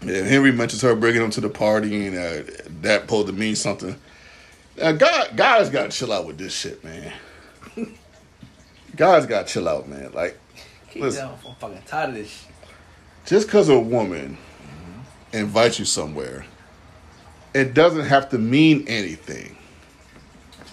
And 0.00 0.10
Henry 0.10 0.52
mentions 0.52 0.82
her 0.82 0.94
bringing 0.94 1.22
him 1.22 1.30
to 1.30 1.40
the 1.40 1.48
party, 1.48 2.06
and 2.06 2.16
uh, 2.16 2.52
that 2.82 3.02
supposed 3.02 3.26
to 3.26 3.32
mean 3.32 3.56
something. 3.56 3.96
Now, 4.76 4.92
God, 4.92 5.36
guys 5.36 5.70
got 5.70 5.90
to 5.90 5.96
chill 5.96 6.12
out 6.12 6.24
with 6.24 6.38
this 6.38 6.54
shit, 6.54 6.84
man. 6.84 7.12
Guys 8.98 9.24
got 9.24 9.46
to 9.46 9.52
chill 9.52 9.68
out, 9.68 9.88
man. 9.88 10.12
Like, 10.12 10.38
Keep 10.90 11.02
Listen. 11.02 11.26
down. 11.26 11.38
I'm 11.46 11.54
fucking 11.54 11.82
tired 11.86 12.10
of 12.10 12.14
this 12.16 12.28
shit. 12.30 12.50
just 13.26 13.46
because 13.46 13.68
a 13.68 13.78
woman 13.78 14.36
invites 15.32 15.78
you 15.78 15.84
somewhere, 15.84 16.44
it 17.54 17.74
doesn't 17.74 18.06
have 18.06 18.28
to 18.30 18.38
mean 18.38 18.84
anything. 18.88 19.56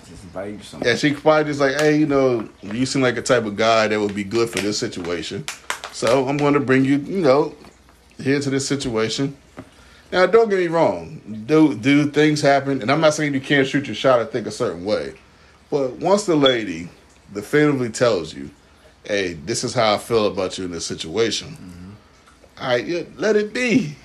Just 0.08 0.24
invite 0.24 0.54
you 0.54 0.62
something. 0.62 0.88
Yeah, 0.88 0.96
she 0.96 1.14
probably 1.14 1.46
just 1.46 1.60
like, 1.60 1.76
hey, 1.80 1.98
you 1.98 2.06
know, 2.06 2.48
you 2.62 2.86
seem 2.86 3.02
like 3.02 3.18
a 3.18 3.22
type 3.22 3.46
of 3.46 3.56
guy 3.56 3.88
that 3.88 4.00
would 4.00 4.16
be 4.16 4.24
good 4.24 4.50
for 4.50 4.60
this 4.60 4.78
situation. 4.78 5.46
So 5.92 6.28
I'm 6.28 6.38
going 6.38 6.54
to 6.54 6.60
bring 6.60 6.86
you, 6.86 6.98
you 6.98 7.22
know, 7.22 7.56
here 8.18 8.40
to 8.40 8.50
this 8.50 8.68
situation. 8.68 9.36
Now, 10.12 10.26
don't 10.28 10.50
get 10.50 10.60
me 10.60 10.68
wrong. 10.68 11.44
Do 11.48 11.76
do 11.76 12.10
things 12.10 12.40
happen, 12.42 12.82
and 12.82 12.92
I'm 12.92 13.02
not 13.02 13.14
saying 13.16 13.34
you 13.34 13.42
can't 13.42 13.68
shoot 13.68 13.88
your 13.88 13.96
shot 13.96 14.20
or 14.20 14.26
think 14.26 14.46
a 14.48 14.52
certain 14.52 14.86
way, 14.86 15.16
but 15.72 15.94
once 15.94 16.26
the 16.26 16.36
lady 16.36 16.90
definitively 17.34 17.90
tells 17.90 18.34
you, 18.34 18.50
"Hey, 19.04 19.34
this 19.34 19.64
is 19.64 19.74
how 19.74 19.96
I 19.96 19.98
feel 19.98 20.28
about 20.28 20.58
you 20.58 20.66
in 20.66 20.72
this 20.72 20.86
situation," 20.86 21.50
mm-hmm. 21.50 22.64
all 22.64 22.68
right, 22.70 22.86
yeah, 22.86 23.04
let 23.16 23.36
it 23.36 23.54
be. 23.54 23.96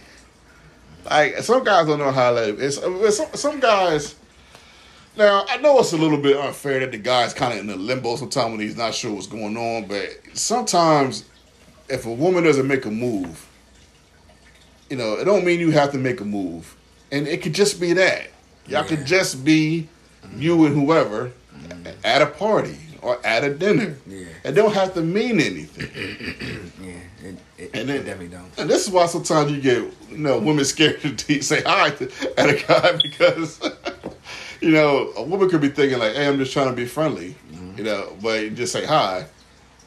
Like 1.04 1.38
some 1.38 1.64
guys 1.64 1.86
don't 1.86 1.98
know 1.98 2.10
how 2.10 2.30
to 2.30 2.36
let 2.36 2.48
it. 2.50 2.60
It's, 2.60 2.78
it's 2.78 3.16
some, 3.16 3.28
some 3.34 3.60
guys. 3.60 4.14
Now 5.16 5.44
I 5.48 5.56
know 5.58 5.78
it's 5.80 5.92
a 5.92 5.96
little 5.96 6.18
bit 6.18 6.36
unfair 6.36 6.80
that 6.80 6.92
the 6.92 6.98
guy's 6.98 7.34
kind 7.34 7.52
of 7.52 7.58
in 7.60 7.66
the 7.66 7.76
limbo 7.76 8.16
sometimes 8.16 8.50
when 8.52 8.60
he's 8.60 8.76
not 8.76 8.94
sure 8.94 9.12
what's 9.12 9.26
going 9.26 9.56
on, 9.56 9.86
but 9.86 10.08
sometimes 10.34 11.24
if 11.88 12.06
a 12.06 12.12
woman 12.12 12.44
doesn't 12.44 12.66
make 12.66 12.84
a 12.84 12.90
move, 12.90 13.48
you 14.88 14.96
know, 14.96 15.14
it 15.14 15.24
don't 15.24 15.44
mean 15.44 15.60
you 15.60 15.70
have 15.70 15.92
to 15.92 15.98
make 15.98 16.20
a 16.20 16.24
move, 16.24 16.76
and 17.10 17.26
it 17.26 17.42
could 17.42 17.54
just 17.54 17.80
be 17.80 17.92
that 17.94 18.28
y'all 18.66 18.84
could 18.84 19.04
just 19.04 19.44
be 19.44 19.88
you 20.36 20.64
and 20.66 20.74
whoever 20.74 21.32
mm-hmm. 21.54 21.86
at 22.04 22.22
a 22.22 22.26
party 22.26 22.78
or 23.02 23.24
at 23.24 23.44
a 23.44 23.54
dinner. 23.54 23.96
Yeah. 24.06 24.26
It 24.44 24.52
don't 24.52 24.74
have 24.74 24.94
to 24.94 25.02
mean 25.02 25.40
anything. 25.40 26.70
Yeah, 26.80 27.28
it, 27.28 27.36
it, 27.58 27.70
And 27.74 27.82
it 27.82 27.86
then- 27.86 28.04
definitely 28.06 28.28
don't. 28.28 28.58
And 28.58 28.70
this 28.70 28.86
is 28.86 28.90
why 28.90 29.04
sometimes 29.06 29.52
you 29.52 29.60
get, 29.60 29.82
you 30.10 30.18
know, 30.18 30.38
women 30.38 30.64
scared 30.64 31.00
to 31.18 31.42
say 31.42 31.60
hi 31.62 31.90
to, 31.90 32.10
at 32.40 32.48
a 32.48 32.66
guy 32.66 32.92
because, 33.02 33.60
you 34.62 34.70
know, 34.70 35.12
a 35.16 35.22
woman 35.22 35.50
could 35.50 35.60
be 35.60 35.68
thinking 35.68 35.98
like, 35.98 36.14
"Hey, 36.14 36.26
I'm 36.26 36.38
just 36.38 36.52
trying 36.52 36.68
to 36.70 36.76
be 36.76 36.86
friendly," 36.86 37.36
mm-hmm. 37.52 37.76
you 37.76 37.84
know, 37.84 38.16
but 38.22 38.42
you 38.44 38.50
just 38.50 38.72
say 38.72 38.86
hi. 38.86 39.26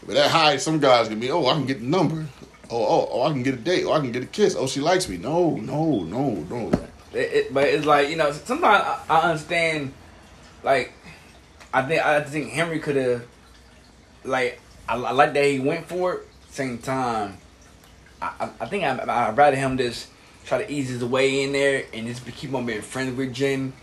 But 0.06 0.16
that 0.16 0.30
hi, 0.32 0.58
some 0.58 0.80
guys 0.80 1.08
can 1.08 1.20
be, 1.20 1.32
"Oh, 1.32 1.48
I 1.48 1.54
can 1.54 1.66
get 1.66 1.80
the 1.80 1.88
number. 1.88 2.28
Oh, 2.70 2.84
oh, 2.86 3.10
oh, 3.12 3.22
I 3.24 3.32
can 3.32 3.44
get 3.44 3.56
a 3.56 3.58
date. 3.58 3.86
Oh, 3.86 3.94
I 3.94 4.00
can 4.00 4.12
get 4.12 4.24
a 4.24 4.28
kiss. 4.28 4.56
Oh, 4.56 4.68
she 4.68 4.80
likes 4.80 5.10
me. 5.10 5.18
No, 5.18 5.56
no, 5.58 6.02
no, 6.04 6.30
no. 6.50 6.70
It, 7.14 7.18
it, 7.18 7.54
but 7.54 7.66
it's 7.66 7.86
like 7.86 8.10
you 8.10 8.16
know, 8.16 8.32
sometimes 8.32 8.84
I, 8.86 9.00
I 9.10 9.22
understand. 9.32 9.94
Like, 10.64 10.94
I 11.74 11.82
think 11.82 12.06
I 12.06 12.22
think 12.22 12.52
Henry 12.52 12.80
could 12.80 12.96
have, 12.96 13.26
like, 14.24 14.62
I, 14.88 14.96
I 14.96 15.12
like 15.12 15.34
that 15.34 15.46
he 15.46 15.60
went 15.60 15.88
for 15.88 16.14
it. 16.14 16.28
Same 16.50 16.78
time, 16.78 17.38
I 18.22 18.50
I, 18.60 18.66
think 18.68 18.84
I 18.84 18.96
I 18.98 19.30
would 19.30 19.38
rather 19.38 19.58
him 19.58 19.78
just 19.78 20.08
try 20.46 20.64
to 20.64 20.72
ease 20.72 20.90
his 20.90 21.04
way 21.04 21.44
in 21.44 21.52
there 21.52 21.86
and 21.94 22.06
just 22.08 22.26
keep 22.36 22.54
on 22.54 22.66
being 22.66 22.82
friends 22.82 23.18
with 23.18 23.34
Jen. 23.34 23.74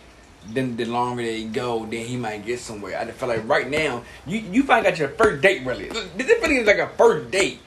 Then 0.49 0.77
the 0.77 0.87
longer 0.87 1.23
they 1.23 1.45
go, 1.45 1.85
then 1.85 2.07
he 2.07 2.17
might 2.17 2.47
get 2.47 2.61
somewhere. 2.61 2.99
I 2.99 3.05
feel 3.11 3.29
like 3.29 3.47
right 3.47 3.69
now, 3.69 4.05
you 4.27 4.39
you 4.39 4.62
finally 4.62 4.89
got 4.91 4.99
your 4.99 5.11
first 5.11 5.43
date. 5.43 5.67
Really, 5.67 5.89
this 5.89 6.43
really 6.43 6.59
is 6.59 6.67
like 6.67 6.79
a 6.79 6.89
first 6.89 7.31
date. 7.31 7.61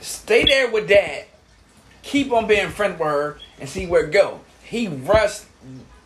Stay 0.00 0.44
there 0.44 0.70
with 0.70 0.88
that 0.88 1.30
keep 2.02 2.32
on 2.32 2.46
being 2.46 2.68
friends 2.68 2.98
with 2.98 3.08
her 3.08 3.38
and 3.58 3.68
see 3.68 3.86
where 3.86 4.04
it 4.04 4.12
go. 4.12 4.40
He 4.62 4.88
rushed, 4.88 5.44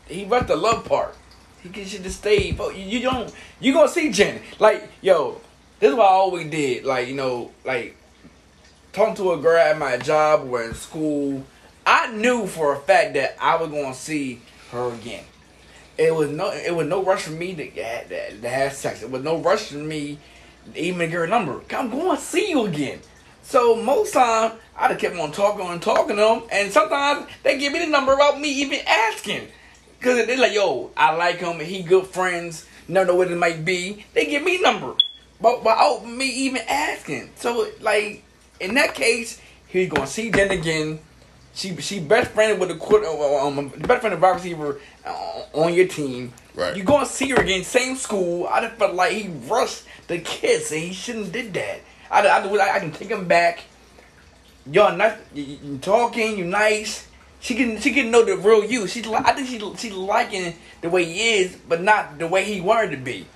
he 0.07 0.25
rushed 0.25 0.49
the 0.49 0.57
love 0.57 0.85
part. 0.85 1.17
He 1.65 1.71
can 1.71 1.85
should 1.85 2.05
to 2.05 2.11
stay. 2.11 2.53
But 2.53 2.77
you, 2.77 2.85
you 2.85 3.01
don't, 3.01 3.35
you 3.59 3.73
gonna 3.73 3.89
see 3.89 4.13
Jen. 4.13 4.41
Like 4.61 4.89
yo, 5.01 5.41
this 5.81 5.91
is 5.91 5.97
what 5.97 6.05
I 6.05 6.11
always 6.11 6.49
did. 6.51 6.85
Like 6.85 7.09
you 7.09 7.15
know, 7.15 7.51
like 7.65 7.97
talking 8.93 9.17
to 9.17 9.33
a 9.33 9.39
girl 9.39 9.59
at 9.59 9.77
my 9.79 9.97
job 9.97 10.47
or 10.49 10.63
in 10.63 10.75
school. 10.75 11.45
I 11.87 12.13
knew 12.13 12.47
for 12.47 12.75
a 12.75 12.79
fact 12.79 13.15
that 13.15 13.37
I 13.41 13.57
was 13.57 13.71
gonna 13.71 13.95
see 13.95 14.41
her 14.71 14.93
again. 14.95 15.25
It 15.97 16.15
was 16.15 16.31
no, 16.31 16.53
it 16.53 16.75
was 16.75 16.87
no 16.87 17.03
rush 17.03 17.23
for 17.23 17.31
me 17.31 17.55
to, 17.55 17.71
to, 17.71 18.41
to 18.41 18.49
have 18.49 18.73
sex. 18.75 19.03
It 19.03 19.11
was 19.11 19.23
no 19.23 19.39
rush 19.39 19.69
for 19.69 19.79
me 19.79 20.19
even 20.75 20.99
to 20.99 21.07
get 21.07 21.15
her 21.15 21.27
number. 21.27 21.63
I'm 21.71 21.91
going 21.91 22.17
to 22.17 22.23
see 22.23 22.51
you 22.51 22.67
again. 22.67 23.01
So 23.43 23.77
most 23.77 24.15
time 24.15 24.53
I 24.77 24.89
just 24.89 25.01
kept 25.01 25.17
on 25.17 25.31
talking 25.31 25.67
and 25.67 25.81
talking 25.81 26.17
to 26.17 26.23
them, 26.23 26.43
and 26.51 26.73
sometimes 26.73 27.27
they 27.43 27.59
give 27.59 27.73
me 27.73 27.81
the 27.81 27.87
number 27.87 28.15
without 28.15 28.41
me 28.41 28.49
even 28.63 28.81
asking. 28.87 29.49
Cause 30.05 30.27
they're 30.27 30.37
like, 30.37 30.53
yo, 30.53 30.91
I 30.99 31.17
like 31.17 31.39
him, 31.39 31.59
and 31.59 31.63
he 31.63 31.83
good 31.83 32.07
friends. 32.07 32.67
Never 32.89 33.07
know 33.07 33.15
what 33.15 33.31
it 33.31 33.37
might 33.37 33.65
be. 33.65 34.05
They 34.13 34.27
give 34.27 34.43
me 34.43 34.61
number, 34.61 34.95
but 35.41 35.61
without 35.61 36.07
me 36.07 36.27
even 36.27 36.61
asking. 36.69 37.31
So 37.37 37.71
like 37.81 38.23
in 38.61 38.75
that 38.75 38.95
case, 38.95 39.41
he's 39.67 39.89
gonna 39.89 40.07
see 40.07 40.31
Jen 40.31 40.51
again. 40.51 40.99
She 41.55 41.75
she 41.77 42.01
best 42.01 42.33
friend 42.33 42.61
with 42.61 42.69
the 42.69 42.77
quarter, 42.77 43.07
um, 43.07 43.71
best 43.79 44.03
friend 44.03 44.13
of 44.13 44.21
wide 44.21 44.35
receiver 44.35 44.79
uh, 45.07 45.43
on 45.55 45.73
your 45.73 45.89
team. 45.89 46.35
Right. 46.55 46.77
You 46.77 46.85
gonna 46.85 47.07
see 47.07 47.31
her 47.31 47.41
again, 47.41 47.65
same 47.65 47.97
school. 47.97 48.47
I 48.47 48.61
just 48.61 48.77
felt 48.77 48.95
like 48.95 49.13
he 49.13 49.31
rushed 49.49 49.85
the 50.09 50.19
kiss, 50.19 50.71
and 50.71 50.83
he 50.83 50.93
shouldn't 50.93 51.33
did 51.33 51.55
that. 51.55 51.81
I, 52.11 52.27
I, 52.27 52.41
I, 52.41 52.75
I 52.75 52.79
can 52.79 52.93
take 52.93 53.09
him 53.09 53.27
back. 53.27 53.61
Y'all 54.71 54.95
nice, 54.95 55.19
you, 55.33 55.45
you 55.65 55.79
talking, 55.79 56.37
you 56.37 56.45
nice. 56.45 57.09
She 57.45 57.55
can 57.55 57.79
she 57.79 57.93
can 57.93 58.11
know 58.11 58.25
the 58.25 58.39
real 58.39 58.65
you. 58.65 58.87
She's 58.87 59.07
I 59.07 59.33
think 59.35 59.49
she 59.49 59.59
she 59.77 59.95
liking 59.95 60.55
the 60.81 60.89
way 60.89 61.05
he 61.05 61.35
is, 61.35 61.55
but 61.69 61.83
not 61.83 62.19
the 62.19 62.27
way 62.27 62.43
he 62.43 62.63
wanted 62.63 62.93
to 62.93 62.97
be. 62.97 63.27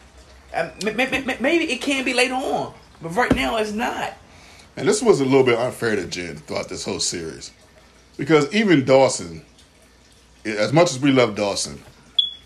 Um, 0.55 0.71
M- 0.87 0.97
maybe 0.97 1.71
it 1.71 1.83
can 1.83 2.07
be 2.07 2.15
later 2.15 2.33
on, 2.33 2.73
but 3.03 3.11
right 3.11 3.35
now 3.35 3.59
it's 3.59 3.73
not. 3.73 4.15
And 4.79 4.89
this 4.89 5.03
was 5.03 5.21
a 5.21 5.27
little 5.27 5.45
bit 5.45 5.59
unfair 5.59 5.95
to 5.95 6.07
Jen 6.07 6.37
throughout 6.37 6.71
this 6.71 6.87
whole 6.87 7.01
series. 7.01 7.51
Because 8.17 8.51
even 8.55 8.87
Dawson, 8.87 9.45
as 10.47 10.73
much 10.73 10.91
as 10.91 10.99
we 10.99 11.13
love 11.13 11.37
Dawson, 11.37 11.79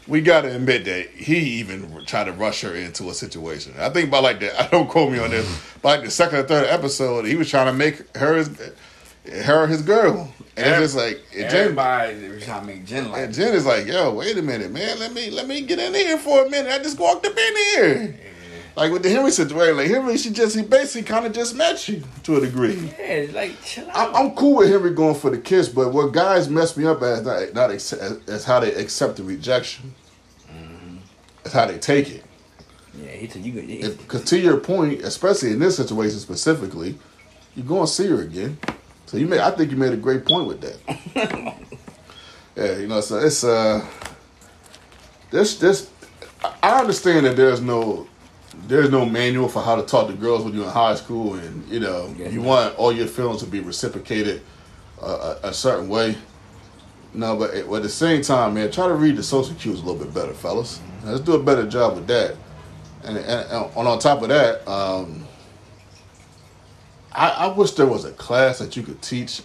we 0.09 0.21
got 0.21 0.41
to 0.41 0.57
admit 0.57 0.85
that 0.87 1.11
he 1.11 1.37
even 1.61 2.05
tried 2.07 2.25
to 2.25 2.33
rush 2.33 2.63
her 2.63 2.75
into 2.75 3.09
a 3.09 3.15
situation. 3.15 3.73
I 3.79 3.89
think 3.91 4.11
by 4.11 4.19
like 4.19 4.41
the, 4.41 4.61
I 4.61 4.67
don't 4.73 4.89
quote 4.89 5.13
me 5.13 5.21
on 5.21 5.31
this, 5.31 5.49
by 5.81 5.95
like 5.95 6.05
the 6.07 6.11
second 6.11 6.39
or 6.41 6.43
third 6.43 6.67
episode, 6.67 7.25
he 7.25 7.37
was 7.37 7.49
trying 7.49 7.67
to 7.67 7.73
make 7.73 8.17
her 8.17 8.45
her 9.27 9.67
his 9.67 9.83
girl. 9.83 10.33
And 10.57 10.67
it's 10.67 10.93
just 10.93 10.97
like, 10.97 11.23
and 11.35 11.51
Jen, 11.51 11.61
Everybody 11.61 12.29
was 12.29 12.45
trying 12.45 12.61
to 12.61 12.67
make 12.67 12.85
Jen 12.85 13.11
like. 13.11 13.23
and 13.23 13.35
Jen 13.35 13.55
is 13.55 13.65
like, 13.65 13.87
yo, 13.87 14.13
wait 14.13 14.37
a 14.37 14.43
minute, 14.43 14.71
man. 14.71 14.99
Let 14.99 15.13
me 15.15 15.31
let 15.31 15.47
me 15.49 15.63
get 15.63 15.79
in 15.79 15.95
here 15.95 16.19
for 16.19 16.45
a 16.45 16.51
minute. 16.51 16.71
I 16.71 16.79
just 16.79 16.99
walked 16.99 17.25
up 17.27 17.37
in 17.37 17.57
here. 17.57 18.21
Like 18.75 18.91
with 18.91 19.03
the 19.03 19.11
Henry 19.11 19.31
situation, 19.31 19.77
like 19.77 19.89
Henry, 19.89 20.17
she 20.17 20.31
just 20.31 20.57
he 20.57 20.63
basically 20.63 21.03
kind 21.03 21.27
of 21.27 21.33
just 21.33 21.55
met 21.55 21.87
you 21.89 22.03
to 22.23 22.37
a 22.37 22.41
degree. 22.41 22.91
Yeah, 22.99 23.27
like 23.33 23.63
chill 23.63 23.89
out. 23.91 24.15
I'm, 24.15 24.17
I'm 24.17 24.35
cool 24.35 24.57
with 24.57 24.71
Henry 24.71 24.95
going 24.95 25.15
for 25.15 25.31
the 25.31 25.39
kiss, 25.39 25.69
but 25.69 25.93
what 25.93 26.13
guys 26.13 26.49
mess 26.49 26.77
me 26.77 26.87
up 26.87 27.03
as 27.03 27.23
not, 27.23 27.53
not 27.55 27.71
as, 27.71 27.93
as 28.27 28.45
how 28.45 28.61
they 28.61 28.75
accept 28.75 29.17
the 29.17 29.25
rejection. 29.25 29.95
Mm-hmm. 30.51 30.97
That's 31.43 31.55
how 31.55 31.67
they 31.67 31.79
take 31.79 32.11
it. 32.11 32.25
yeah, 32.95 33.11
he 33.11 33.27
told 33.27 33.45
you. 33.45 33.91
Because 33.91 34.25
to 34.25 34.39
your 34.39 34.57
point, 34.59 35.03
especially 35.03 35.53
in 35.53 35.59
this 35.59 35.77
situation 35.77 36.19
specifically, 36.19 36.99
you're 37.55 37.67
going 37.67 37.87
to 37.87 37.93
see 37.93 38.07
her 38.09 38.23
again. 38.23 38.59
So 39.13 39.19
you 39.19 39.27
made, 39.27 39.41
I 39.41 39.51
think 39.51 39.71
you 39.71 39.77
made 39.77 39.93
a 39.93 39.97
great 39.99 40.25
point 40.25 40.47
with 40.47 40.63
that. 40.63 40.79
yeah, 42.57 42.79
you 42.79 42.87
know, 42.87 43.03
so 43.03 43.19
it's 43.19 43.45
uh, 43.45 43.87
this 45.31 45.57
this. 45.59 45.91
I- 46.63 46.81
understand 46.81 47.27
that 47.27 47.37
there's 47.37 47.61
no 47.61 48.07
there's 48.67 48.89
no 48.89 49.05
manual 49.05 49.51
for 49.51 49.61
how 49.61 49.77
to 49.77 49.83
talk 49.83 50.07
to 50.07 50.15
girls 50.15 50.45
when 50.45 50.55
you're 50.55 50.65
in 50.65 50.71
high 50.71 50.95
school, 50.95 51.35
and 51.35 51.69
you 51.69 51.79
know 51.79 52.15
Yeah. 52.17 52.31
you 52.31 52.41
want 52.41 52.75
all 52.79 52.91
your 52.91 53.07
feelings 53.07 53.41
to 53.43 53.47
be 53.47 53.61
reciprocated 53.61 54.41
uh, 55.03 55.35
a, 55.45 55.49
a 55.49 55.53
certain 55.53 55.91
way. 55.91 56.17
No, 57.13 57.37
but 57.37 57.51
at, 57.51 57.71
at 57.71 57.83
the 57.83 57.91
same 57.91 58.23
time, 58.23 58.55
man, 58.55 58.71
try 58.71 58.89
to 58.89 58.95
read 58.95 59.17
the 59.17 59.23
social 59.23 59.55
cues 59.57 59.83
a 59.83 59.85
little 59.85 60.03
bit 60.03 60.15
better, 60.15 60.33
fellas. 60.33 60.81
Let's 61.05 61.21
do 61.21 61.35
a 61.35 61.43
better 61.43 61.67
job 61.69 61.97
with 61.97 62.07
that. 62.07 62.35
And, 63.05 63.19
and, 63.19 63.29
and 63.29 63.71
on, 63.77 63.87
on 63.87 63.99
top 63.99 64.23
of 64.23 64.31
that, 64.31 64.67
um, 64.67 65.27
I, 67.15 67.29
I 67.31 67.47
wish 67.49 67.73
there 67.73 67.87
was 67.87 68.05
a 68.05 68.13
class 68.13 68.59
that 68.59 68.77
you 68.77 68.83
could 68.83 69.01
teach 69.03 69.43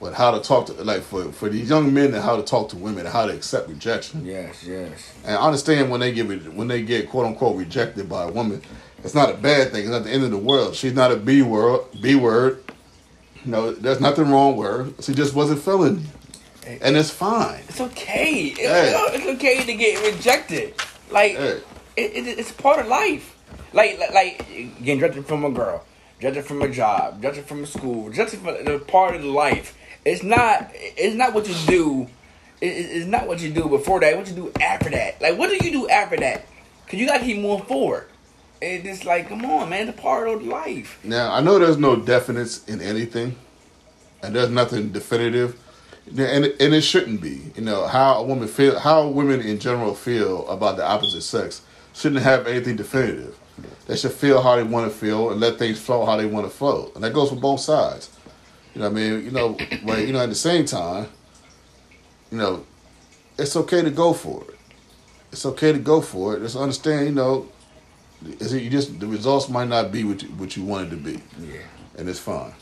with 0.00 0.14
how 0.14 0.32
to 0.32 0.40
talk 0.40 0.66
to, 0.66 0.72
like 0.84 1.02
for, 1.02 1.30
for 1.32 1.48
these 1.48 1.68
young 1.70 1.94
men 1.94 2.06
and 2.12 2.22
how 2.24 2.36
to 2.36 2.42
talk 2.42 2.68
to 2.70 2.76
women 2.76 3.00
and 3.00 3.08
how 3.08 3.24
to 3.26 3.32
accept 3.32 3.68
rejection. 3.68 4.24
yes, 4.24 4.64
yes. 4.64 5.12
And 5.24 5.36
I 5.36 5.40
understand 5.46 5.90
when 5.90 6.00
they 6.00 6.12
get 6.12 6.52
when 6.54 6.66
they 6.68 6.82
get 6.82 7.08
quote 7.08 7.26
unquote 7.26 7.56
rejected 7.56 8.08
by 8.08 8.24
a 8.24 8.28
woman, 8.30 8.62
it's 9.04 9.14
not 9.14 9.30
a 9.30 9.34
bad 9.34 9.70
thing. 9.70 9.82
It's 9.82 9.90
not 9.90 10.04
the 10.04 10.10
end 10.10 10.24
of 10.24 10.30
the 10.30 10.38
world. 10.38 10.74
She's 10.74 10.94
not 10.94 11.12
a 11.12 11.16
B 11.16 11.42
word. 11.42 11.82
B 12.00 12.14
word. 12.16 12.64
No, 13.44 13.72
there's 13.72 14.00
nothing 14.00 14.30
wrong 14.30 14.56
with 14.56 14.68
her. 14.68 15.02
She 15.02 15.14
just 15.14 15.34
wasn't 15.34 15.60
feeling 15.60 16.00
you, 16.66 16.78
and 16.80 16.96
it's 16.96 17.10
fine. 17.10 17.62
It's 17.68 17.80
okay. 17.80 18.46
It- 18.46 18.58
Hey. 18.58 18.92
It's 19.14 19.26
okay 19.26 19.64
to 19.64 19.74
get 19.74 20.14
rejected. 20.14 20.74
Like 21.10 21.32
Hey. 21.36 21.60
it, 21.96 22.12
it, 22.26 22.38
it's 22.38 22.50
part 22.52 22.80
of 22.80 22.86
life. 22.86 23.36
Like, 23.72 23.98
like 23.98 24.12
like 24.14 24.48
getting 24.82 25.00
rejected 25.00 25.26
from 25.26 25.44
a 25.44 25.50
girl, 25.50 25.84
rejected 26.22 26.44
from 26.46 26.62
a 26.62 26.68
job, 26.68 27.16
rejected 27.16 27.44
from 27.44 27.64
a 27.64 27.66
school, 27.66 28.04
rejected 28.08 28.38
from 28.40 28.54
a 28.66 28.78
part 28.78 29.16
of 29.16 29.24
life. 29.24 29.76
It's 30.04 30.22
not. 30.22 30.70
It's 30.74 31.16
not 31.16 31.34
what 31.34 31.48
you 31.48 31.54
do. 31.66 32.08
It, 32.60 32.66
it- 32.66 32.90
it's 32.96 33.06
not 33.06 33.26
what 33.26 33.40
you 33.40 33.50
do 33.52 33.68
before 33.68 34.00
that. 34.00 34.16
What 34.16 34.28
you 34.28 34.34
do 34.34 34.52
after 34.60 34.90
that. 34.90 35.20
Like 35.20 35.36
what 35.38 35.50
do 35.50 35.64
you 35.64 35.72
do 35.72 35.88
after 35.88 36.16
that? 36.18 36.46
Cause 36.86 37.00
you 37.00 37.06
gotta 37.06 37.24
keep 37.24 37.38
moving 37.38 37.66
forward. 37.66 38.06
And 38.60 38.86
it's 38.86 39.04
like, 39.04 39.28
come 39.28 39.44
on, 39.44 39.70
man. 39.70 39.88
A 39.88 39.92
part 39.92 40.28
of 40.28 40.44
life. 40.44 41.00
Now 41.02 41.32
I 41.34 41.40
know 41.40 41.58
there's 41.58 41.78
no 41.78 41.96
definites 41.96 42.68
in 42.68 42.80
anything, 42.80 43.34
and 44.22 44.34
there's 44.34 44.50
nothing 44.50 44.90
definitive, 44.92 45.58
and 46.06 46.18
and 46.46 46.74
it 46.74 46.82
shouldn't 46.82 47.20
be. 47.20 47.50
You 47.56 47.62
know 47.62 47.86
how 47.88 48.14
a 48.18 48.22
woman 48.24 48.46
feel, 48.46 48.78
how 48.78 49.08
women 49.08 49.40
in 49.40 49.58
general 49.58 49.94
feel 49.94 50.48
about 50.48 50.76
the 50.76 50.86
opposite 50.86 51.22
sex 51.22 51.62
shouldn't 51.94 52.22
have 52.22 52.46
anything 52.46 52.76
definitive. 52.76 53.36
They 53.86 53.96
should 53.96 54.12
feel 54.12 54.40
how 54.42 54.56
they 54.56 54.62
want 54.62 54.90
to 54.90 54.96
feel 54.96 55.30
and 55.30 55.40
let 55.40 55.58
things 55.58 55.78
flow 55.80 56.04
how 56.06 56.16
they 56.16 56.26
want 56.26 56.46
to 56.46 56.50
flow, 56.50 56.90
and 56.94 57.04
that 57.04 57.12
goes 57.12 57.28
for 57.30 57.36
both 57.36 57.60
sides. 57.60 58.10
You 58.74 58.80
know 58.80 58.88
what 58.88 58.96
I 58.98 59.00
mean? 59.00 59.24
You 59.24 59.30
know, 59.30 59.56
but 59.84 60.06
you 60.06 60.12
know 60.12 60.20
at 60.20 60.28
the 60.28 60.34
same 60.34 60.64
time, 60.64 61.08
you 62.30 62.38
know, 62.38 62.64
it's 63.38 63.54
okay 63.56 63.82
to 63.82 63.90
go 63.90 64.12
for 64.12 64.42
it. 64.48 64.58
It's 65.30 65.44
okay 65.46 65.72
to 65.72 65.78
go 65.78 66.00
for 66.00 66.36
it. 66.36 66.40
Just 66.40 66.56
understand, 66.56 67.06
you 67.06 67.14
know, 67.14 67.48
is 68.38 68.52
it 68.52 68.62
you 68.62 68.70
just 68.70 68.98
the 69.00 69.06
results 69.06 69.48
might 69.48 69.68
not 69.68 69.92
be 69.92 70.04
what 70.04 70.22
you, 70.22 70.28
what 70.30 70.56
you 70.56 70.64
wanted 70.64 70.90
to 70.90 70.96
be, 70.96 71.20
Yeah. 71.40 71.58
and 71.98 72.08
it's 72.08 72.18
fine. 72.18 72.54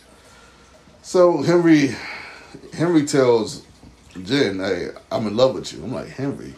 So 1.02 1.42
Henry, 1.42 1.94
Henry 2.72 3.04
tells 3.06 3.62
Jen, 4.24 4.58
"Hey, 4.58 4.88
I'm 5.12 5.26
in 5.26 5.36
love 5.36 5.54
with 5.54 5.72
you." 5.72 5.82
I'm 5.84 5.92
like, 5.92 6.08
Henry, 6.08 6.54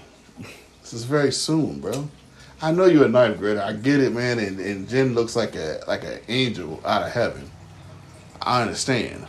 this 0.81 0.93
is 0.95 1.05
very 1.05 1.33
soon, 1.33 1.81
bro. 1.81 2.09
I 2.63 2.71
know 2.71 2.85
you're 2.85 3.07
a 3.07 3.09
ninth 3.09 3.39
grader. 3.39 3.61
I 3.61 3.73
get 3.73 4.01
it, 4.01 4.13
man. 4.13 4.39
And, 4.39 4.61
and 4.61 4.89
Jen 4.89 5.15
looks 5.15 5.35
like 5.35 5.57
a 5.57 5.83
like 5.89 6.05
an 6.05 6.21
angel 6.29 6.81
out 6.85 7.03
of 7.03 7.11
heaven. 7.11 7.51
I 8.41 8.63
understand, 8.63 9.27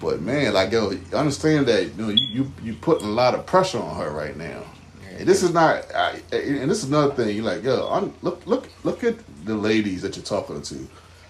but 0.00 0.20
man, 0.22 0.54
like 0.54 0.72
yo, 0.72 0.92
understand 1.12 1.66
that 1.66 1.84
you 1.84 1.92
know 2.02 2.08
you 2.08 2.26
you, 2.26 2.52
you 2.62 2.74
putting 2.74 3.06
a 3.06 3.10
lot 3.10 3.34
of 3.34 3.46
pressure 3.46 3.78
on 3.78 3.96
her 3.96 4.10
right 4.10 4.36
now. 4.36 4.64
And 5.18 5.28
this 5.28 5.42
is 5.42 5.52
not, 5.52 5.84
I, 5.94 6.20
and 6.32 6.70
this 6.70 6.82
is 6.82 6.84
another 6.84 7.12
thing. 7.14 7.36
You're 7.36 7.44
like, 7.44 7.62
yo, 7.62 7.86
I'm, 7.90 8.14
look, 8.22 8.46
look, 8.46 8.68
look 8.84 9.04
at 9.04 9.16
the 9.44 9.54
ladies 9.54 10.00
that 10.00 10.16
you're 10.16 10.24
talking 10.24 10.62
to, 10.62 10.88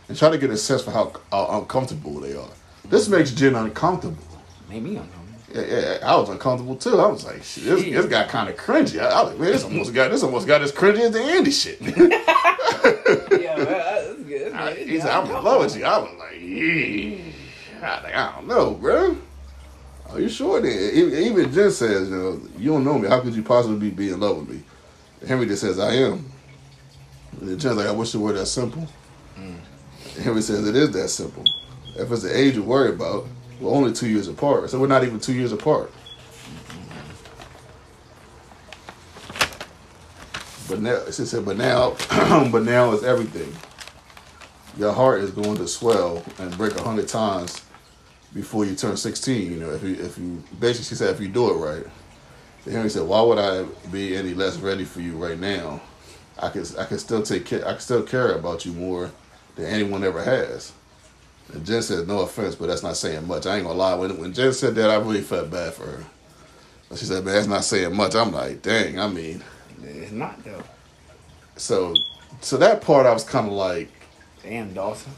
and 0.09 0.17
try 0.17 0.31
to 0.31 0.39
get 0.39 0.51
a 0.51 0.57
sense 0.57 0.83
for 0.83 0.93
how, 0.93 1.13
how 1.33 1.59
uncomfortable 1.59 2.21
they 2.21 2.37
are. 2.37 2.51
This 2.89 3.09
makes 3.09 3.33
Jen 3.33 3.57
uncomfortable. 3.57 4.23
I'm. 4.71 4.87
Yeah, 4.87 4.93
yeah, 4.93 5.20
I 5.53 6.17
was 6.17 6.29
uncomfortable 6.29 6.77
too. 6.77 6.99
I 7.01 7.07
was 7.09 7.25
like, 7.25 7.43
shit, 7.43 7.65
this, 7.65 7.83
this 7.83 8.07
got 8.07 8.29
kind 8.29 8.49
of 8.49 8.57
cringy. 8.57 9.01
I, 9.01 9.07
I 9.07 9.23
was 9.23 9.33
like, 9.33 9.41
man, 9.41 9.53
this 9.53 9.65
almost 9.65 9.95
got 9.95 10.11
this 10.11 10.23
almost 10.23 10.47
got 10.47 10.63
as 10.63 10.73
cringy 10.73 11.01
as 11.01 11.11
the 11.11 11.21
Andy 11.21 11.51
shit. 11.51 11.81
yeah, 13.41 13.57
man, 13.57 13.67
that's 13.67 14.15
good. 14.23 14.53
Good. 14.53 14.89
he 14.89 15.01
said, 15.01 15.11
I'm 15.11 15.27
in 15.27 15.43
love 15.43 15.63
with 15.63 15.77
you. 15.77 15.85
I 15.85 15.99
was 15.99 16.11
like, 16.19 16.41
yeah. 16.41 17.33
I, 17.83 18.03
like, 18.03 18.15
I 18.15 18.33
don't 18.37 18.47
know, 18.47 18.75
bro. 18.75 19.17
Are 20.11 20.21
you 20.21 20.29
sure? 20.29 20.61
Then 20.61 20.73
even, 20.73 21.53
Jen 21.53 21.71
says, 21.71 22.09
you 22.09 22.17
know, 22.17 22.41
you 22.59 22.71
don't 22.71 22.85
know 22.85 22.99
me. 22.99 23.09
How 23.09 23.21
could 23.21 23.35
you 23.35 23.43
possibly 23.43 23.91
be 23.91 24.11
in 24.11 24.21
love 24.21 24.39
with 24.39 24.49
me? 24.49 24.63
Henry 25.27 25.47
just 25.47 25.63
says, 25.63 25.79
I 25.79 25.95
am. 25.95 26.31
And 27.41 27.61
Jen's 27.61 27.77
like, 27.77 27.87
I 27.87 27.93
wish 27.93 28.15
it 28.15 28.19
were 28.19 28.33
that 28.33 28.47
simple. 28.47 28.87
And 29.37 29.61
Henry 30.23 30.43
says, 30.43 30.67
it 30.67 30.77
is 30.77 30.91
that 30.93 31.09
simple. 31.09 31.45
If 31.97 32.11
it's 32.11 32.23
the 32.23 32.37
age 32.37 32.55
you 32.55 32.63
worry 32.63 32.91
about, 32.91 33.27
we're 33.61 33.71
only 33.71 33.93
two 33.93 34.09
years 34.09 34.29
apart. 34.29 34.71
So 34.71 34.81
we're 34.81 34.87
not 34.87 35.05
even 35.05 35.21
two 35.21 35.35
years 35.35 35.53
apart. 35.53 35.93
But 40.69 40.81
now, 40.81 41.05
she 41.07 41.25
said, 41.25 41.45
but 41.45 41.57
now, 41.57 41.97
but 42.51 42.63
now 42.63 42.93
is 42.93 43.03
everything. 43.03 43.53
Your 44.79 44.93
heart 44.93 45.21
is 45.21 45.31
going 45.31 45.57
to 45.57 45.67
swell 45.67 46.25
and 46.39 46.57
break 46.57 46.77
a 46.77 46.83
hundred 46.83 47.09
times 47.09 47.63
before 48.33 48.65
you 48.65 48.77
turn 48.77 48.97
16. 48.97 49.51
You 49.53 49.59
know, 49.59 49.71
if 49.71 49.83
you, 49.83 49.95
if 49.95 50.17
you, 50.17 50.43
basically, 50.61 50.85
she 50.85 50.95
said, 50.95 51.13
if 51.13 51.21
you 51.21 51.29
do 51.29 51.51
it 51.51 51.55
right. 51.55 51.85
And 52.65 52.75
Henry 52.75 52.89
said, 52.89 53.03
why 53.03 53.21
would 53.21 53.39
I 53.39 53.65
be 53.91 54.17
any 54.17 54.33
less 54.33 54.59
ready 54.59 54.85
for 54.85 55.01
you 55.01 55.13
right 55.17 55.39
now? 55.39 55.81
I 56.39 56.49
can, 56.51 56.65
I 56.79 56.85
can 56.85 56.99
still 56.99 57.23
take 57.23 57.45
care, 57.45 57.67
I 57.67 57.73
can 57.73 57.81
still 57.81 58.03
care 58.03 58.33
about 58.33 58.65
you 58.65 58.73
more 58.73 59.11
than 59.57 59.67
anyone 59.67 60.05
ever 60.05 60.23
has. 60.23 60.73
And 61.53 61.65
Jen 61.67 61.83
said, 61.83 62.07
no 62.09 62.21
offense, 62.21 62.55
but 62.55 62.67
that's 62.69 62.83
not 62.83 62.97
saying 62.97 63.27
much. 63.27 63.47
I 63.47 63.57
ain't 63.57 63.67
gonna 63.67 63.79
lie. 63.79 63.95
When, 63.95 64.19
when 64.19 64.33
Jen 64.33 64.53
said 64.53 64.75
that, 64.77 64.91
I 64.91 64.97
really 64.97 65.23
felt 65.23 65.51
bad 65.51 65.73
for 65.75 65.85
her. 65.87 66.05
But 66.89 66.99
she 66.99 67.05
said, 67.05 67.25
man, 67.25 67.35
that's 67.35 67.47
not 67.47 67.65
saying 67.65 67.95
much. 67.95 68.15
I'm 68.15 68.33
like, 68.33 68.63
dang, 68.63 68.99
I 68.99 69.09
mean, 69.09 69.43
It's 69.83 70.13
not 70.13 70.43
though. 70.45 70.63
so, 71.57 71.95
so 72.41 72.57
that 72.57 72.81
part 72.83 73.07
I 73.07 73.13
was 73.13 73.25
kind 73.25 73.47
of 73.47 73.53
like, 73.53 73.89
Damn, 74.43 74.73
Dawson. 74.73 75.13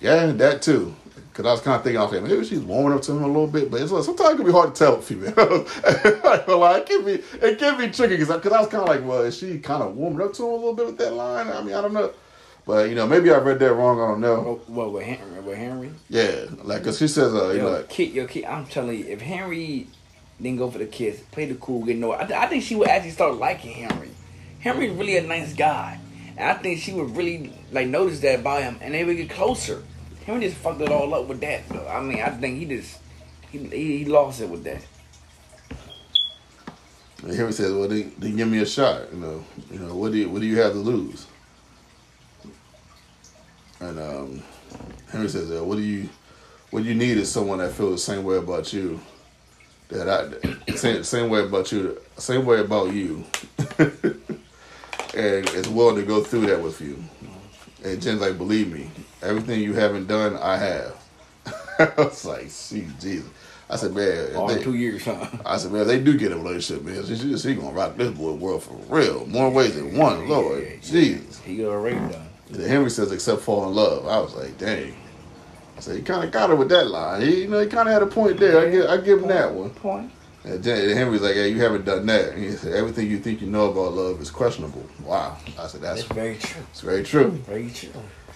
yeah, 0.00 0.26
that 0.26 0.62
too. 0.62 0.94
Cause 1.32 1.46
I 1.46 1.50
was 1.50 1.60
kind 1.62 1.76
of 1.76 1.82
thinking, 1.82 2.00
okay, 2.02 2.20
maybe 2.20 2.44
she's 2.44 2.60
warming 2.60 2.92
up 2.96 3.02
to 3.02 3.10
him 3.12 3.24
a 3.24 3.26
little 3.26 3.48
bit, 3.48 3.68
but 3.68 3.80
it's 3.82 3.90
like, 3.90 4.04
sometimes 4.04 4.34
it 4.34 4.36
can 4.36 4.46
be 4.46 4.52
hard 4.52 4.72
to 4.72 4.78
tell 4.78 4.96
with 4.96 5.04
females. 5.04 5.34
like, 5.84 6.82
it 6.82 6.86
can 6.86 7.04
be, 7.04 7.12
it 7.44 7.58
can 7.58 7.76
be 7.76 7.88
tricky 7.90 8.14
because 8.16 8.30
I, 8.30 8.38
'cause 8.38 8.52
I 8.52 8.60
was 8.60 8.68
kind 8.68 8.82
of 8.84 8.88
like, 8.88 9.04
well, 9.04 9.22
is 9.22 9.36
she 9.36 9.58
kind 9.58 9.82
of 9.82 9.96
warming 9.96 10.20
up 10.24 10.32
to 10.34 10.42
him 10.44 10.50
a 10.50 10.54
little 10.54 10.74
bit 10.74 10.86
with 10.86 10.98
that 10.98 11.12
line? 11.14 11.48
I 11.48 11.60
mean, 11.60 11.74
I 11.74 11.80
don't 11.80 11.92
know, 11.92 12.12
but 12.66 12.88
you 12.88 12.94
know, 12.94 13.06
maybe 13.06 13.30
I 13.30 13.38
read 13.38 13.58
that 13.58 13.74
wrong. 13.74 14.00
I 14.00 14.06
don't 14.08 14.20
know. 14.20 14.60
What, 14.66 14.92
with 14.92 15.04
Henry? 15.04 15.40
With 15.40 15.58
Henry? 15.58 15.90
Yeah, 16.08 16.46
like, 16.62 16.84
cause 16.84 16.98
she 16.98 17.08
says, 17.08 17.34
uh, 17.34 17.50
you 17.50 17.58
Yo, 17.58 17.72
know, 17.72 17.82
kid, 17.88 18.12
yo, 18.12 18.26
kid. 18.26 18.44
I'm 18.44 18.66
telling 18.66 18.98
you, 18.98 19.06
if 19.06 19.20
Henry 19.20 19.86
didn't 20.40 20.58
go 20.58 20.70
for 20.70 20.78
the 20.78 20.86
kiss, 20.86 21.20
play 21.30 21.46
the 21.46 21.54
cool, 21.56 21.84
get 21.84 21.96
no, 21.96 22.12
I, 22.12 22.24
th- 22.24 22.32
I 22.32 22.46
think 22.46 22.62
she 22.62 22.74
would 22.76 22.88
actually 22.88 23.10
start 23.12 23.34
liking 23.36 23.74
Henry. 23.74 24.10
Henry's 24.60 24.92
really 24.92 25.16
a 25.18 25.22
nice 25.22 25.52
guy, 25.54 25.98
and 26.36 26.50
I 26.50 26.54
think 26.54 26.80
she 26.80 26.92
would 26.92 27.14
really 27.16 27.52
like 27.70 27.86
notice 27.86 28.20
that 28.20 28.40
about 28.40 28.62
him, 28.62 28.78
and 28.80 28.94
they 28.94 29.04
would 29.04 29.16
get 29.16 29.30
closer. 29.30 29.82
Henry 30.24 30.46
just 30.46 30.56
fucked 30.56 30.80
it 30.80 30.90
all 30.90 31.12
up 31.14 31.26
with 31.26 31.40
that. 31.42 31.68
Though. 31.68 31.86
I 31.86 32.00
mean, 32.00 32.20
I 32.22 32.30
think 32.30 32.58
he 32.58 32.64
just 32.64 32.98
he, 33.50 33.58
he, 33.58 33.98
he 33.98 34.04
lost 34.06 34.40
it 34.40 34.48
with 34.48 34.64
that. 34.64 34.82
And 37.22 37.34
Henry 37.34 37.52
says, 37.52 37.72
"Well, 37.72 37.88
then, 37.88 38.12
then 38.18 38.36
give 38.36 38.48
me 38.48 38.58
a 38.58 38.66
shot. 38.66 39.12
You 39.12 39.18
know, 39.18 39.44
you 39.70 39.78
know, 39.78 39.94
what 39.94 40.12
do 40.12 40.18
you 40.18 40.30
what 40.30 40.40
do 40.40 40.46
you 40.46 40.58
have 40.60 40.72
to 40.72 40.78
lose?" 40.78 41.26
And 43.88 43.98
um, 43.98 44.42
Henry 45.10 45.28
says, 45.28 45.50
uh, 45.50 45.62
"What 45.64 45.76
do 45.76 45.82
you 45.82 46.08
what 46.70 46.84
you 46.84 46.94
need 46.94 47.18
is 47.18 47.30
someone 47.30 47.58
that 47.58 47.72
feels 47.72 47.92
the 47.92 48.12
same 48.12 48.24
way 48.24 48.36
about 48.36 48.72
you 48.72 49.00
that 49.88 50.08
I 50.08 50.72
same 50.74 51.04
same 51.04 51.28
way 51.30 51.42
about 51.42 51.70
you, 51.70 52.00
same 52.16 52.46
way 52.46 52.60
about 52.60 52.92
you, 52.92 53.24
and 55.14 55.48
is 55.50 55.68
willing 55.68 55.96
to 55.96 56.02
go 56.02 56.22
through 56.22 56.46
that 56.46 56.62
with 56.62 56.80
you." 56.80 57.02
And 57.84 58.00
Jen's 58.00 58.20
like, 58.20 58.38
"Believe 58.38 58.72
me, 58.72 58.90
everything 59.22 59.60
you 59.60 59.74
haven't 59.74 60.06
done, 60.06 60.36
I 60.36 60.56
have." 60.56 60.96
I 61.78 61.92
was 61.98 62.24
like, 62.24 62.48
"See, 62.50 62.86
Jesus." 63.00 63.28
I 63.68 63.76
said, 63.76 63.94
"Man, 63.94 64.34
All 64.36 64.46
they- 64.48 64.62
two 64.62 64.74
years, 64.74 65.04
huh? 65.04 65.26
I 65.46 65.56
said, 65.56 65.72
man, 65.72 65.86
they 65.86 65.98
do 65.98 66.16
get 66.18 66.32
a 66.32 66.36
relationship, 66.36 66.84
man. 66.84 67.04
She, 67.06 67.16
she, 67.16 67.36
she 67.38 67.54
gonna 67.54 67.72
rock 67.72 67.96
this 67.96 68.10
boy 68.10 68.32
world 68.32 68.62
for 68.62 68.74
real. 68.94 69.26
More 69.26 69.50
ways 69.50 69.74
than 69.74 69.96
one, 69.96 70.28
Lord. 70.28 70.62
Yeah, 70.62 70.68
yeah. 70.68 70.76
Jesus. 70.82 71.40
He 71.40 71.64
already 71.64 71.96
done. 71.96 72.23
And 72.48 72.56
then 72.56 72.68
Henry 72.68 72.90
says, 72.90 73.10
except 73.12 73.40
fall 73.42 73.66
in 73.68 73.74
love. 73.74 74.06
I 74.06 74.20
was 74.20 74.34
like, 74.34 74.56
dang. 74.58 74.96
I 75.76 75.80
said, 75.80 75.96
he 75.96 76.02
kind 76.02 76.24
of 76.24 76.30
got 76.30 76.50
her 76.50 76.56
with 76.56 76.68
that 76.68 76.86
line. 76.88 77.22
He, 77.22 77.42
you 77.42 77.48
know, 77.48 77.60
he 77.60 77.66
kind 77.66 77.88
of 77.88 77.92
had 77.94 78.02
a 78.02 78.06
point 78.06 78.38
there. 78.38 78.60
I 78.60 78.70
give, 78.70 78.86
I 78.90 78.96
give 78.98 79.22
him 79.22 79.28
that 79.28 79.52
one. 79.52 79.70
Point. 79.70 80.10
And 80.44 80.62
then 80.62 80.94
Henry's 80.96 81.22
like, 81.22 81.34
hey, 81.34 81.48
you 81.48 81.60
haven't 81.62 81.84
done 81.86 82.04
that. 82.06 82.34
And 82.34 82.44
he 82.44 82.50
said, 82.52 82.74
everything 82.74 83.10
you 83.10 83.18
think 83.18 83.40
you 83.40 83.46
know 83.46 83.70
about 83.70 83.94
love 83.94 84.20
is 84.20 84.30
questionable. 84.30 84.86
Wow. 85.02 85.38
I 85.58 85.66
said, 85.66 85.80
that's, 85.80 86.02
That's 86.02 86.12
very 86.12 86.36
true. 86.36 86.60
that's 86.62 86.80
very 86.82 87.02
true. 87.02 87.30
Very 87.30 87.70
true. 87.70 87.90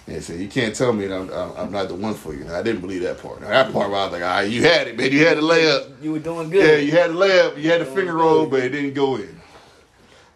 And 0.07 0.15
he 0.15 0.21
said, 0.21 0.39
you 0.39 0.47
can't 0.47 0.73
tell 0.75 0.91
me 0.91 1.05
that 1.05 1.15
I'm, 1.15 1.29
I'm, 1.31 1.51
I'm 1.57 1.71
not 1.71 1.87
the 1.87 1.93
one 1.93 2.15
for 2.15 2.33
you. 2.33 2.43
Now, 2.45 2.55
I 2.57 2.63
didn't 2.63 2.81
believe 2.81 3.03
that 3.03 3.21
part. 3.21 3.41
Now, 3.41 3.49
that 3.49 3.71
part, 3.71 3.91
where 3.91 3.99
I 3.99 4.05
was 4.05 4.13
like, 4.13 4.23
all 4.23 4.27
right, 4.27 4.49
you 4.49 4.63
had 4.63 4.87
it, 4.87 4.97
man. 4.97 5.11
You 5.11 5.27
had 5.27 5.37
the 5.37 5.41
layup. 5.43 6.01
You 6.01 6.13
were 6.13 6.19
doing 6.19 6.49
good. 6.49 6.65
Yeah, 6.65 6.77
you 6.83 6.91
had 6.91 7.11
the 7.11 7.15
layup, 7.15 7.61
you 7.61 7.69
had 7.69 7.81
the 7.81 7.85
finger 7.85 8.13
good. 8.13 8.21
roll, 8.21 8.45
but 8.47 8.61
it 8.63 8.69
didn't 8.69 8.95
go 8.95 9.17
in. 9.17 9.39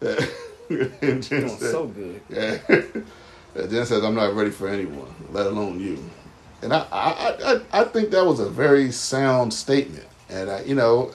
and 0.00 1.22
Jen 1.22 1.40
doing 1.40 1.48
said, 1.48 1.70
so 1.72 1.86
good. 1.88 2.20
yeah. 2.28 2.58
And 3.54 3.70
Jen 3.70 3.86
says, 3.86 4.02
I'm 4.04 4.14
not 4.14 4.34
ready 4.34 4.50
for 4.50 4.68
anyone, 4.68 5.12
let 5.30 5.46
alone 5.46 5.80
you. 5.80 5.98
And 6.62 6.72
I, 6.72 6.86
I, 6.90 7.54
I, 7.54 7.60
I 7.80 7.84
think 7.84 8.10
that 8.10 8.24
was 8.24 8.40
a 8.40 8.48
very 8.48 8.90
sound 8.90 9.52
statement. 9.52 10.06
And, 10.28 10.50
I, 10.50 10.62
you 10.62 10.74
know, 10.74 11.12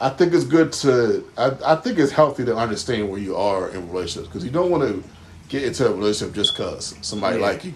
I 0.00 0.08
think 0.10 0.32
it's 0.34 0.44
good 0.44 0.72
to, 0.74 1.24
I, 1.36 1.52
I 1.64 1.76
think 1.76 1.98
it's 1.98 2.12
healthy 2.12 2.44
to 2.46 2.56
understand 2.56 3.08
where 3.08 3.20
you 3.20 3.36
are 3.36 3.70
in 3.70 3.88
relationships 3.90 4.28
because 4.28 4.44
you 4.44 4.50
don't 4.50 4.70
want 4.70 4.82
to 4.82 5.04
get 5.48 5.62
into 5.62 5.86
a 5.86 5.92
relationship 5.92 6.34
just 6.34 6.54
because 6.54 6.94
somebody 7.02 7.36
Yeah. 7.38 7.42
like 7.46 7.64
you. 7.64 7.74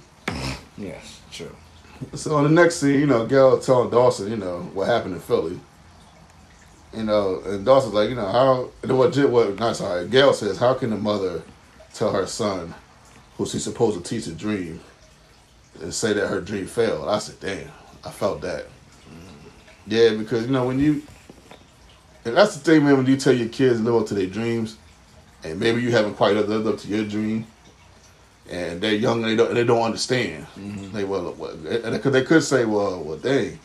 Yes, 0.77 1.21
true. 1.31 1.55
So 2.15 2.35
on 2.37 2.45
the 2.45 2.51
next 2.51 2.77
scene, 2.77 2.99
you 2.99 3.07
know, 3.07 3.27
Gail 3.27 3.59
telling 3.59 3.91
Dawson, 3.91 4.31
you 4.31 4.37
know, 4.37 4.61
what 4.73 4.89
happened 4.89 5.15
in 5.15 5.21
Philly. 5.21 5.61
You 6.95 7.05
know, 7.05 7.41
and 7.47 7.65
Dawson's 7.65 7.95
like, 7.95 8.09
you 8.09 8.17
know, 8.17 8.27
how 8.27 8.71
and 8.83 8.99
what 8.99 9.15
what 9.17 9.59
not 9.61 9.77
sorry, 9.77 10.09
Gail 10.09 10.33
says, 10.33 10.57
how 10.59 10.75
can 10.75 10.91
the 10.91 10.97
mother 10.97 11.43
tell 11.95 12.11
her 12.13 12.27
son, 12.27 12.75
who's 13.41 13.53
she's 13.53 13.65
supposed 13.65 13.97
to 13.97 14.09
teach 14.09 14.27
a 14.27 14.35
dream, 14.37 14.81
and 15.81 15.95
say 15.95 16.13
that 16.13 16.29
her 16.29 16.41
dream 16.41 16.67
failed? 16.67 17.09
I 17.09 17.19
said, 17.19 17.41
damn, 17.41 17.71
I 18.05 18.11
felt 18.11 18.43
that. 18.43 18.67
Yeah, 19.87 20.11
because 20.11 20.45
you 20.45 20.53
know 20.53 20.67
when 20.67 20.79
you, 20.79 21.03
and 22.25 22.37
that's 22.37 22.55
the 22.55 22.61
thing, 22.61 22.85
man. 22.85 22.99
When 22.99 23.07
you 23.07 23.17
tell 23.17 23.33
your 23.33 23.49
kids 23.49 23.79
to 23.79 23.85
live 23.85 24.03
up 24.03 24.09
to 24.09 24.15
their 24.15 24.27
dreams, 24.27 24.77
and 25.43 25.59
maybe 25.59 25.81
you 25.81 25.91
haven't 25.91 26.15
quite 26.15 26.37
lived 26.37 26.67
up 26.67 26.79
to 26.79 26.89
your 26.89 27.05
dream, 27.05 27.47
and 28.51 28.81
they're 28.81 28.93
young 28.93 29.25
and 29.25 29.33
they 29.33 29.37
don't, 29.37 29.55
they 29.55 29.65
don't 29.65 29.83
understand. 29.83 30.47
They 30.93 31.05
well, 31.05 31.35
and 31.43 31.95
they 31.95 31.99
could, 31.99 32.13
they 32.13 32.25
could 32.25 32.43
say, 32.43 32.67
well, 32.67 33.03
well, 33.03 33.17
dang, 33.17 33.59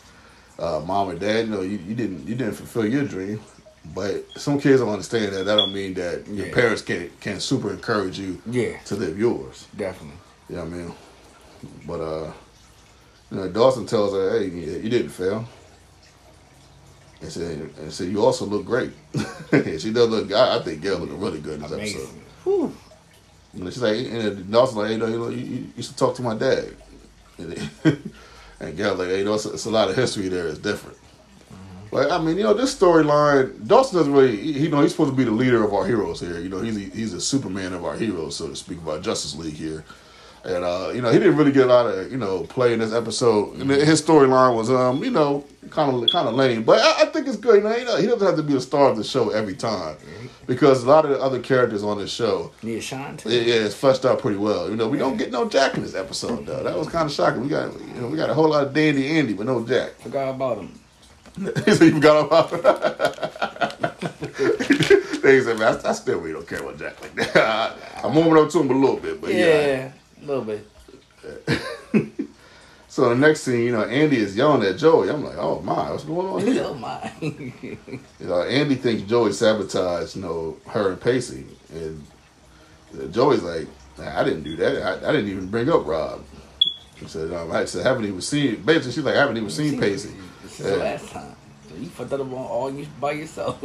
uh, 0.57 0.79
mom 0.85 1.09
or 1.09 1.15
dad, 1.15 1.47
you 1.47 1.51
know, 1.51 1.61
you, 1.61 1.77
you 1.79 1.95
didn't 1.95 2.25
you 2.25 2.35
didn't 2.35 2.53
fulfill 2.53 2.85
your 2.85 3.03
dream. 3.03 3.41
But 3.93 4.25
some 4.35 4.59
kids 4.59 4.79
don't 4.81 4.89
understand 4.89 5.33
that. 5.33 5.45
That 5.45 5.55
don't 5.55 5.73
mean 5.73 5.93
that 5.95 6.27
your 6.27 6.47
Yeah. 6.47 6.53
parents 6.53 6.81
can 6.81 7.09
can 7.21 7.39
super 7.39 7.69
encourage 7.71 8.17
you 8.19 8.41
Yeah, 8.49 8.79
to 8.85 8.95
live 8.95 9.17
yours. 9.19 9.67
definitely. 9.77 10.17
You 10.49 10.55
know 10.55 10.61
I 10.63 10.65
mean? 10.65 10.93
But 11.87 11.99
uh, 12.01 12.31
you 13.31 13.37
know, 13.37 13.49
Dawson 13.49 13.85
tells 13.85 14.13
her, 14.13 14.39
"Hey, 14.39 14.45
you 14.45 14.79
you 14.83 14.89
didn't 14.89 15.09
fail." 15.09 15.47
And 17.21 17.31
said, 17.31 17.69
and 17.79 17.91
said, 17.93 18.09
"You 18.11 18.23
also 18.25 18.45
look 18.45 18.65
great." 18.65 18.91
And 19.51 19.79
she 19.79 19.91
does 19.93 20.09
look. 20.09 20.31
I, 20.33 20.57
I 20.57 20.61
think 20.63 20.81
Gail 20.81 20.97
looked 20.99 21.13
really 21.13 21.39
good 21.39 21.55
in 21.55 21.61
this 21.61 21.71
episode. 21.71 21.97
Amazing. 21.99 22.21
Whew. 22.43 22.75
And 23.53 23.71
she's 23.73 23.81
like, 23.81 23.95
and 23.97 24.51
Dawson's 24.51 24.77
like, 24.77 24.87
hey, 24.87 24.93
you, 24.93 24.99
know, 24.99 25.07
you, 25.07 25.17
know, 25.19 25.29
you, 25.29 25.37
you- 25.45 25.67
you 25.77 25.83
should 25.83 25.95
talk 25.95 26.13
to 26.15 26.21
my 26.21 26.35
dad. 26.35 26.75
And, 27.37 27.69
and 28.59 28.75
Gail's 28.75 28.99
like, 28.99 29.07
hey, 29.07 29.19
you 29.19 29.25
know, 29.25 29.35
it's, 29.35 29.45
it's 29.45 29.65
a 29.65 29.69
lot 29.69 29.89
of 29.89 29.95
history 29.95 30.27
there. 30.27 30.47
It's 30.47 30.59
different. 30.59 30.97
Like, 31.95 32.11
I 32.11 32.17
mean, 32.17 32.35
you 32.35 32.43
know, 32.43 32.53
this 32.53 32.75
storyline, 32.75 33.65
Dawson 33.65 33.97
doesn't 33.97 34.11
really, 34.11 34.35
he, 34.35 34.63
you 34.63 34.69
know, 34.69 34.81
he's 34.81 34.91
supposed 34.91 35.11
to 35.11 35.15
be 35.15 35.23
the 35.23 35.31
leader 35.31 35.63
of 35.63 35.73
our 35.73 35.85
heroes 35.85 36.19
here. 36.19 36.39
You 36.39 36.49
know, 36.49 36.59
he's 36.59 36.75
a, 36.75 36.79
he's 36.93 37.13
a 37.13 37.21
Superman 37.21 37.71
of 37.71 37.85
our 37.85 37.95
heroes, 37.95 38.35
so 38.35 38.49
to 38.49 38.55
speak, 38.55 38.79
of 38.79 38.89
our 38.89 38.99
Justice 38.99 39.33
League 39.35 39.53
here. 39.53 39.85
And, 40.43 40.65
uh, 40.65 40.91
you 40.93 41.01
know, 41.01 41.09
he 41.09 41.17
didn't 41.19 41.37
really 41.37 41.53
get 41.53 41.63
a 41.63 41.67
lot 41.67 41.85
of, 41.85 42.11
you 42.11 42.17
know, 42.17 42.43
play 42.43 42.73
in 42.73 42.79
this 42.79 42.91
episode. 42.93 43.55
And 43.55 43.69
his 43.71 44.01
storyline 44.01 44.55
was, 44.55 44.69
um, 44.69 45.03
you 45.05 45.09
know, 45.09 45.45
kind 45.69 46.03
of 46.03 46.09
kind 46.11 46.27
of 46.27 46.35
lame. 46.35 46.63
But 46.63 46.79
I, 46.81 47.03
I 47.03 47.05
think 47.05 47.27
it's 47.27 47.37
good. 47.37 47.63
You 47.63 47.63
know, 47.63 47.97
he 47.97 48.05
doesn't 48.05 48.27
have 48.27 48.35
to 48.35 48.43
be 48.43 48.53
the 48.53 48.61
star 48.61 48.89
of 48.89 48.97
the 48.97 49.03
show 49.03 49.29
every 49.29 49.55
time. 49.55 49.95
Because 50.45 50.83
a 50.83 50.87
lot 50.87 51.05
of 51.05 51.11
the 51.11 51.19
other 51.19 51.39
characters 51.39 51.81
on 51.81 51.97
this 51.97 52.13
show, 52.13 52.51
yeah, 53.31 53.41
yeah, 53.41 53.65
it's 53.65 53.73
fleshed 53.73 54.05
out 54.05 54.19
pretty 54.19 54.37
well. 54.37 54.69
You 54.69 54.75
know, 54.75 54.87
we 54.87 54.97
don't 54.99 55.17
get 55.17 55.31
no 55.31 55.49
Jack 55.49 55.75
in 55.75 55.81
this 55.81 55.95
episode 55.95 56.45
though. 56.45 56.61
That 56.61 56.77
was 56.77 56.89
kind 56.89 57.09
of 57.09 57.15
shocking. 57.15 57.41
We 57.41 57.47
got, 57.47 57.73
you 57.79 58.01
know, 58.01 58.07
we 58.09 58.17
got 58.17 58.29
a 58.29 58.33
whole 58.35 58.49
lot 58.49 58.67
of 58.67 58.73
Dandy 58.73 59.07
Andy, 59.17 59.33
but 59.33 59.47
no 59.47 59.65
Jack. 59.65 59.99
Forgot 60.01 60.35
about 60.35 60.57
him. 60.59 60.79
so 61.75 61.83
you 61.83 61.95
forgot 61.95 62.25
about. 62.25 62.49
they 65.21 65.41
said, 65.41 65.59
man, 65.59 65.79
I, 65.83 65.89
I 65.89 65.93
still 65.93 66.19
really 66.19 66.33
don't 66.33 66.47
care 66.47 66.59
about 66.59 66.79
Jack 66.79 67.01
like 67.01 67.33
that. 67.33 67.75
I'm 68.03 68.15
warming 68.15 68.43
up 68.43 68.49
to 68.51 68.59
him 68.59 68.69
a 68.69 68.73
little 68.73 68.97
bit, 68.97 69.19
but 69.19 69.31
yeah. 69.31 69.45
Yeah, 69.45 69.91
a 70.21 70.25
little 70.25 70.43
bit. 70.43 70.67
So 72.95 73.09
the 73.09 73.15
next 73.15 73.41
scene, 73.41 73.63
you 73.63 73.73
know, 73.73 73.83
Andy 73.83 74.15
is 74.15 74.37
yelling 74.37 74.65
at 74.65 74.77
Joey. 74.77 75.09
I'm 75.09 75.21
like, 75.21 75.35
oh 75.37 75.59
my, 75.59 75.91
what's 75.91 76.05
going 76.05 76.27
on 76.27 76.39
here? 76.39 76.63
Oh 76.65 76.75
my. 76.75 77.11
You 77.19 77.77
know, 78.21 78.43
Andy 78.43 78.75
thinks 78.75 79.03
Joey 79.03 79.33
sabotaged, 79.33 80.15
you 80.15 80.21
know, 80.21 80.57
her 80.67 80.91
and 80.91 81.01
Pacey, 81.01 81.43
and 81.73 83.11
Joey's 83.11 83.43
like, 83.43 83.67
"Nah, 83.97 84.17
I 84.17 84.23
didn't 84.23 84.43
do 84.43 84.55
that. 84.55 84.81
I, 84.81 85.09
I 85.09 85.11
didn't 85.11 85.29
even 85.29 85.47
bring 85.47 85.69
up 85.69 85.85
Rob. 85.85 86.23
He 86.95 87.05
said, 87.07 87.33
um, 87.33 87.51
I 87.51 87.65
said, 87.65 87.85
haven't 87.85 88.05
even 88.05 88.21
seen. 88.21 88.63
Basically, 88.63 88.93
she's 88.93 89.03
like, 89.03 89.15
I 89.15 89.19
haven't 89.19 89.35
even 89.35 89.49
seen 89.49 89.77
Pacey. 89.77 90.13
This 90.57 90.67
is 90.67 90.71
the 90.71 90.77
last 90.77 91.09
time. 91.09 91.35
So 91.69 91.75
you 91.75 91.87
fucked 91.87 92.11
that 92.11 92.21
up 92.21 92.27
on 92.27 92.33
all 92.33 92.71
you 92.71 92.87
by 92.99 93.11
yourself. 93.11 93.61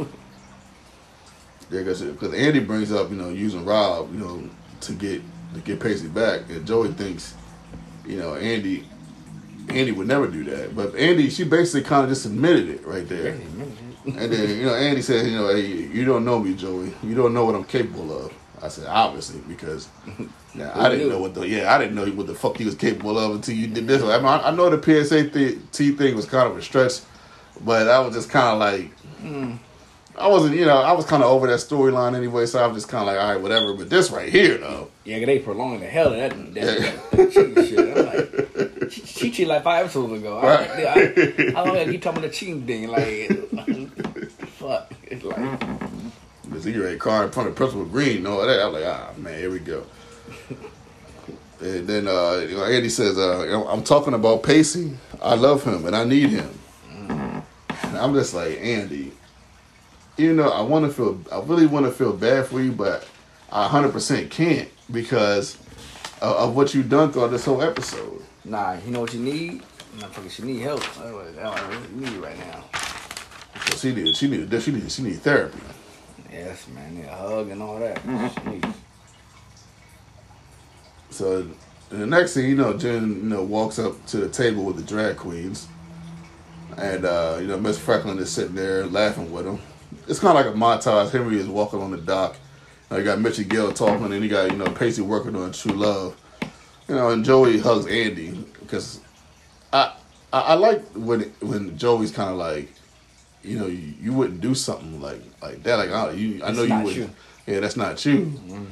Yeah, 1.69 1.83
because 1.83 2.33
Andy 2.33 2.59
brings 2.59 2.91
up, 2.91 3.09
you 3.11 3.15
know, 3.15 3.29
using 3.29 3.63
Rob, 3.63 4.13
you 4.13 4.19
know, 4.19 4.49
to 4.81 4.93
get 4.93 5.21
to 5.53 5.61
get 5.61 5.79
Pacey 5.79 6.07
back, 6.09 6.41
and 6.49 6.67
Joey 6.67 6.89
thinks, 6.89 7.33
you 8.05 8.17
know, 8.17 8.35
Andy, 8.35 8.85
Andy 9.69 9.91
would 9.91 10.07
never 10.07 10.27
do 10.27 10.43
that. 10.45 10.75
But 10.75 10.95
Andy, 10.95 11.29
she 11.29 11.45
basically 11.45 11.83
kind 11.83 12.03
of 12.03 12.09
just 12.09 12.25
admitted 12.25 12.67
it 12.69 12.85
right 12.85 13.07
there. 13.07 13.39
And 14.05 14.31
then, 14.31 14.49
you 14.57 14.65
know, 14.65 14.75
Andy 14.75 15.01
said, 15.01 15.27
you 15.27 15.37
know, 15.37 15.47
hey, 15.53 15.61
you 15.61 16.03
don't 16.03 16.25
know 16.25 16.39
me, 16.39 16.55
Joey. 16.55 16.93
You 17.03 17.15
don't 17.15 17.33
know 17.33 17.45
what 17.45 17.55
I'm 17.55 17.63
capable 17.63 18.25
of. 18.25 18.33
I 18.63 18.67
said, 18.67 18.87
obviously, 18.87 19.41
because 19.47 19.89
I 20.59 20.89
didn't 20.89 21.09
know 21.09 21.19
what 21.19 21.33
the 21.33 21.47
yeah, 21.47 21.73
I 21.73 21.79
didn't 21.79 21.95
know 21.95 22.05
what 22.05 22.27
the 22.27 22.35
fuck 22.35 22.57
he 22.57 22.65
was 22.65 22.75
capable 22.75 23.17
of 23.17 23.35
until 23.35 23.55
you 23.55 23.67
did 23.67 23.87
this. 23.87 24.03
I 24.03 24.17
mean, 24.17 24.25
I, 24.25 24.49
I 24.49 24.51
know 24.51 24.69
the 24.69 24.81
PSA 24.81 25.29
th- 25.29 25.57
T 25.71 25.91
thing 25.91 26.15
was 26.15 26.25
kind 26.25 26.49
of 26.49 26.57
a 26.57 26.61
stretch, 26.61 26.99
but 27.61 27.87
I 27.87 27.99
was 27.99 28.13
just 28.13 28.29
kind 28.29 28.47
of 28.53 28.59
like, 28.59 28.93
hmm. 29.19 29.55
I 30.17 30.27
wasn't, 30.27 30.55
you 30.55 30.65
know, 30.65 30.77
I 30.77 30.91
was 30.91 31.05
kind 31.05 31.23
of 31.23 31.31
over 31.31 31.47
that 31.47 31.59
storyline 31.59 32.15
anyway, 32.15 32.45
so 32.45 32.63
I 32.63 32.67
was 32.67 32.83
just 32.83 32.89
kind 32.89 33.01
of 33.01 33.07
like, 33.07 33.23
all 33.23 33.33
right, 33.33 33.41
whatever. 33.41 33.73
But 33.73 33.89
this 33.89 34.11
right 34.11 34.29
here, 34.29 34.57
though, 34.57 34.89
yeah, 35.05 35.25
they 35.25 35.39
prolonged 35.39 35.81
the 35.81 35.87
hell 35.87 36.13
of 36.13 36.17
that, 36.17 36.53
that, 36.53 37.11
that, 37.11 37.33
shit. 37.33 37.79
I'm 37.79 38.05
like, 38.05 38.91
she, 38.91 39.01
she 39.01 39.31
cheated 39.31 39.47
like 39.47 39.63
five 39.63 39.85
episodes 39.85 40.13
ago. 40.13 40.37
I, 40.37 40.45
Right. 40.45 41.55
I, 41.55 41.63
long 41.63 41.75
have 41.75 41.91
you 41.91 41.97
talking 41.97 42.19
about 42.19 42.29
the 42.31 42.35
cheating 42.35 42.67
thing? 42.67 42.87
Like, 42.89 43.31
fuck. 44.59 44.93
It's 45.03 45.23
like, 45.23 45.61
E-Ray 46.67 46.97
car 46.97 47.25
in 47.25 47.31
front 47.31 47.49
of 47.49 47.55
Principal 47.55 47.85
Green 47.85 48.17
and 48.17 48.27
all 48.27 48.45
that. 48.45 48.59
I 48.59 48.67
was 48.67 48.81
like, 48.81 48.85
ah, 48.85 49.11
man, 49.17 49.37
here 49.37 49.49
we 49.51 49.59
go. 49.59 49.85
and 51.61 51.87
then 51.87 52.07
uh, 52.07 52.65
Andy 52.65 52.89
says, 52.89 53.17
uh, 53.17 53.67
I'm 53.69 53.83
talking 53.83 54.13
about 54.13 54.43
Pacey. 54.43 54.97
I 55.21 55.35
love 55.35 55.63
him 55.63 55.85
and 55.85 55.95
I 55.95 56.03
need 56.03 56.29
him. 56.29 56.57
And 56.89 57.97
I'm 57.97 58.13
just 58.13 58.33
like, 58.33 58.57
Andy, 58.61 59.11
you 60.17 60.33
know, 60.33 60.49
I 60.49 60.61
want 60.61 60.85
to 60.85 60.91
feel, 60.91 61.19
I 61.31 61.41
really 61.41 61.65
want 61.65 61.85
to 61.85 61.91
feel 61.91 62.13
bad 62.13 62.47
for 62.47 62.61
you, 62.61 62.71
but 62.71 63.07
I 63.51 63.67
100% 63.67 64.29
can't 64.29 64.69
because 64.91 65.57
of, 66.21 66.35
of 66.35 66.55
what 66.55 66.73
you've 66.73 66.89
done 66.89 67.11
throughout 67.11 67.31
this 67.31 67.45
whole 67.45 67.61
episode. 67.61 68.23
nah, 68.45 68.73
you 68.85 68.91
know 68.91 69.01
what 69.01 69.13
you 69.13 69.19
need? 69.19 69.63
Motherfucker, 69.97 70.31
she 70.31 70.43
need 70.43 70.61
help. 70.61 70.79
That's 70.79 70.97
what 71.11 71.35
that's 71.35 71.49
what 71.49 71.63
I 71.63 71.69
really 71.69 72.11
need 72.11 72.17
right 72.23 72.37
now. 72.39 72.63
So 73.65 73.75
she 73.75 73.93
needed, 73.93 74.15
she 74.15 74.27
needed, 74.29 74.61
she 74.61 74.71
needed, 74.71 74.91
she 74.91 75.03
needed 75.03 75.21
therapy. 75.21 75.59
Yes, 76.31 76.67
man. 76.69 76.95
Need 76.95 77.05
a 77.05 77.15
hug 77.15 77.49
and 77.49 77.61
all 77.61 77.79
that. 77.79 78.01
She 78.03 78.49
needs- 78.49 78.67
So 81.09 81.47
the 81.89 82.05
next 82.05 82.33
thing 82.33 82.49
you 82.49 82.55
know, 82.55 82.73
Jen, 82.77 83.07
you 83.15 83.23
know, 83.29 83.43
walks 83.43 83.77
up 83.79 84.05
to 84.07 84.17
the 84.17 84.29
table 84.29 84.63
with 84.63 84.77
the 84.77 84.83
drag 84.83 85.17
queens, 85.17 85.67
and 86.77 87.03
uh, 87.05 87.37
you 87.41 87.47
know 87.47 87.59
Miss 87.59 87.77
Franklin 87.77 88.17
is 88.19 88.31
sitting 88.31 88.55
there 88.55 88.85
laughing 88.85 89.31
with 89.31 89.45
him. 89.45 89.59
It's 90.07 90.19
kind 90.19 90.37
of 90.37 90.45
like 90.45 90.53
a 90.53 90.57
montage. 90.57 91.11
Henry 91.11 91.37
is 91.37 91.47
walking 91.47 91.81
on 91.81 91.91
the 91.91 91.97
dock. 91.97 92.35
You, 92.89 92.95
know, 92.95 92.97
you 92.99 93.03
got 93.03 93.19
Mitchie 93.19 93.47
Gill 93.47 93.73
talking, 93.73 94.11
and 94.13 94.23
you 94.23 94.29
got 94.29 94.51
you 94.51 94.57
know 94.57 94.65
Pacey 94.71 95.01
working 95.01 95.35
on 95.35 95.51
True 95.51 95.73
Love. 95.73 96.15
You 96.87 96.95
know, 96.95 97.09
and 97.09 97.25
Joey 97.25 97.59
hugs 97.59 97.87
Andy 97.87 98.29
because 98.61 99.01
I 99.73 99.93
I, 100.31 100.39
I 100.39 100.53
like 100.53 100.81
when 100.93 101.23
when 101.41 101.77
Joey's 101.77 102.11
kind 102.11 102.29
of 102.29 102.37
like, 102.37 102.69
you 103.43 103.57
know, 103.57 103.67
you, 103.67 103.93
you 104.01 104.13
wouldn't 104.13 104.41
do 104.41 104.55
something 104.55 105.01
like 105.01 105.21
like 105.41 105.63
that. 105.63 105.75
Like 105.75 105.89
I, 105.89 106.11
you, 106.11 106.43
I 106.43 106.51
know 106.51 106.63
you 106.63 106.79
would. 106.81 107.09
Yeah, 107.47 107.59
that's 107.59 107.77
not 107.77 108.03
you. 108.05 108.25
Mm-hmm. 108.25 108.65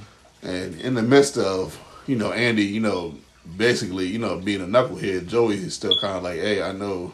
And 0.44 0.82
in 0.82 0.94
the 0.94 1.02
midst 1.02 1.38
of 1.38 1.80
you 2.08 2.16
know 2.16 2.32
Andy, 2.32 2.66
you 2.66 2.80
know, 2.80 3.16
basically 3.58 4.08
you 4.08 4.20
know 4.20 4.38
being 4.40 4.62
a 4.62 4.66
knucklehead, 4.66 5.28
Joey 5.28 5.56
is 5.56 5.76
still 5.76 6.00
kind 6.00 6.18
of 6.18 6.24
like, 6.24 6.40
hey, 6.40 6.62
I 6.62 6.72
know 6.72 7.14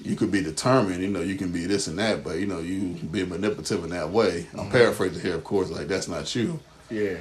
you 0.00 0.16
could 0.16 0.30
be 0.30 0.42
determined, 0.42 1.00
you 1.02 1.08
know, 1.08 1.22
you 1.22 1.36
can 1.36 1.50
be 1.50 1.66
this 1.66 1.86
and 1.86 1.98
that, 1.98 2.22
but 2.22 2.38
you 2.38 2.46
know, 2.46 2.60
you 2.60 2.94
be 3.10 3.24
manipulative 3.24 3.84
in 3.84 3.90
that 3.90 4.10
way. 4.10 4.46
I'm 4.52 4.60
mm-hmm. 4.60 4.70
paraphrasing 4.70 5.22
here, 5.22 5.34
of 5.34 5.44
course, 5.44 5.70
like 5.70 5.88
that's 5.88 6.08
not 6.08 6.34
you. 6.34 6.60
Yeah. 6.90 7.16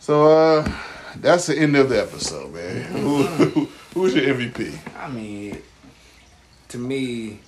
So 0.00 0.30
uh 0.30 0.72
that's 1.16 1.46
the 1.46 1.58
end 1.58 1.76
of 1.76 1.88
the 1.88 2.00
episode, 2.00 2.52
man. 2.52 2.82
who, 2.84 3.22
who, 3.24 3.68
who's 3.94 4.14
your 4.14 4.34
MVP? 4.34 4.78
I 4.96 5.08
mean, 5.08 5.60
to 6.68 6.78
me, 6.78 7.40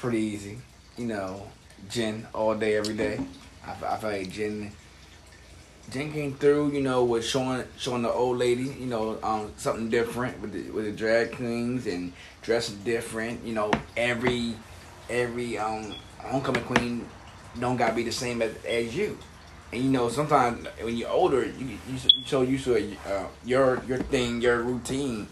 pretty 0.00 0.18
easy. 0.18 0.58
You 0.96 1.06
know, 1.06 1.46
Jen 1.88 2.26
all 2.34 2.54
day, 2.54 2.76
every 2.76 2.94
day. 2.94 3.20
I, 3.66 3.72
I 3.72 3.96
feel 3.98 4.10
like 4.10 4.30
Jen 4.30 4.72
Jen 5.90 6.12
came 6.12 6.34
through, 6.34 6.72
you 6.72 6.82
know, 6.82 7.04
with 7.04 7.24
showing 7.24 7.64
showing 7.78 8.02
the 8.02 8.12
old 8.12 8.38
lady, 8.38 8.64
you 8.64 8.86
know, 8.86 9.18
um, 9.22 9.52
something 9.56 9.88
different 9.88 10.40
with 10.40 10.52
the 10.52 10.70
with 10.70 10.84
the 10.84 10.92
drag 10.92 11.32
queens 11.32 11.86
and 11.86 12.12
dressing 12.42 12.78
different. 12.84 13.44
You 13.44 13.54
know, 13.54 13.70
every 13.96 14.54
every 15.08 15.56
um 15.58 15.94
homecoming 16.18 16.64
queen 16.64 17.06
don't 17.58 17.76
gotta 17.76 17.94
be 17.94 18.02
the 18.02 18.12
same 18.12 18.42
as, 18.42 18.54
as 18.64 18.94
you. 18.94 19.18
And 19.72 19.82
you 19.82 19.90
know, 19.90 20.08
sometimes 20.10 20.66
when 20.82 20.96
you're 20.96 21.08
older, 21.10 21.44
you 21.46 21.66
you, 21.66 21.78
you 21.88 21.98
so 22.26 22.42
used 22.42 22.64
to 22.64 22.96
uh, 23.06 23.26
your 23.44 23.82
your 23.86 23.98
thing, 23.98 24.42
your 24.42 24.62
routine. 24.62 25.26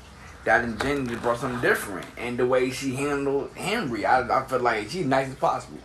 That 0.46 0.64
in 0.64 0.78
Jen 0.78 1.06
just 1.06 1.22
brought 1.22 1.38
something 1.38 1.60
different, 1.60 2.06
and 2.16 2.38
the 2.38 2.46
way 2.46 2.70
she 2.70 2.94
handled 2.94 3.50
Henry, 3.54 4.06
I 4.06 4.22
I 4.22 4.46
feel 4.46 4.60
like 4.60 4.88
she's 4.88 5.04
nice 5.04 5.28
as 5.28 5.34
possible. 5.34 5.78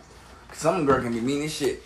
Some 0.54 0.86
girl 0.86 1.02
can 1.02 1.12
be 1.12 1.20
mean 1.20 1.42
as 1.42 1.52
shit 1.52 1.82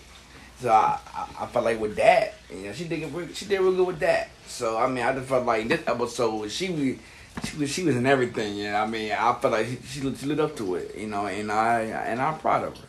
so 0.61 0.71
I, 0.71 0.99
I, 1.15 1.45
I 1.45 1.47
felt 1.47 1.65
like 1.65 1.79
with 1.79 1.97
that, 1.97 2.35
you 2.51 2.63
know, 2.63 2.73
she 2.73 2.85
did 2.85 3.37
she 3.37 3.45
did 3.45 3.61
real 3.61 3.75
good 3.75 3.87
with 3.87 3.99
that. 4.01 4.31
So 4.47 4.79
I 4.79 4.87
mean, 4.89 5.05
I 5.05 5.13
just 5.13 5.29
felt 5.29 5.45
like 5.45 5.69
this 5.69 5.83
episode 5.87 6.51
she 6.51 6.71
was 6.71 7.49
she 7.49 7.57
was 7.59 7.71
she 7.71 7.83
was 7.85 7.97
in 7.97 8.07
everything. 8.07 8.57
You 8.57 8.71
know, 8.71 8.77
I 8.77 8.87
mean, 8.87 9.13
I 9.13 9.35
felt 9.35 9.53
like 9.53 9.67
she, 9.67 10.01
she, 10.01 10.15
she 10.15 10.27
lit 10.27 10.41
up 10.41 10.57
to 10.57 10.77
it. 10.77 10.97
You 10.97 11.09
know, 11.09 11.27
and 11.27 11.53
I 11.53 11.81
and 11.83 12.21
I'm 12.21 12.39
proud 12.39 12.65
of 12.65 12.77
her. 12.77 12.87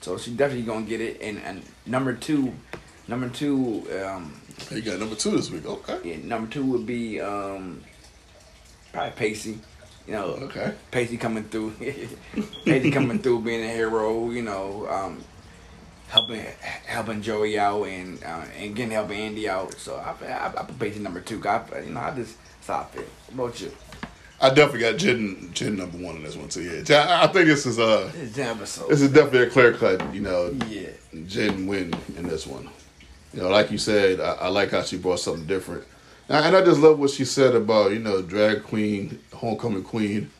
So 0.00 0.18
she 0.18 0.32
definitely 0.32 0.66
gonna 0.66 0.86
get 0.86 1.00
it. 1.00 1.20
And 1.20 1.38
and 1.44 1.62
number 1.86 2.14
two, 2.14 2.52
number 3.06 3.28
two. 3.28 3.86
Um, 4.04 4.40
you 4.70 4.82
got 4.82 4.98
number 4.98 5.16
two 5.16 5.32
this 5.32 5.50
week. 5.50 5.66
Okay. 5.66 5.98
Yeah, 6.04 6.16
number 6.26 6.50
two 6.50 6.64
would 6.64 6.86
be 6.86 7.20
um, 7.20 7.82
probably 8.94 9.12
Pacey. 9.12 9.58
You 10.06 10.12
know, 10.12 10.24
okay. 10.42 10.74
Pacey 10.90 11.16
coming 11.16 11.44
through. 11.44 11.72
Pacey 12.64 12.90
coming 12.90 13.18
through, 13.18 13.40
being 13.40 13.64
a 13.64 13.68
hero. 13.68 14.30
You 14.30 14.42
know, 14.42 14.86
um, 14.88 15.24
helping 16.08 16.44
helping 16.86 17.22
Joey 17.22 17.58
out 17.58 17.84
and 17.84 18.22
uh, 18.22 18.44
and 18.56 18.74
getting 18.74 18.92
helping 18.92 19.18
Andy 19.18 19.48
out. 19.48 19.74
So 19.74 19.96
I 19.96 20.26
I, 20.26 20.46
I 20.48 20.62
put 20.64 20.78
Pacey 20.78 21.00
number 21.00 21.20
two. 21.20 21.42
I, 21.46 21.62
you 21.84 21.92
know 21.92 22.00
I 22.00 22.14
just 22.14 22.36
stop 22.60 22.94
it. 22.96 23.08
What 23.32 23.46
about 23.46 23.60
you? 23.60 23.72
I 24.40 24.48
definitely 24.48 24.80
got 24.80 24.96
Jen 24.98 25.50
Jen 25.54 25.76
number 25.76 25.96
one 25.98 26.16
in 26.16 26.22
this 26.22 26.36
one 26.36 26.48
too. 26.48 26.84
Yeah, 26.86 26.98
I, 26.98 27.24
I 27.24 27.26
think 27.28 27.46
this 27.46 27.66
is 27.66 27.78
a 27.78 28.10
this. 28.14 28.76
This 28.76 29.00
is 29.00 29.10
definitely 29.10 29.44
a 29.44 29.50
clear 29.50 29.72
cut. 29.72 30.14
You 30.14 30.20
know, 30.20 30.54
yeah, 30.68 30.90
Jen 31.26 31.66
win 31.66 31.94
in 32.16 32.28
this 32.28 32.46
one. 32.46 32.68
You 33.32 33.42
know, 33.42 33.48
like 33.48 33.70
you 33.70 33.78
said, 33.78 34.20
I, 34.20 34.32
I 34.34 34.48
like 34.48 34.70
how 34.70 34.82
she 34.82 34.96
brought 34.96 35.20
something 35.20 35.46
different, 35.46 35.84
and 36.28 36.56
I, 36.56 36.64
just 36.64 36.80
love 36.80 36.98
what 36.98 37.10
she 37.10 37.24
said 37.24 37.54
about 37.54 37.92
you 37.92 37.98
know 37.98 38.22
drag 38.22 38.62
queen, 38.62 39.20
homecoming 39.32 39.82
queen. 39.82 40.30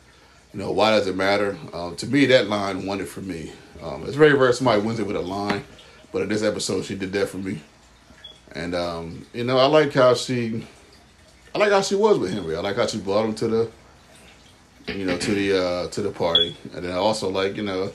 You 0.53 0.59
know, 0.59 0.71
why 0.71 0.91
does 0.91 1.07
it 1.07 1.15
matter? 1.15 1.57
Um, 1.73 1.95
to 1.97 2.07
me, 2.07 2.25
that 2.27 2.47
line 2.47 2.85
won 2.85 3.01
it 3.01 3.07
for 3.07 3.21
me. 3.21 3.51
Um, 3.83 4.03
it's 4.05 4.15
very 4.15 4.33
rare 4.33 4.53
somebody 4.53 4.81
wins 4.81 4.99
it 4.99 5.05
with 5.05 5.17
a 5.17 5.21
line, 5.21 5.63
but 6.11 6.21
in 6.21 6.29
this 6.29 6.43
episode 6.43 6.85
she 6.85 6.95
did 6.95 7.11
that 7.13 7.27
for 7.27 7.37
me. 7.37 7.61
And 8.53 8.73
um, 8.73 9.25
you 9.33 9.43
know, 9.43 9.57
I 9.57 9.65
like 9.65 9.93
how 9.93 10.13
she, 10.15 10.65
I 11.53 11.57
like 11.59 11.71
how 11.71 11.81
she 11.81 11.95
was 11.95 12.17
with 12.17 12.33
Henry. 12.33 12.55
I 12.55 12.61
like 12.61 12.77
how 12.77 12.87
she 12.87 12.99
brought 12.99 13.25
him 13.25 13.35
to 13.35 13.47
the, 13.47 13.71
you 14.87 15.05
know, 15.05 15.17
to 15.17 15.31
the 15.35 15.63
uh, 15.63 15.87
to 15.89 16.01
the 16.01 16.11
party, 16.11 16.55
and 16.73 16.85
then 16.85 16.91
I 16.91 16.97
also 16.97 17.29
like 17.29 17.57
you 17.57 17.63
know, 17.63 17.91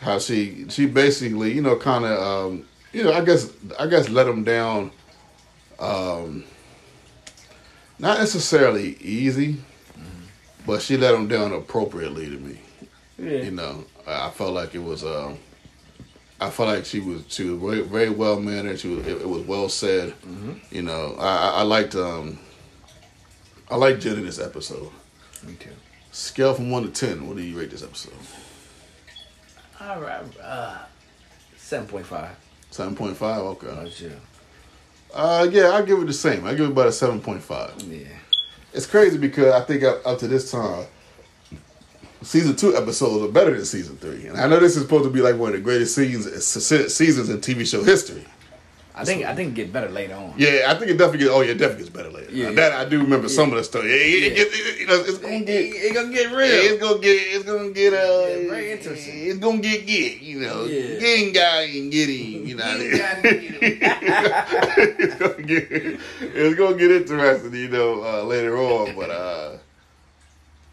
how 0.00 0.18
she 0.18 0.66
she 0.68 0.86
basically 0.86 1.52
you 1.52 1.62
know 1.62 1.76
kind 1.76 2.04
of 2.04 2.18
um, 2.20 2.66
you 2.92 3.04
know 3.04 3.12
I 3.12 3.24
guess 3.24 3.50
I 3.78 3.86
guess 3.86 4.08
let 4.08 4.26
him 4.26 4.44
down. 4.44 4.90
Um, 5.78 6.44
not 8.04 8.18
necessarily 8.18 8.96
easy, 9.00 9.56
but 10.66 10.82
she 10.82 10.98
let 10.98 11.14
him 11.14 11.26
down 11.26 11.52
appropriately 11.52 12.26
to 12.26 12.36
me. 12.36 12.60
Yeah. 13.18 13.44
You 13.44 13.50
know, 13.50 13.84
I 14.06 14.28
felt 14.28 14.52
like 14.52 14.74
it 14.74 14.82
was. 14.82 15.02
Uh, 15.02 15.34
I 16.38 16.50
felt 16.50 16.68
like 16.68 16.84
she 16.84 17.00
was 17.00 17.24
she 17.28 17.44
was 17.44 17.58
very, 17.58 17.80
very 17.80 18.10
well 18.10 18.38
mannered. 18.38 18.78
She 18.78 18.88
was 18.88 19.06
it, 19.06 19.22
it 19.22 19.28
was 19.28 19.42
well 19.46 19.70
said. 19.70 20.10
Mm-hmm. 20.20 20.52
You 20.70 20.82
know, 20.82 21.16
I, 21.18 21.60
I 21.60 21.62
liked 21.62 21.94
um, 21.94 22.38
I 23.70 23.76
liked 23.76 24.02
Jen 24.02 24.18
in 24.18 24.26
this 24.26 24.38
episode. 24.38 24.90
Me 25.46 25.54
too. 25.54 25.70
Scale 26.12 26.52
from 26.54 26.70
one 26.70 26.82
to 26.82 26.90
ten, 26.90 27.26
what 27.26 27.36
do 27.36 27.42
you 27.42 27.58
rate 27.58 27.70
this 27.70 27.82
episode? 27.82 28.12
All 29.80 30.00
right, 30.00 30.22
uh, 30.42 30.78
seven 31.56 31.88
point 31.88 32.06
five. 32.06 32.36
Seven 32.70 32.94
point 32.94 33.16
five. 33.16 33.40
Okay. 33.40 33.68
Oh, 33.68 33.88
sure. 33.88 34.10
Uh, 35.14 35.48
yeah, 35.50 35.70
I 35.70 35.82
give 35.82 36.00
it 36.00 36.06
the 36.06 36.12
same. 36.12 36.44
I 36.44 36.50
give 36.54 36.66
it 36.66 36.72
about 36.72 36.88
a 36.88 36.92
seven 36.92 37.20
point 37.20 37.40
five. 37.40 37.72
Yeah. 37.82 38.08
It's 38.72 38.86
crazy 38.86 39.16
because 39.16 39.52
I 39.52 39.60
think 39.60 39.84
up, 39.84 40.04
up 40.04 40.18
to 40.18 40.26
this 40.26 40.50
time, 40.50 40.86
season 42.22 42.56
two 42.56 42.76
episodes 42.76 43.24
are 43.24 43.32
better 43.32 43.54
than 43.54 43.64
season 43.64 43.96
three. 43.96 44.26
And 44.26 44.36
I 44.36 44.48
know 44.48 44.58
this 44.58 44.74
is 44.76 44.82
supposed 44.82 45.04
to 45.04 45.10
be 45.10 45.20
like 45.20 45.36
one 45.36 45.50
of 45.50 45.54
the 45.54 45.60
greatest 45.60 45.94
seasons 45.94 46.44
seasons 46.44 47.28
in 47.28 47.38
TV 47.38 47.64
show 47.64 47.84
history. 47.84 48.24
I 48.96 49.04
think 49.04 49.22
so, 49.22 49.28
I 49.28 49.34
think 49.34 49.50
it 49.50 49.54
get 49.54 49.72
better 49.72 49.88
later 49.88 50.14
on. 50.14 50.34
Yeah, 50.36 50.66
I 50.68 50.74
think 50.74 50.92
it 50.92 50.98
definitely 50.98 51.26
gets. 51.26 51.30
Oh 51.32 51.40
yeah, 51.40 51.50
it 51.50 51.58
definitely 51.58 51.84
gets 51.84 51.96
better 51.96 52.10
later. 52.10 52.30
Yeah, 52.30 52.52
that 52.52 52.72
I 52.72 52.88
do 52.88 53.00
remember 53.00 53.26
yeah. 53.26 53.34
some 53.34 53.50
of 53.50 53.56
the 53.56 53.64
stuff. 53.64 53.82
Yeah, 53.82 53.90
it, 53.90 54.38
it, 54.38 54.48
it, 54.52 54.80
you 54.80 54.86
know, 54.86 55.00
it's 55.00 55.18
gonna 55.18 55.40
get 55.40 55.62
it's 55.64 55.94
gonna 55.94 56.12
get 56.12 56.30
real. 56.30 56.46
It's 56.46 56.80
gonna 56.80 57.00
get 57.00 57.16
it's 57.34 57.44
gonna 57.44 57.70
get 57.70 57.92
uh 57.92 57.96
yeah, 57.96 58.48
very 58.50 58.70
interesting. 58.70 59.26
It's 59.26 59.38
gonna 59.38 59.58
get 59.58 59.84
get 59.84 60.20
you 60.20 60.40
know 60.40 60.64
yeah. 60.66 61.00
getting 61.00 61.32
guy 61.32 61.62
and 61.62 61.90
getting 61.90 62.46
you 62.46 62.54
know 62.54 62.64
it's 64.94 65.14
gonna 65.16 65.42
get 65.42 65.72
it's 65.72 66.54
gonna 66.56 66.76
get 66.76 66.90
interesting 66.92 67.52
you 67.52 67.68
know 67.68 68.00
uh, 68.04 68.22
later 68.22 68.56
on, 68.56 68.94
but 68.94 69.10
uh 69.10 69.56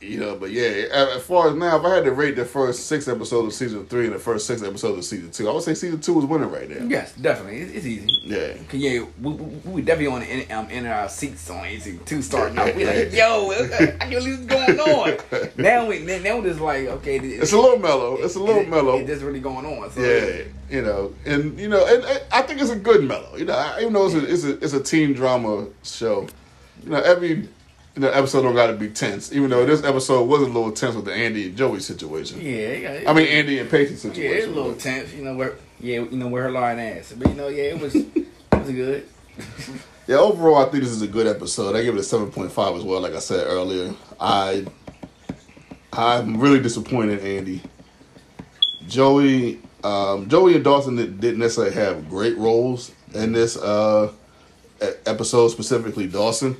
you 0.01 0.19
know, 0.19 0.35
but 0.35 0.49
yeah, 0.49 0.87
as 0.91 1.21
far 1.21 1.49
as 1.49 1.55
now, 1.55 1.77
if 1.77 1.85
I 1.85 1.95
had 1.95 2.05
to 2.05 2.11
rate 2.11 2.35
the 2.35 2.43
first 2.43 2.87
six 2.87 3.07
episodes 3.07 3.47
of 3.47 3.53
season 3.53 3.85
three 3.85 4.05
and 4.05 4.15
the 4.15 4.19
first 4.19 4.47
six 4.47 4.63
episodes 4.63 4.97
of 4.97 5.05
season 5.05 5.29
two, 5.29 5.47
I 5.47 5.53
would 5.53 5.61
say 5.61 5.75
season 5.75 6.01
two 6.01 6.17
is 6.17 6.25
winning 6.25 6.49
right 6.49 6.67
now. 6.67 6.83
Yes, 6.87 7.13
definitely, 7.13 7.59
it's, 7.59 7.73
it's 7.73 7.85
easy. 7.85 8.19
Yeah, 8.23 8.53
Cause 8.67 8.79
yeah, 8.79 9.05
we, 9.21 9.31
we, 9.31 9.71
we 9.71 9.81
definitely 9.83 10.07
want 10.07 10.23
to 10.23 10.31
in, 10.31 10.51
um, 10.51 10.67
enter 10.71 10.91
our 10.91 11.07
seats 11.07 11.47
on 11.51 11.63
season 11.65 12.03
two 12.05 12.23
starting 12.23 12.57
out. 12.57 12.75
We 12.75 12.85
like, 12.85 13.13
yo, 13.13 13.51
I 13.51 13.77
can't 13.77 14.09
believe 14.09 14.49
what's 14.51 14.73
going 14.73 14.79
on. 14.79 15.49
now 15.57 15.85
we 15.85 15.99
now 15.99 16.39
we're 16.39 16.49
just 16.49 16.61
like, 16.61 16.87
okay, 16.87 17.17
it's, 17.17 17.43
it's 17.43 17.53
a 17.53 17.59
little 17.59 17.77
mellow. 17.77 18.15
It's 18.15 18.35
a 18.35 18.39
little 18.39 18.63
it, 18.63 18.69
mellow. 18.69 18.97
It's 18.97 19.07
just 19.07 19.21
really 19.21 19.39
going 19.39 19.67
on. 19.67 19.91
So, 19.91 20.01
yeah, 20.01 20.43
you 20.71 20.81
know, 20.81 21.13
and 21.25 21.59
you 21.59 21.69
know, 21.69 21.85
and, 21.85 22.03
and, 22.03 22.23
I 22.31 22.41
think 22.41 22.59
it's 22.59 22.71
a 22.71 22.75
good 22.75 23.03
mellow. 23.03 23.35
You 23.37 23.45
know, 23.45 23.75
even 23.79 23.93
though 23.93 24.07
it's 24.07 24.15
a, 24.15 24.25
it's 24.25 24.43
a 24.45 24.63
it's 24.63 24.73
a 24.73 24.81
teen 24.81 25.13
drama 25.13 25.67
show. 25.83 26.27
You 26.83 26.89
know, 26.89 27.01
every 27.01 27.47
the 27.95 28.15
episode 28.15 28.43
don't 28.43 28.55
got 28.55 28.67
to 28.67 28.73
be 28.73 28.89
tense, 28.89 29.33
even 29.33 29.49
though 29.49 29.65
this 29.65 29.83
episode 29.83 30.23
was 30.23 30.41
a 30.41 30.45
little 30.45 30.71
tense 30.71 30.95
with 30.95 31.05
the 31.05 31.13
Andy 31.13 31.47
and 31.47 31.57
Joey 31.57 31.79
situation. 31.79 32.39
Yeah, 32.41 32.71
yeah 32.71 33.03
I 33.09 33.13
mean 33.13 33.27
Andy 33.27 33.59
and 33.59 33.69
Pacey 33.69 33.95
situation. 33.95 34.23
Yeah, 34.23 34.37
it's 34.37 34.47
a 34.47 34.51
little 34.51 34.71
but. 34.71 34.79
tense. 34.79 35.13
You 35.13 35.23
know 35.23 35.35
where, 35.35 35.55
yeah, 35.79 35.99
you 35.99 36.17
know 36.17 36.27
where 36.27 36.43
her 36.43 36.51
lying 36.51 36.79
ass. 36.79 37.13
But 37.15 37.29
you 37.29 37.35
know, 37.35 37.49
yeah, 37.49 37.63
it 37.63 37.79
was, 37.81 37.95
it 37.95 38.27
was 38.53 38.71
good. 38.71 39.07
yeah, 40.07 40.17
overall, 40.17 40.57
I 40.57 40.69
think 40.69 40.83
this 40.83 40.93
is 40.93 41.01
a 41.01 41.07
good 41.07 41.27
episode. 41.27 41.75
I 41.75 41.83
give 41.83 41.95
it 41.95 41.99
a 41.99 42.03
seven 42.03 42.31
point 42.31 42.51
five 42.51 42.75
as 42.75 42.83
well. 42.83 43.01
Like 43.01 43.13
I 43.13 43.19
said 43.19 43.45
earlier, 43.45 43.93
I, 44.19 44.65
I'm 45.91 46.39
really 46.39 46.61
disappointed, 46.61 47.19
Andy. 47.19 47.61
Joey, 48.87 49.59
um, 49.83 50.29
Joey 50.29 50.55
and 50.55 50.63
Dawson 50.63 50.95
didn't 50.95 51.39
necessarily 51.39 51.73
have 51.75 52.09
great 52.09 52.37
roles 52.37 52.93
in 53.13 53.33
this 53.33 53.57
uh, 53.57 54.11
episode, 55.05 55.49
specifically 55.49 56.07
Dawson. 56.07 56.55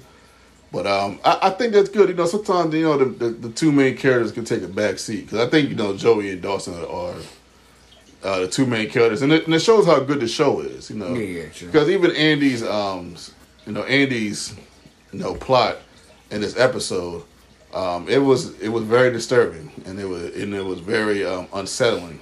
But 0.71 0.87
um, 0.87 1.19
I, 1.25 1.39
I, 1.43 1.49
think 1.49 1.73
that's 1.73 1.89
good. 1.89 2.09
You 2.09 2.15
know, 2.15 2.25
sometimes 2.25 2.73
you 2.73 2.83
know 2.83 2.97
the, 2.97 3.05
the, 3.05 3.29
the 3.29 3.49
two 3.49 3.73
main 3.73 3.97
characters 3.97 4.31
can 4.31 4.45
take 4.45 4.63
a 4.63 4.69
back 4.69 4.99
seat 4.99 5.25
because 5.25 5.39
I 5.39 5.49
think 5.49 5.69
you 5.69 5.75
know 5.75 5.97
Joey 5.97 6.31
and 6.31 6.41
Dawson 6.41 6.75
are, 6.85 7.15
uh, 8.23 8.39
the 8.39 8.47
two 8.47 8.65
main 8.65 8.89
characters, 8.89 9.21
and 9.21 9.33
it, 9.33 9.45
and 9.45 9.53
it, 9.53 9.59
shows 9.59 9.85
how 9.85 9.99
good 9.99 10.21
the 10.21 10.27
show 10.27 10.61
is. 10.61 10.89
You 10.89 10.95
know, 10.95 11.13
yeah, 11.13 11.47
Because 11.59 11.89
even 11.89 12.15
Andy's 12.15 12.63
um, 12.63 13.15
you 13.65 13.73
know 13.73 13.83
Andy's, 13.83 14.55
you 15.11 15.19
know 15.19 15.35
plot 15.35 15.77
in 16.29 16.39
this 16.39 16.57
episode 16.57 17.23
Um, 17.73 18.07
it 18.07 18.19
was 18.19 18.57
it 18.59 18.69
was 18.69 18.83
very 18.83 19.11
disturbing, 19.11 19.71
and 19.85 19.99
it 19.99 20.05
was 20.05 20.35
and 20.35 20.53
it 20.53 20.63
was 20.63 20.79
very 20.79 21.25
um, 21.25 21.47
unsettling, 21.53 22.19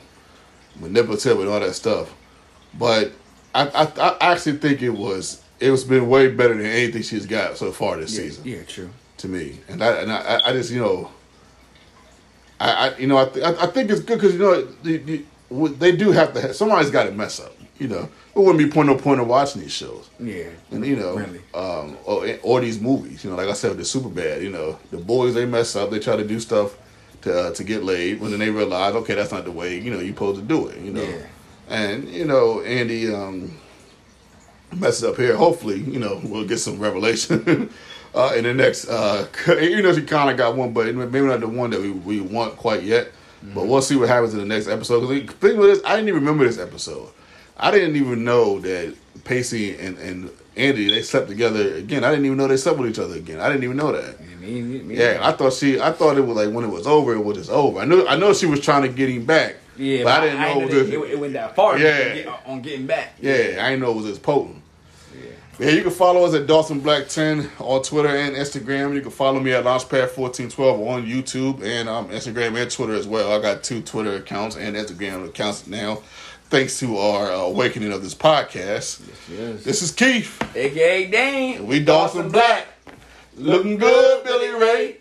manipulative, 0.80 1.40
and 1.40 1.50
all 1.50 1.60
that 1.60 1.76
stuff. 1.76 2.14
But 2.78 3.12
I, 3.54 3.68
I 3.68 3.84
I 4.02 4.32
actually 4.32 4.58
think 4.58 4.82
it 4.82 4.90
was 4.90 5.44
it 5.60 5.72
was 5.72 5.84
been 5.84 6.07
way 6.10 6.30
better 6.30 6.53
than 6.56 6.65
anything 6.65 7.02
she's 7.02 7.26
got 7.26 7.57
so 7.57 7.72
far 7.72 7.98
this 7.98 8.14
Yeah, 8.15 8.22
season 8.23 8.44
yeah, 8.45 8.64
true. 8.64 8.90
to 9.18 9.27
me, 9.27 9.60
and 9.68 9.84
I 9.84 9.91
and 10.02 10.11
I, 10.11 10.41
I 10.45 10.52
just 10.53 10.72
you 10.72 10.80
know, 10.80 11.11
I, 12.60 12.90
I 12.90 12.98
you 12.98 13.07
know 13.07 13.18
I, 13.18 13.26
th- 13.26 13.45
I 13.45 13.64
I 13.64 13.68
think 13.68 13.90
it's 13.90 14.02
good 14.02 14.18
because 14.19 14.34
you 14.34 14.40
know 14.40 14.61
the, 14.84 14.98
the, 14.98 15.23
they 15.77 15.91
do 15.95 16.11
have 16.11 16.34
to 16.34 16.41
have, 16.41 16.56
somebody's 16.56 16.91
got 16.91 17.06
to 17.06 17.11
mess 17.11 17.40
up, 17.40 17.53
you 17.80 17.88
know. 17.88 18.10
It 18.36 18.40
wouldn't 18.40 18.57
be 18.60 18.68
point 18.68 18.88
no 18.88 18.95
point 18.95 19.19
of 19.19 19.27
watching 19.27 19.61
these 19.61 19.72
shows, 19.73 20.10
Yeah, 20.19 20.49
and 20.72 20.86
you 20.86 20.95
know, 20.95 21.15
Really. 21.18 21.41
um, 21.53 21.98
or, 22.06 22.26
or 22.44 22.61
these 22.61 22.80
movies, 22.80 23.23
you 23.23 23.30
know, 23.31 23.36
like 23.36 23.48
I 23.49 23.53
said 23.53 23.69
with 23.69 23.80
the 23.80 23.86
super 23.86 24.07
bad, 24.10 24.41
you 24.41 24.49
know, 24.49 24.80
the 24.91 24.98
boys 24.98 25.34
they 25.34 25.45
mess 25.45 25.76
up, 25.76 25.90
they 25.90 25.99
try 25.99 26.15
to 26.15 26.26
do 26.26 26.40
stuff 26.40 26.77
to 27.23 27.38
uh, 27.48 27.52
to 27.53 27.64
get 27.64 27.84
laid, 27.84 28.22
when 28.22 28.31
then 28.31 28.40
they 28.40 28.49
realize 28.49 28.94
okay 28.95 29.15
that's 29.15 29.31
not 29.31 29.44
the 29.45 29.52
way 29.52 29.77
you 29.77 29.91
know 29.91 29.99
you're 29.99 30.14
supposed 30.14 30.40
to 30.40 30.45
do 30.45 30.68
it, 30.68 30.80
you 30.80 30.94
know, 30.94 31.02
Yeah. 31.03 31.26
and 31.69 32.07
you 32.10 32.26
know 32.26 32.61
Andy. 32.61 33.14
um 33.14 33.59
messes 34.76 35.04
up 35.04 35.18
here. 35.18 35.36
Hopefully, 35.36 35.80
you 35.80 36.00
know, 36.00 36.22
we'll 36.24 36.48
get 36.48 36.60
some 36.60 36.80
revelation 36.80 37.70
uh, 38.16 38.34
in 38.36 38.44
the 38.44 38.54
next. 38.54 38.88
Uh, 38.88 39.28
you 39.48 39.82
know, 39.82 39.94
she 39.94 40.04
kind 40.04 40.30
of 40.30 40.38
got 40.38 40.56
one, 40.56 40.74
but 40.74 40.94
maybe 40.94 41.26
not 41.26 41.40
the 41.40 41.48
one 41.48 41.70
that 41.72 41.82
we, 41.82 41.91
we 41.91 42.22
want 42.22 42.56
quite 42.58 42.84
yet. 42.84 43.12
But 43.41 43.68
we'll 43.68 43.82
see 43.82 43.96
what 43.96 44.10
happens 44.10 44.34
in 44.34 44.40
the 44.40 44.46
next 44.46 44.68
episode. 44.68 45.08
Because 45.08 45.36
thing 45.36 45.58
with 45.58 45.70
this, 45.70 45.82
I 45.86 45.96
didn't 45.96 46.10
even 46.10 46.20
remember 46.20 46.44
this 46.44 46.60
episode. 46.60 47.10
I 47.58 47.72
didn't 47.72 47.96
even 47.96 48.24
know 48.24 48.60
that 48.60 48.96
Pacey 49.24 49.78
and, 49.78 49.98
and 49.98 50.30
Andy 50.56 50.90
they 50.90 51.02
slept 51.02 51.30
together 51.30 51.76
again. 51.76 52.04
I 52.04 52.10
didn't 52.10 52.26
even 52.26 52.38
know 52.38 52.48
they 52.48 52.58
slept 52.58 52.80
with 52.80 52.90
each 52.90 53.00
other 53.00 53.16
again. 53.16 53.40
I 53.40 53.48
didn't 53.48 53.64
even 53.64 53.78
know 53.78 53.91
that. 53.91 54.18
Yeah, 54.20 54.36
me, 54.36 54.62
me, 54.62 54.80
me. 54.82 54.98
Yeah, 54.98 55.20
I 55.22 55.32
thought 55.32 55.54
she. 55.54 55.80
I 55.80 55.91
thought 55.91 56.18
it 56.18 56.22
was 56.22 56.36
like 56.36 56.54
when 56.54 56.66
it 56.66 56.70
was 56.70 56.88
over, 56.88 57.14
it 57.14 57.24
was 57.24 57.38
just 57.38 57.50
over. 57.50 57.80
I 57.80 57.86
knew. 57.86 58.06
I 58.08 58.18
know 58.18 58.34
she 58.34 58.46
was 58.46 58.60
trying 58.60 58.82
to 58.84 58.90
get 58.90 59.10
him 59.10 59.26
back. 59.26 59.56
Yeah, 59.80 60.03
but 60.03 60.22
I 60.22 60.26
didn't 60.26 60.41
know 60.41 60.61
it 60.61 60.65
was 60.65 60.89
it, 60.89 60.93
it 61.11 61.19
went 61.19 61.34
that 61.34 61.56
far. 61.56 61.77
Yeah. 61.77 62.14
get- 62.15 62.27
on 62.45 62.61
getting 62.61 62.85
back. 62.85 63.14
Yeah, 63.22 63.60
I 63.64 63.69
didn't 63.69 63.80
know 63.80 63.91
it 63.91 63.95
was 63.95 64.06
this 64.06 64.19
potent. 64.19 64.61
Yeah. 65.14 65.30
Yeah, 65.60 65.69
you 65.72 65.81
can 65.81 65.91
follow 65.91 66.23
us 66.23 66.34
at 66.34 66.47
Dawson 66.47 66.80
Black 66.80 67.07
10 67.10 67.49
on 67.60 67.81
Twitter 67.84 68.07
and 68.10 68.35
Instagram. 68.35 68.93
You 68.93 69.01
can 69.01 69.11
follow 69.11 69.39
me 69.39 69.51
at 69.51 69.65
Launchpad1412 69.65 70.88
on 70.88 71.06
YouTube 71.06 71.64
and 71.64 71.89
um, 71.89 72.07
Instagram 72.10 72.61
and 72.61 72.69
Twitter 72.72 72.93
as 72.93 73.07
well. 73.07 73.31
I 73.34 73.41
got 73.41 73.64
two 73.64 73.81
Twitter 73.81 74.15
accounts 74.15 74.56
and 74.56 74.76
Instagram 74.77 75.26
accounts 75.27 75.68
now, 75.68 75.95
thanks 76.49 76.80
to 76.80 76.97
our 76.97 77.31
uh, 77.31 77.35
awakening 77.39 77.91
of 77.91 78.01
this 78.03 78.15
podcast. 78.15 79.01
Yes. 79.06 79.30
yes. 79.30 79.64
This 79.64 79.81
is 79.81 79.91
Keith. 79.91 80.41
AKA 80.56 81.07
Dane. 81.11 81.68
We 81.68 81.84
Dawson 81.84 82.30
Black. 82.30 82.68
Looking 83.35 83.77
good, 83.77 84.23
Billy 84.23 84.49
Ray. 84.49 84.95